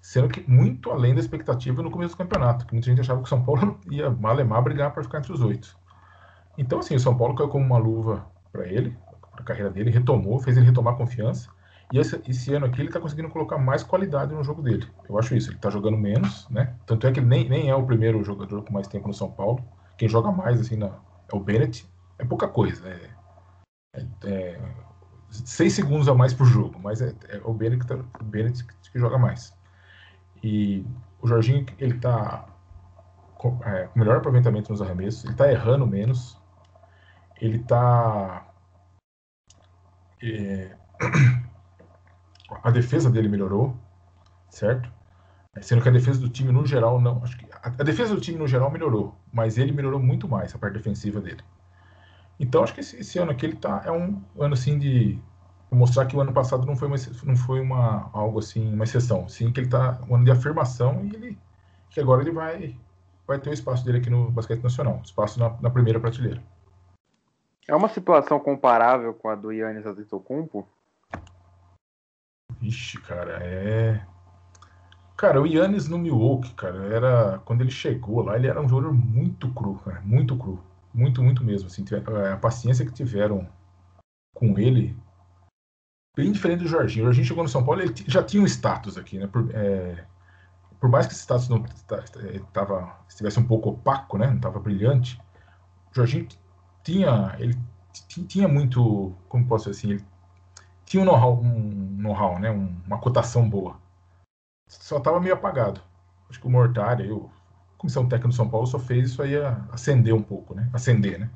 sendo 0.00 0.28
que 0.28 0.48
muito 0.50 0.90
além 0.90 1.14
da 1.14 1.20
expectativa 1.20 1.82
no 1.82 1.90
começo 1.90 2.14
do 2.14 2.18
campeonato. 2.18 2.66
Que 2.66 2.72
muita 2.72 2.88
gente 2.88 3.00
achava 3.00 3.20
que 3.20 3.26
o 3.26 3.28
São 3.28 3.42
Paulo 3.42 3.78
ia 3.90 4.08
malemar 4.10 4.62
brigar 4.62 4.92
para 4.92 5.02
ficar 5.02 5.18
entre 5.18 5.32
os 5.32 5.42
oito. 5.42 5.76
Então, 6.56 6.78
assim, 6.78 6.94
o 6.94 7.00
São 7.00 7.16
Paulo 7.16 7.34
caiu 7.34 7.48
como 7.48 7.64
uma 7.64 7.78
luva 7.78 8.26
para 8.50 8.66
ele, 8.66 8.96
para 9.32 9.42
a 9.42 9.44
carreira 9.44 9.70
dele, 9.70 9.90
retomou, 9.90 10.38
fez 10.40 10.56
ele 10.56 10.66
retomar 10.66 10.96
confiança. 10.96 11.50
E 11.92 11.98
esse, 11.98 12.20
esse 12.28 12.54
ano 12.54 12.66
aqui 12.66 12.80
ele 12.80 12.88
está 12.88 13.00
conseguindo 13.00 13.28
colocar 13.28 13.58
mais 13.58 13.82
qualidade 13.82 14.32
no 14.32 14.44
jogo 14.44 14.62
dele. 14.62 14.86
Eu 15.08 15.18
acho 15.18 15.34
isso. 15.34 15.50
Ele 15.50 15.56
está 15.56 15.70
jogando 15.70 15.96
menos, 15.96 16.48
né? 16.48 16.74
Tanto 16.86 17.06
é 17.06 17.12
que 17.12 17.18
ele 17.18 17.26
nem, 17.26 17.48
nem 17.48 17.68
é 17.68 17.74
o 17.74 17.84
primeiro 17.84 18.22
jogador 18.22 18.62
com 18.62 18.72
mais 18.72 18.86
tempo 18.86 19.08
no 19.08 19.14
São 19.14 19.30
Paulo. 19.30 19.64
Quem 19.98 20.08
joga 20.08 20.30
mais 20.30 20.60
assim 20.60 20.76
na, 20.76 20.86
é 20.86 21.36
o 21.36 21.40
Bennett. 21.40 21.88
É 22.18 22.24
pouca 22.24 22.46
coisa. 22.46 22.88
É, 22.88 23.10
é, 23.96 24.06
é 24.24 24.60
seis 25.30 25.72
segundos 25.72 26.08
a 26.08 26.14
mais 26.14 26.32
por 26.32 26.46
jogo, 26.46 26.78
mas 26.80 27.00
é, 27.00 27.14
é 27.28 27.40
o 27.44 27.52
Bennett, 27.52 27.84
que, 27.84 27.86
tá, 27.86 27.96
o 28.20 28.24
Bennett 28.24 28.64
que, 28.64 28.90
que 28.92 28.98
joga 28.98 29.18
mais. 29.18 29.52
E 30.42 30.86
o 31.20 31.26
Jorginho 31.26 31.66
ele 31.78 31.96
está 31.96 32.46
com, 33.34 33.58
é, 33.64 33.88
melhor 33.96 34.16
aproveitamento 34.16 34.70
nos 34.70 34.80
arremessos. 34.80 35.24
Ele 35.24 35.32
está 35.32 35.50
errando 35.50 35.86
menos. 35.86 36.40
Ele 37.40 37.56
está 37.56 38.46
é, 40.22 40.76
a 42.62 42.70
defesa 42.70 43.10
dele 43.10 43.28
melhorou, 43.28 43.76
certo? 44.48 44.90
Sendo 45.60 45.82
que 45.82 45.88
a 45.88 45.92
defesa 45.92 46.20
do 46.20 46.28
time 46.28 46.52
no 46.52 46.64
geral 46.64 47.00
não. 47.00 47.22
Acho 47.24 47.36
que 47.36 47.46
a, 47.52 47.68
a, 47.68 47.84
defesa 47.84 48.14
do 48.14 48.20
time 48.20 48.38
no 48.38 48.46
geral 48.46 48.70
melhorou, 48.70 49.14
mas 49.32 49.58
ele 49.58 49.72
melhorou 49.72 50.00
muito 50.00 50.28
mais 50.28 50.54
a 50.54 50.58
parte 50.58 50.74
defensiva 50.74 51.20
dele. 51.20 51.42
Então 52.38 52.62
acho 52.62 52.72
que 52.72 52.80
esse, 52.80 52.96
esse 52.98 53.18
ano 53.18 53.32
aqui 53.32 53.46
ele 53.46 53.56
tá 53.56 53.82
é 53.84 53.90
um 53.90 54.22
ano 54.38 54.54
assim 54.54 54.78
de 54.78 55.18
mostrar 55.70 56.06
que 56.06 56.16
o 56.16 56.20
ano 56.20 56.32
passado 56.32 56.66
não 56.66 56.76
foi 56.76 56.88
uma, 56.88 56.96
não 57.24 57.36
foi 57.36 57.60
uma 57.60 58.10
algo 58.12 58.38
assim 58.38 58.72
uma 58.72 58.84
exceção, 58.84 59.28
sim 59.28 59.52
que 59.52 59.60
ele 59.60 59.68
tá 59.68 60.00
um 60.08 60.14
ano 60.14 60.24
de 60.24 60.30
afirmação 60.30 61.04
e 61.04 61.14
ele 61.14 61.38
que 61.90 62.00
agora 62.00 62.22
ele 62.22 62.32
vai 62.32 62.76
vai 63.26 63.38
ter 63.38 63.50
o 63.50 63.52
espaço 63.52 63.84
dele 63.84 63.98
aqui 63.98 64.10
no 64.10 64.30
basquete 64.30 64.62
nacional, 64.62 65.00
espaço 65.04 65.38
na, 65.38 65.50
na 65.60 65.70
primeira 65.70 66.00
prateleira. 66.00 66.42
É 67.68 67.74
uma 67.74 67.88
situação 67.88 68.40
comparável 68.40 69.14
com 69.14 69.28
a 69.28 69.34
do 69.34 69.52
Yannis 69.52 69.86
Antetokounmpo? 69.86 70.66
Ixi, 72.62 73.00
cara, 73.00 73.38
é. 73.42 74.04
Cara, 75.16 75.40
o 75.40 75.46
Yannis 75.46 75.88
no 75.88 75.98
Milwaukee, 75.98 76.54
cara, 76.54 76.86
era. 76.86 77.38
Quando 77.44 77.60
ele 77.62 77.70
chegou 77.70 78.22
lá, 78.22 78.36
ele 78.36 78.46
era 78.46 78.60
um 78.60 78.68
jogador 78.68 78.92
muito 78.92 79.52
cru, 79.52 79.74
cara, 79.76 80.00
muito 80.02 80.36
cru. 80.36 80.62
Muito, 80.92 81.22
muito 81.22 81.44
mesmo. 81.44 81.68
Assim, 81.68 81.84
a 82.32 82.36
paciência 82.36 82.84
que 82.84 82.92
tiveram 82.92 83.48
com 84.34 84.58
ele. 84.58 84.96
Bem 86.16 86.32
diferente 86.32 86.64
do 86.64 86.68
Jorginho. 86.68 87.04
O 87.04 87.06
Jorginho 87.06 87.26
chegou 87.26 87.42
no 87.42 87.48
São 87.48 87.64
Paulo, 87.64 87.82
ele 87.82 87.94
já 88.08 88.22
tinha 88.22 88.42
um 88.42 88.46
status 88.46 88.98
aqui, 88.98 89.18
né? 89.18 89.26
Por, 89.26 89.48
é, 89.54 90.04
por 90.80 90.88
mais 90.88 91.06
que 91.06 91.12
esse 91.12 91.22
status 91.22 91.48
não 91.48 91.62
tava, 92.52 92.98
estivesse 93.06 93.38
um 93.38 93.46
pouco 93.46 93.68
opaco, 93.68 94.16
né, 94.16 94.26
não 94.26 94.36
estava 94.36 94.58
brilhante, 94.58 95.20
o 95.92 95.94
Jorginho 95.94 96.26
tinha, 96.82 97.36
ele 97.38 97.56
tinha 98.26 98.48
muito, 98.48 99.14
como 99.28 99.46
posso 99.46 99.70
dizer 99.70 99.78
assim, 99.78 99.90
ele 99.92 100.04
tinha 100.90 101.00
um 101.00 101.06
know-how, 101.06 101.40
um 101.40 101.96
know 101.98 102.38
né, 102.40 102.50
uma 102.50 102.98
cotação 102.98 103.48
boa. 103.48 103.80
Só 104.66 104.98
estava 104.98 105.20
meio 105.20 105.34
apagado. 105.34 105.80
Acho 106.28 106.40
que 106.40 106.48
o 106.48 106.50
Mortari, 106.50 107.06
eu, 107.06 107.30
comissão 107.78 108.08
técnica 108.08 108.26
do 108.26 108.34
São 108.34 108.50
Paulo, 108.50 108.66
só 108.66 108.76
fez 108.76 109.10
isso 109.10 109.22
aí 109.22 109.36
acender 109.70 110.12
um 110.12 110.22
pouco, 110.22 110.52
né, 110.52 110.68
acender, 110.72 111.16
né. 111.16 111.30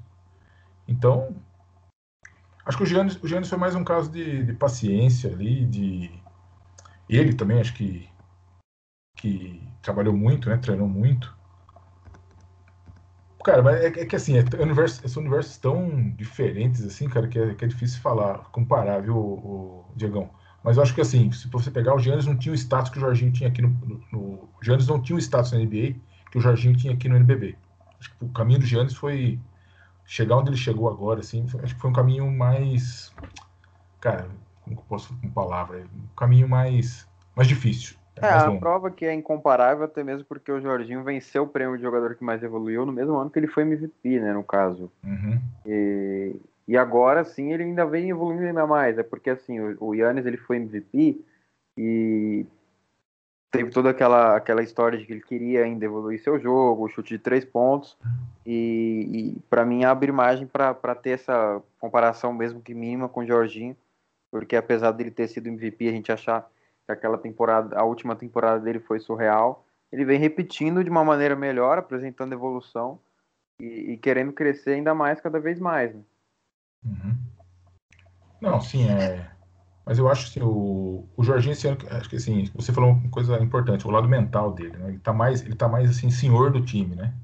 Então, 0.89 1.37
acho 2.67 2.77
que 2.77 2.83
o 2.83 2.87
Giannis, 2.87 3.15
o 3.23 3.29
Giannis 3.29 3.49
foi 3.49 3.57
mais 3.57 3.77
um 3.77 3.85
caso 3.85 4.11
de, 4.11 4.45
de 4.45 4.53
paciência 4.55 5.31
ali, 5.31 5.65
de 5.67 6.11
ele 7.09 7.33
também 7.33 7.61
acho 7.61 7.75
que 7.75 8.11
que 9.17 9.63
trabalhou 9.81 10.17
muito, 10.17 10.51
né? 10.51 10.57
Treinou 10.57 10.89
muito. 10.89 11.33
Cara, 13.45 13.63
mas 13.63 13.77
é, 13.83 13.87
é 13.89 14.07
que 14.07 14.17
assim, 14.17 14.39
é, 14.39 14.63
universo, 14.63 15.07
são 15.07 15.21
universos 15.21 15.59
tão 15.59 16.11
diferentes, 16.17 16.83
assim, 16.83 17.09
cara, 17.11 17.29
que 17.29 17.39
é, 17.39 17.55
que 17.55 17.65
é 17.65 17.69
difícil 17.69 18.01
falar, 18.01 18.39
comparar, 18.51 19.03
viu, 19.03 19.15
o, 19.15 19.85
o 19.91 19.93
Diegão? 19.95 20.31
Mas 20.63 20.79
eu 20.79 20.83
acho 20.83 20.95
que 20.95 21.03
assim, 21.03 21.31
se 21.31 21.47
você 21.49 21.71
pegar 21.71 21.95
o 21.95 21.99
Giannis 21.99 22.25
não 22.25 22.39
tinha 22.39 22.53
o 22.53 22.57
status 22.57 22.91
que 22.91 22.97
o 22.97 23.01
Jorginho 23.03 23.31
tinha 23.33 23.51
aqui 23.51 23.61
no, 23.61 23.69
no, 23.69 24.03
no. 24.11 24.19
O 24.19 24.59
Giannis 24.63 24.87
não 24.87 25.01
tinha 25.01 25.15
o 25.15 25.19
status 25.19 25.53
na 25.53 25.59
NBA 25.59 25.97
que 26.31 26.39
o 26.39 26.41
Jorginho 26.41 26.75
tinha 26.75 26.95
aqui 26.95 27.07
no 27.07 27.17
NBB. 27.17 27.55
Acho 28.01 28.11
que 28.17 28.25
o 28.25 28.29
caminho 28.31 28.61
do 28.61 28.67
Giannis 28.67 28.95
foi 28.95 29.39
chegar 30.07 30.39
onde 30.39 30.49
ele 30.49 30.57
chegou 30.57 30.89
agora, 30.89 31.21
assim, 31.21 31.45
acho 31.63 31.75
que 31.75 31.81
foi 31.81 31.91
um 31.91 31.95
caminho 31.95 32.31
mais. 32.31 33.13
Cara, 34.01 34.27
como 34.63 34.77
posso 34.89 35.15
com 35.19 35.31
palavra? 35.31 35.85
Um 35.95 36.07
caminho 36.17 36.49
mais, 36.49 37.07
mais 37.37 37.47
difícil. 37.47 37.97
É, 38.17 38.29
a 38.29 38.51
prova 38.53 38.91
que 38.91 39.05
é 39.05 39.13
incomparável, 39.13 39.85
até 39.85 40.05
mesmo 40.05 40.25
porque 40.25 40.51
o 40.51 40.61
Jorginho 40.61 41.03
venceu 41.03 41.43
o 41.43 41.49
prêmio 41.49 41.77
de 41.77 41.83
jogador 41.83 42.15
que 42.15 42.23
mais 42.23 42.43
evoluiu 42.43 42.87
no 42.87 42.93
mesmo 42.93 43.17
ano 43.17 43.31
que 43.31 43.39
ele 43.39 43.49
foi 43.49 43.65
MVP, 43.65 44.21
né, 44.21 44.33
no 44.33 44.45
caso. 44.45 44.91
Uhum. 45.03 45.41
E, 45.67 46.37
e 46.69 46.77
agora 46.77 47.25
sim 47.25 47.53
ele 47.53 47.65
ainda 47.65 47.85
vem 47.85 48.11
evoluindo 48.11 48.45
ainda 48.45 48.67
mais, 48.67 48.99
é 48.99 49.03
porque 49.03 49.31
assim, 49.31 49.59
o, 49.59 49.77
o 49.81 49.95
Yannis 49.95 50.27
ele 50.27 50.37
foi 50.37 50.59
MVP 50.59 51.21
e 51.77 52.47
teve 53.51 53.71
toda 53.71 53.91
aquela, 53.91 54.37
aquela 54.37 54.63
história 54.63 54.99
de 54.99 55.07
que 55.07 55.13
ele 55.13 55.21
queria 55.21 55.63
ainda 55.63 55.85
evoluir 55.85 56.23
seu 56.23 56.39
jogo, 56.39 56.85
o 56.85 56.89
chute 56.89 57.11
de 57.11 57.19
três 57.19 57.45
pontos, 57.45 57.97
e, 58.47 59.09
e 59.13 59.41
para 59.51 59.65
mim 59.65 59.85
abre 59.85 60.11
margem 60.13 60.47
para 60.47 60.95
ter 60.95 61.11
essa 61.11 61.61
comparação 61.81 62.33
mesmo 62.33 62.61
que 62.61 62.75
mínima 62.75 63.09
com 63.09 63.21
o 63.21 63.27
Jorginho, 63.27 63.77
porque 64.31 64.57
apesar 64.57 64.93
dele 64.93 65.11
ter 65.11 65.29
sido 65.29 65.49
MVP, 65.49 65.89
a 65.89 65.93
gente 65.93 66.11
achar 66.11 66.51
aquela 66.89 67.19
temporada, 67.19 67.79
a 67.79 67.85
última 67.85 68.15
temporada 68.15 68.61
dele 68.61 68.81
foi 68.81 69.01
surreal. 69.01 69.67
Ele 69.91 70.05
vem 70.05 70.19
repetindo 70.19 70.83
de 70.83 70.91
uma 70.91 71.05
maneira 71.05 71.37
melhor, 71.37 71.79
apresentando 71.79 72.33
evolução 72.33 72.99
e, 73.61 73.93
e 73.93 73.97
querendo 73.97 74.33
crescer 74.33 74.73
ainda 74.73 74.95
mais, 74.95 75.21
cada 75.21 75.39
vez 75.39 75.59
mais. 75.59 75.95
Né? 75.95 76.03
Uhum. 76.85 77.17
Não, 78.41 78.61
sim, 78.61 78.89
é. 78.89 79.31
Mas 79.87 79.99
eu 79.99 80.09
acho 80.09 80.33
que 80.33 80.39
assim, 80.39 80.49
o, 80.49 81.07
o 81.17 81.23
Jorginho 81.23 81.53
esse 81.53 81.69
ano, 81.69 81.79
acho 81.91 82.09
que 82.09 82.17
assim, 82.17 82.51
você 82.55 82.73
falou 82.73 82.93
uma 82.93 83.11
coisa 83.11 83.39
importante, 83.39 83.87
o 83.87 83.91
lado 83.91 84.09
mental 84.09 84.53
dele, 84.53 84.77
né? 84.77 84.89
Ele 84.89 84.99
tá 84.99 85.13
mais, 85.13 85.43
ele 85.43 85.55
tá 85.55 85.69
mais 85.69 85.91
assim, 85.91 86.11
senhor 86.11 86.51
do 86.51 86.65
time, 86.65 86.97
né? 86.97 87.15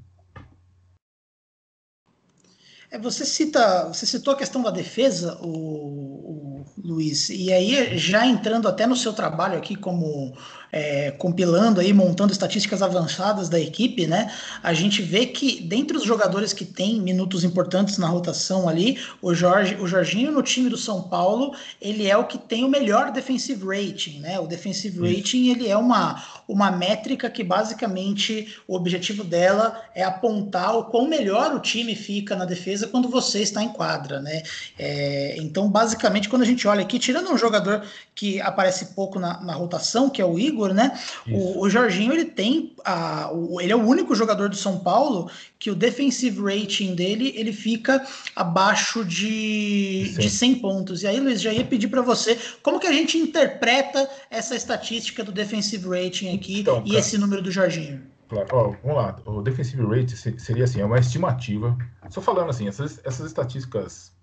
É, 2.91 2.99
você 2.99 3.25
cita, 3.25 3.87
você 3.87 4.05
citou 4.05 4.33
a 4.33 4.37
questão 4.37 4.61
da 4.61 4.69
defesa, 4.69 5.39
o, 5.41 5.47
o 5.47 6.50
Luiz, 6.83 7.29
e 7.29 7.51
aí 7.51 7.97
já 7.97 8.25
entrando 8.25 8.67
até 8.67 8.87
no 8.87 8.95
seu 8.95 9.13
trabalho 9.13 9.57
aqui 9.57 9.75
como 9.75 10.33
é, 10.71 11.11
compilando 11.11 11.81
aí, 11.81 11.91
montando 11.91 12.31
estatísticas 12.31 12.81
avançadas 12.81 13.49
da 13.49 13.59
equipe, 13.59 14.07
né? 14.07 14.31
A 14.63 14.73
gente 14.73 15.01
vê 15.01 15.25
que 15.25 15.61
dentre 15.61 15.97
os 15.97 16.03
jogadores 16.03 16.53
que 16.53 16.63
têm 16.63 17.01
minutos 17.01 17.43
importantes 17.43 17.97
na 17.97 18.07
rotação 18.07 18.69
ali, 18.69 18.97
o 19.21 19.33
Jorge, 19.33 19.75
o 19.75 19.87
Jorginho 19.87 20.31
no 20.31 20.41
time 20.41 20.69
do 20.69 20.77
São 20.77 21.03
Paulo, 21.03 21.53
ele 21.81 22.07
é 22.07 22.15
o 22.15 22.25
que 22.25 22.37
tem 22.37 22.63
o 22.63 22.69
melhor 22.69 23.11
defensive 23.11 23.63
rating, 23.65 24.19
né? 24.19 24.39
O 24.39 24.47
defensive 24.47 24.95
Isso. 24.95 25.17
rating, 25.17 25.49
ele 25.49 25.67
é 25.67 25.75
uma, 25.75 26.23
uma 26.47 26.71
métrica 26.71 27.29
que 27.29 27.43
basicamente 27.43 28.55
o 28.67 28.75
objetivo 28.75 29.23
dela 29.23 29.81
é 29.93 30.03
apontar 30.03 30.77
o 30.77 30.85
quão 30.85 31.07
melhor 31.07 31.53
o 31.53 31.59
time 31.59 31.95
fica 31.95 32.35
na 32.35 32.45
defesa 32.45 32.87
quando 32.87 33.09
você 33.09 33.41
está 33.41 33.61
em 33.61 33.69
quadra, 33.69 34.21
né? 34.21 34.43
É, 34.79 35.35
então, 35.37 35.69
basicamente, 35.69 36.29
quando 36.29 36.43
a 36.43 36.45
gente 36.51 36.67
olha 36.67 36.81
aqui, 36.81 36.99
tirando 36.99 37.31
um 37.31 37.37
jogador 37.37 37.83
que 38.13 38.39
aparece 38.41 38.93
pouco 38.93 39.19
na, 39.19 39.41
na 39.41 39.53
rotação, 39.53 40.09
que 40.09 40.21
é 40.21 40.25
o 40.25 40.37
Igor, 40.37 40.73
né? 40.73 40.99
O, 41.27 41.61
o, 41.61 41.69
Jorginho 41.69 42.13
ele 42.13 42.25
tem 42.25 42.73
a, 42.85 43.31
o, 43.33 43.59
ele 43.59 43.71
é 43.71 43.75
o 43.75 43.83
único 43.83 44.13
jogador 44.15 44.49
do 44.49 44.55
São 44.55 44.79
Paulo 44.79 45.29
que 45.57 45.69
o 45.71 45.75
defensive 45.75 46.41
rating 46.41 46.95
dele 46.95 47.33
ele 47.35 47.53
fica 47.53 48.05
abaixo 48.35 49.03
de, 49.05 50.13
de 50.17 50.29
100 50.29 50.55
pontos. 50.55 51.03
E 51.03 51.07
aí, 51.07 51.19
Luiz, 51.19 51.41
já 51.41 51.51
ia 51.51 51.65
pedir 51.65 51.87
para 51.87 52.01
você 52.01 52.37
como 52.61 52.79
que 52.79 52.87
a 52.87 52.93
gente 52.93 53.17
interpreta 53.17 54.09
essa 54.29 54.55
estatística 54.55 55.23
do 55.23 55.31
defensive 55.31 55.87
rating 55.87 56.35
aqui 56.35 56.61
então, 56.61 56.81
e 56.85 56.89
cara, 56.89 56.99
esse 56.99 57.17
número 57.17 57.41
do 57.41 57.51
Jorginho. 57.51 58.01
Claro, 58.27 58.47
ó, 58.51 58.73
vamos 58.81 58.97
lá. 58.97 59.15
O 59.25 59.41
defensive 59.41 59.83
rating 59.83 60.15
seria 60.37 60.63
assim, 60.63 60.79
é 60.79 60.85
uma 60.85 60.99
estimativa. 60.99 61.77
Só 62.09 62.21
falando 62.21 62.49
assim, 62.49 62.67
essas, 62.67 62.99
essas 63.03 63.27
estatísticas 63.27 64.13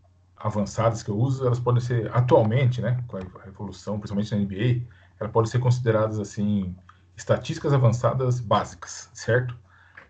avançadas 0.41 1.03
que 1.03 1.11
eu 1.11 1.17
uso, 1.17 1.47
elas 1.47 1.59
podem 1.59 1.81
ser 1.81 2.11
atualmente, 2.15 2.81
né, 2.81 3.03
com 3.07 3.17
a 3.17 3.47
evolução, 3.47 3.99
principalmente 3.99 4.35
na 4.35 4.41
NBA, 4.41 4.87
ela 5.21 5.29
pode 5.29 5.49
ser 5.51 5.59
consideradas 5.59 6.19
assim 6.19 6.75
estatísticas 7.17 7.73
avançadas 7.73 8.39
básicas, 8.39 9.11
certo? 9.13 9.57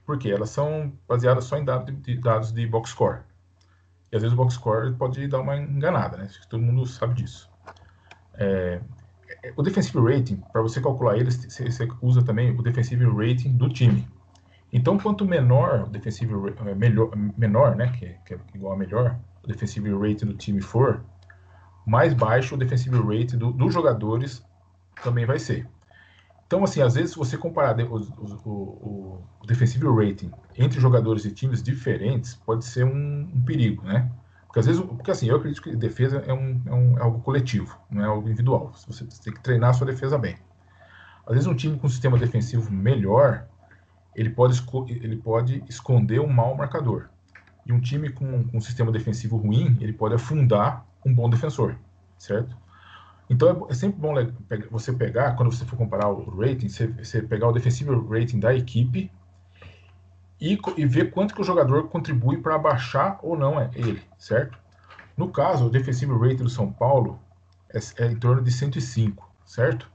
Porque 0.05 0.31
elas 0.31 0.51
são 0.51 0.93
baseadas 1.09 1.45
só 1.45 1.57
em 1.57 1.65
dados 1.65 1.95
de, 2.03 2.17
dados 2.19 2.53
de 2.53 2.67
box 2.67 2.91
score. 2.91 3.21
E 4.13 4.17
às 4.17 4.23
vezes 4.23 4.35
o 4.35 4.37
box 4.37 4.55
score 4.55 4.93
pode 4.95 5.27
dar 5.27 5.41
uma 5.41 5.57
enganada, 5.57 6.17
né? 6.19 6.29
Todo 6.49 6.63
mundo 6.63 6.87
sabe 6.87 7.15
disso. 7.15 7.51
É, 8.35 8.81
o 9.57 9.63
defensive 9.63 9.99
rating, 10.01 10.43
para 10.53 10.63
você 10.63 10.81
calcular 10.81 11.17
ele, 11.17 11.31
você 11.31 11.89
usa 12.03 12.23
também 12.23 12.51
o 12.51 12.63
defensive 12.63 13.05
rating 13.05 13.57
do 13.57 13.69
time. 13.69 14.07
Então, 14.73 14.99
quanto 14.99 15.25
menor 15.25 15.85
o 15.85 15.87
defensive 15.87 16.33
é, 16.67 16.75
melhor, 16.75 17.11
menor, 17.17 17.75
né, 17.75 17.91
que, 17.93 18.15
que 18.27 18.35
é 18.35 18.39
igual 18.55 18.75
a 18.75 18.77
melhor, 18.77 19.19
o 19.43 19.47
defensive 19.47 19.91
rating 19.93 20.27
do 20.27 20.35
time 20.35 20.61
for, 20.61 21.03
mais 21.87 22.13
baixo 22.13 22.55
o 22.55 22.59
defensive 22.59 22.97
rating 22.99 23.39
do, 23.39 23.51
dos 23.53 23.73
jogadores 23.73 24.45
também 25.03 25.25
vai 25.25 25.39
ser. 25.39 25.67
Então, 26.47 26.65
assim, 26.65 26.81
às 26.81 26.95
vezes, 26.95 27.11
se 27.11 27.17
você 27.19 27.37
comparar 27.37 27.79
o, 27.79 27.97
o, 28.45 29.23
o, 29.43 29.47
defensive 29.47 29.87
rating 29.87 30.31
entre 30.57 30.81
jogadores 30.81 31.27
e 31.27 31.31
times 31.31 31.63
diferentes, 31.63 32.35
pode 32.35 32.65
ser 32.65 32.85
um, 32.85 33.29
um, 33.35 33.43
perigo, 33.45 33.83
né? 33.85 34.11
Porque 34.47 34.61
às 34.61 34.67
vezes, 34.67 34.81
porque 34.81 35.11
assim, 35.11 35.29
eu 35.29 35.37
acredito 35.37 35.63
que 35.63 35.77
defesa 35.77 36.25
é, 36.27 36.33
um, 36.33 36.63
é, 36.65 36.73
um, 36.73 36.99
é 36.99 37.03
algo 37.03 37.21
coletivo, 37.21 37.79
não 37.91 38.03
é 38.03 38.07
algo 38.07 38.27
individual. 38.27 38.73
Você 38.87 39.05
tem 39.23 39.35
que 39.35 39.41
treinar 39.41 39.71
a 39.71 39.73
sua 39.75 39.87
defesa 39.87 40.17
bem. 40.17 40.39
Às 41.27 41.35
vezes, 41.35 41.47
um 41.47 41.55
time 41.55 41.79
com 41.79 41.87
um 41.87 41.91
sistema 41.91 42.17
defensivo 42.17 42.73
melhor, 42.73 43.47
ele 44.15 44.31
pode, 44.31 44.59
ele 44.89 45.17
pode 45.17 45.63
esconder 45.69 46.19
um 46.19 46.29
mau 46.29 46.55
marcador. 46.57 47.11
E 47.69 47.73
um 47.73 47.81
time 47.81 48.09
com, 48.09 48.45
com 48.45 48.57
um 48.57 48.61
sistema 48.61 48.91
defensivo 48.91 49.37
ruim, 49.37 49.77
ele 49.81 49.93
pode 49.93 50.15
afundar 50.15 50.87
um 51.05 51.15
bom 51.15 51.29
defensor, 51.29 51.77
certo? 52.19 52.57
Então 53.29 53.67
é, 53.69 53.73
é 53.73 53.75
sempre 53.75 54.01
bom 54.01 54.15
você 54.71 54.93
pegar, 54.93 55.37
quando 55.37 55.53
você 55.53 55.67
for 55.67 55.77
comparar 55.77 56.09
o 56.09 56.41
rating, 56.41 56.69
você, 56.69 57.23
pegar 57.23 57.49
o 57.49 57.53
defensive 57.53 57.91
rating 58.09 58.41
da 58.41 58.55
equipe 58.55 59.11
e, 60.41 60.59
e 60.77 60.87
ver 60.87 61.11
quanto 61.11 61.35
que 61.35 61.41
o 61.41 61.45
jogador 61.45 61.89
contribui 61.89 62.39
para 62.39 62.55
abaixar 62.55 63.19
ou 63.23 63.37
não 63.37 63.61
é 63.61 63.71
ele, 63.75 64.03
certo? 64.17 64.59
No 65.15 65.31
caso, 65.31 65.67
o 65.67 65.71
defensive 65.71 66.13
rating 66.13 66.45
do 66.45 66.49
São 66.49 66.73
Paulo 66.73 67.21
é, 67.69 67.79
é 68.03 68.07
em 68.07 68.17
torno 68.17 68.43
de 68.43 68.51
105, 68.51 69.31
certo? 69.45 69.91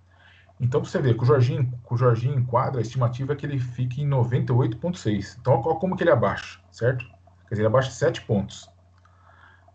Então 0.60 0.84
você 0.84 1.02
vê 1.02 1.14
que 1.14 1.24
o 1.24 1.26
Jorginho, 1.26 1.74
com 1.84 1.96
o 1.96 1.98
Jorginho 1.98 2.38
em 2.38 2.46
quadra, 2.46 2.80
a 2.80 2.82
estimativa 2.82 3.34
é 3.34 3.36
que 3.36 3.46
ele 3.46 3.58
fique 3.58 4.02
em 4.02 4.08
98,6. 4.08 5.38
Então 5.40 5.62
como 5.62 5.96
que 5.96 6.04
ele 6.04 6.12
abaixa, 6.12 6.60
certo? 6.72 7.13
Quer 7.54 7.58
dizer, 7.58 7.62
ele 7.62 7.68
abaixa 7.68 7.92
7 7.92 8.24
pontos. 8.24 8.68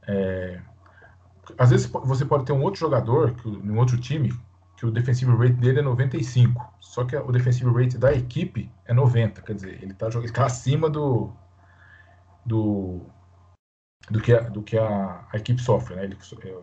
É, 0.08 0.60
às 1.56 1.70
vezes 1.70 1.86
você 1.86 2.24
pode 2.24 2.44
ter 2.44 2.52
um 2.52 2.60
outro 2.60 2.80
jogador, 2.80 3.34
que, 3.34 3.48
um 3.48 3.78
outro 3.78 3.96
time, 4.00 4.32
que 4.76 4.84
o 4.84 4.90
defensive 4.90 5.30
rate 5.30 5.52
dele 5.52 5.78
é 5.78 5.82
95. 5.82 6.74
Só 6.80 7.04
que 7.04 7.16
o 7.16 7.30
defensive 7.30 7.70
rate 7.70 7.96
da 7.96 8.12
equipe 8.12 8.68
é 8.84 8.92
90. 8.92 9.42
Quer 9.42 9.54
dizer, 9.54 9.80
ele 9.80 9.92
está 9.92 10.08
tá 10.10 10.46
acima 10.46 10.90
do, 10.90 11.32
do, 12.44 13.06
do 14.10 14.20
que, 14.20 14.32
a, 14.32 14.40
do 14.40 14.60
que 14.60 14.76
a, 14.76 15.24
a 15.32 15.36
equipe 15.36 15.62
sofre. 15.62 15.94
Né? 15.94 16.02
Ele, 16.02 16.18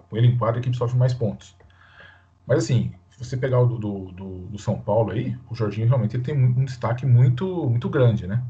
com 0.10 0.18
ele 0.18 0.28
em 0.28 0.38
quadro, 0.38 0.58
a 0.58 0.60
equipe 0.60 0.76
sofre 0.76 0.98
mais 0.98 1.14
pontos. 1.14 1.56
Mas 2.46 2.66
assim, 2.66 2.94
se 3.10 3.24
você 3.24 3.38
pegar 3.38 3.62
o 3.62 3.66
do, 3.66 4.12
do, 4.12 4.48
do 4.48 4.60
São 4.60 4.82
Paulo 4.82 5.12
aí, 5.12 5.34
o 5.50 5.56
Jorginho 5.56 5.88
realmente 5.88 6.20
tem 6.20 6.36
um 6.36 6.66
destaque 6.66 7.06
muito, 7.06 7.70
muito 7.70 7.90
grande, 7.90 8.28
né? 8.28 8.44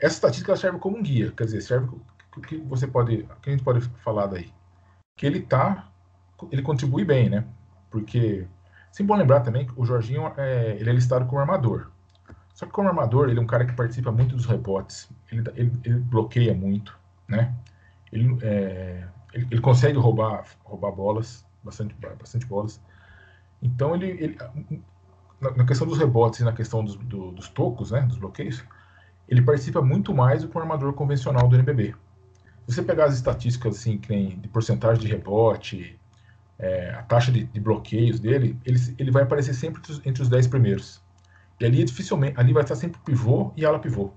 Essa 0.00 0.14
estatística 0.14 0.56
serve 0.56 0.78
como 0.78 0.98
um 0.98 1.02
guia, 1.02 1.32
quer 1.32 1.44
dizer, 1.44 1.60
serve 1.60 1.88
o 2.36 2.40
que 2.40 2.56
você 2.58 2.86
pode, 2.86 3.26
que 3.40 3.48
a 3.48 3.52
gente 3.52 3.64
pode 3.64 3.80
falar 4.02 4.26
daí? 4.26 4.52
que 5.16 5.26
ele 5.26 5.40
tá, 5.40 5.88
ele 6.52 6.62
contribui 6.62 7.04
bem, 7.04 7.30
né? 7.30 7.44
Porque 7.90 8.46
sempre 8.92 9.08
bom 9.08 9.16
lembrar 9.16 9.40
também 9.40 9.66
que 9.66 9.72
o 9.76 9.84
Jorginho 9.84 10.30
é, 10.36 10.76
ele 10.78 10.90
é 10.90 10.92
listado 10.92 11.24
como 11.26 11.40
armador. 11.40 11.90
Só 12.54 12.66
que 12.66 12.72
como 12.72 12.88
armador, 12.88 13.28
ele 13.28 13.38
é 13.38 13.42
um 13.42 13.46
cara 13.46 13.64
que 13.64 13.72
participa 13.72 14.12
muito 14.12 14.36
dos 14.36 14.46
rebotes, 14.46 15.08
ele, 15.32 15.42
ele, 15.54 15.72
ele 15.84 15.98
bloqueia 16.00 16.54
muito, 16.54 16.98
né? 17.26 17.54
Ele, 18.12 18.38
é, 18.42 19.06
ele, 19.32 19.46
ele, 19.50 19.60
consegue 19.60 19.98
roubar, 19.98 20.44
roubar 20.64 20.92
bolas, 20.92 21.44
bastante, 21.64 21.94
bastante 22.18 22.46
bolas. 22.46 22.80
Então 23.60 23.94
ele, 23.94 24.10
ele 24.10 24.38
na, 25.40 25.50
na, 25.50 25.66
questão 25.66 25.86
dos 25.86 25.98
rebotes 25.98 26.40
e 26.40 26.44
na 26.44 26.52
questão 26.52 26.84
dos, 26.84 26.96
do, 26.96 27.32
dos 27.32 27.48
tocos, 27.48 27.90
né, 27.90 28.02
dos 28.02 28.18
bloqueios, 28.18 28.62
ele 29.28 29.42
participa 29.42 29.82
muito 29.82 30.14
mais 30.14 30.42
do 30.42 30.48
que 30.48 30.56
um 30.56 30.60
armador 30.60 30.92
convencional 30.92 31.48
do 31.48 31.56
NBB. 31.56 31.94
Se 32.66 32.74
você 32.74 32.82
pegar 32.82 33.06
as 33.06 33.14
estatísticas 33.14 33.76
assim, 33.76 33.98
de 33.98 34.48
porcentagem 34.48 35.00
de 35.00 35.08
rebote, 35.08 35.98
é, 36.58 36.90
a 36.90 37.02
taxa 37.02 37.30
de, 37.30 37.44
de, 37.44 37.60
bloqueios 37.60 38.18
dele, 38.18 38.58
ele, 38.64 38.78
ele 38.98 39.10
vai 39.10 39.22
aparecer 39.22 39.54
sempre 39.54 39.80
entre 39.80 39.92
os, 39.92 40.06
entre 40.06 40.22
os 40.22 40.28
10 40.28 40.46
primeiros. 40.48 41.02
E 41.60 41.64
ali 41.64 41.84
dificilmente, 41.84 42.38
ali 42.38 42.52
vai 42.52 42.62
estar 42.62 42.74
sempre 42.74 43.00
pivô 43.04 43.52
e 43.56 43.64
ala 43.64 43.78
pivô. 43.78 44.12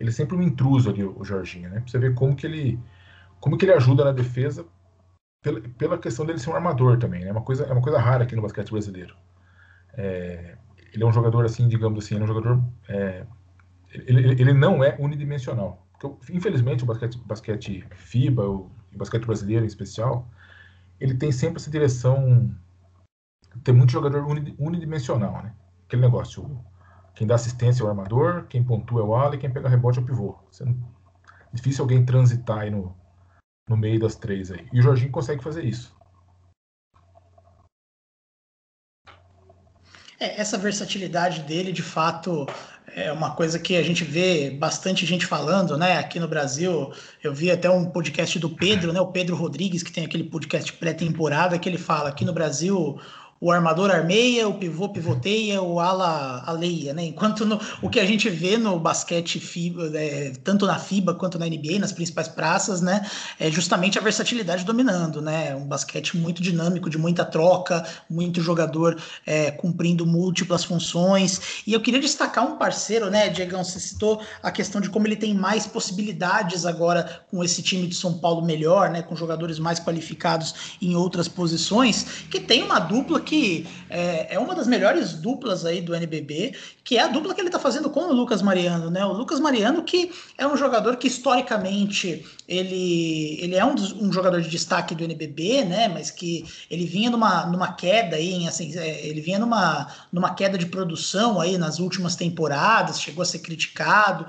Ele 0.00 0.10
é 0.10 0.12
sempre 0.12 0.36
um 0.36 0.42
intruso 0.42 0.90
ali, 0.90 1.04
o, 1.04 1.24
Jorginho, 1.24 1.70
né? 1.70 1.80
Pra 1.80 1.88
você 1.88 1.98
ver 1.98 2.14
como 2.14 2.34
que 2.34 2.46
ele, 2.46 2.78
como 3.40 3.56
que 3.56 3.64
ele 3.64 3.72
ajuda 3.72 4.04
na 4.04 4.12
defesa 4.12 4.66
pela, 5.42 5.60
pela 5.60 5.98
questão 5.98 6.26
dele 6.26 6.38
ser 6.38 6.50
um 6.50 6.54
armador 6.54 6.98
também, 6.98 7.20
né? 7.20 7.28
É 7.28 7.32
uma 7.32 7.42
coisa, 7.42 7.64
é 7.64 7.72
uma 7.72 7.82
coisa 7.82 7.98
rara 7.98 8.24
aqui 8.24 8.34
no 8.34 8.42
basquete 8.42 8.70
brasileiro. 8.70 9.14
É, 9.94 10.56
ele 10.92 11.02
é 11.04 11.06
um 11.06 11.12
jogador 11.12 11.44
assim, 11.44 11.68
digamos 11.68 12.04
assim, 12.04 12.18
é 12.18 12.22
um 12.22 12.26
jogador, 12.26 12.62
é, 12.88 13.24
ele, 13.92 14.40
ele 14.40 14.52
não 14.52 14.82
é 14.82 14.96
unidimensional. 14.98 15.86
Infelizmente, 16.30 16.82
o 16.82 16.86
basquete, 16.86 17.18
basquete 17.18 17.84
FIBA, 17.94 18.48
o, 18.48 18.70
basquete 18.92 19.24
brasileiro 19.24 19.64
em 19.64 19.68
especial, 19.68 20.28
ele 21.00 21.14
tem 21.14 21.30
sempre 21.30 21.56
essa 21.56 21.70
direção, 21.70 22.54
tem 23.62 23.74
muito 23.74 23.92
jogador 23.92 24.26
unidimensional, 24.58 25.42
né? 25.42 25.54
Aquele 25.86 26.02
negócio, 26.02 26.60
quem 27.14 27.26
dá 27.26 27.34
assistência 27.34 27.82
é 27.82 27.86
o 27.86 27.88
armador, 27.88 28.46
quem 28.48 28.64
pontua 28.64 29.00
é 29.00 29.04
o 29.04 29.14
ala 29.14 29.34
e 29.34 29.38
quem 29.38 29.50
pega 29.50 29.68
rebote 29.68 29.98
é 29.98 30.02
o 30.02 30.04
pivô. 30.04 30.38
Não, 30.60 30.76
difícil 31.52 31.84
alguém 31.84 32.04
transitar 32.04 32.60
aí 32.60 32.70
no, 32.70 32.96
no 33.68 33.76
meio 33.76 34.00
das 34.00 34.16
três 34.16 34.50
aí. 34.50 34.66
E 34.72 34.80
o 34.80 34.82
Jorginho 34.82 35.12
consegue 35.12 35.42
fazer 35.42 35.64
isso. 35.64 35.94
É, 40.22 40.40
essa 40.40 40.56
versatilidade 40.56 41.42
dele, 41.42 41.72
de 41.72 41.82
fato, 41.82 42.46
é 42.94 43.12
uma 43.12 43.30
coisa 43.34 43.58
que 43.58 43.76
a 43.76 43.82
gente 43.82 44.04
vê 44.04 44.50
bastante 44.50 45.06
gente 45.06 45.26
falando, 45.26 45.76
né? 45.76 45.96
Aqui 45.96 46.20
no 46.20 46.28
Brasil, 46.28 46.92
eu 47.22 47.32
vi 47.32 47.50
até 47.50 47.68
um 47.70 47.86
podcast 47.86 48.38
do 48.38 48.50
Pedro, 48.50 48.92
né? 48.92 49.00
O 49.00 49.06
Pedro 49.06 49.34
Rodrigues, 49.34 49.82
que 49.82 49.92
tem 49.92 50.04
aquele 50.04 50.24
podcast 50.24 50.72
pré-temporada, 50.74 51.58
que 51.58 51.68
ele 51.68 51.78
fala 51.78 52.08
aqui 52.08 52.24
no 52.24 52.32
Brasil 52.32 53.00
o 53.42 53.50
armador 53.50 53.90
armeia, 53.90 54.48
o 54.48 54.54
pivô 54.54 54.88
pivoteia, 54.88 55.60
o 55.60 55.80
ala 55.80 56.44
aleia, 56.46 56.94
né? 56.94 57.06
Enquanto 57.06 57.44
no, 57.44 57.60
o 57.82 57.90
que 57.90 57.98
a 57.98 58.06
gente 58.06 58.30
vê 58.30 58.56
no 58.56 58.78
basquete 58.78 59.40
FIBA, 59.40 59.90
é, 59.98 60.32
tanto 60.44 60.64
na 60.64 60.78
FIBA 60.78 61.12
quanto 61.14 61.40
na 61.40 61.46
NBA, 61.46 61.80
nas 61.80 61.90
principais 61.90 62.28
praças, 62.28 62.80
né? 62.80 63.04
É 63.40 63.50
justamente 63.50 63.98
a 63.98 64.00
versatilidade 64.00 64.64
dominando, 64.64 65.20
né? 65.20 65.56
Um 65.56 65.66
basquete 65.66 66.16
muito 66.16 66.40
dinâmico, 66.40 66.88
de 66.88 66.96
muita 66.96 67.24
troca, 67.24 67.84
muito 68.08 68.40
jogador 68.40 68.96
é, 69.26 69.50
cumprindo 69.50 70.06
múltiplas 70.06 70.62
funções. 70.62 71.64
E 71.66 71.72
eu 71.72 71.80
queria 71.80 71.98
destacar 71.98 72.46
um 72.46 72.56
parceiro, 72.56 73.10
né, 73.10 73.28
Diegão? 73.28 73.64
Você 73.64 73.80
citou 73.80 74.22
a 74.40 74.52
questão 74.52 74.80
de 74.80 74.88
como 74.88 75.08
ele 75.08 75.16
tem 75.16 75.34
mais 75.34 75.66
possibilidades 75.66 76.64
agora 76.64 77.24
com 77.28 77.42
esse 77.42 77.60
time 77.60 77.88
de 77.88 77.96
São 77.96 78.18
Paulo 78.18 78.40
melhor, 78.40 78.88
né? 78.88 79.02
Com 79.02 79.16
jogadores 79.16 79.58
mais 79.58 79.80
qualificados 79.80 80.76
em 80.80 80.94
outras 80.94 81.26
posições, 81.26 82.04
que 82.30 82.38
tem 82.38 82.62
uma 82.62 82.78
dupla 82.78 83.20
que 83.20 83.31
que 83.32 83.66
é, 83.88 84.34
é, 84.34 84.38
uma 84.38 84.54
das 84.54 84.66
melhores 84.66 85.14
duplas 85.14 85.64
aí 85.64 85.80
do 85.80 85.94
NBB, 85.94 86.54
que 86.84 86.98
é 86.98 87.02
a 87.02 87.08
dupla 87.08 87.32
que 87.32 87.40
ele 87.40 87.48
está 87.48 87.58
fazendo 87.58 87.88
com 87.88 88.00
o 88.00 88.12
Lucas 88.12 88.42
Mariano, 88.42 88.90
né? 88.90 89.02
O 89.06 89.12
Lucas 89.14 89.40
Mariano 89.40 89.82
que 89.84 90.12
é 90.36 90.46
um 90.46 90.54
jogador 90.54 90.98
que 90.98 91.06
historicamente 91.06 92.26
ele, 92.46 93.38
ele 93.40 93.54
é 93.54 93.64
um, 93.64 93.74
um 94.02 94.12
jogador 94.12 94.42
de 94.42 94.50
destaque 94.50 94.94
do 94.94 95.02
NBB, 95.02 95.64
né? 95.64 95.88
Mas 95.88 96.10
que 96.10 96.44
ele 96.70 96.84
vinha 96.84 97.08
numa, 97.08 97.46
numa 97.46 97.72
queda 97.72 98.16
aí, 98.16 98.46
assim, 98.46 98.76
é, 98.76 99.06
ele 99.06 99.22
vinha 99.22 99.38
numa, 99.38 99.86
numa 100.12 100.34
queda 100.34 100.58
de 100.58 100.66
produção 100.66 101.40
aí 101.40 101.56
nas 101.56 101.78
últimas 101.78 102.14
temporadas, 102.14 103.00
chegou 103.00 103.22
a 103.22 103.24
ser 103.24 103.38
criticado 103.38 104.26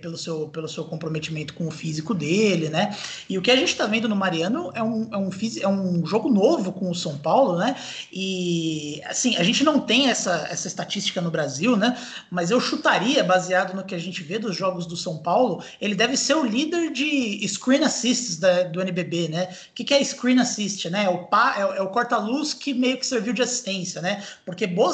pelo 0.00 0.16
seu, 0.16 0.48
pelo 0.48 0.68
seu 0.68 0.84
comprometimento 0.84 1.54
com 1.54 1.66
o 1.66 1.70
físico 1.70 2.14
dele, 2.14 2.68
né? 2.68 2.96
E 3.28 3.38
o 3.38 3.42
que 3.42 3.50
a 3.50 3.56
gente 3.56 3.70
está 3.70 3.86
vendo 3.86 4.08
no 4.08 4.14
Mariano 4.14 4.70
é 4.74 4.82
um, 4.82 5.08
é, 5.12 5.16
um, 5.16 5.30
é 5.60 5.68
um 5.68 6.06
jogo 6.06 6.28
novo 6.28 6.72
com 6.72 6.90
o 6.90 6.94
São 6.94 7.16
Paulo, 7.16 7.58
né? 7.58 7.74
E 8.12 9.00
assim, 9.06 9.36
a 9.36 9.42
gente 9.42 9.64
não 9.64 9.80
tem 9.80 10.08
essa, 10.08 10.46
essa 10.50 10.68
estatística 10.68 11.20
no 11.20 11.30
Brasil, 11.30 11.76
né? 11.76 11.96
Mas 12.30 12.50
eu 12.50 12.60
chutaria, 12.60 13.24
baseado 13.24 13.74
no 13.74 13.84
que 13.84 13.94
a 13.94 13.98
gente 13.98 14.22
vê 14.22 14.38
dos 14.38 14.54
jogos 14.54 14.86
do 14.86 14.96
São 14.96 15.18
Paulo, 15.18 15.62
ele 15.80 15.94
deve 15.94 16.16
ser 16.16 16.34
o 16.34 16.44
líder 16.44 16.92
de 16.92 17.46
screen 17.48 17.82
assists 17.84 18.36
da, 18.36 18.64
do 18.64 18.80
NBB, 18.80 19.28
né? 19.28 19.48
O 19.70 19.74
que, 19.74 19.84
que 19.84 19.94
é 19.94 20.04
screen 20.04 20.38
assist, 20.38 20.88
né? 20.90 21.04
É 21.04 21.08
o, 21.08 21.24
pa, 21.24 21.54
é, 21.56 21.78
é 21.78 21.82
o 21.82 21.88
corta-luz 21.88 22.52
que 22.52 22.74
meio 22.74 22.98
que 22.98 23.06
serviu 23.06 23.32
de 23.32 23.42
assistência, 23.42 24.02
né? 24.02 24.22
Porque 24.44 24.66
boa, 24.66 24.92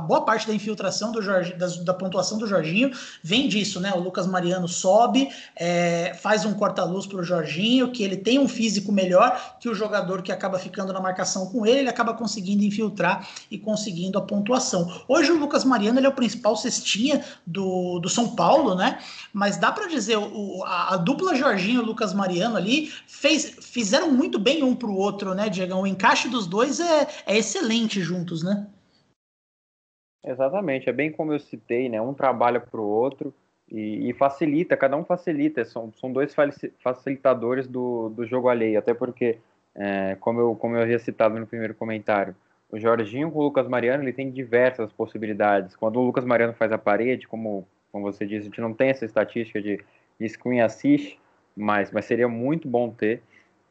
boa 0.00 0.24
parte 0.24 0.46
da 0.46 0.54
infiltração 0.54 1.12
do 1.12 1.22
Jorge, 1.22 1.54
da, 1.54 1.66
da 1.66 1.94
pontuação 1.94 2.38
do 2.38 2.46
Jorginho 2.46 2.90
vem 3.22 3.48
disso, 3.48 3.80
né? 3.80 3.92
O 3.94 4.00
Lucas 4.16 4.26
Mariano 4.26 4.66
sobe, 4.66 5.28
é, 5.54 6.14
faz 6.14 6.46
um 6.46 6.54
corta-luz 6.54 7.06
para 7.06 7.18
o 7.18 7.22
Jorginho, 7.22 7.92
que 7.92 8.02
ele 8.02 8.16
tem 8.16 8.38
um 8.38 8.48
físico 8.48 8.90
melhor 8.90 9.58
que 9.60 9.68
o 9.68 9.74
jogador 9.74 10.22
que 10.22 10.32
acaba 10.32 10.58
ficando 10.58 10.90
na 10.90 11.00
marcação 11.00 11.50
com 11.50 11.66
ele, 11.66 11.80
ele 11.80 11.90
acaba 11.90 12.14
conseguindo 12.14 12.64
infiltrar 12.64 13.28
e 13.50 13.58
conseguindo 13.58 14.16
a 14.18 14.22
pontuação. 14.22 14.90
Hoje 15.06 15.30
o 15.30 15.38
Lucas 15.38 15.64
Mariano 15.64 15.98
ele 15.98 16.06
é 16.06 16.08
o 16.08 16.14
principal 16.14 16.56
cestinha 16.56 17.22
do, 17.46 17.98
do 17.98 18.08
São 18.08 18.34
Paulo, 18.34 18.74
né? 18.74 18.98
Mas 19.34 19.58
dá 19.58 19.70
para 19.70 19.86
dizer, 19.86 20.16
o, 20.16 20.64
a, 20.64 20.94
a, 20.94 20.96
dupla 20.96 21.34
Jorginho 21.34 21.82
e 21.82 21.84
Lucas 21.84 22.14
Mariano 22.14 22.56
ali 22.56 22.90
fez, 23.06 23.56
fizeram 23.60 24.10
muito 24.10 24.38
bem 24.38 24.62
um 24.62 24.74
para 24.74 24.88
o 24.88 24.96
outro, 24.96 25.34
né, 25.34 25.50
Diego? 25.50 25.74
O 25.74 25.86
encaixe 25.86 26.28
dos 26.28 26.46
dois 26.46 26.80
é, 26.80 27.06
é 27.26 27.36
excelente 27.36 28.00
juntos, 28.00 28.42
né? 28.42 28.66
Exatamente, 30.24 30.88
é 30.88 30.92
bem 30.92 31.12
como 31.12 31.32
eu 31.32 31.38
citei, 31.38 31.88
né? 31.88 32.00
Um 32.00 32.14
trabalha 32.14 32.58
para 32.58 32.80
o 32.80 32.88
outro 32.88 33.32
e, 33.70 34.10
e, 34.10 34.12
facilita, 34.12 34.76
cada 34.76 34.96
um 34.96 35.04
facilita, 35.04 35.64
são, 35.64 35.92
são 35.92 36.12
dois 36.12 36.34
facilitadores 36.78 37.66
do, 37.66 38.10
do 38.10 38.24
jogo 38.24 38.48
alheio, 38.48 38.78
até 38.78 38.94
porque, 38.94 39.38
é, 39.74 40.16
como, 40.20 40.40
eu, 40.40 40.54
como 40.54 40.76
eu 40.76 40.82
havia 40.82 40.98
citado 40.98 41.38
no 41.38 41.46
primeiro 41.46 41.74
comentário, 41.74 42.34
o 42.70 42.78
Jorginho 42.78 43.30
com 43.30 43.38
o 43.38 43.42
Lucas 43.44 43.68
Mariano 43.68 44.02
ele 44.02 44.12
tem 44.12 44.30
diversas 44.30 44.92
possibilidades. 44.92 45.76
Quando 45.76 46.00
o 46.00 46.04
Lucas 46.04 46.24
Mariano 46.24 46.52
faz 46.52 46.72
a 46.72 46.78
parede, 46.78 47.26
como, 47.26 47.66
como 47.92 48.04
você 48.04 48.26
disse, 48.26 48.42
a 48.42 48.44
gente 48.44 48.60
não 48.60 48.72
tem 48.72 48.90
essa 48.90 49.04
estatística 49.04 49.60
de, 49.60 49.80
de 50.18 50.28
screen 50.28 50.60
assist, 50.60 51.18
mas, 51.56 51.90
mas 51.90 52.04
seria 52.04 52.28
muito 52.28 52.68
bom 52.68 52.90
ter, 52.90 53.22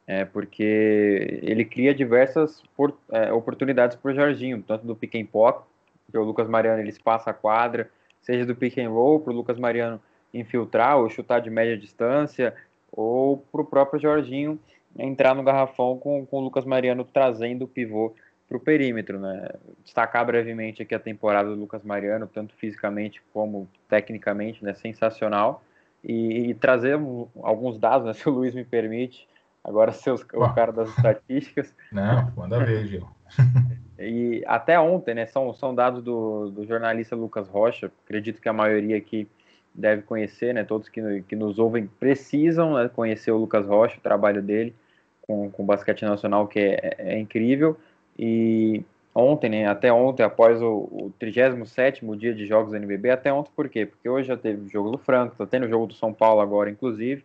é, 0.08 0.26
porque 0.26 1.40
ele 1.42 1.66
cria 1.66 1.94
diversas 1.94 2.64
por, 2.76 2.98
é, 3.12 3.32
oportunidades 3.32 3.96
para 3.96 4.12
o 4.12 4.16
Jorginho, 4.16 4.62
tanto 4.62 4.86
do 4.86 4.96
pick 4.96 5.16
and 5.16 5.26
pop, 5.26 5.66
que 6.12 6.18
o 6.18 6.24
Lucas 6.24 6.48
Mariano 6.48 6.80
ele 6.80 6.90
espaça 6.90 7.30
a 7.32 7.34
quadra, 7.34 7.90
seja 8.26 8.46
do 8.46 8.56
pick 8.56 8.78
and 8.80 8.90
roll 8.90 9.20
para 9.20 9.32
o 9.32 9.36
Lucas 9.36 9.60
Mariano 9.60 10.02
infiltrar 10.34 10.98
ou 10.98 11.10
chutar 11.10 11.40
de 11.40 11.50
média 11.50 11.78
distância, 11.78 12.54
ou 12.92 13.38
para 13.38 13.62
o 13.62 13.66
próprio 13.66 14.02
Jorginho 14.02 14.60
entrar 14.98 15.36
no 15.36 15.44
garrafão 15.44 15.98
com, 15.98 16.26
com 16.26 16.38
o 16.38 16.42
Lucas 16.42 16.66
Mariano 16.66 17.04
trazendo 17.04 17.66
o 17.66 17.68
pivô 17.68 18.14
para 18.48 18.58
o 18.58 18.60
perímetro, 18.60 19.20
né? 19.20 19.50
Destacar 19.84 20.26
brevemente 20.26 20.82
aqui 20.82 20.94
a 20.94 21.00
temporada 21.00 21.50
do 21.50 21.56
Lucas 21.56 21.84
Mariano, 21.84 22.28
tanto 22.28 22.54
fisicamente 22.56 23.22
como 23.34 23.68
tecnicamente, 23.88 24.64
né? 24.64 24.74
Sensacional. 24.74 25.64
E, 26.04 26.50
e 26.50 26.54
trazer 26.54 27.00
alguns 27.42 27.78
dados, 27.78 28.08
né? 28.08 28.14
Se 28.14 28.28
o 28.28 28.32
Luiz 28.32 28.54
me 28.54 28.64
permite, 28.64 29.28
agora 29.64 29.92
ser 29.92 30.12
o 30.12 30.54
cara 30.54 30.72
das 30.72 30.90
estatísticas. 30.90 31.74
Não, 31.92 32.32
manda 32.36 32.64
ver, 32.64 32.86
Gil. 32.88 33.08
e 34.00 34.44
até 34.46 34.80
ontem, 34.80 35.14
né? 35.14 35.26
São, 35.26 35.54
são 35.54 35.74
dados 35.74 36.04
do, 36.04 36.50
do 36.50 36.66
jornalista 36.66 37.16
Lucas 37.16 37.48
Rocha, 37.48 37.92
acredito 38.06 38.42
que 38.42 38.50
a 38.50 38.54
maioria 38.54 38.98
aqui 38.98 39.28
deve 39.74 40.02
conhecer, 40.02 40.54
né? 40.54 40.64
Todos 40.64 40.90
que, 40.90 41.22
que 41.28 41.36
nos 41.36 41.60
ouvem 41.60 41.88
precisam 42.00 42.76
né, 42.76 42.90
conhecer 42.90 43.32
o 43.32 43.38
Lucas 43.38 43.66
Rocha, 43.66 43.98
o 43.98 44.02
trabalho 44.02 44.42
dele 44.42 44.74
com, 45.22 45.50
com 45.50 45.64
o 45.64 45.66
basquete 45.66 46.04
nacional, 46.04 46.48
que 46.48 46.60
é, 46.60 46.96
é 46.98 47.20
incrível. 47.20 47.78
E 48.18 48.84
ontem, 49.14 49.50
né, 49.50 49.66
até 49.68 49.92
ontem, 49.92 50.24
após 50.24 50.62
o, 50.62 50.88
o 50.92 51.14
37 51.20 52.06
dia 52.18 52.34
de 52.34 52.46
jogos 52.46 52.72
da 52.72 52.78
NBB, 52.78 53.10
até 53.10 53.32
ontem 53.34 53.52
por 53.56 53.68
quê? 53.70 53.86
Porque 53.86 54.08
hoje 54.08 54.28
já 54.28 54.38
teve 54.38 54.66
o 54.66 54.70
jogo 54.70 54.92
do 54.92 54.98
Franco, 54.98 55.36
tá 55.36 55.46
tendo 55.46 55.66
o 55.66 55.70
jogo 55.70 55.88
do 55.88 55.94
São 55.94 56.14
Paulo 56.14 56.42
agora, 56.42 56.70
inclusive, 56.70 57.24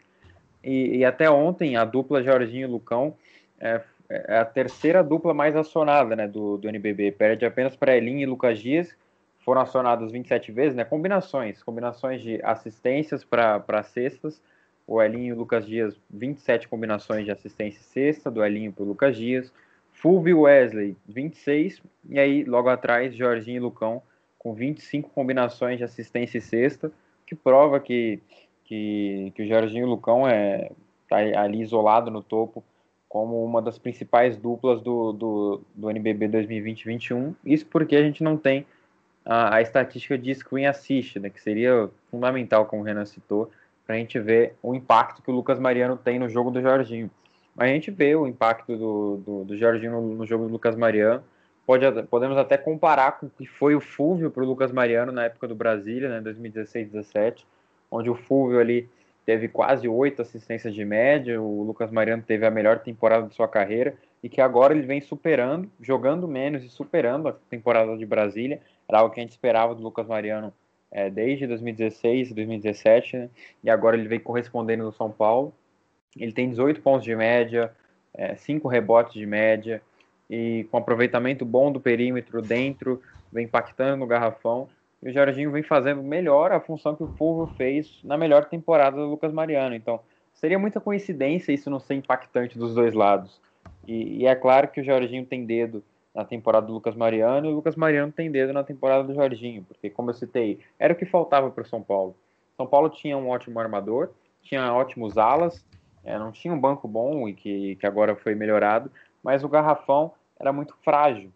e, 0.62 0.98
e 0.98 1.04
até 1.04 1.30
ontem 1.30 1.76
a 1.76 1.84
dupla 1.84 2.22
Jorginho 2.22 2.68
e 2.68 2.70
Lucão 2.70 3.14
é, 3.58 3.80
é, 4.10 4.38
a 4.38 4.44
terceira 4.44 5.02
dupla 5.04 5.32
mais 5.32 5.54
acionada 5.54 6.16
né, 6.16 6.26
do, 6.26 6.58
do 6.58 6.68
NBB, 6.68 7.12
perde 7.12 7.46
apenas 7.46 7.76
para 7.76 7.96
Elin 7.96 8.20
e 8.20 8.26
Lucas 8.26 8.58
Dias, 8.58 8.94
foram 9.38 9.60
acionados 9.60 10.10
27 10.10 10.50
vezes, 10.50 10.74
né, 10.74 10.84
combinações, 10.84 11.62
combinações 11.62 12.20
de 12.20 12.40
assistências 12.42 13.24
para 13.24 13.82
cestas, 13.84 14.42
o 14.86 15.00
Elinho 15.00 15.26
e 15.26 15.32
o 15.32 15.36
Lucas 15.36 15.64
Dias, 15.64 15.96
27 16.10 16.66
combinações 16.66 17.24
de 17.24 17.30
assistência 17.30 17.78
e 17.78 17.82
cesta, 17.82 18.28
do 18.28 18.44
Elinho 18.44 18.72
para 18.72 18.82
o 18.82 18.86
Lucas 18.88 19.16
Dias, 19.16 19.52
Fulvio 19.92 20.40
Wesley, 20.40 20.96
26. 21.06 21.80
E 22.08 22.18
aí, 22.18 22.42
logo 22.42 22.68
atrás, 22.68 23.14
Jorginho 23.14 23.58
e 23.58 23.60
Lucão, 23.60 24.02
com 24.36 24.52
25 24.52 25.10
combinações 25.10 25.78
de 25.78 25.84
assistência 25.84 26.38
e 26.38 26.40
cesta, 26.40 26.90
que 27.24 27.36
prova 27.36 27.78
que, 27.78 28.18
que, 28.64 29.32
que 29.36 29.42
o 29.42 29.46
Jorginho 29.46 29.82
e 29.82 29.84
o 29.84 29.90
Lucão 29.90 30.26
é 30.26 30.72
tá 31.08 31.16
ali 31.16 31.60
isolado 31.60 32.10
no 32.10 32.22
topo 32.22 32.64
como 33.10 33.44
uma 33.44 33.60
das 33.60 33.76
principais 33.76 34.36
duplas 34.36 34.80
do, 34.80 35.12
do, 35.12 35.60
do 35.74 35.90
NBB 35.90 36.28
2020-21. 36.28 37.34
Isso 37.44 37.66
porque 37.66 37.96
a 37.96 38.02
gente 38.02 38.22
não 38.22 38.36
tem 38.36 38.64
a, 39.26 39.56
a 39.56 39.60
estatística 39.60 40.16
de 40.16 40.32
screen 40.32 40.66
assist, 40.66 41.18
né, 41.18 41.28
que 41.28 41.42
seria 41.42 41.90
fundamental, 42.08 42.66
como 42.66 42.82
o 42.82 42.84
Renan 42.84 43.04
citou, 43.04 43.50
para 43.84 43.96
a 43.96 43.98
gente 43.98 44.16
ver 44.20 44.54
o 44.62 44.76
impacto 44.76 45.22
que 45.22 45.30
o 45.30 45.34
Lucas 45.34 45.58
Mariano 45.58 45.96
tem 45.96 46.20
no 46.20 46.28
jogo 46.28 46.52
do 46.52 46.62
Jorginho. 46.62 47.10
A 47.58 47.66
gente 47.66 47.90
vê 47.90 48.14
o 48.14 48.28
impacto 48.28 48.76
do, 48.76 49.16
do, 49.16 49.44
do 49.44 49.56
Jorginho 49.56 49.90
no, 49.90 50.14
no, 50.14 50.24
jogo 50.24 50.46
do 50.46 50.52
Lucas 50.52 50.76
Mariano. 50.76 51.24
Pode, 51.66 51.84
podemos 52.04 52.38
até 52.38 52.56
comparar 52.56 53.18
com 53.18 53.26
o 53.26 53.30
que 53.30 53.44
foi 53.44 53.74
o 53.74 53.80
Fúvio 53.80 54.30
para 54.30 54.44
o 54.44 54.46
Lucas 54.46 54.70
Mariano 54.70 55.10
na 55.10 55.24
época 55.24 55.48
do 55.48 55.56
Brasília, 55.56 56.08
né, 56.08 56.30
2016-17, 56.30 57.44
onde 57.90 58.08
o 58.08 58.14
Fúvio 58.14 58.60
ali 58.60 58.88
teve 59.24 59.48
quase 59.48 59.86
oito 59.86 60.22
assistências 60.22 60.74
de 60.74 60.84
média, 60.84 61.40
o 61.40 61.62
Lucas 61.62 61.90
Mariano 61.90 62.22
teve 62.22 62.46
a 62.46 62.50
melhor 62.50 62.78
temporada 62.80 63.26
de 63.26 63.34
sua 63.34 63.48
carreira 63.48 63.94
e 64.22 64.28
que 64.28 64.40
agora 64.40 64.74
ele 64.74 64.86
vem 64.86 65.00
superando, 65.00 65.70
jogando 65.80 66.28
menos 66.28 66.64
e 66.64 66.68
superando 66.68 67.28
a 67.28 67.32
temporada 67.32 67.96
de 67.96 68.04
Brasília. 68.04 68.60
Era 68.88 68.98
algo 68.98 69.14
que 69.14 69.20
a 69.20 69.22
gente 69.22 69.30
esperava 69.30 69.74
do 69.74 69.82
Lucas 69.82 70.06
Mariano 70.06 70.52
é, 70.90 71.08
desde 71.08 71.46
2016, 71.46 72.32
2017, 72.32 73.16
né? 73.16 73.30
e 73.62 73.70
agora 73.70 73.96
ele 73.96 74.08
vem 74.08 74.20
correspondendo 74.20 74.84
no 74.84 74.92
São 74.92 75.10
Paulo. 75.10 75.54
Ele 76.16 76.32
tem 76.32 76.50
18 76.50 76.80
pontos 76.82 77.04
de 77.04 77.14
média, 77.14 77.72
é, 78.12 78.34
5 78.34 78.66
rebotes 78.68 79.14
de 79.14 79.24
média, 79.24 79.80
e 80.28 80.66
com 80.70 80.78
aproveitamento 80.78 81.44
bom 81.44 81.70
do 81.70 81.80
perímetro 81.80 82.42
dentro, 82.42 83.00
vem 83.32 83.44
impactando 83.44 83.96
no 83.96 84.06
garrafão. 84.06 84.68
E 85.02 85.08
o 85.08 85.12
Jorginho 85.12 85.50
vem 85.50 85.62
fazendo 85.62 86.02
melhor 86.02 86.52
a 86.52 86.60
função 86.60 86.94
que 86.94 87.02
o 87.02 87.08
Fulvio 87.16 87.54
fez 87.56 88.00
na 88.04 88.18
melhor 88.18 88.44
temporada 88.44 88.96
do 88.96 89.06
Lucas 89.06 89.32
Mariano. 89.32 89.74
Então, 89.74 90.00
seria 90.34 90.58
muita 90.58 90.80
coincidência 90.80 91.52
isso 91.52 91.70
não 91.70 91.80
ser 91.80 91.94
impactante 91.94 92.58
dos 92.58 92.74
dois 92.74 92.94
lados. 92.94 93.40
E, 93.86 94.18
e 94.18 94.26
é 94.26 94.34
claro 94.34 94.68
que 94.68 94.80
o 94.80 94.84
Jorginho 94.84 95.24
tem 95.24 95.44
dedo 95.44 95.82
na 96.14 96.24
temporada 96.24 96.66
do 96.66 96.72
Lucas 96.72 96.94
Mariano 96.94 97.46
e 97.46 97.52
o 97.52 97.54
Lucas 97.54 97.76
Mariano 97.76 98.12
tem 98.12 98.30
dedo 98.30 98.52
na 98.52 98.64
temporada 98.64 99.04
do 99.04 99.14
Jorginho, 99.14 99.64
porque, 99.64 99.88
como 99.88 100.10
eu 100.10 100.14
citei, 100.14 100.58
era 100.78 100.92
o 100.92 100.96
que 100.96 101.06
faltava 101.06 101.50
para 101.50 101.62
o 101.62 101.66
São 101.66 101.82
Paulo. 101.82 102.14
São 102.56 102.66
Paulo 102.66 102.90
tinha 102.90 103.16
um 103.16 103.28
ótimo 103.28 103.58
armador, 103.58 104.10
tinha 104.42 104.72
ótimos 104.74 105.16
alas, 105.16 105.64
é, 106.04 106.18
não 106.18 106.32
tinha 106.32 106.52
um 106.52 106.60
banco 106.60 106.88
bom 106.88 107.28
e 107.28 107.34
que, 107.34 107.76
que 107.76 107.86
agora 107.86 108.16
foi 108.16 108.34
melhorado, 108.34 108.90
mas 109.22 109.44
o 109.44 109.48
garrafão 109.48 110.12
era 110.38 110.52
muito 110.52 110.74
frágil. 110.82 111.32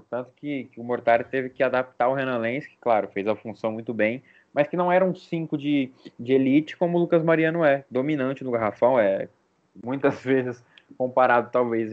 Portanto, 0.00 0.32
que, 0.36 0.64
que 0.64 0.80
o 0.80 0.84
Mortari 0.84 1.24
teve 1.24 1.48
que 1.48 1.62
adaptar 1.62 2.08
o 2.08 2.14
Renan 2.14 2.38
Lenz, 2.38 2.66
que, 2.66 2.76
claro, 2.80 3.08
fez 3.08 3.26
a 3.26 3.36
função 3.36 3.72
muito 3.72 3.92
bem, 3.92 4.22
mas 4.52 4.66
que 4.66 4.76
não 4.76 4.90
era 4.90 5.04
um 5.04 5.14
5 5.14 5.56
de, 5.56 5.90
de 6.18 6.32
elite 6.32 6.76
como 6.76 6.96
o 6.96 7.00
Lucas 7.00 7.22
Mariano 7.22 7.64
é, 7.64 7.84
dominante 7.90 8.44
no 8.44 8.50
garrafão, 8.50 8.98
é 8.98 9.28
muitas 9.82 10.20
vezes 10.22 10.64
comparado, 10.96 11.50
talvez, 11.50 11.92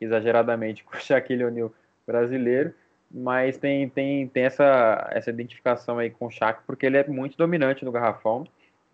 exageradamente 0.00 0.84
com 0.84 0.96
o 0.96 1.00
Shaquille 1.00 1.44
O'Neal 1.44 1.72
brasileiro, 2.06 2.74
mas 3.10 3.56
tem, 3.56 3.88
tem, 3.88 4.26
tem 4.28 4.44
essa, 4.44 5.08
essa 5.12 5.30
identificação 5.30 5.98
aí 5.98 6.10
com 6.10 6.26
o 6.26 6.30
Shaq, 6.30 6.62
porque 6.66 6.84
ele 6.84 6.96
é 6.96 7.06
muito 7.06 7.36
dominante 7.36 7.84
no 7.84 7.92
garrafão 7.92 8.46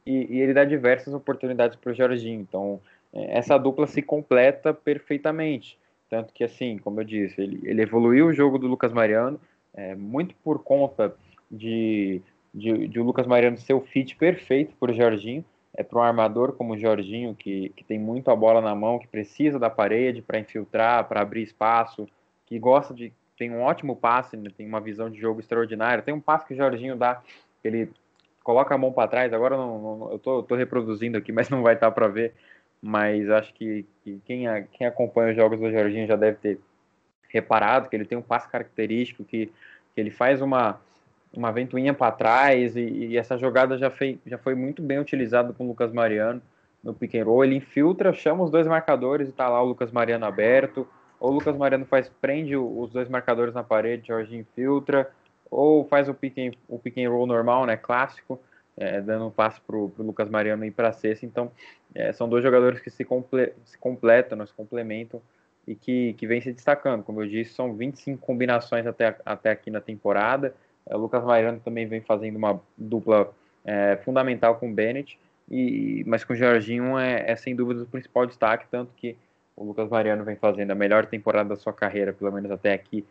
e, 0.05 0.37
e 0.37 0.41
ele 0.41 0.53
dá 0.53 0.65
diversas 0.65 1.15
oportunidades 1.15 1.77
para 1.77 1.91
o 1.91 1.95
Jorginho. 1.95 2.41
Então, 2.41 2.81
é, 3.13 3.39
essa 3.39 3.57
dupla 3.57 3.87
se 3.87 4.03
completa 4.03 4.75
perfeitamente. 4.75 5.79
Tanto 6.11 6.35
que, 6.35 6.43
assim, 6.43 6.77
como 6.77 7.01
eu 7.01 7.05
disse, 7.05 7.41
ele, 7.41 7.61
ele 7.63 7.83
evoluiu 7.83 8.27
o 8.27 8.33
jogo 8.33 8.59
do 8.59 8.67
Lucas 8.67 8.93
Mariano, 8.93 9.41
é, 9.73 9.95
muito 9.95 10.35
por 10.43 10.63
conta 10.65 11.15
de, 11.49 12.21
de, 12.53 12.89
de, 12.89 12.99
o 12.99 13.05
Lucas 13.05 13.29
Mariano 13.29 13.57
ser 13.57 13.75
o 13.75 13.81
fit 13.81 14.17
perfeito 14.17 14.75
para 14.79 14.91
o 14.91 14.95
Jorginho. 14.95 15.45
É 15.73 15.85
para 15.85 16.01
um 16.01 16.03
armador 16.03 16.53
como 16.55 16.75
o 16.75 16.79
Jorginho, 16.79 17.33
que, 17.33 17.69
que 17.77 17.85
tem 17.85 17.97
muito 17.97 18.29
a 18.29 18.35
bola 18.35 18.61
na 18.61 18.75
mão, 18.75 18.99
que 18.99 19.07
precisa 19.07 19.57
da 19.57 19.71
parede 19.71 20.21
para 20.21 20.41
infiltrar, 20.41 21.09
para 21.09 21.21
abrir 21.21 21.43
espaço, 21.43 22.09
que 22.45 22.59
gosta 22.59 22.93
de. 22.93 23.13
tem 23.39 23.53
um 23.53 23.63
ótimo 23.63 23.95
passe, 23.95 24.37
né, 24.37 24.51
tem 24.57 24.67
uma 24.67 24.81
visão 24.81 25.09
de 25.09 25.21
jogo 25.21 25.39
extraordinária. 25.39 26.03
Tem 26.03 26.13
um 26.13 26.21
passe 26.21 26.45
que 26.45 26.55
o 26.55 26.57
Jorginho 26.57 26.97
dá, 26.97 27.23
ele 27.63 27.89
coloca 28.43 28.75
a 28.75 28.79
mão 28.79 28.93
para 28.93 29.07
trás. 29.07 29.33
Agora 29.33 29.57
não, 29.57 29.97
não, 29.97 30.13
eu 30.13 30.19
tô, 30.19 30.43
tô 30.43 30.57
reproduzindo 30.57 31.17
aqui, 31.17 31.31
mas 31.31 31.49
não 31.49 31.63
vai 31.63 31.75
estar 31.75 31.93
para 31.93 32.09
ver 32.09 32.35
mas 32.83 33.29
acho 33.29 33.53
que, 33.55 33.85
que 34.03 34.21
quem, 34.25 34.49
a, 34.49 34.63
quem 34.63 34.87
acompanha 34.87 35.31
os 35.31 35.37
jogos 35.37 35.59
do 35.59 35.71
Jorginho 35.71 36.07
já 36.07 36.17
deve 36.17 36.37
ter 36.39 36.61
reparado 37.29 37.89
que 37.89 37.97
ele 37.97 38.05
tem 38.05 38.19
um 38.19 38.23
passe 38.23 38.49
característico, 38.49 39.25
que, 39.25 39.47
que 39.95 40.01
ele 40.01 40.11
faz 40.11 40.41
uma, 40.41 40.81
uma 41.33 41.53
ventoinha 41.53 41.95
para 41.95 42.13
trás, 42.13 42.77
e, 42.77 42.81
e, 42.81 43.17
essa 43.17 43.39
jogada 43.39 43.79
já 43.79 43.91
foi, 43.91 44.19
já 44.27 44.39
foi 44.39 44.55
muito 44.55 44.83
bem 44.83 44.99
utilizada 44.99 45.53
com 45.53 45.65
o 45.65 45.69
Lucas 45.69 45.93
Mariano 45.93 46.43
no 46.83 46.95
pick 46.95 47.15
and 47.15 47.25
roll. 47.25 47.45
Ele 47.45 47.57
infiltra, 47.57 48.13
chama 48.13 48.45
os 48.45 48.51
dois 48.51 48.67
marcadores 48.67 49.29
e 49.29 49.31
está 49.31 49.49
lá 49.49 49.63
o 49.63 49.67
Lucas 49.67 49.93
Mariano 49.93 50.27
aberto. 50.27 50.87
Ou 51.21 51.31
o 51.31 51.35
Lucas 51.35 51.57
Mariano 51.57 51.85
faz, 51.85 52.11
prende 52.21 52.57
os 52.57 52.91
dois 52.91 53.09
marcadores 53.09 53.55
na 53.55 53.63
parede, 53.63 54.09
Jorginho 54.09 54.41
infiltra, 54.41 55.11
ou 55.51 55.85
faz 55.85 56.09
o 56.09 56.15
pick 56.15 56.39
and, 56.39 56.53
o 56.67 56.79
pick 56.79 56.97
and 56.99 57.11
roll 57.11 57.27
normal, 57.27 57.67
né, 57.67 57.77
clássico, 57.77 58.41
é, 58.77 59.01
dando 59.01 59.27
um 59.27 59.31
passe 59.31 59.61
para 59.61 59.77
o 59.77 59.93
Lucas 59.99 60.29
Mariano 60.29 60.65
ir 60.65 60.71
para 60.71 60.89
a 60.89 60.93
cesta. 60.93 61.27
Então, 61.27 61.51
é, 61.95 62.13
são 62.13 62.29
dois 62.29 62.43
jogadores 62.43 62.81
que 62.81 62.91
se, 62.91 63.05
comple 63.05 63.53
se 63.65 63.77
completam, 63.79 64.47
se 64.47 64.55
complementam 64.55 65.21
e 65.67 65.75
que, 65.75 66.15
que 66.15 66.27
vem 66.27 66.41
se 66.41 66.53
destacando. 66.53 67.03
Como 67.03 67.23
eu 67.23 67.29
disse, 67.29 67.53
são 67.53 67.75
25 67.75 68.25
combinações 68.25 68.87
até, 68.87 69.17
até 69.25 69.51
aqui 69.51 69.71
na 69.71 69.81
temporada. 69.81 70.55
É, 70.87 70.97
o 70.97 70.99
Lucas 70.99 71.23
Mariano 71.25 71.61
também 71.61 71.87
vem 71.87 72.01
fazendo 72.01 72.37
uma 72.37 72.61
dupla 72.77 73.33
é, 73.65 73.99
fundamental 74.05 74.57
com 74.57 74.71
o 74.71 74.75
Bennett, 74.75 75.19
e, 75.51 76.03
mas 76.07 76.25
com 76.25 76.33
o 76.33 76.37
Jorginho 76.37 76.99
é, 76.99 77.31
é 77.31 77.37
sem 77.37 77.55
dúvida 77.55 77.83
o 77.83 77.87
principal 77.87 78.27
destaque, 78.27 78.67
tanto 78.71 78.93
que 78.97 79.17
o 79.57 79.65
Lucas 79.65 79.89
Mariano 79.89 80.25
vem 80.25 80.37
fazendo 80.37 80.71
a 80.71 80.75
melhor 80.75 81.07
temporada 81.07 81.51
da 81.51 81.57
sua 81.57 81.73
carreira, 81.73 82.13
pelo 82.13 82.33
menos 82.33 82.51
até 82.51 82.73
aqui, 82.73 83.05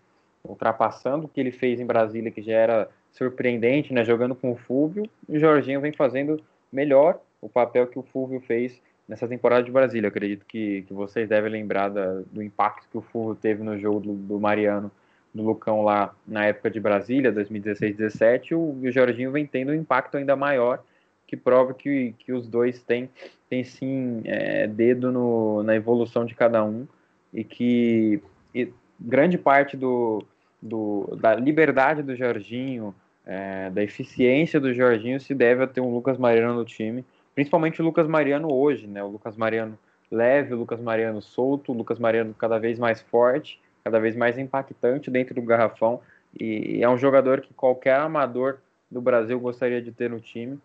ultrapassando 0.44 1.26
o 1.26 1.30
que 1.30 1.40
ele 1.40 1.52
fez 1.52 1.80
em 1.80 1.86
Brasília, 1.86 2.32
que 2.32 2.42
já 2.42 2.54
era 2.54 2.90
surpreendente, 3.12 3.94
né, 3.94 4.04
jogando 4.04 4.36
com 4.36 4.52
o 4.52 4.56
Fúvio, 4.56 5.10
e 5.28 5.38
o 5.38 5.40
Jorginho 5.40 5.82
vem 5.82 5.92
fazendo 5.92 6.42
melhor 6.72 7.20
o 7.42 7.50
papel 7.50 7.88
que 7.88 7.98
o 7.98 8.04
Fulvio 8.04 8.40
fez 8.42 8.80
nessa 9.08 9.28
temporada 9.28 9.64
de 9.64 9.72
Brasília. 9.72 10.10
Acredito 10.10 10.46
que, 10.46 10.84
que 10.84 10.94
vocês 10.94 11.28
devem 11.28 11.52
lembrar 11.52 11.90
da, 11.90 12.22
do 12.32 12.44
impacto 12.44 12.88
que 12.90 12.98
o 12.98 13.02
Fulvio 13.02 13.36
teve 13.36 13.64
no 13.64 13.78
jogo 13.78 14.00
do, 14.00 14.14
do, 14.14 14.40
Mariano, 14.40 14.92
do 15.34 15.44
Lucão 15.44 15.84
lá 15.84 16.14
na 16.28 16.46
época 16.46 16.70
de 16.70 16.80
Brasília, 16.80 17.32
2016-17, 17.34 18.52
o, 18.54 18.80
o 18.82 18.92
Jorginho 18.92 19.32
vem 19.32 19.46
tendo 19.46 19.72
um 19.72 19.76
impacto 19.76 20.18
ainda 20.18 20.36
maior, 20.36 20.84
que 21.26 21.38
prova 21.38 21.74
que, 21.74 22.14
que 22.20 22.32
os 22.32 22.48
dois 22.48 22.82
têm, 22.82 23.10
têm 23.50 23.64
sim 23.64 24.22
é, 24.26 24.68
dedo 24.68 25.12
no, 25.12 25.64
na 25.64 25.76
evolução 25.76 26.26
de 26.26 26.36
cada 26.36 26.64
um 26.64 26.88
e 27.34 27.44
que 27.44 28.22
e 28.54 28.72
grande 29.00 29.38
parte 29.38 29.78
do, 29.78 30.26
do, 30.62 31.18
da 31.20 31.36
liberdade 31.36 32.04
do 32.04 32.16
Jorginho, 32.16 32.94
é, 33.26 33.70
da 33.70 33.84
eficiência 33.84 34.60
do 34.60 34.74
Jorginho 34.74 35.20
se 35.20 35.34
deve 35.34 35.64
a 35.64 35.68
ter 35.68 35.82
um 35.82 35.94
Lucas 35.94 36.18
Mariano 36.18 36.56
no 36.56 36.66
time, 36.66 37.06
principalmente 37.36 37.82
o 37.82 37.86
Lucas 37.86 38.08
Mariano 38.08 38.52
hoje, 38.52 38.88
né? 38.88 39.04
O 39.04 39.08
Lucas 39.08 39.38
Mariano 39.38 39.78
leve, 40.12 40.54
o 40.54 40.58
Lucas 40.58 40.82
Mariano 40.82 41.22
solto, 41.22 41.72
o 41.72 41.76
Lucas 41.76 42.00
Mariano 42.00 42.34
cada 42.34 42.58
vez 42.58 42.80
mais 42.80 43.02
forte, 43.02 43.60
cada 43.84 44.00
vez 44.00 44.16
mais 44.16 44.38
impactante 44.38 45.12
dentro 45.12 45.36
do 45.36 45.42
garrafão 45.42 46.02
e 46.38 46.84
é 46.84 46.90
um 46.90 46.98
jogador 46.98 47.42
que 47.42 47.54
qualquer 47.54 47.96
amador 47.96 48.60
do 48.90 49.02
Brasil 49.02 49.40
gostaria 49.40 49.82
de 49.82 49.92
ter 49.92 50.10
no 50.10 50.20
time. 50.20 50.60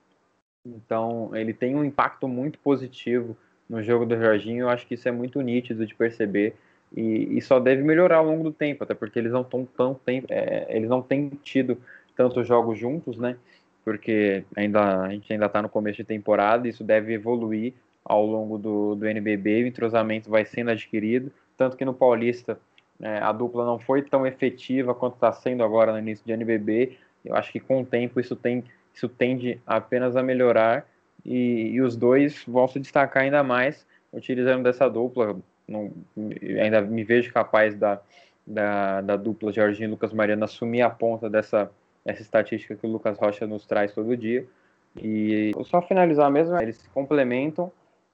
Então, 0.67 1.31
ele 1.35 1.53
tem 1.53 1.75
um 1.75 1.85
impacto 1.85 2.27
muito 2.27 2.59
positivo 2.59 3.37
no 3.69 3.83
jogo 3.83 4.05
do 4.05 4.17
Jorginho, 4.17 4.65
eu 4.65 4.69
acho 4.69 4.87
que 4.87 4.95
isso 4.95 5.09
é 5.09 5.13
muito 5.13 5.41
nítido 5.41 5.87
de 5.87 5.95
perceber 5.95 6.55
e, 6.97 7.37
e 7.37 7.43
só 7.43 7.59
deve 7.59 7.83
melhorar 7.83 8.19
ao 8.19 8.27
longo 8.27 8.45
do 8.45 8.53
tempo, 8.53 8.85
até 8.85 8.95
porque 8.95 9.19
eles 9.19 9.33
não 9.33 9.43
estão 9.43 9.67
tão 9.77 9.95
tempo, 9.95 10.27
é, 10.31 10.67
eles 10.69 10.89
não 10.89 11.03
têm 11.03 11.29
tido 11.43 11.77
tantos 12.17 12.47
jogos 12.47 12.79
juntos, 12.79 13.19
né? 13.19 13.37
Porque 13.85 14.45
ainda 14.57 15.03
a 15.03 15.11
gente 15.11 15.33
ainda 15.33 15.47
está 15.47 15.61
no 15.61 15.69
começo 15.69 15.99
de 15.99 16.05
temporada, 16.05 16.69
isso 16.69 16.85
deve 16.85 17.13
evoluir 17.13 17.75
ao 18.05 18.25
longo 18.25 18.57
do, 18.59 18.95
do 18.95 19.07
NBB, 19.07 19.65
o 19.65 19.67
entrosamento 19.67 20.31
vai 20.31 20.45
sendo 20.45 20.71
adquirido, 20.71 21.33
tanto 21.57 21.77
que 21.77 21.85
no 21.85 21.95
Paulista 21.95 22.59
né, 22.99 23.19
a 23.19 23.33
dupla 23.33 23.65
não 23.65 23.79
foi 23.79 24.03
tão 24.03 24.27
efetiva 24.27 24.95
quanto 24.95 25.15
está 25.15 25.33
sendo 25.33 25.63
agora 25.63 25.93
no 25.93 25.99
início 25.99 26.25
de 26.25 26.33
NBB. 26.33 26.97
Eu 27.25 27.35
acho 27.35 27.51
que 27.51 27.61
com 27.61 27.81
o 27.81 27.87
tempo 27.87 28.21
isso, 28.21 28.37
tem, 28.37 28.65
isso 28.95 29.09
tende 29.09 29.61
apenas 29.67 30.17
a 30.17 30.23
melhorar 30.23 30.87
e, 31.25 31.71
e 31.73 31.81
os 31.81 31.97
dois 31.97 32.45
vão 32.47 32.69
se 32.69 32.79
destacar 32.79 33.25
ainda 33.25 33.43
mais 33.43 33.87
utilizando 34.13 34.63
dessa 34.63 34.89
dupla. 34.89 35.37
Não, 35.67 35.91
ainda 36.61 36.81
me 36.83 37.05
vejo 37.05 37.33
capaz 37.33 37.75
da, 37.75 38.01
da, 38.47 39.01
da 39.01 39.17
dupla 39.17 39.53
Jorginho 39.53 39.89
e 39.89 39.91
Lucas 39.91 40.13
Mariano 40.13 40.45
assumir 40.45 40.83
a 40.83 40.91
ponta 40.91 41.31
dessa, 41.31 41.71
essa 42.05 42.23
estatística 42.23 42.77
que 42.77 42.87
o 42.87 42.91
Lucas 42.91 43.19
Rocha 43.19 43.47
nos 43.47 43.67
traz 43.67 43.93
todo 43.93 44.17
dia. 44.17 44.47
E 45.03 45.53
só 45.65 45.83
finalizar 45.83 46.31
mesmo, 46.31 46.57
eles 46.61 46.77
se 46.77 46.89
complementam 46.91 47.73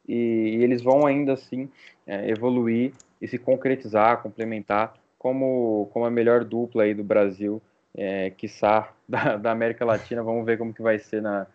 e, 0.09 0.15
e 0.59 0.65
eles 0.65 0.83
vão 0.83 1.07
ainda 1.07 1.35
assim 1.35 1.69
é, 2.07 2.31
evoluir 2.31 2.93
e 3.21 3.29
se 3.29 3.39
concretizar, 3.39 4.23
complementar 4.23 4.95
como, 5.19 5.91
como 5.93 6.07
a 6.07 6.11
melhor 6.11 6.45
dupla 6.45 6.85
aí 6.85 6.95
do 6.95 7.05
Brasil 7.05 7.61
é, 7.95 8.31
quiçá, 8.31 8.91
da, 9.09 9.37
da 9.37 9.51
América 9.51 9.85
Latina. 9.85 10.23
Vamos 10.23 10.45
ver 10.47 10.57
como 10.57 10.73
que 10.73 10.83
vai 10.83 10.99
ser 10.99 11.21
na, 11.21 11.47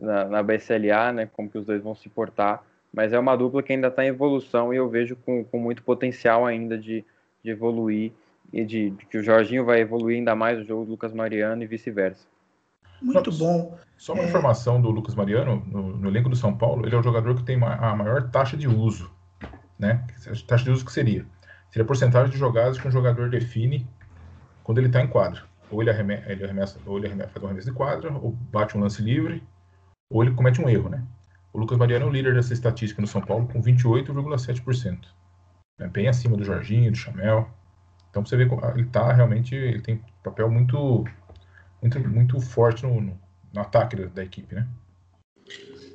na, 0.00 0.24
na 0.24 0.42
BSLA, 0.42 1.12
né? 1.12 1.28
Como 1.32 1.50
que 1.50 1.58
os 1.58 1.66
dois 1.66 1.82
vão 1.82 1.94
se 1.94 2.08
portar. 2.08 2.64
Mas 2.92 3.12
é 3.12 3.18
uma 3.18 3.36
dupla 3.36 3.62
que 3.62 3.72
ainda 3.72 3.88
está 3.88 4.04
em 4.04 4.08
evolução 4.08 4.72
e 4.74 4.76
eu 4.76 4.88
vejo 4.88 5.16
com, 5.16 5.44
com 5.44 5.58
muito 5.58 5.82
potencial 5.82 6.44
ainda 6.44 6.76
de, 6.76 7.04
de 7.42 7.50
evoluir 7.50 8.12
e 8.52 8.64
de, 8.64 8.90
de, 8.90 9.06
que 9.06 9.18
o 9.18 9.22
Jorginho 9.22 9.64
vai 9.64 9.80
evoluir 9.80 10.18
ainda 10.18 10.34
mais 10.34 10.58
o 10.58 10.64
jogo 10.64 10.84
do 10.84 10.90
Lucas 10.90 11.12
Mariano 11.12 11.62
e 11.62 11.66
vice-versa. 11.66 12.26
Muito 13.00 13.32
bom. 13.32 13.78
Só 13.96 14.12
uma 14.12 14.22
é... 14.22 14.26
informação 14.26 14.80
do 14.80 14.90
Lucas 14.90 15.14
Mariano, 15.14 15.64
no, 15.66 15.96
no, 15.96 16.08
elenco 16.08 16.28
do 16.28 16.36
São 16.36 16.56
Paulo, 16.56 16.84
ele 16.86 16.94
é 16.94 16.98
o 16.98 17.02
jogador 17.02 17.34
que 17.36 17.44
tem 17.44 17.56
a 17.62 17.94
maior 17.94 18.30
taxa 18.30 18.56
de 18.56 18.66
uso, 18.66 19.10
né? 19.78 20.04
A 20.26 20.46
taxa 20.46 20.64
de 20.64 20.70
uso 20.70 20.84
que 20.84 20.92
seria? 20.92 21.24
Seria 21.70 21.84
a 21.84 21.86
porcentagem 21.86 22.30
de 22.30 22.36
jogadas 22.36 22.78
que 22.78 22.88
um 22.88 22.90
jogador 22.90 23.30
define 23.30 23.86
quando 24.64 24.78
ele 24.78 24.88
está 24.88 25.00
em 25.00 25.06
quadra. 25.06 25.42
Ou 25.70 25.80
ele 25.80 25.90
arremessa, 25.90 26.32
ele 26.32 26.44
arremessa, 26.44 26.80
ou 26.84 26.98
ele 26.98 27.06
arremessa, 27.06 27.30
faz 27.30 27.42
um 27.42 27.46
arremesso 27.46 27.70
de 27.70 27.76
quadra, 27.76 28.12
ou 28.12 28.32
bate 28.32 28.76
um 28.76 28.80
lance 28.80 29.00
livre, 29.00 29.42
ou 30.10 30.22
ele 30.22 30.34
comete 30.34 30.60
um 30.60 30.68
erro, 30.68 30.88
né? 30.88 31.04
O 31.52 31.58
Lucas 31.58 31.78
Mariano 31.78 32.06
é 32.06 32.08
o 32.08 32.12
líder 32.12 32.34
dessa 32.34 32.52
estatística 32.52 33.00
no 33.00 33.08
São 33.08 33.20
Paulo 33.20 33.48
com 33.48 33.60
28,7%. 33.60 34.98
É 35.78 35.88
bem 35.88 36.08
acima 36.08 36.36
do 36.36 36.44
Jorginho, 36.44 36.90
do 36.90 36.96
Chamel. 36.96 37.48
Então 38.10 38.24
você 38.24 38.36
vê 38.36 38.48
ele 38.74 38.86
tá 38.86 39.12
realmente, 39.12 39.54
ele 39.54 39.80
tem 39.80 40.00
papel 40.22 40.50
muito 40.50 41.04
muito, 41.80 41.98
muito 42.08 42.40
forte 42.40 42.84
no, 42.84 43.00
no, 43.00 43.18
no 43.52 43.60
ataque 43.60 43.96
da, 43.96 44.06
da 44.06 44.24
equipe, 44.24 44.54
né? 44.54 44.66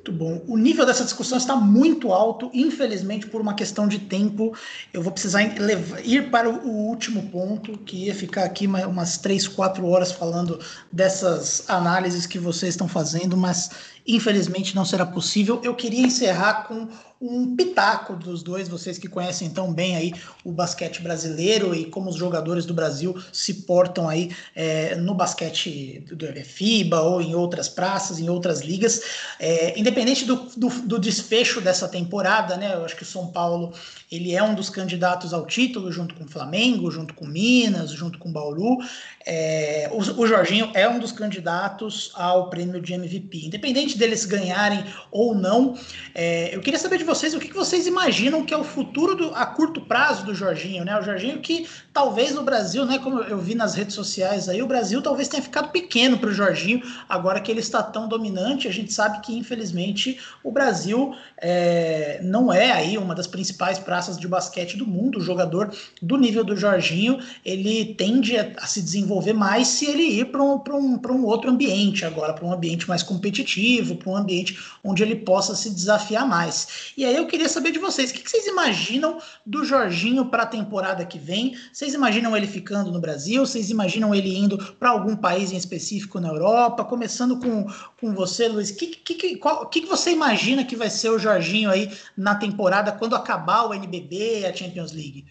Muito 0.06 0.12
bom. 0.12 0.44
O 0.46 0.56
nível 0.56 0.86
dessa 0.86 1.02
discussão 1.02 1.36
está 1.36 1.56
muito 1.56 2.12
alto, 2.12 2.48
infelizmente, 2.54 3.26
por 3.26 3.40
uma 3.40 3.54
questão 3.54 3.88
de 3.88 3.98
tempo. 3.98 4.56
Eu 4.92 5.02
vou 5.02 5.10
precisar 5.10 5.42
ir 5.42 6.30
para 6.30 6.48
o 6.48 6.68
último 6.68 7.28
ponto, 7.28 7.76
que 7.78 8.04
ia 8.04 8.14
ficar 8.14 8.44
aqui 8.44 8.68
umas 8.68 9.18
três, 9.18 9.48
quatro 9.48 9.84
horas 9.86 10.12
falando 10.12 10.60
dessas 10.92 11.68
análises 11.68 12.24
que 12.24 12.38
vocês 12.38 12.74
estão 12.74 12.86
fazendo, 12.86 13.36
mas 13.36 13.95
infelizmente 14.06 14.74
não 14.74 14.84
será 14.84 15.04
possível. 15.04 15.60
Eu 15.62 15.74
queria 15.74 16.06
encerrar 16.06 16.64
com 16.68 16.88
um 17.20 17.56
pitaco 17.56 18.14
dos 18.14 18.42
dois, 18.42 18.68
vocês 18.68 18.98
que 18.98 19.08
conhecem 19.08 19.48
tão 19.48 19.72
bem 19.72 19.96
aí 19.96 20.12
o 20.44 20.52
basquete 20.52 21.00
brasileiro 21.00 21.74
e 21.74 21.86
como 21.86 22.10
os 22.10 22.16
jogadores 22.16 22.66
do 22.66 22.74
Brasil 22.74 23.16
se 23.32 23.54
portam 23.62 24.06
aí 24.06 24.30
é, 24.54 24.94
no 24.96 25.14
basquete 25.14 26.04
do 26.12 26.26
FIBA 26.44 27.00
ou 27.00 27.22
em 27.22 27.34
outras 27.34 27.68
praças, 27.68 28.18
em 28.18 28.28
outras 28.28 28.60
ligas. 28.60 29.00
É, 29.40 29.78
independente 29.78 30.26
do, 30.26 30.36
do, 30.56 30.68
do, 30.68 30.98
desfecho 30.98 31.60
dessa 31.60 31.88
temporada, 31.88 32.56
né? 32.56 32.74
Eu 32.74 32.84
acho 32.84 32.96
que 32.96 33.02
o 33.02 33.06
São 33.06 33.28
Paulo 33.28 33.72
ele 34.10 34.34
é 34.34 34.42
um 34.42 34.54
dos 34.54 34.70
candidatos 34.70 35.34
ao 35.34 35.46
título, 35.46 35.90
junto 35.90 36.14
com 36.14 36.24
o 36.24 36.28
Flamengo, 36.28 36.90
junto 36.90 37.12
com 37.12 37.26
Minas, 37.26 37.90
junto 37.90 38.18
com 38.18 38.30
Bauru. 38.30 38.78
É, 39.26 39.90
o, 39.92 39.98
o, 40.20 40.26
Jorginho 40.26 40.70
é 40.74 40.88
um 40.88 41.00
dos 41.00 41.10
candidatos 41.10 42.12
ao 42.14 42.48
prêmio 42.48 42.80
de 42.80 42.94
MVP. 42.94 43.46
Independente 43.46 43.98
deles 43.98 44.24
ganharem 44.24 44.84
ou 45.10 45.34
não, 45.34 45.76
é, 46.14 46.54
eu 46.54 46.60
queria 46.60 46.78
saber 46.78 46.98
de 46.98 47.04
vocês 47.04 47.34
o 47.34 47.40
que, 47.40 47.48
que 47.48 47.54
vocês 47.54 47.88
imaginam 47.88 48.44
que 48.44 48.54
é 48.54 48.56
o 48.56 48.62
futuro 48.62 49.16
do, 49.16 49.34
a 49.34 49.44
curto 49.44 49.80
prazo 49.80 50.24
do 50.24 50.34
Jorginho, 50.34 50.84
né? 50.84 50.96
O 50.96 51.02
Jorginho 51.02 51.40
que 51.40 51.66
talvez 51.92 52.32
no 52.32 52.44
Brasil, 52.44 52.84
né, 52.86 53.00
como 53.00 53.20
eu 53.20 53.38
vi 53.38 53.56
nas 53.56 53.74
redes 53.74 53.94
sociais 53.94 54.48
aí, 54.48 54.62
o 54.62 54.66
Brasil 54.66 55.02
talvez 55.02 55.26
tenha 55.26 55.42
ficado 55.42 55.70
pequeno 55.70 56.18
para 56.18 56.28
o 56.28 56.32
Jorginho, 56.32 56.80
agora 57.08 57.40
que 57.40 57.50
ele 57.50 57.60
está 57.60 57.82
tão 57.82 58.06
dominante. 58.06 58.68
A 58.68 58.72
gente 58.72 58.92
sabe 58.92 59.20
que, 59.20 59.36
infelizmente, 59.36 60.20
o 60.44 60.52
Brasil 60.52 61.16
é, 61.38 62.20
não 62.22 62.52
é 62.52 62.70
aí 62.70 62.96
uma 62.96 63.14
das 63.14 63.26
principais 63.26 63.78
praças 63.78 63.95
de 64.18 64.28
basquete 64.28 64.76
do 64.76 64.86
mundo. 64.86 65.18
O 65.18 65.22
jogador 65.22 65.74
do 66.00 66.16
nível 66.16 66.44
do 66.44 66.56
Jorginho, 66.56 67.18
ele 67.44 67.94
tende 67.94 68.36
a, 68.36 68.52
a 68.58 68.66
se 68.66 68.82
desenvolver 68.82 69.32
mais 69.32 69.68
se 69.68 69.86
ele 69.86 70.02
ir 70.02 70.26
para 70.26 70.42
um, 70.42 70.62
um, 70.70 71.00
um 71.10 71.24
outro 71.24 71.50
ambiente 71.50 72.04
agora, 72.04 72.32
para 72.32 72.44
um 72.44 72.52
ambiente 72.52 72.88
mais 72.88 73.02
competitivo, 73.02 73.96
para 73.96 74.10
um 74.10 74.16
ambiente 74.16 74.58
onde 74.82 75.02
ele 75.02 75.16
possa 75.16 75.54
se 75.54 75.70
desafiar 75.70 76.26
mais. 76.26 76.92
E 76.96 77.04
aí 77.04 77.16
eu 77.16 77.26
queria 77.26 77.48
saber 77.48 77.72
de 77.72 77.78
vocês, 77.78 78.10
o 78.10 78.14
que, 78.14 78.22
que 78.22 78.30
vocês 78.30 78.46
imaginam 78.46 79.18
do 79.44 79.64
Jorginho 79.64 80.26
para 80.26 80.44
a 80.44 80.46
temporada 80.46 81.04
que 81.04 81.18
vem? 81.18 81.56
Vocês 81.72 81.94
imaginam 81.94 82.36
ele 82.36 82.46
ficando 82.46 82.90
no 82.90 83.00
Brasil? 83.00 83.44
Vocês 83.44 83.70
imaginam 83.70 84.14
ele 84.14 84.36
indo 84.36 84.58
para 84.78 84.90
algum 84.90 85.16
país 85.16 85.52
em 85.52 85.56
específico 85.56 86.20
na 86.20 86.28
Europa? 86.28 86.84
Começando 86.84 87.38
com, 87.38 87.66
com 88.00 88.14
você, 88.14 88.48
Luiz, 88.48 88.70
o 88.70 88.76
que, 88.76 88.86
que, 88.86 89.36
qual, 89.36 89.66
que, 89.66 89.82
que 89.82 89.86
você 89.86 90.10
imagina 90.10 90.64
que 90.64 90.76
vai 90.76 90.90
ser 90.90 91.10
o 91.10 91.18
Jorginho 91.18 91.70
aí 91.70 91.90
na 92.16 92.34
temporada 92.34 92.92
quando 92.92 93.16
acabar 93.16 93.64
o 93.64 93.74
E 93.92 94.46
a 94.46 94.54
Champions 94.54 94.92
League? 94.92 95.26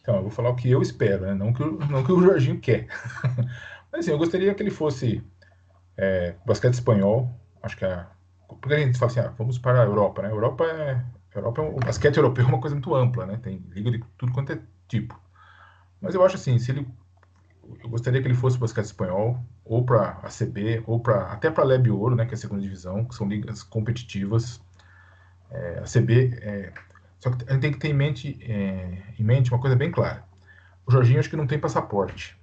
Então, 0.00 0.16
eu 0.16 0.22
vou 0.22 0.30
falar 0.30 0.50
o 0.50 0.56
que 0.56 0.70
eu 0.70 0.80
espero, 0.80 1.26
né? 1.26 1.34
não, 1.34 1.52
que, 1.52 1.64
não 1.64 2.04
que 2.04 2.12
o 2.12 2.22
Jorginho 2.22 2.60
quer. 2.60 2.86
Mas 3.90 4.00
assim, 4.00 4.10
eu 4.10 4.18
gostaria 4.18 4.54
que 4.54 4.62
ele 4.62 4.70
fosse 4.70 5.22
é, 5.96 6.34
basquete 6.44 6.74
espanhol, 6.74 7.30
acho 7.62 7.76
que 7.76 7.84
a. 7.84 8.08
Porque 8.48 8.74
a 8.74 8.78
gente 8.78 8.98
fala 8.98 9.10
assim, 9.10 9.20
ah, 9.20 9.34
vamos 9.36 9.58
para 9.58 9.82
a 9.82 9.84
Europa, 9.84 10.22
né? 10.22 10.30
Europa 10.30 10.64
é. 10.64 11.04
Europa, 11.34 11.62
é 11.62 11.68
o 11.68 11.74
basquete 11.74 12.16
europeu 12.16 12.44
é 12.44 12.48
uma 12.48 12.60
coisa 12.60 12.76
muito 12.76 12.94
ampla, 12.94 13.26
né? 13.26 13.38
Tem 13.42 13.62
liga 13.70 13.90
de 13.90 14.02
tudo 14.16 14.32
quanto 14.32 14.52
é 14.52 14.60
tipo. 14.88 15.18
Mas 16.00 16.14
eu 16.14 16.24
acho 16.24 16.36
assim, 16.36 16.58
se 16.58 16.70
ele 16.70 16.86
eu 17.82 17.88
gostaria 17.88 18.20
que 18.20 18.28
ele 18.28 18.34
fosse 18.34 18.58
basquete 18.58 18.84
espanhol, 18.84 19.38
ou 19.64 19.84
para 19.84 20.20
a 20.22 20.28
CB, 20.28 20.84
ou 20.86 21.00
para 21.00 21.32
até 21.32 21.50
para 21.50 21.64
a 21.64 21.66
Leb 21.66 21.90
Ouro, 21.90 22.14
né, 22.14 22.24
que 22.24 22.32
é 22.32 22.36
a 22.36 22.38
segunda 22.38 22.62
divisão, 22.62 23.04
que 23.04 23.14
são 23.14 23.28
ligas 23.28 23.62
competitivas. 23.62 24.60
É, 25.50 25.80
a 25.80 25.84
CB, 25.84 26.38
é, 26.42 26.72
só 27.18 27.30
que 27.30 27.48
a 27.48 27.52
gente 27.52 27.62
tem 27.62 27.72
que 27.72 27.78
ter 27.78 27.88
em 27.88 27.94
mente, 27.94 28.38
é, 28.42 29.02
em 29.18 29.22
mente 29.22 29.52
uma 29.52 29.60
coisa 29.60 29.76
bem 29.76 29.90
clara. 29.90 30.24
O 30.86 30.92
Jorginho 30.92 31.18
acho 31.18 31.30
que 31.30 31.36
não 31.36 31.46
tem 31.46 31.58
passaporte, 31.58 32.38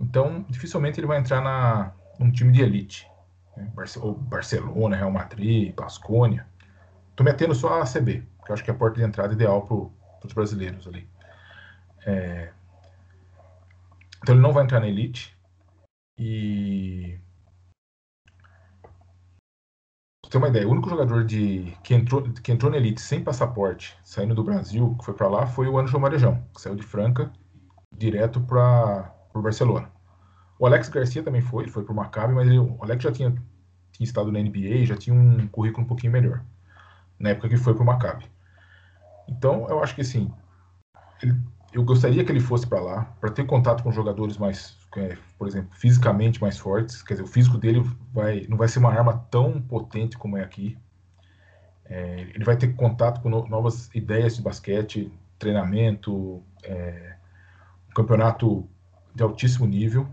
então 0.00 0.44
dificilmente 0.48 1.00
ele 1.00 1.06
vai 1.06 1.18
entrar 1.18 1.40
na 1.40 1.92
num 2.18 2.32
time 2.32 2.52
de 2.52 2.62
elite, 2.62 3.08
né, 3.56 3.70
Barcelona, 3.74 4.96
Real 4.96 5.10
Madrid, 5.10 5.72
Basconia. 5.74 6.46
Estou 7.10 7.24
metendo 7.24 7.54
só 7.54 7.80
a 7.80 7.84
CB, 7.84 8.24
que 8.44 8.50
eu 8.50 8.54
acho 8.54 8.64
que 8.64 8.70
é 8.70 8.74
a 8.74 8.76
porta 8.76 8.98
de 8.98 9.06
entrada 9.06 9.32
ideal 9.32 9.62
para 9.62 10.26
os 10.26 10.32
brasileiros 10.32 10.86
ali. 10.86 11.08
É, 12.04 12.50
então 14.22 14.34
ele 14.34 14.42
não 14.42 14.52
vai 14.52 14.64
entrar 14.64 14.80
na 14.80 14.88
elite. 14.88 15.36
E. 16.18 17.18
Pra 20.28 20.32
ter 20.32 20.38
uma 20.38 20.48
ideia, 20.48 20.68
o 20.68 20.72
único 20.72 20.90
jogador 20.90 21.24
de 21.24 21.74
que 21.82 21.94
entrou, 21.94 22.22
que 22.22 22.52
entrou 22.52 22.70
na 22.70 22.76
elite 22.76 23.00
sem 23.00 23.24
passaporte, 23.24 23.96
saindo 24.04 24.34
do 24.34 24.44
Brasil, 24.44 24.94
que 24.98 25.04
foi 25.06 25.14
para 25.14 25.26
lá, 25.26 25.46
foi 25.46 25.66
o 25.66 25.78
Anderson 25.78 25.98
Marejão, 25.98 26.44
que 26.54 26.60
saiu 26.60 26.76
de 26.76 26.82
Franca 26.82 27.32
direto 27.90 28.38
para 28.42 29.10
o 29.32 29.40
Barcelona. 29.40 29.90
O 30.58 30.66
Alex 30.66 30.90
Garcia 30.90 31.22
também 31.22 31.40
foi, 31.40 31.64
ele 31.64 31.70
foi 31.70 31.82
para 31.82 31.94
o 31.94 31.96
Maccabi, 31.96 32.34
mas 32.34 32.46
ele, 32.46 32.58
o 32.58 32.76
Alex 32.82 33.02
já 33.02 33.10
tinha, 33.10 33.30
tinha 33.92 34.04
estado 34.04 34.30
na 34.30 34.38
NBA, 34.38 34.84
já 34.84 34.98
tinha 34.98 35.16
um 35.16 35.48
currículo 35.48 35.84
um 35.84 35.88
pouquinho 35.88 36.12
melhor, 36.12 36.44
na 37.18 37.30
época 37.30 37.48
que 37.48 37.56
foi 37.56 37.72
para 37.72 37.82
o 37.82 37.86
Maccabi. 37.86 38.30
Então, 39.26 39.66
eu 39.70 39.82
acho 39.82 39.94
que 39.94 40.02
assim, 40.02 40.30
ele 41.22 41.40
eu 41.72 41.84
gostaria 41.84 42.24
que 42.24 42.32
ele 42.32 42.40
fosse 42.40 42.66
para 42.66 42.80
lá, 42.80 43.04
para 43.20 43.30
ter 43.30 43.44
contato 43.44 43.82
com 43.82 43.92
jogadores 43.92 44.38
mais, 44.38 44.76
é, 44.96 45.16
por 45.38 45.46
exemplo, 45.46 45.70
fisicamente 45.74 46.40
mais 46.40 46.58
fortes. 46.58 47.02
Quer 47.02 47.14
dizer, 47.14 47.24
o 47.24 47.26
físico 47.26 47.58
dele 47.58 47.82
vai, 48.12 48.46
não 48.48 48.56
vai 48.56 48.68
ser 48.68 48.78
uma 48.78 48.92
arma 48.92 49.26
tão 49.30 49.60
potente 49.60 50.16
como 50.16 50.36
é 50.36 50.42
aqui. 50.42 50.78
É, 51.84 52.20
ele 52.34 52.44
vai 52.44 52.56
ter 52.56 52.74
contato 52.74 53.20
com 53.20 53.28
no, 53.28 53.46
novas 53.48 53.94
ideias 53.94 54.36
de 54.36 54.42
basquete, 54.42 55.12
treinamento, 55.38 56.42
é, 56.62 57.16
um 57.90 57.94
campeonato 57.94 58.68
de 59.14 59.22
altíssimo 59.22 59.66
nível. 59.66 60.08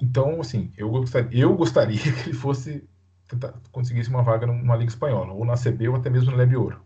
Então, 0.00 0.40
assim, 0.40 0.72
eu 0.76 0.88
gostaria, 0.88 1.42
eu 1.42 1.56
gostaria 1.56 1.98
que 2.14 2.30
ele 2.30 2.32
fosse 2.32 2.88
tentar, 3.28 3.54
conseguisse 3.72 4.08
uma 4.08 4.22
vaga 4.22 4.46
numa 4.46 4.76
liga 4.76 4.90
espanhola, 4.90 5.32
ou 5.32 5.44
na 5.44 5.54
CB 5.54 5.88
ou 5.88 5.96
até 5.96 6.08
mesmo 6.08 6.30
no 6.30 6.36
Leve 6.36 6.56
Ouro. 6.56 6.80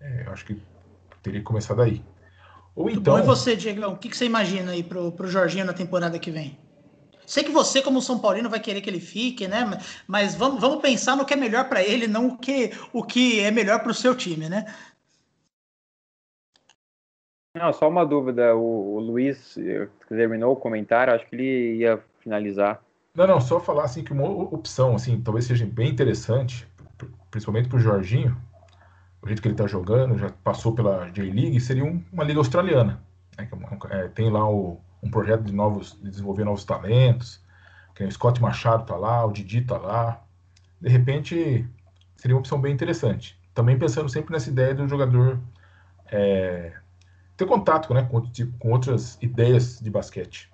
É, 0.00 0.24
eu 0.26 0.32
acho 0.32 0.44
que 0.46 0.60
teria 1.22 1.40
que 1.40 1.46
começar 1.46 1.74
daí. 1.74 2.02
Ou 2.74 2.84
Muito 2.84 3.00
então. 3.00 3.14
Bom. 3.14 3.20
E 3.20 3.26
você, 3.26 3.54
Diego, 3.54 3.86
o 3.86 3.96
que, 3.96 4.08
que 4.08 4.16
você 4.16 4.24
imagina 4.24 4.72
aí 4.72 4.82
pro, 4.82 5.12
pro 5.12 5.28
Jorginho 5.28 5.64
na 5.64 5.72
temporada 5.72 6.18
que 6.18 6.30
vem? 6.30 6.58
Sei 7.26 7.44
que 7.44 7.50
você, 7.50 7.80
como 7.80 8.02
São 8.02 8.18
Paulino, 8.18 8.50
vai 8.50 8.60
querer 8.60 8.80
que 8.80 8.90
ele 8.90 9.00
fique, 9.00 9.46
né? 9.46 9.78
Mas 10.06 10.34
vamos, 10.34 10.60
vamos 10.60 10.82
pensar 10.82 11.16
no 11.16 11.24
que 11.24 11.34
é 11.34 11.36
melhor 11.36 11.68
para 11.68 11.82
ele, 11.82 12.06
não 12.06 12.28
o 12.28 12.38
que, 12.38 12.72
o 12.92 13.02
que 13.02 13.40
é 13.40 13.50
melhor 13.50 13.80
para 13.80 13.92
o 13.92 13.94
seu 13.94 14.14
time, 14.14 14.48
né? 14.48 14.66
Não, 17.54 17.72
só 17.72 17.88
uma 17.88 18.04
dúvida. 18.04 18.56
O, 18.56 18.96
o 18.96 19.00
Luiz 19.00 19.56
eh, 19.58 19.88
terminou 20.08 20.52
o 20.52 20.56
comentário, 20.56 21.14
acho 21.14 21.26
que 21.26 21.36
ele 21.36 21.76
ia 21.76 22.02
finalizar. 22.20 22.82
Não, 23.14 23.26
não, 23.26 23.40
só 23.40 23.60
falar 23.60 23.84
assim 23.84 24.02
que 24.02 24.12
uma 24.12 24.26
opção, 24.26 24.94
assim, 24.94 25.20
talvez 25.20 25.44
seja 25.44 25.66
bem 25.66 25.90
interessante, 25.90 26.66
principalmente 27.30 27.68
para 27.68 27.76
o 27.76 27.80
Jorginho, 27.80 28.36
o 29.22 29.26
jeito 29.26 29.40
que 29.40 29.48
ele 29.48 29.54
está 29.54 29.66
jogando, 29.66 30.18
já 30.18 30.30
passou 30.42 30.74
pela 30.74 31.08
J-League, 31.10 31.60
seria 31.60 31.84
um, 31.84 32.02
uma 32.12 32.24
liga 32.24 32.40
australiana. 32.40 33.00
Né? 33.38 33.48
É, 33.90 33.96
é, 33.96 34.08
tem 34.08 34.30
lá 34.30 34.48
o, 34.50 34.80
um 35.02 35.10
projeto 35.10 35.44
de 35.44 35.52
novos, 35.52 35.98
de 36.02 36.10
desenvolver 36.10 36.44
novos 36.44 36.64
talentos, 36.64 37.40
que 37.94 38.02
o 38.02 38.10
Scott 38.10 38.42
Machado 38.42 38.82
está 38.82 38.96
lá, 38.96 39.24
o 39.24 39.32
Didi 39.32 39.58
está 39.58 39.78
lá. 39.78 40.22
De 40.80 40.88
repente, 40.88 41.64
seria 42.16 42.34
uma 42.34 42.40
opção 42.40 42.60
bem 42.60 42.72
interessante. 42.72 43.38
Também 43.54 43.78
pensando 43.78 44.08
sempre 44.08 44.32
nessa 44.32 44.50
ideia 44.50 44.74
do 44.74 44.88
jogador 44.88 45.38
é, 46.10 46.72
ter 47.36 47.46
contato 47.46 47.94
né, 47.94 48.02
com, 48.10 48.20
tipo, 48.22 48.56
com 48.58 48.72
outras 48.72 49.18
ideias 49.22 49.78
de 49.78 49.90
basquete. 49.90 50.50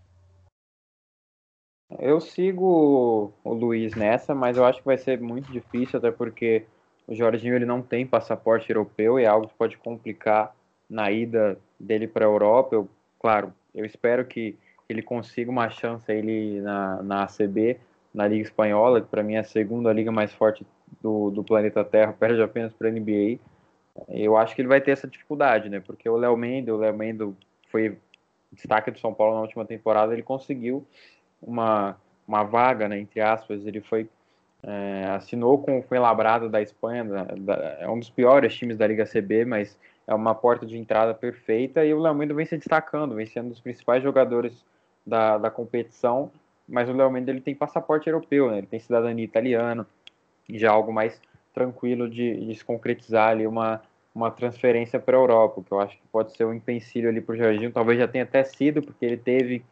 Eu 1.98 2.20
sigo 2.20 3.32
o 3.42 3.54
Luiz 3.54 3.94
nessa, 3.94 4.34
mas 4.34 4.58
eu 4.58 4.64
acho 4.64 4.80
que 4.80 4.84
vai 4.84 4.98
ser 4.98 5.18
muito 5.20 5.50
difícil, 5.50 5.98
até 5.98 6.10
porque 6.10 6.66
o 7.08 7.14
Jorginho 7.14 7.56
ele 7.56 7.64
não 7.64 7.80
tem 7.80 8.06
passaporte 8.06 8.70
europeu 8.70 9.18
e 9.18 9.24
é 9.24 9.26
algo 9.26 9.48
que 9.48 9.54
pode 9.54 9.78
complicar 9.78 10.54
na 10.88 11.10
ida 11.10 11.58
dele 11.80 12.06
para 12.06 12.26
a 12.26 12.28
Europa. 12.28 12.76
Eu, 12.76 12.88
claro, 13.18 13.52
eu 13.74 13.86
espero 13.86 14.26
que 14.26 14.54
ele 14.86 15.02
consiga 15.02 15.50
uma 15.50 15.70
chance 15.70 16.12
ele 16.12 16.60
na, 16.60 17.02
na 17.02 17.22
ACB, 17.24 17.80
na 18.12 18.28
Liga 18.28 18.42
Espanhola, 18.42 19.00
que 19.00 19.08
para 19.08 19.22
mim 19.22 19.34
é 19.34 19.38
a 19.38 19.44
segunda 19.44 19.90
liga 19.90 20.12
mais 20.12 20.32
forte 20.34 20.66
do, 21.02 21.30
do 21.30 21.42
planeta 21.42 21.82
Terra, 21.82 22.12
perde 22.18 22.42
apenas 22.42 22.74
para 22.74 22.88
a 22.88 22.92
NBA. 22.92 23.38
Eu 24.08 24.36
acho 24.36 24.54
que 24.54 24.60
ele 24.60 24.68
vai 24.68 24.80
ter 24.80 24.90
essa 24.90 25.08
dificuldade, 25.08 25.70
né? 25.70 25.80
Porque 25.80 26.08
o 26.08 26.16
Léo 26.16 26.36
Mendo, 26.36 26.74
o 26.74 26.78
Léo 26.78 26.94
Mendo 26.94 27.36
foi 27.70 27.96
destaque 28.52 28.90
do 28.90 28.98
São 28.98 29.14
Paulo 29.14 29.34
na 29.34 29.40
última 29.40 29.64
temporada, 29.64 30.12
ele 30.12 30.22
conseguiu 30.22 30.86
uma, 31.40 31.96
uma 32.26 32.42
vaga, 32.42 32.88
né, 32.88 32.98
entre 32.98 33.20
aspas, 33.20 33.66
ele 33.66 33.80
foi 33.80 34.08
é, 34.62 35.04
assinou 35.10 35.58
com 35.58 35.78
o 35.78 36.00
Labrado 36.00 36.48
da 36.48 36.60
Espanha, 36.60 37.04
da, 37.04 37.24
da, 37.24 37.54
é 37.80 37.88
um 37.88 37.98
dos 37.98 38.10
piores 38.10 38.54
times 38.54 38.76
da 38.76 38.86
Liga 38.86 39.04
CB, 39.04 39.44
mas 39.44 39.78
é 40.06 40.14
uma 40.14 40.34
porta 40.34 40.66
de 40.66 40.76
entrada 40.76 41.14
perfeita 41.14 41.84
e 41.84 41.94
o 41.94 42.00
Léo 42.00 42.14
Mendo 42.14 42.34
vem 42.34 42.46
se 42.46 42.56
destacando, 42.56 43.14
vem 43.14 43.26
sendo 43.26 43.46
um 43.46 43.50
dos 43.50 43.60
principais 43.60 44.02
jogadores 44.02 44.64
da, 45.06 45.38
da 45.38 45.50
competição, 45.50 46.30
mas 46.68 46.88
o 46.88 46.92
Léo 46.92 47.10
Mendo 47.10 47.30
ele 47.30 47.40
tem 47.40 47.54
passaporte 47.54 48.08
europeu, 48.08 48.50
né, 48.50 48.58
ele 48.58 48.66
tem 48.66 48.80
cidadania 48.80 49.24
italiana, 49.24 49.86
já 50.50 50.70
algo 50.70 50.92
mais 50.92 51.20
tranquilo 51.52 52.08
de, 52.08 52.46
de 52.46 52.54
se 52.54 52.64
concretizar 52.64 53.30
ali 53.30 53.46
uma, 53.46 53.82
uma 54.14 54.30
transferência 54.30 54.98
para 54.98 55.16
a 55.16 55.20
Europa, 55.20 55.62
que 55.64 55.72
eu 55.72 55.80
acho 55.80 55.96
que 55.96 56.06
pode 56.10 56.36
ser 56.36 56.44
um 56.44 56.54
empecilho 56.54 57.08
ali 57.08 57.20
para 57.20 57.34
o 57.34 57.38
Jorginho, 57.38 57.70
talvez 57.70 57.98
já 57.98 58.08
tenha 58.08 58.24
até 58.24 58.42
sido, 58.42 58.82
porque 58.82 59.04
ele 59.04 59.16
teve 59.16 59.62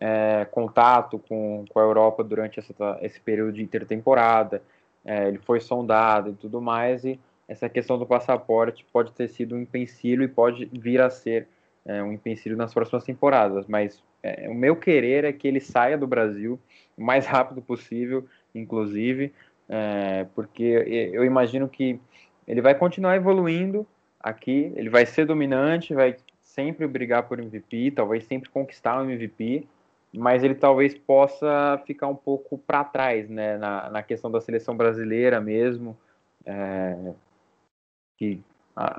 é, 0.00 0.46
contato 0.50 1.18
com, 1.18 1.64
com 1.68 1.78
a 1.78 1.82
Europa 1.82 2.22
durante 2.22 2.60
essa, 2.60 2.98
esse 3.00 3.20
período 3.20 3.52
de 3.52 3.62
intertemporada, 3.62 4.62
é, 5.04 5.28
ele 5.28 5.38
foi 5.38 5.60
sondado 5.60 6.30
e 6.30 6.34
tudo 6.34 6.60
mais, 6.60 7.04
e 7.04 7.18
essa 7.48 7.68
questão 7.68 7.98
do 7.98 8.06
passaporte 8.06 8.84
pode 8.92 9.12
ter 9.12 9.28
sido 9.28 9.54
um 9.54 9.60
empecilho 9.60 10.22
e 10.24 10.28
pode 10.28 10.66
vir 10.66 11.00
a 11.00 11.08
ser 11.08 11.46
é, 11.84 12.02
um 12.02 12.12
empecilho 12.12 12.56
nas 12.56 12.74
próximas 12.74 13.04
temporadas, 13.04 13.66
mas 13.66 14.02
é, 14.22 14.48
o 14.48 14.54
meu 14.54 14.74
querer 14.74 15.24
é 15.24 15.32
que 15.32 15.46
ele 15.46 15.60
saia 15.60 15.96
do 15.96 16.06
Brasil 16.06 16.58
o 16.96 17.02
mais 17.02 17.24
rápido 17.26 17.62
possível, 17.62 18.26
inclusive, 18.54 19.32
é, 19.68 20.26
porque 20.34 21.10
eu 21.12 21.24
imagino 21.24 21.68
que 21.68 22.00
ele 22.46 22.60
vai 22.60 22.74
continuar 22.74 23.16
evoluindo 23.16 23.86
aqui, 24.20 24.72
ele 24.76 24.88
vai 24.88 25.06
ser 25.06 25.24
dominante, 25.24 25.94
vai 25.94 26.16
sempre 26.42 26.86
brigar 26.86 27.24
por 27.24 27.38
MVP, 27.38 27.92
talvez 27.92 28.24
sempre 28.24 28.48
conquistar 28.50 29.00
o 29.00 29.04
um 29.04 29.10
MVP, 29.10 29.66
mas 30.16 30.42
ele 30.42 30.54
talvez 30.54 30.96
possa 30.96 31.80
ficar 31.86 32.08
um 32.08 32.16
pouco 32.16 32.58
para 32.58 32.84
trás, 32.84 33.28
né, 33.28 33.56
na, 33.58 33.90
na 33.90 34.02
questão 34.02 34.30
da 34.30 34.40
seleção 34.40 34.76
brasileira 34.76 35.40
mesmo, 35.40 35.96
é, 36.44 37.12
que 38.16 38.40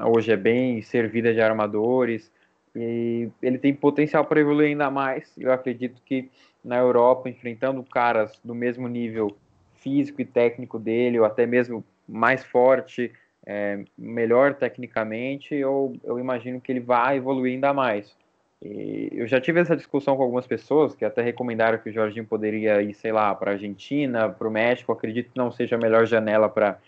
hoje 0.06 0.32
é 0.32 0.38
bem 0.38 0.82
servida 0.82 1.34
de 1.34 1.42
armadores, 1.42 2.32
e 2.76 3.30
ele 3.42 3.58
tem 3.58 3.74
potencial 3.74 4.24
para 4.26 4.40
evoluir 4.40 4.70
ainda 4.70 4.92
mais. 4.92 5.34
Eu 5.38 5.52
acredito 5.52 6.00
que 6.06 6.30
na 6.64 6.78
Europa, 6.78 7.28
enfrentando 7.30 7.84
caras 7.84 8.40
do 8.44 8.54
mesmo 8.54 8.88
nível 8.88 9.36
físico 9.76 10.22
e 10.22 10.26
técnico 10.26 10.78
dele, 10.78 11.20
ou 11.20 11.26
até 11.26 11.46
mesmo 11.46 11.84
mais 12.08 12.44
forte, 12.44 13.12
é, 13.46 13.84
melhor 13.98 14.54
tecnicamente, 14.56 15.56
eu, 15.56 15.96
eu 16.04 16.20
imagino 16.20 16.62
que 16.62 16.72
ele 16.72 16.80
vai 16.80 17.18
evoluir 17.18 17.54
ainda 17.54 17.74
mais. 17.74 18.16
E 18.62 19.10
eu 19.12 19.28
já 19.28 19.40
tive 19.40 19.60
essa 19.60 19.76
discussão 19.76 20.18
com 20.18 20.24
algumas 20.24 20.48
pessoas 20.48 20.96
que 20.96 21.06
até 21.06 21.22
recomendaram 21.22 21.78
que 21.78 21.90
o 21.90 21.94
Jorginho 21.94 22.26
poderia 22.26 22.82
ir, 22.82 22.94
sei 22.94 23.12
lá, 23.12 23.34
para 23.36 23.52
a 23.52 23.54
Argentina, 23.54 24.30
para 24.30 24.48
o 24.48 24.52
México. 24.52 24.92
Acredito 24.92 25.32
que 25.32 25.38
não 25.38 25.52
seja 25.52 25.76
a 25.76 25.80
melhor 25.80 26.06
janela 26.08 26.50
para 26.50 26.80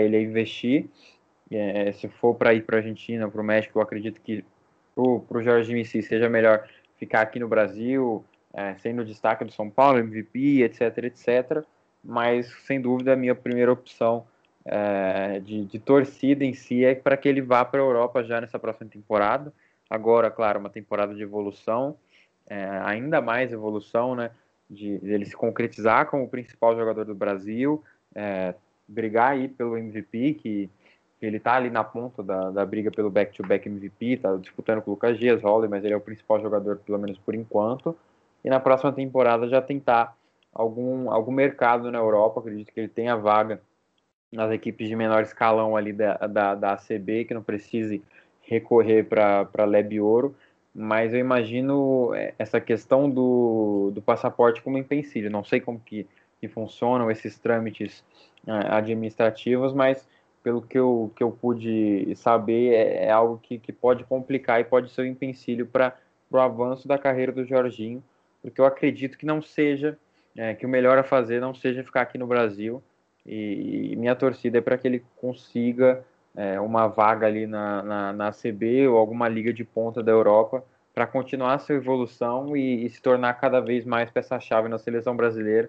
ele 0.00 0.20
investir. 0.20 0.86
É, 1.50 1.92
se 1.92 2.08
for 2.08 2.34
para 2.34 2.52
ir 2.52 2.62
para 2.62 2.76
a 2.76 2.78
Argentina, 2.80 3.30
para 3.30 3.40
o 3.40 3.44
México, 3.44 3.78
eu 3.78 3.82
acredito 3.82 4.20
que 4.20 4.44
para 4.94 5.38
o 5.38 5.42
Jorginho 5.42 5.78
em 5.78 5.84
si 5.84 6.02
seja 6.02 6.28
melhor 6.28 6.66
ficar 6.96 7.20
aqui 7.20 7.38
no 7.38 7.48
Brasil, 7.48 8.24
é, 8.52 8.74
sendo 8.76 9.04
destaque 9.04 9.44
do 9.44 9.52
São 9.52 9.70
Paulo, 9.70 9.98
MVP, 9.98 10.62
etc, 10.62 10.98
etc. 11.04 11.64
Mas, 12.02 12.52
sem 12.66 12.80
dúvida, 12.80 13.12
a 13.12 13.16
minha 13.16 13.34
primeira 13.34 13.72
opção 13.72 14.26
é, 14.64 15.38
de, 15.40 15.64
de 15.64 15.78
torcida 15.78 16.44
em 16.44 16.54
si 16.54 16.84
é 16.84 16.94
para 16.94 17.16
que 17.16 17.28
ele 17.28 17.40
vá 17.40 17.64
para 17.64 17.80
a 17.80 17.84
Europa 17.84 18.24
já 18.24 18.40
nessa 18.40 18.58
próxima 18.58 18.90
temporada 18.90 19.52
Agora, 19.94 20.28
claro, 20.28 20.58
uma 20.58 20.70
temporada 20.70 21.14
de 21.14 21.22
evolução, 21.22 21.96
é, 22.48 22.80
ainda 22.84 23.20
mais 23.20 23.52
evolução, 23.52 24.16
né? 24.16 24.32
De, 24.68 24.98
de, 24.98 25.12
ele 25.12 25.24
se 25.24 25.36
concretizar 25.36 26.06
como 26.06 26.24
o 26.24 26.28
principal 26.28 26.74
jogador 26.74 27.04
do 27.04 27.14
Brasil, 27.14 27.84
é, 28.12 28.56
brigar 28.88 29.32
aí 29.32 29.46
pelo 29.46 29.78
MVP, 29.78 30.34
que, 30.34 30.68
que 31.20 31.26
ele 31.26 31.38
tá 31.38 31.54
ali 31.54 31.70
na 31.70 31.84
ponta 31.84 32.24
da, 32.24 32.50
da 32.50 32.66
briga 32.66 32.90
pelo 32.90 33.08
back-to-back 33.08 33.68
-back 33.68 33.72
MVP, 33.72 34.16
tá 34.16 34.34
disputando 34.36 34.82
com 34.82 34.90
o 34.90 34.94
Lucas 34.94 35.16
Dias, 35.16 35.40
Holly, 35.42 35.68
mas 35.68 35.84
ele 35.84 35.94
é 35.94 35.96
o 35.96 36.00
principal 36.00 36.40
jogador, 36.40 36.78
pelo 36.78 36.98
menos 36.98 37.16
por 37.18 37.36
enquanto. 37.36 37.96
E 38.42 38.50
na 38.50 38.58
próxima 38.58 38.92
temporada 38.92 39.48
já 39.48 39.62
tentar 39.62 40.16
algum, 40.52 41.08
algum 41.08 41.30
mercado 41.30 41.88
na 41.92 41.98
Europa, 41.98 42.40
acredito 42.40 42.72
que 42.72 42.80
ele 42.80 42.88
tenha 42.88 43.14
vaga 43.14 43.60
nas 44.32 44.50
equipes 44.50 44.88
de 44.88 44.96
menor 44.96 45.22
escalão 45.22 45.76
ali 45.76 45.92
da, 45.92 46.16
da, 46.16 46.54
da 46.56 46.72
ACB, 46.72 47.26
que 47.26 47.34
não 47.34 47.44
precise 47.44 48.02
recorrer 48.46 49.04
para 49.04 49.64
Leb 49.64 50.00
Ouro, 50.00 50.34
mas 50.74 51.12
eu 51.12 51.20
imagino 51.20 52.12
é, 52.14 52.34
essa 52.38 52.60
questão 52.60 53.08
do, 53.08 53.92
do 53.94 54.02
passaporte 54.02 54.60
como 54.60 54.76
empecilho. 54.76 55.30
Não 55.30 55.44
sei 55.44 55.60
como 55.60 55.78
que, 55.78 56.06
que 56.40 56.48
funcionam 56.48 57.10
esses 57.10 57.38
trâmites 57.38 58.04
uh, 58.46 58.72
administrativos, 58.72 59.72
mas 59.72 60.06
pelo 60.42 60.60
que 60.60 60.78
eu, 60.78 61.10
que 61.16 61.22
eu 61.22 61.30
pude 61.30 62.14
saber, 62.16 62.74
é, 62.74 63.06
é 63.06 63.10
algo 63.10 63.38
que, 63.42 63.58
que 63.58 63.72
pode 63.72 64.04
complicar 64.04 64.60
e 64.60 64.64
pode 64.64 64.90
ser 64.90 65.02
um 65.02 65.06
empecilho 65.06 65.66
para 65.66 65.96
o 66.30 66.38
avanço 66.38 66.86
da 66.86 66.98
carreira 66.98 67.32
do 67.32 67.44
Jorginho, 67.44 68.02
porque 68.42 68.60
eu 68.60 68.66
acredito 68.66 69.16
que 69.16 69.24
não 69.24 69.40
seja, 69.40 69.96
é, 70.36 70.54
que 70.54 70.66
o 70.66 70.68
melhor 70.68 70.98
a 70.98 71.04
fazer 71.04 71.40
não 71.40 71.54
seja 71.54 71.82
ficar 71.82 72.02
aqui 72.02 72.18
no 72.18 72.26
Brasil, 72.26 72.82
e, 73.24 73.92
e 73.92 73.96
minha 73.96 74.14
torcida 74.14 74.58
é 74.58 74.60
para 74.60 74.76
que 74.76 74.86
ele 74.86 75.02
consiga 75.16 76.04
é, 76.36 76.60
uma 76.60 76.88
vaga 76.88 77.26
ali 77.26 77.46
na, 77.46 77.82
na, 77.82 78.12
na 78.12 78.32
CB 78.32 78.88
ou 78.88 78.98
alguma 78.98 79.28
liga 79.28 79.52
de 79.52 79.64
ponta 79.64 80.02
da 80.02 80.10
Europa 80.10 80.64
para 80.92 81.06
continuar 81.06 81.58
sua 81.58 81.76
evolução 81.76 82.56
e, 82.56 82.84
e, 82.84 82.90
se 82.90 83.00
tornar 83.00 83.34
cada 83.34 83.60
vez 83.60 83.84
mais 83.84 84.10
peça-chave 84.10 84.68
na 84.68 84.78
seleção 84.78 85.16
brasileira, 85.16 85.68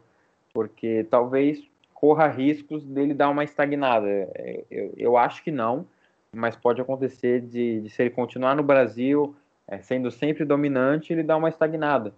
porque 0.54 1.06
talvez 1.10 1.64
corra 1.94 2.28
riscos 2.28 2.84
dele 2.86 3.14
dar 3.14 3.30
uma 3.30 3.44
estagnada. 3.44 4.08
É, 4.08 4.64
eu, 4.70 4.94
eu 4.96 5.18
acho 5.18 5.44
que 5.44 5.52
não, 5.52 5.86
mas 6.32 6.56
pode 6.56 6.82
acontecer 6.82 7.42
de, 7.42 7.82
de 7.82 7.90
se 7.90 8.04
ele 8.04 8.12
continuar 8.12 8.56
no 8.56 8.64
Brasil, 8.64 9.36
é, 9.68 9.80
sendo 9.80 10.12
sempre 10.12 10.46
dominante, 10.46 11.12
ele 11.12 11.24
dar 11.24 11.38
uma 11.38 11.50
estagnada 11.50 12.14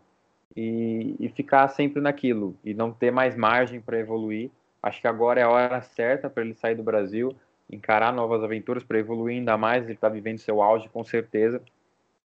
e, 0.56 1.16
e 1.20 1.30
ficar 1.30 1.68
sempre 1.70 2.02
naquilo 2.02 2.56
e 2.64 2.74
não 2.74 2.92
ter 2.92 3.12
mais 3.12 3.36
margem 3.36 3.80
para 3.80 4.00
evoluir. 4.00 4.50
Acho 4.82 5.00
que 5.00 5.08
agora 5.08 5.40
é 5.40 5.44
a 5.44 5.50
hora 5.50 5.82
certa 5.82 6.30
para 6.30 6.44
ele 6.44 6.54
sair 6.54 6.76
do 6.76 6.84
Brasil 6.84 7.36
encarar 7.70 8.14
novas 8.14 8.44
aventuras 8.44 8.84
para 8.84 9.00
evoluir 9.00 9.38
ainda 9.38 9.58
mais. 9.58 9.84
Ele 9.84 9.94
está 9.94 10.10
vivendo 10.10 10.40
seu 10.40 10.62
auge, 10.62 10.90
com 10.90 11.04
certeza. 11.04 11.62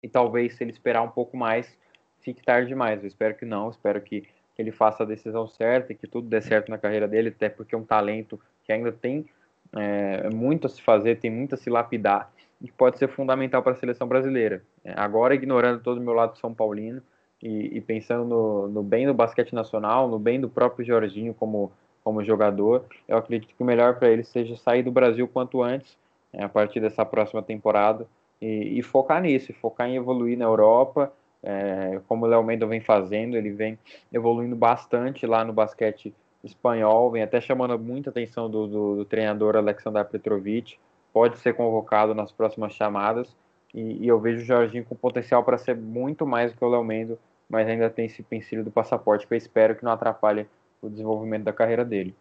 E 0.03 0.09
talvez, 0.09 0.57
se 0.57 0.65
ele 0.65 0.71
esperar 0.71 1.03
um 1.03 1.11
pouco 1.11 1.37
mais, 1.37 1.77
fique 2.21 2.43
tarde 2.43 2.69
demais. 2.69 3.01
Eu 3.01 3.09
espero 3.09 3.35
que 3.35 3.45
não. 3.45 3.71
Espero 3.71 4.01
que, 4.01 4.27
ele 4.59 4.71
faça 4.71 5.03
a 5.03 5.07
decisão 5.07 5.47
certa 5.47 5.93
e 5.93 5.97
que 5.97 6.07
tudo 6.07 6.29
dê 6.29 6.41
certo 6.41 6.71
na 6.71 6.79
carreira 6.79 7.09
dele, 7.09 7.31
até 7.31 7.49
porque 7.49 7.75
é 7.75 7.79
um 7.79 7.85
talento 7.85 8.39
que 8.65 8.73
ainda 8.73 8.93
tem 8.93 9.27
é, 9.75 10.29
muito 10.31 10.67
a 10.67 10.71
se 10.71 10.81
fazer, 10.83 11.19
tem 11.19 11.31
muito 11.31 11.55
a 11.55 11.59
se 11.59 11.71
lapidar 11.71 12.31
e 12.61 12.71
pode 12.71 12.99
ser 12.99 13.09
fundamental 13.09 13.63
para 13.63 13.73
a 13.73 13.77
seleção 13.77 14.07
brasileira. 14.07 14.63
É, 14.85 14.93
agora, 14.97 15.35
ignorando 15.35 15.83
todo 15.83 15.99
o 15.99 16.01
meu 16.01 16.13
lado 16.13 16.39
São 16.39 16.55
Paulino 16.55 17.03
e, 17.43 17.77
e 17.77 17.81
pensando 17.81 18.25
no, 18.25 18.69
no 18.69 18.83
bem 18.83 19.07
do 19.07 19.15
basquete 19.15 19.53
nacional, 19.53 20.09
no 20.09 20.19
bem 20.19 20.41
do 20.41 20.49
próprio 20.49 20.87
Jorginho 20.87 21.35
como 21.35 21.73
como 22.05 22.25
jogador. 22.25 22.85
Eu 23.07 23.17
acredito 23.17 23.55
que 23.55 23.63
o 23.63 23.67
melhor 23.67 23.97
para 23.99 24.09
ele 24.09 24.25
seja 24.25 24.57
sair 24.57 24.83
do 24.83 24.91
Brasil 24.91 25.29
quanto 25.29 25.63
antes, 25.63 25.97
né, 26.33 26.45
a 26.45 26.49
partir 26.49 26.81
dessa 26.81 27.05
próxima 27.05 27.43
temporada, 27.43 28.07
e, 28.41 28.79
e, 28.79 28.83
focar 28.83 29.23
nisso, 29.23 29.53
focar 29.55 29.89
em 29.89 29.97
evoluir 29.97 30.37
na 30.37 30.45
Europa, 30.45 31.13
é, 31.43 32.01
como 32.09 32.25
o 32.25 32.29
Léo 32.29 32.43
Mendo 32.43 32.67
vem 32.67 32.81
fazendo, 32.81 33.37
ele 33.37 33.51
vem 33.51 33.79
evoluindo 34.13 34.57
bastante 34.57 35.27
lá 35.27 35.45
no 35.45 35.53
basquete 35.53 36.13
espanhol, 36.43 37.11
vem 37.11 37.23
até 37.23 37.41
chamando 37.41 37.79
muita 37.79 38.11
atenção 38.11 38.51
do, 38.51 38.67
do, 38.67 38.97
do 38.97 39.05
treinador 39.05 39.57
Alexander 39.57 40.05
Petrovic, 40.05 40.77
pode 41.13 41.39
ser 41.39 41.55
convocado 41.55 42.15
nas 42.15 42.33
próximas 42.33 42.73
chamadas, 42.73 43.37
e, 43.73 44.05
e 44.05 44.09
eu 44.09 44.19
vejo 44.19 44.43
o 44.43 44.45
Jorginho 44.45 44.85
com 44.85 44.97
potencial 44.97 45.45
para 45.45 45.57
ser 45.57 45.77
muito 45.77 46.27
mais 46.27 46.51
do 46.51 46.59
que 46.59 46.65
o 46.65 46.69
Léo 46.69 46.83
Mendo, 46.83 47.19
mas 47.49 47.69
ainda 47.69 47.89
tem 47.91 48.07
esse 48.07 48.23
pensilho 48.23 48.65
do 48.65 48.71
passaporte 48.71 49.27
que 49.27 49.35
eu 49.35 49.39
espero 49.39 49.77
que 49.77 49.85
não 49.85 49.93
atrapalhe 49.93 50.49
o 50.83 50.91
desenvolvimento 50.91 51.45
da 51.45 51.53
carreira 51.53 51.85
dele. 51.85 52.15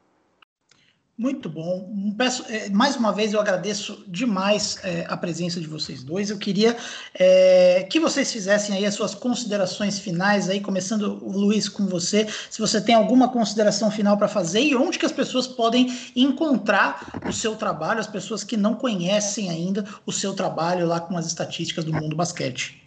Muito 1.17 1.49
bom. 1.49 2.15
Peço, 2.17 2.43
é, 2.49 2.69
mais 2.69 2.95
uma 2.95 3.11
vez 3.11 3.33
eu 3.33 3.39
agradeço 3.39 4.03
demais 4.07 4.79
é, 4.83 5.05
a 5.07 5.15
presença 5.15 5.59
de 5.59 5.67
vocês 5.67 6.03
dois. 6.03 6.31
Eu 6.31 6.37
queria 6.37 6.75
é, 7.13 7.83
que 7.83 7.99
vocês 7.99 8.31
fizessem 8.31 8.75
aí 8.75 8.85
as 8.85 8.95
suas 8.95 9.13
considerações 9.13 9.99
finais, 9.99 10.49
aí 10.49 10.59
começando 10.59 11.23
o 11.23 11.31
Luiz 11.31 11.69
com 11.69 11.85
você. 11.85 12.27
Se 12.49 12.59
você 12.59 12.81
tem 12.81 12.95
alguma 12.95 13.29
consideração 13.29 13.91
final 13.91 14.17
para 14.17 14.27
fazer 14.27 14.61
e 14.61 14.75
onde 14.75 14.97
que 14.97 15.05
as 15.05 15.11
pessoas 15.11 15.45
podem 15.45 15.87
encontrar 16.15 17.21
o 17.27 17.33
seu 17.33 17.55
trabalho, 17.55 17.99
as 17.99 18.07
pessoas 18.07 18.43
que 18.43 18.57
não 18.57 18.73
conhecem 18.73 19.49
ainda 19.49 19.85
o 20.05 20.11
seu 20.11 20.33
trabalho 20.33 20.87
lá 20.87 20.99
com 20.99 21.15
as 21.17 21.27
estatísticas 21.27 21.83
do 21.83 21.93
mundo 21.93 22.15
basquete. 22.15 22.81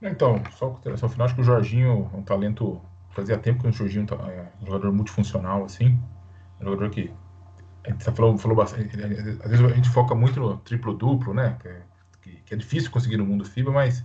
Então, 0.00 0.42
só 0.58 0.68
consideração 0.70 1.08
final, 1.08 1.26
acho 1.26 1.36
que 1.36 1.42
o 1.42 1.44
Jorginho 1.44 2.10
é 2.12 2.16
um 2.16 2.22
talento. 2.22 2.80
Fazia 3.12 3.38
tempo 3.38 3.62
que 3.62 3.68
o 3.68 3.72
Jorginho 3.72 4.06
é 4.10 4.48
um 4.62 4.66
jogador 4.66 4.92
multifuncional, 4.92 5.64
assim. 5.64 5.98
Um 6.60 6.64
jogador 6.64 6.90
que 6.90 7.12
a 7.84 7.90
gente 7.90 8.04
falou, 8.04 8.38
falou 8.38 8.56
bastante, 8.56 8.96
às 9.02 9.50
vezes 9.50 9.64
a 9.64 9.74
gente 9.74 9.88
foca 9.88 10.14
muito 10.14 10.38
no 10.38 10.56
triplo-duplo, 10.58 11.34
né? 11.34 11.56
Que, 12.22 12.36
que, 12.36 12.54
é 12.54 12.56
difícil 12.56 12.90
conseguir 12.90 13.16
no 13.16 13.26
mundo 13.26 13.44
FIBA, 13.44 13.72
mas 13.72 13.98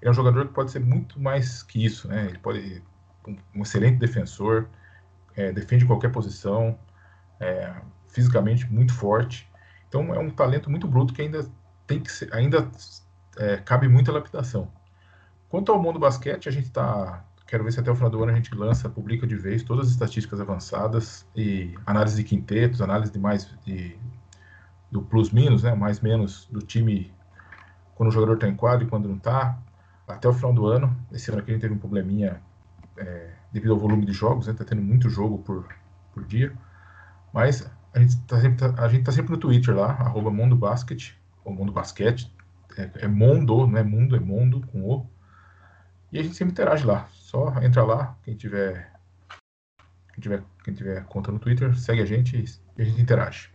ele 0.00 0.08
é 0.08 0.10
um 0.10 0.14
jogador 0.14 0.46
que 0.46 0.52
pode 0.52 0.70
ser 0.70 0.80
muito 0.80 1.18
mais 1.18 1.62
que 1.62 1.84
isso, 1.84 2.08
né? 2.08 2.26
Ele 2.26 2.38
pode 2.38 2.82
um, 3.26 3.36
um 3.54 3.62
excelente 3.62 3.98
defensor, 3.98 4.68
é, 5.34 5.50
defende 5.50 5.86
qualquer 5.86 6.12
posição, 6.12 6.78
é, 7.40 7.74
fisicamente 8.08 8.70
muito 8.70 8.92
forte. 8.92 9.48
Então 9.88 10.14
é 10.14 10.18
um 10.18 10.30
talento 10.30 10.70
muito 10.70 10.86
bruto 10.86 11.14
que 11.14 11.22
ainda 11.22 11.46
tem 11.86 12.00
que 12.00 12.12
ser, 12.12 12.32
ainda 12.34 12.70
é, 13.38 13.56
cabe 13.56 13.88
muita 13.88 14.12
lapidação. 14.12 14.70
Quanto 15.48 15.72
ao 15.72 15.82
mundo 15.82 15.98
basquete, 15.98 16.48
a 16.48 16.52
gente 16.52 16.66
está 16.66 17.24
Quero 17.52 17.64
ver 17.64 17.72
se 17.72 17.80
até 17.80 17.90
o 17.90 17.94
final 17.94 18.08
do 18.08 18.22
ano 18.22 18.32
a 18.32 18.34
gente 18.34 18.54
lança, 18.54 18.88
publica 18.88 19.26
de 19.26 19.36
vez 19.36 19.62
todas 19.62 19.88
as 19.88 19.92
estatísticas 19.92 20.40
avançadas 20.40 21.26
e 21.36 21.74
análise 21.84 22.16
de 22.16 22.24
quintetos, 22.24 22.80
análise 22.80 23.12
de 23.12 23.18
mais 23.18 23.46
de, 23.62 23.94
do 24.90 25.02
plus-minus, 25.02 25.62
né? 25.62 25.74
Mais 25.74 26.00
menos 26.00 26.48
do 26.50 26.62
time 26.62 27.12
quando 27.94 28.08
o 28.08 28.10
jogador 28.10 28.36
está 28.36 28.48
em 28.48 28.56
quadro 28.56 28.86
e 28.86 28.88
quando 28.88 29.06
não 29.06 29.18
está. 29.18 29.58
Até 30.08 30.26
o 30.26 30.32
final 30.32 30.54
do 30.54 30.64
ano. 30.64 30.96
Esse 31.12 31.30
ano 31.30 31.40
aqui 31.40 31.50
a 31.50 31.52
gente 31.52 31.60
teve 31.60 31.74
um 31.74 31.78
probleminha 31.78 32.40
é, 32.96 33.32
devido 33.52 33.72
ao 33.72 33.78
volume 33.78 34.06
de 34.06 34.14
jogos, 34.14 34.46
né? 34.46 34.54
Tá 34.54 34.64
tendo 34.64 34.80
muito 34.80 35.10
jogo 35.10 35.36
por, 35.40 35.68
por 36.14 36.24
dia. 36.24 36.54
Mas 37.34 37.70
a 37.92 37.98
gente 37.98 38.16
está 38.16 38.40
sempre, 38.40 38.66
gente 38.88 39.04
tá 39.04 39.12
sempre 39.12 39.30
no 39.30 39.36
Twitter 39.36 39.76
lá, 39.76 39.90
arroba 39.90 40.30
Mundo 40.30 40.56
Basket, 40.56 41.12
ou 41.44 41.52
Mundo 41.52 41.70
Basquete. 41.70 42.34
É, 42.78 42.90
é 43.04 43.08
Mundo, 43.08 43.66
não 43.66 43.76
é 43.76 43.82
Mundo, 43.82 44.16
é 44.16 44.20
Mundo 44.20 44.66
com 44.72 44.82
O. 44.88 45.06
E 46.10 46.18
a 46.18 46.22
gente 46.22 46.34
sempre 46.34 46.52
interage 46.52 46.86
lá. 46.86 47.06
Só 47.32 47.48
entra 47.62 47.82
lá, 47.82 48.14
quem 48.22 48.36
tiver, 48.36 48.92
quem 50.12 50.20
tiver, 50.20 50.42
quem 50.62 50.74
tiver 50.74 51.02
conta 51.06 51.32
no 51.32 51.38
Twitter, 51.38 51.74
segue 51.74 52.02
a 52.02 52.04
gente 52.04 52.44
e 52.76 52.82
a 52.82 52.84
gente 52.84 53.00
interage. 53.00 53.48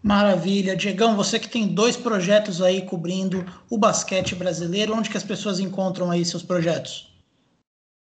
Maravilha. 0.00 0.76
Diegão, 0.76 1.16
você 1.16 1.40
que 1.40 1.48
tem 1.48 1.66
dois 1.66 1.96
projetos 1.96 2.62
aí 2.62 2.86
cobrindo 2.86 3.44
o 3.68 3.76
basquete 3.76 4.36
brasileiro, 4.36 4.94
onde 4.94 5.10
que 5.10 5.16
as 5.16 5.24
pessoas 5.24 5.58
encontram 5.58 6.12
aí 6.12 6.24
seus 6.24 6.44
projetos? 6.44 7.12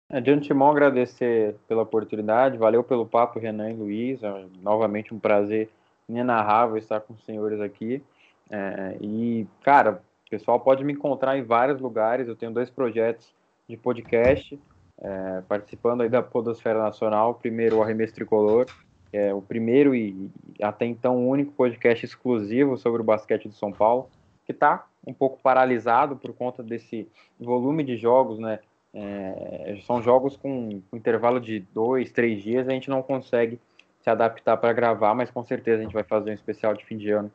É, 0.09 0.21
de 0.21 0.33
antemão 0.33 0.73
agradecer 0.73 1.55
pela 1.69 1.83
oportunidade, 1.83 2.59
valeu 2.59 2.83
pelo 2.83 3.07
papo, 3.07 3.39
Renan 3.39 3.71
e 3.71 3.75
Luiz, 3.75 4.21
é 4.25 4.45
novamente 4.61 5.15
um 5.15 5.21
prazer 5.21 5.71
inenarrável 6.09 6.77
estar 6.77 6.99
com 6.99 7.15
os 7.15 7.25
senhores 7.25 7.61
aqui, 7.61 8.03
é, 8.51 8.97
e, 9.01 9.47
cara, 9.63 10.03
o 10.27 10.31
pessoal 10.31 10.59
pode 10.59 10.83
me 10.83 10.95
encontrar 10.95 11.39
em 11.39 11.45
vários 11.45 11.81
lugares, 11.81 12.27
eu 12.27 12.35
tenho 12.35 12.51
dois 12.51 12.69
projetos 12.69 13.33
de 13.71 13.77
podcast, 13.77 14.59
é, 15.01 15.43
participando 15.49 16.03
aí 16.03 16.09
da 16.09 16.23
Podosfera 16.23 16.83
Nacional, 16.83 17.35
primeiro 17.35 17.77
o 17.77 17.83
Arremesso 17.83 18.15
Tricolor, 18.15 18.67
é 19.13 19.33
o 19.33 19.41
primeiro 19.41 19.95
e 19.95 20.31
até 20.61 20.85
então 20.85 21.29
único 21.29 21.53
podcast 21.53 22.05
exclusivo 22.05 22.77
sobre 22.77 23.01
o 23.01 23.05
basquete 23.05 23.49
do 23.49 23.55
São 23.55 23.73
Paulo, 23.73 24.09
que 24.45 24.53
está 24.53 24.87
um 25.07 25.15
pouco 25.15 25.39
paralisado 25.43 26.17
por 26.17 26.33
conta 26.35 26.63
desse 26.63 27.09
volume 27.39 27.83
de 27.83 27.97
jogos, 27.97 28.39
né? 28.39 28.61
É, 28.93 29.79
são 29.87 30.03
jogos 30.03 30.37
com, 30.37 30.83
com 30.91 30.97
intervalo 30.97 31.41
de 31.41 31.61
dois, 31.73 32.11
três 32.11 32.43
dias, 32.43 32.69
a 32.69 32.73
gente 32.73 32.91
não 32.91 33.03
consegue 33.03 33.59
se 34.01 34.11
adaptar 34.11 34.57
para 34.57 34.73
gravar, 34.73 35.15
mas 35.15 35.31
com 35.31 35.45
certeza 35.45 35.81
a 35.81 35.85
gente 35.85 35.95
vai 35.95 36.03
fazer 36.03 36.31
um 36.31 36.35
especial 36.35 36.75
de 36.75 36.85
fim 36.85 36.97
de 36.97 37.11
ano 37.11 37.31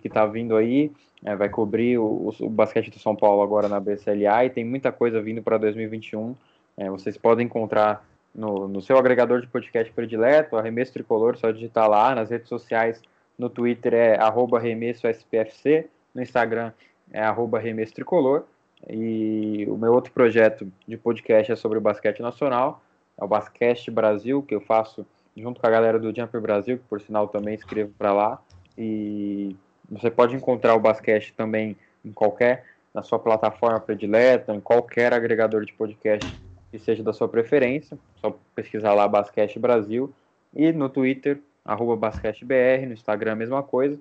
que 0.00 0.08
está 0.08 0.26
vindo 0.26 0.56
aí, 0.56 0.90
é, 1.24 1.34
vai 1.34 1.48
cobrir 1.48 1.98
o, 1.98 2.32
o, 2.40 2.48
basquete 2.48 2.90
do 2.90 2.98
São 2.98 3.16
Paulo 3.16 3.42
agora 3.42 3.68
na 3.68 3.80
BCLA 3.80 4.44
e 4.44 4.50
tem 4.50 4.64
muita 4.64 4.92
coisa 4.92 5.20
vindo 5.20 5.42
para 5.42 5.58
2021. 5.58 6.34
É, 6.76 6.90
vocês 6.90 7.16
podem 7.16 7.46
encontrar 7.46 8.06
no, 8.34 8.68
no, 8.68 8.80
seu 8.80 8.98
agregador 8.98 9.40
de 9.40 9.46
podcast 9.46 9.92
predileto, 9.92 10.56
Arremesso 10.56 10.92
Tricolor, 10.92 11.36
só 11.36 11.50
digitar 11.50 11.88
lá, 11.88 12.14
nas 12.14 12.30
redes 12.30 12.48
sociais, 12.48 13.00
no 13.38 13.48
Twitter 13.48 13.94
é 13.94 14.18
arroba 14.18 14.60
SPFC, 14.66 15.88
no 16.14 16.22
Instagram 16.22 16.72
é 17.10 17.22
arroba 17.22 17.60
Tricolor, 17.94 18.44
e 18.88 19.66
o 19.68 19.76
meu 19.76 19.92
outro 19.92 20.12
projeto 20.12 20.70
de 20.86 20.96
podcast 20.96 21.50
é 21.50 21.56
sobre 21.56 21.78
o 21.78 21.80
basquete 21.80 22.20
nacional, 22.20 22.82
é 23.18 23.24
o 23.24 23.28
Basquete 23.28 23.90
Brasil, 23.90 24.42
que 24.42 24.54
eu 24.54 24.60
faço 24.60 25.06
junto 25.36 25.60
com 25.60 25.66
a 25.66 25.70
galera 25.70 25.98
do 25.98 26.14
Jumper 26.14 26.40
Brasil, 26.40 26.78
que 26.78 26.84
por 26.84 27.00
sinal 27.00 27.28
também 27.28 27.54
escrevo 27.54 27.92
para 27.98 28.12
lá, 28.12 28.42
e 28.76 29.56
você 29.90 30.10
pode 30.10 30.34
encontrar 30.34 30.74
o 30.74 30.80
Basquete 30.80 31.32
também 31.34 31.76
em 32.04 32.12
qualquer, 32.12 32.64
na 32.94 33.02
sua 33.02 33.18
plataforma 33.18 33.80
predileta, 33.80 34.54
em 34.54 34.60
qualquer 34.60 35.12
agregador 35.12 35.64
de 35.64 35.72
podcast 35.72 36.26
que 36.70 36.78
seja 36.78 37.02
da 37.02 37.12
sua 37.12 37.28
preferência. 37.28 37.98
Só 38.16 38.36
pesquisar 38.54 38.94
lá 38.94 39.06
Basquete 39.06 39.58
Brasil. 39.58 40.12
E 40.54 40.72
no 40.72 40.88
Twitter, 40.88 41.40
arroba 41.64 41.96
BasqueteBR, 41.96 42.86
no 42.86 42.92
Instagram 42.92 43.32
a 43.32 43.36
mesma 43.36 43.62
coisa. 43.62 43.98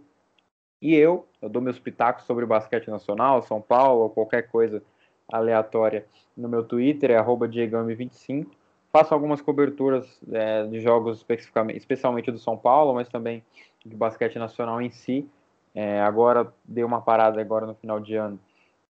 E 0.81 0.93
eu, 0.95 1.27
eu 1.41 1.49
dou 1.49 1.61
meus 1.61 1.79
pitacos 1.79 2.25
sobre 2.25 2.43
o 2.43 2.47
basquete 2.47 2.89
nacional, 2.89 3.41
São 3.41 3.59
Paulo, 3.61 4.03
ou 4.03 4.09
qualquer 4.09 4.43
coisa 4.43 4.83
aleatória 5.27 6.05
no 6.37 6.47
meu 6.47 6.63
Twitter, 6.63 7.11
é 7.11 7.17
arroba 7.17 7.47
Diegami25. 7.47 8.47
Faço 8.91 9.13
algumas 9.13 9.41
coberturas 9.41 10.21
é, 10.31 10.65
de 10.67 10.79
jogos 10.79 11.17
especificamente, 11.17 11.77
especialmente 11.77 12.31
do 12.31 12.37
São 12.37 12.55
Paulo, 12.55 12.93
mas 12.93 13.09
também 13.09 13.43
de 13.85 13.95
basquete 13.95 14.37
nacional 14.37 14.81
em 14.81 14.89
si. 14.89 15.27
É, 15.75 15.99
agora 16.01 16.51
deu 16.63 16.87
uma 16.87 17.01
parada 17.01 17.41
agora 17.41 17.65
no 17.65 17.75
final 17.75 17.99
de 17.99 18.15
ano 18.15 18.39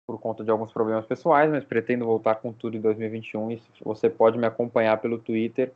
por 0.06 0.20
conta 0.20 0.44
de 0.44 0.51
alguns 0.51 0.70
problemas 0.70 1.06
pessoais, 1.06 1.51
mas 1.51 1.65
pretendo 1.65 2.05
voltar 2.05 2.35
com 2.35 2.52
tudo 2.52 2.77
em 2.77 2.81
2021 2.81 3.52
e 3.52 3.62
você 3.82 4.11
pode 4.11 4.36
me 4.36 4.47
acompanhar 4.47 4.98
pelo 4.98 5.19
Twitter 5.19 5.73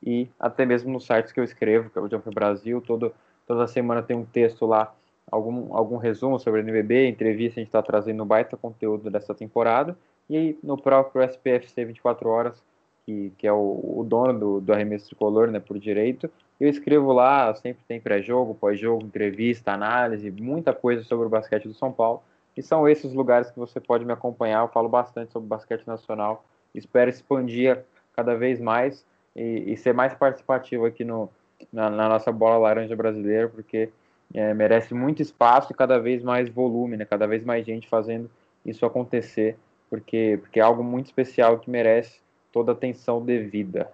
e 0.00 0.28
até 0.38 0.64
mesmo 0.64 0.92
nos 0.92 1.04
sites 1.04 1.32
que 1.32 1.40
eu 1.40 1.44
escrevo, 1.44 1.90
que 1.90 1.98
é 1.98 2.00
o 2.00 2.08
Jump 2.08 2.32
Brasil, 2.32 2.80
todo, 2.80 3.12
toda 3.46 3.66
semana 3.66 4.02
tem 4.02 4.16
um 4.16 4.24
texto 4.24 4.66
lá, 4.66 4.94
algum, 5.30 5.76
algum 5.76 5.96
resumo 5.96 6.38
sobre 6.38 6.60
a 6.60 6.62
NBB, 6.62 7.08
entrevista, 7.08 7.58
a 7.58 7.62
gente 7.62 7.68
está 7.68 7.82
trazendo 7.82 8.24
baita 8.24 8.56
conteúdo 8.56 9.10
dessa 9.10 9.34
temporada, 9.34 9.96
e 10.30 10.56
no 10.62 10.80
próprio 10.80 11.22
SPFC 11.22 11.84
24 11.84 12.28
Horas, 12.28 12.62
que, 13.04 13.32
que 13.38 13.46
é 13.46 13.52
o, 13.52 13.96
o 13.98 14.04
dono 14.04 14.38
do, 14.38 14.60
do 14.60 14.72
arremesso 14.72 15.06
tricolor, 15.06 15.50
né, 15.50 15.60
por 15.60 15.78
direito, 15.78 16.30
eu 16.60 16.68
escrevo 16.68 17.12
lá, 17.12 17.52
sempre 17.56 17.82
tem 17.88 18.00
pré-jogo, 18.00 18.54
pós-jogo, 18.54 19.04
entrevista, 19.04 19.72
análise, 19.72 20.30
muita 20.30 20.72
coisa 20.72 21.02
sobre 21.02 21.26
o 21.26 21.28
basquete 21.28 21.66
do 21.66 21.74
São 21.74 21.90
Paulo. 21.90 22.22
E 22.56 22.62
são 22.62 22.88
esses 22.88 23.12
lugares 23.12 23.50
que 23.50 23.58
você 23.58 23.80
pode 23.80 24.04
me 24.04 24.12
acompanhar. 24.12 24.62
Eu 24.62 24.68
falo 24.68 24.88
bastante 24.88 25.32
sobre 25.32 25.48
basquete 25.48 25.86
nacional. 25.86 26.44
Espero 26.72 27.10
expandir 27.10 27.82
cada 28.14 28.36
vez 28.36 28.60
mais 28.60 29.04
e, 29.34 29.72
e 29.72 29.76
ser 29.76 29.92
mais 29.92 30.14
participativo 30.14 30.84
aqui 30.84 31.04
no, 31.04 31.28
na, 31.72 31.90
na, 31.90 32.08
nossa 32.08 32.30
bola 32.30 32.58
laranja 32.58 32.94
brasileira, 32.94 33.48
porque 33.48 33.90
é, 34.32 34.54
merece 34.54 34.94
muito 34.94 35.20
espaço 35.20 35.72
e 35.72 35.74
cada 35.74 35.98
vez 35.98 36.22
mais 36.22 36.48
volume, 36.48 36.96
né? 36.96 37.04
cada 37.04 37.26
vez 37.26 37.44
mais 37.44 37.66
gente 37.66 37.88
fazendo 37.88 38.30
isso 38.64 38.86
acontecer, 38.86 39.56
porque, 39.90 40.38
porque 40.40 40.60
é 40.60 40.62
algo 40.62 40.84
muito 40.84 41.06
especial 41.06 41.58
que 41.58 41.68
merece 41.68 42.20
toda 42.52 42.72
a 42.72 42.74
atenção 42.74 43.24
devida. 43.24 43.90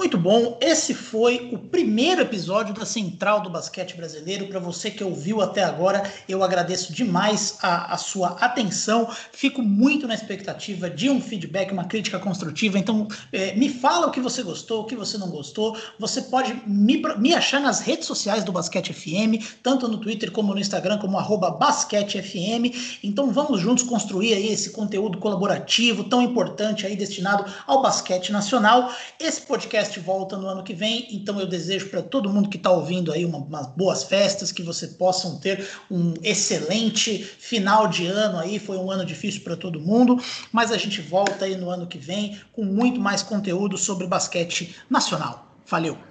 Muito 0.00 0.16
bom, 0.16 0.56
esse 0.62 0.94
foi 0.94 1.50
o 1.52 1.58
primeiro 1.58 2.22
episódio 2.22 2.72
da 2.72 2.86
Central 2.86 3.42
do 3.42 3.50
Basquete 3.50 3.94
Brasileiro. 3.94 4.46
Para 4.46 4.58
você 4.58 4.90
que 4.90 5.04
ouviu 5.04 5.42
até 5.42 5.62
agora, 5.62 6.10
eu 6.26 6.42
agradeço 6.42 6.90
demais 6.90 7.58
a, 7.60 7.92
a, 7.92 7.98
sua 7.98 8.30
atenção. 8.40 9.06
Fico 9.30 9.60
muito 9.60 10.08
na 10.08 10.14
expectativa 10.14 10.88
de 10.88 11.10
um 11.10 11.20
feedback, 11.20 11.70
uma 11.70 11.84
crítica 11.84 12.18
construtiva. 12.18 12.78
Então, 12.78 13.08
é, 13.30 13.54
me 13.56 13.68
fala 13.68 14.06
o 14.06 14.10
que 14.10 14.20
você 14.20 14.42
gostou, 14.42 14.80
o 14.80 14.84
que 14.86 14.96
você 14.96 15.18
não 15.18 15.28
gostou. 15.28 15.76
Você 15.98 16.22
pode 16.22 16.54
me, 16.66 17.02
me 17.18 17.34
achar 17.34 17.60
nas 17.60 17.80
redes 17.80 18.06
sociais 18.06 18.42
do 18.42 18.52
Basquete 18.52 18.94
FM, 18.94 19.44
tanto 19.62 19.86
no 19.86 19.98
Twitter 19.98 20.30
como 20.30 20.54
no 20.54 20.60
Instagram, 20.60 20.96
como 20.96 21.20
BasqueteFM. 21.58 22.98
Então, 23.04 23.30
vamos 23.30 23.60
juntos 23.60 23.84
construir 23.84 24.32
aí 24.32 24.48
esse 24.50 24.70
conteúdo 24.70 25.18
colaborativo 25.18 26.04
tão 26.04 26.22
importante 26.22 26.86
aí 26.86 26.96
destinado 26.96 27.44
ao 27.66 27.82
basquete 27.82 28.32
nacional. 28.32 28.90
Esse 29.20 29.42
podcast 29.42 29.89
podcast 29.90 30.00
volta 30.00 30.36
no 30.36 30.46
ano 30.46 30.62
que 30.62 30.72
vem, 30.72 31.08
então 31.10 31.40
eu 31.40 31.46
desejo 31.46 31.88
para 31.88 32.02
todo 32.02 32.30
mundo 32.30 32.48
que 32.48 32.56
está 32.56 32.70
ouvindo 32.70 33.12
aí 33.12 33.24
uma, 33.24 33.38
umas 33.38 33.66
boas 33.66 34.04
festas, 34.04 34.52
que 34.52 34.62
você 34.62 34.86
possam 34.86 35.38
ter 35.38 35.68
um 35.90 36.14
excelente 36.22 37.18
final 37.18 37.88
de 37.88 38.06
ano 38.06 38.38
aí. 38.38 38.58
Foi 38.58 38.76
um 38.76 38.90
ano 38.90 39.04
difícil 39.04 39.42
para 39.42 39.56
todo 39.56 39.80
mundo, 39.80 40.18
mas 40.52 40.70
a 40.70 40.76
gente 40.76 41.00
volta 41.00 41.44
aí 41.44 41.56
no 41.56 41.68
ano 41.68 41.86
que 41.86 41.98
vem 41.98 42.40
com 42.52 42.64
muito 42.64 43.00
mais 43.00 43.22
conteúdo 43.22 43.76
sobre 43.76 44.06
basquete 44.06 44.76
nacional. 44.88 45.56
Valeu! 45.66 46.09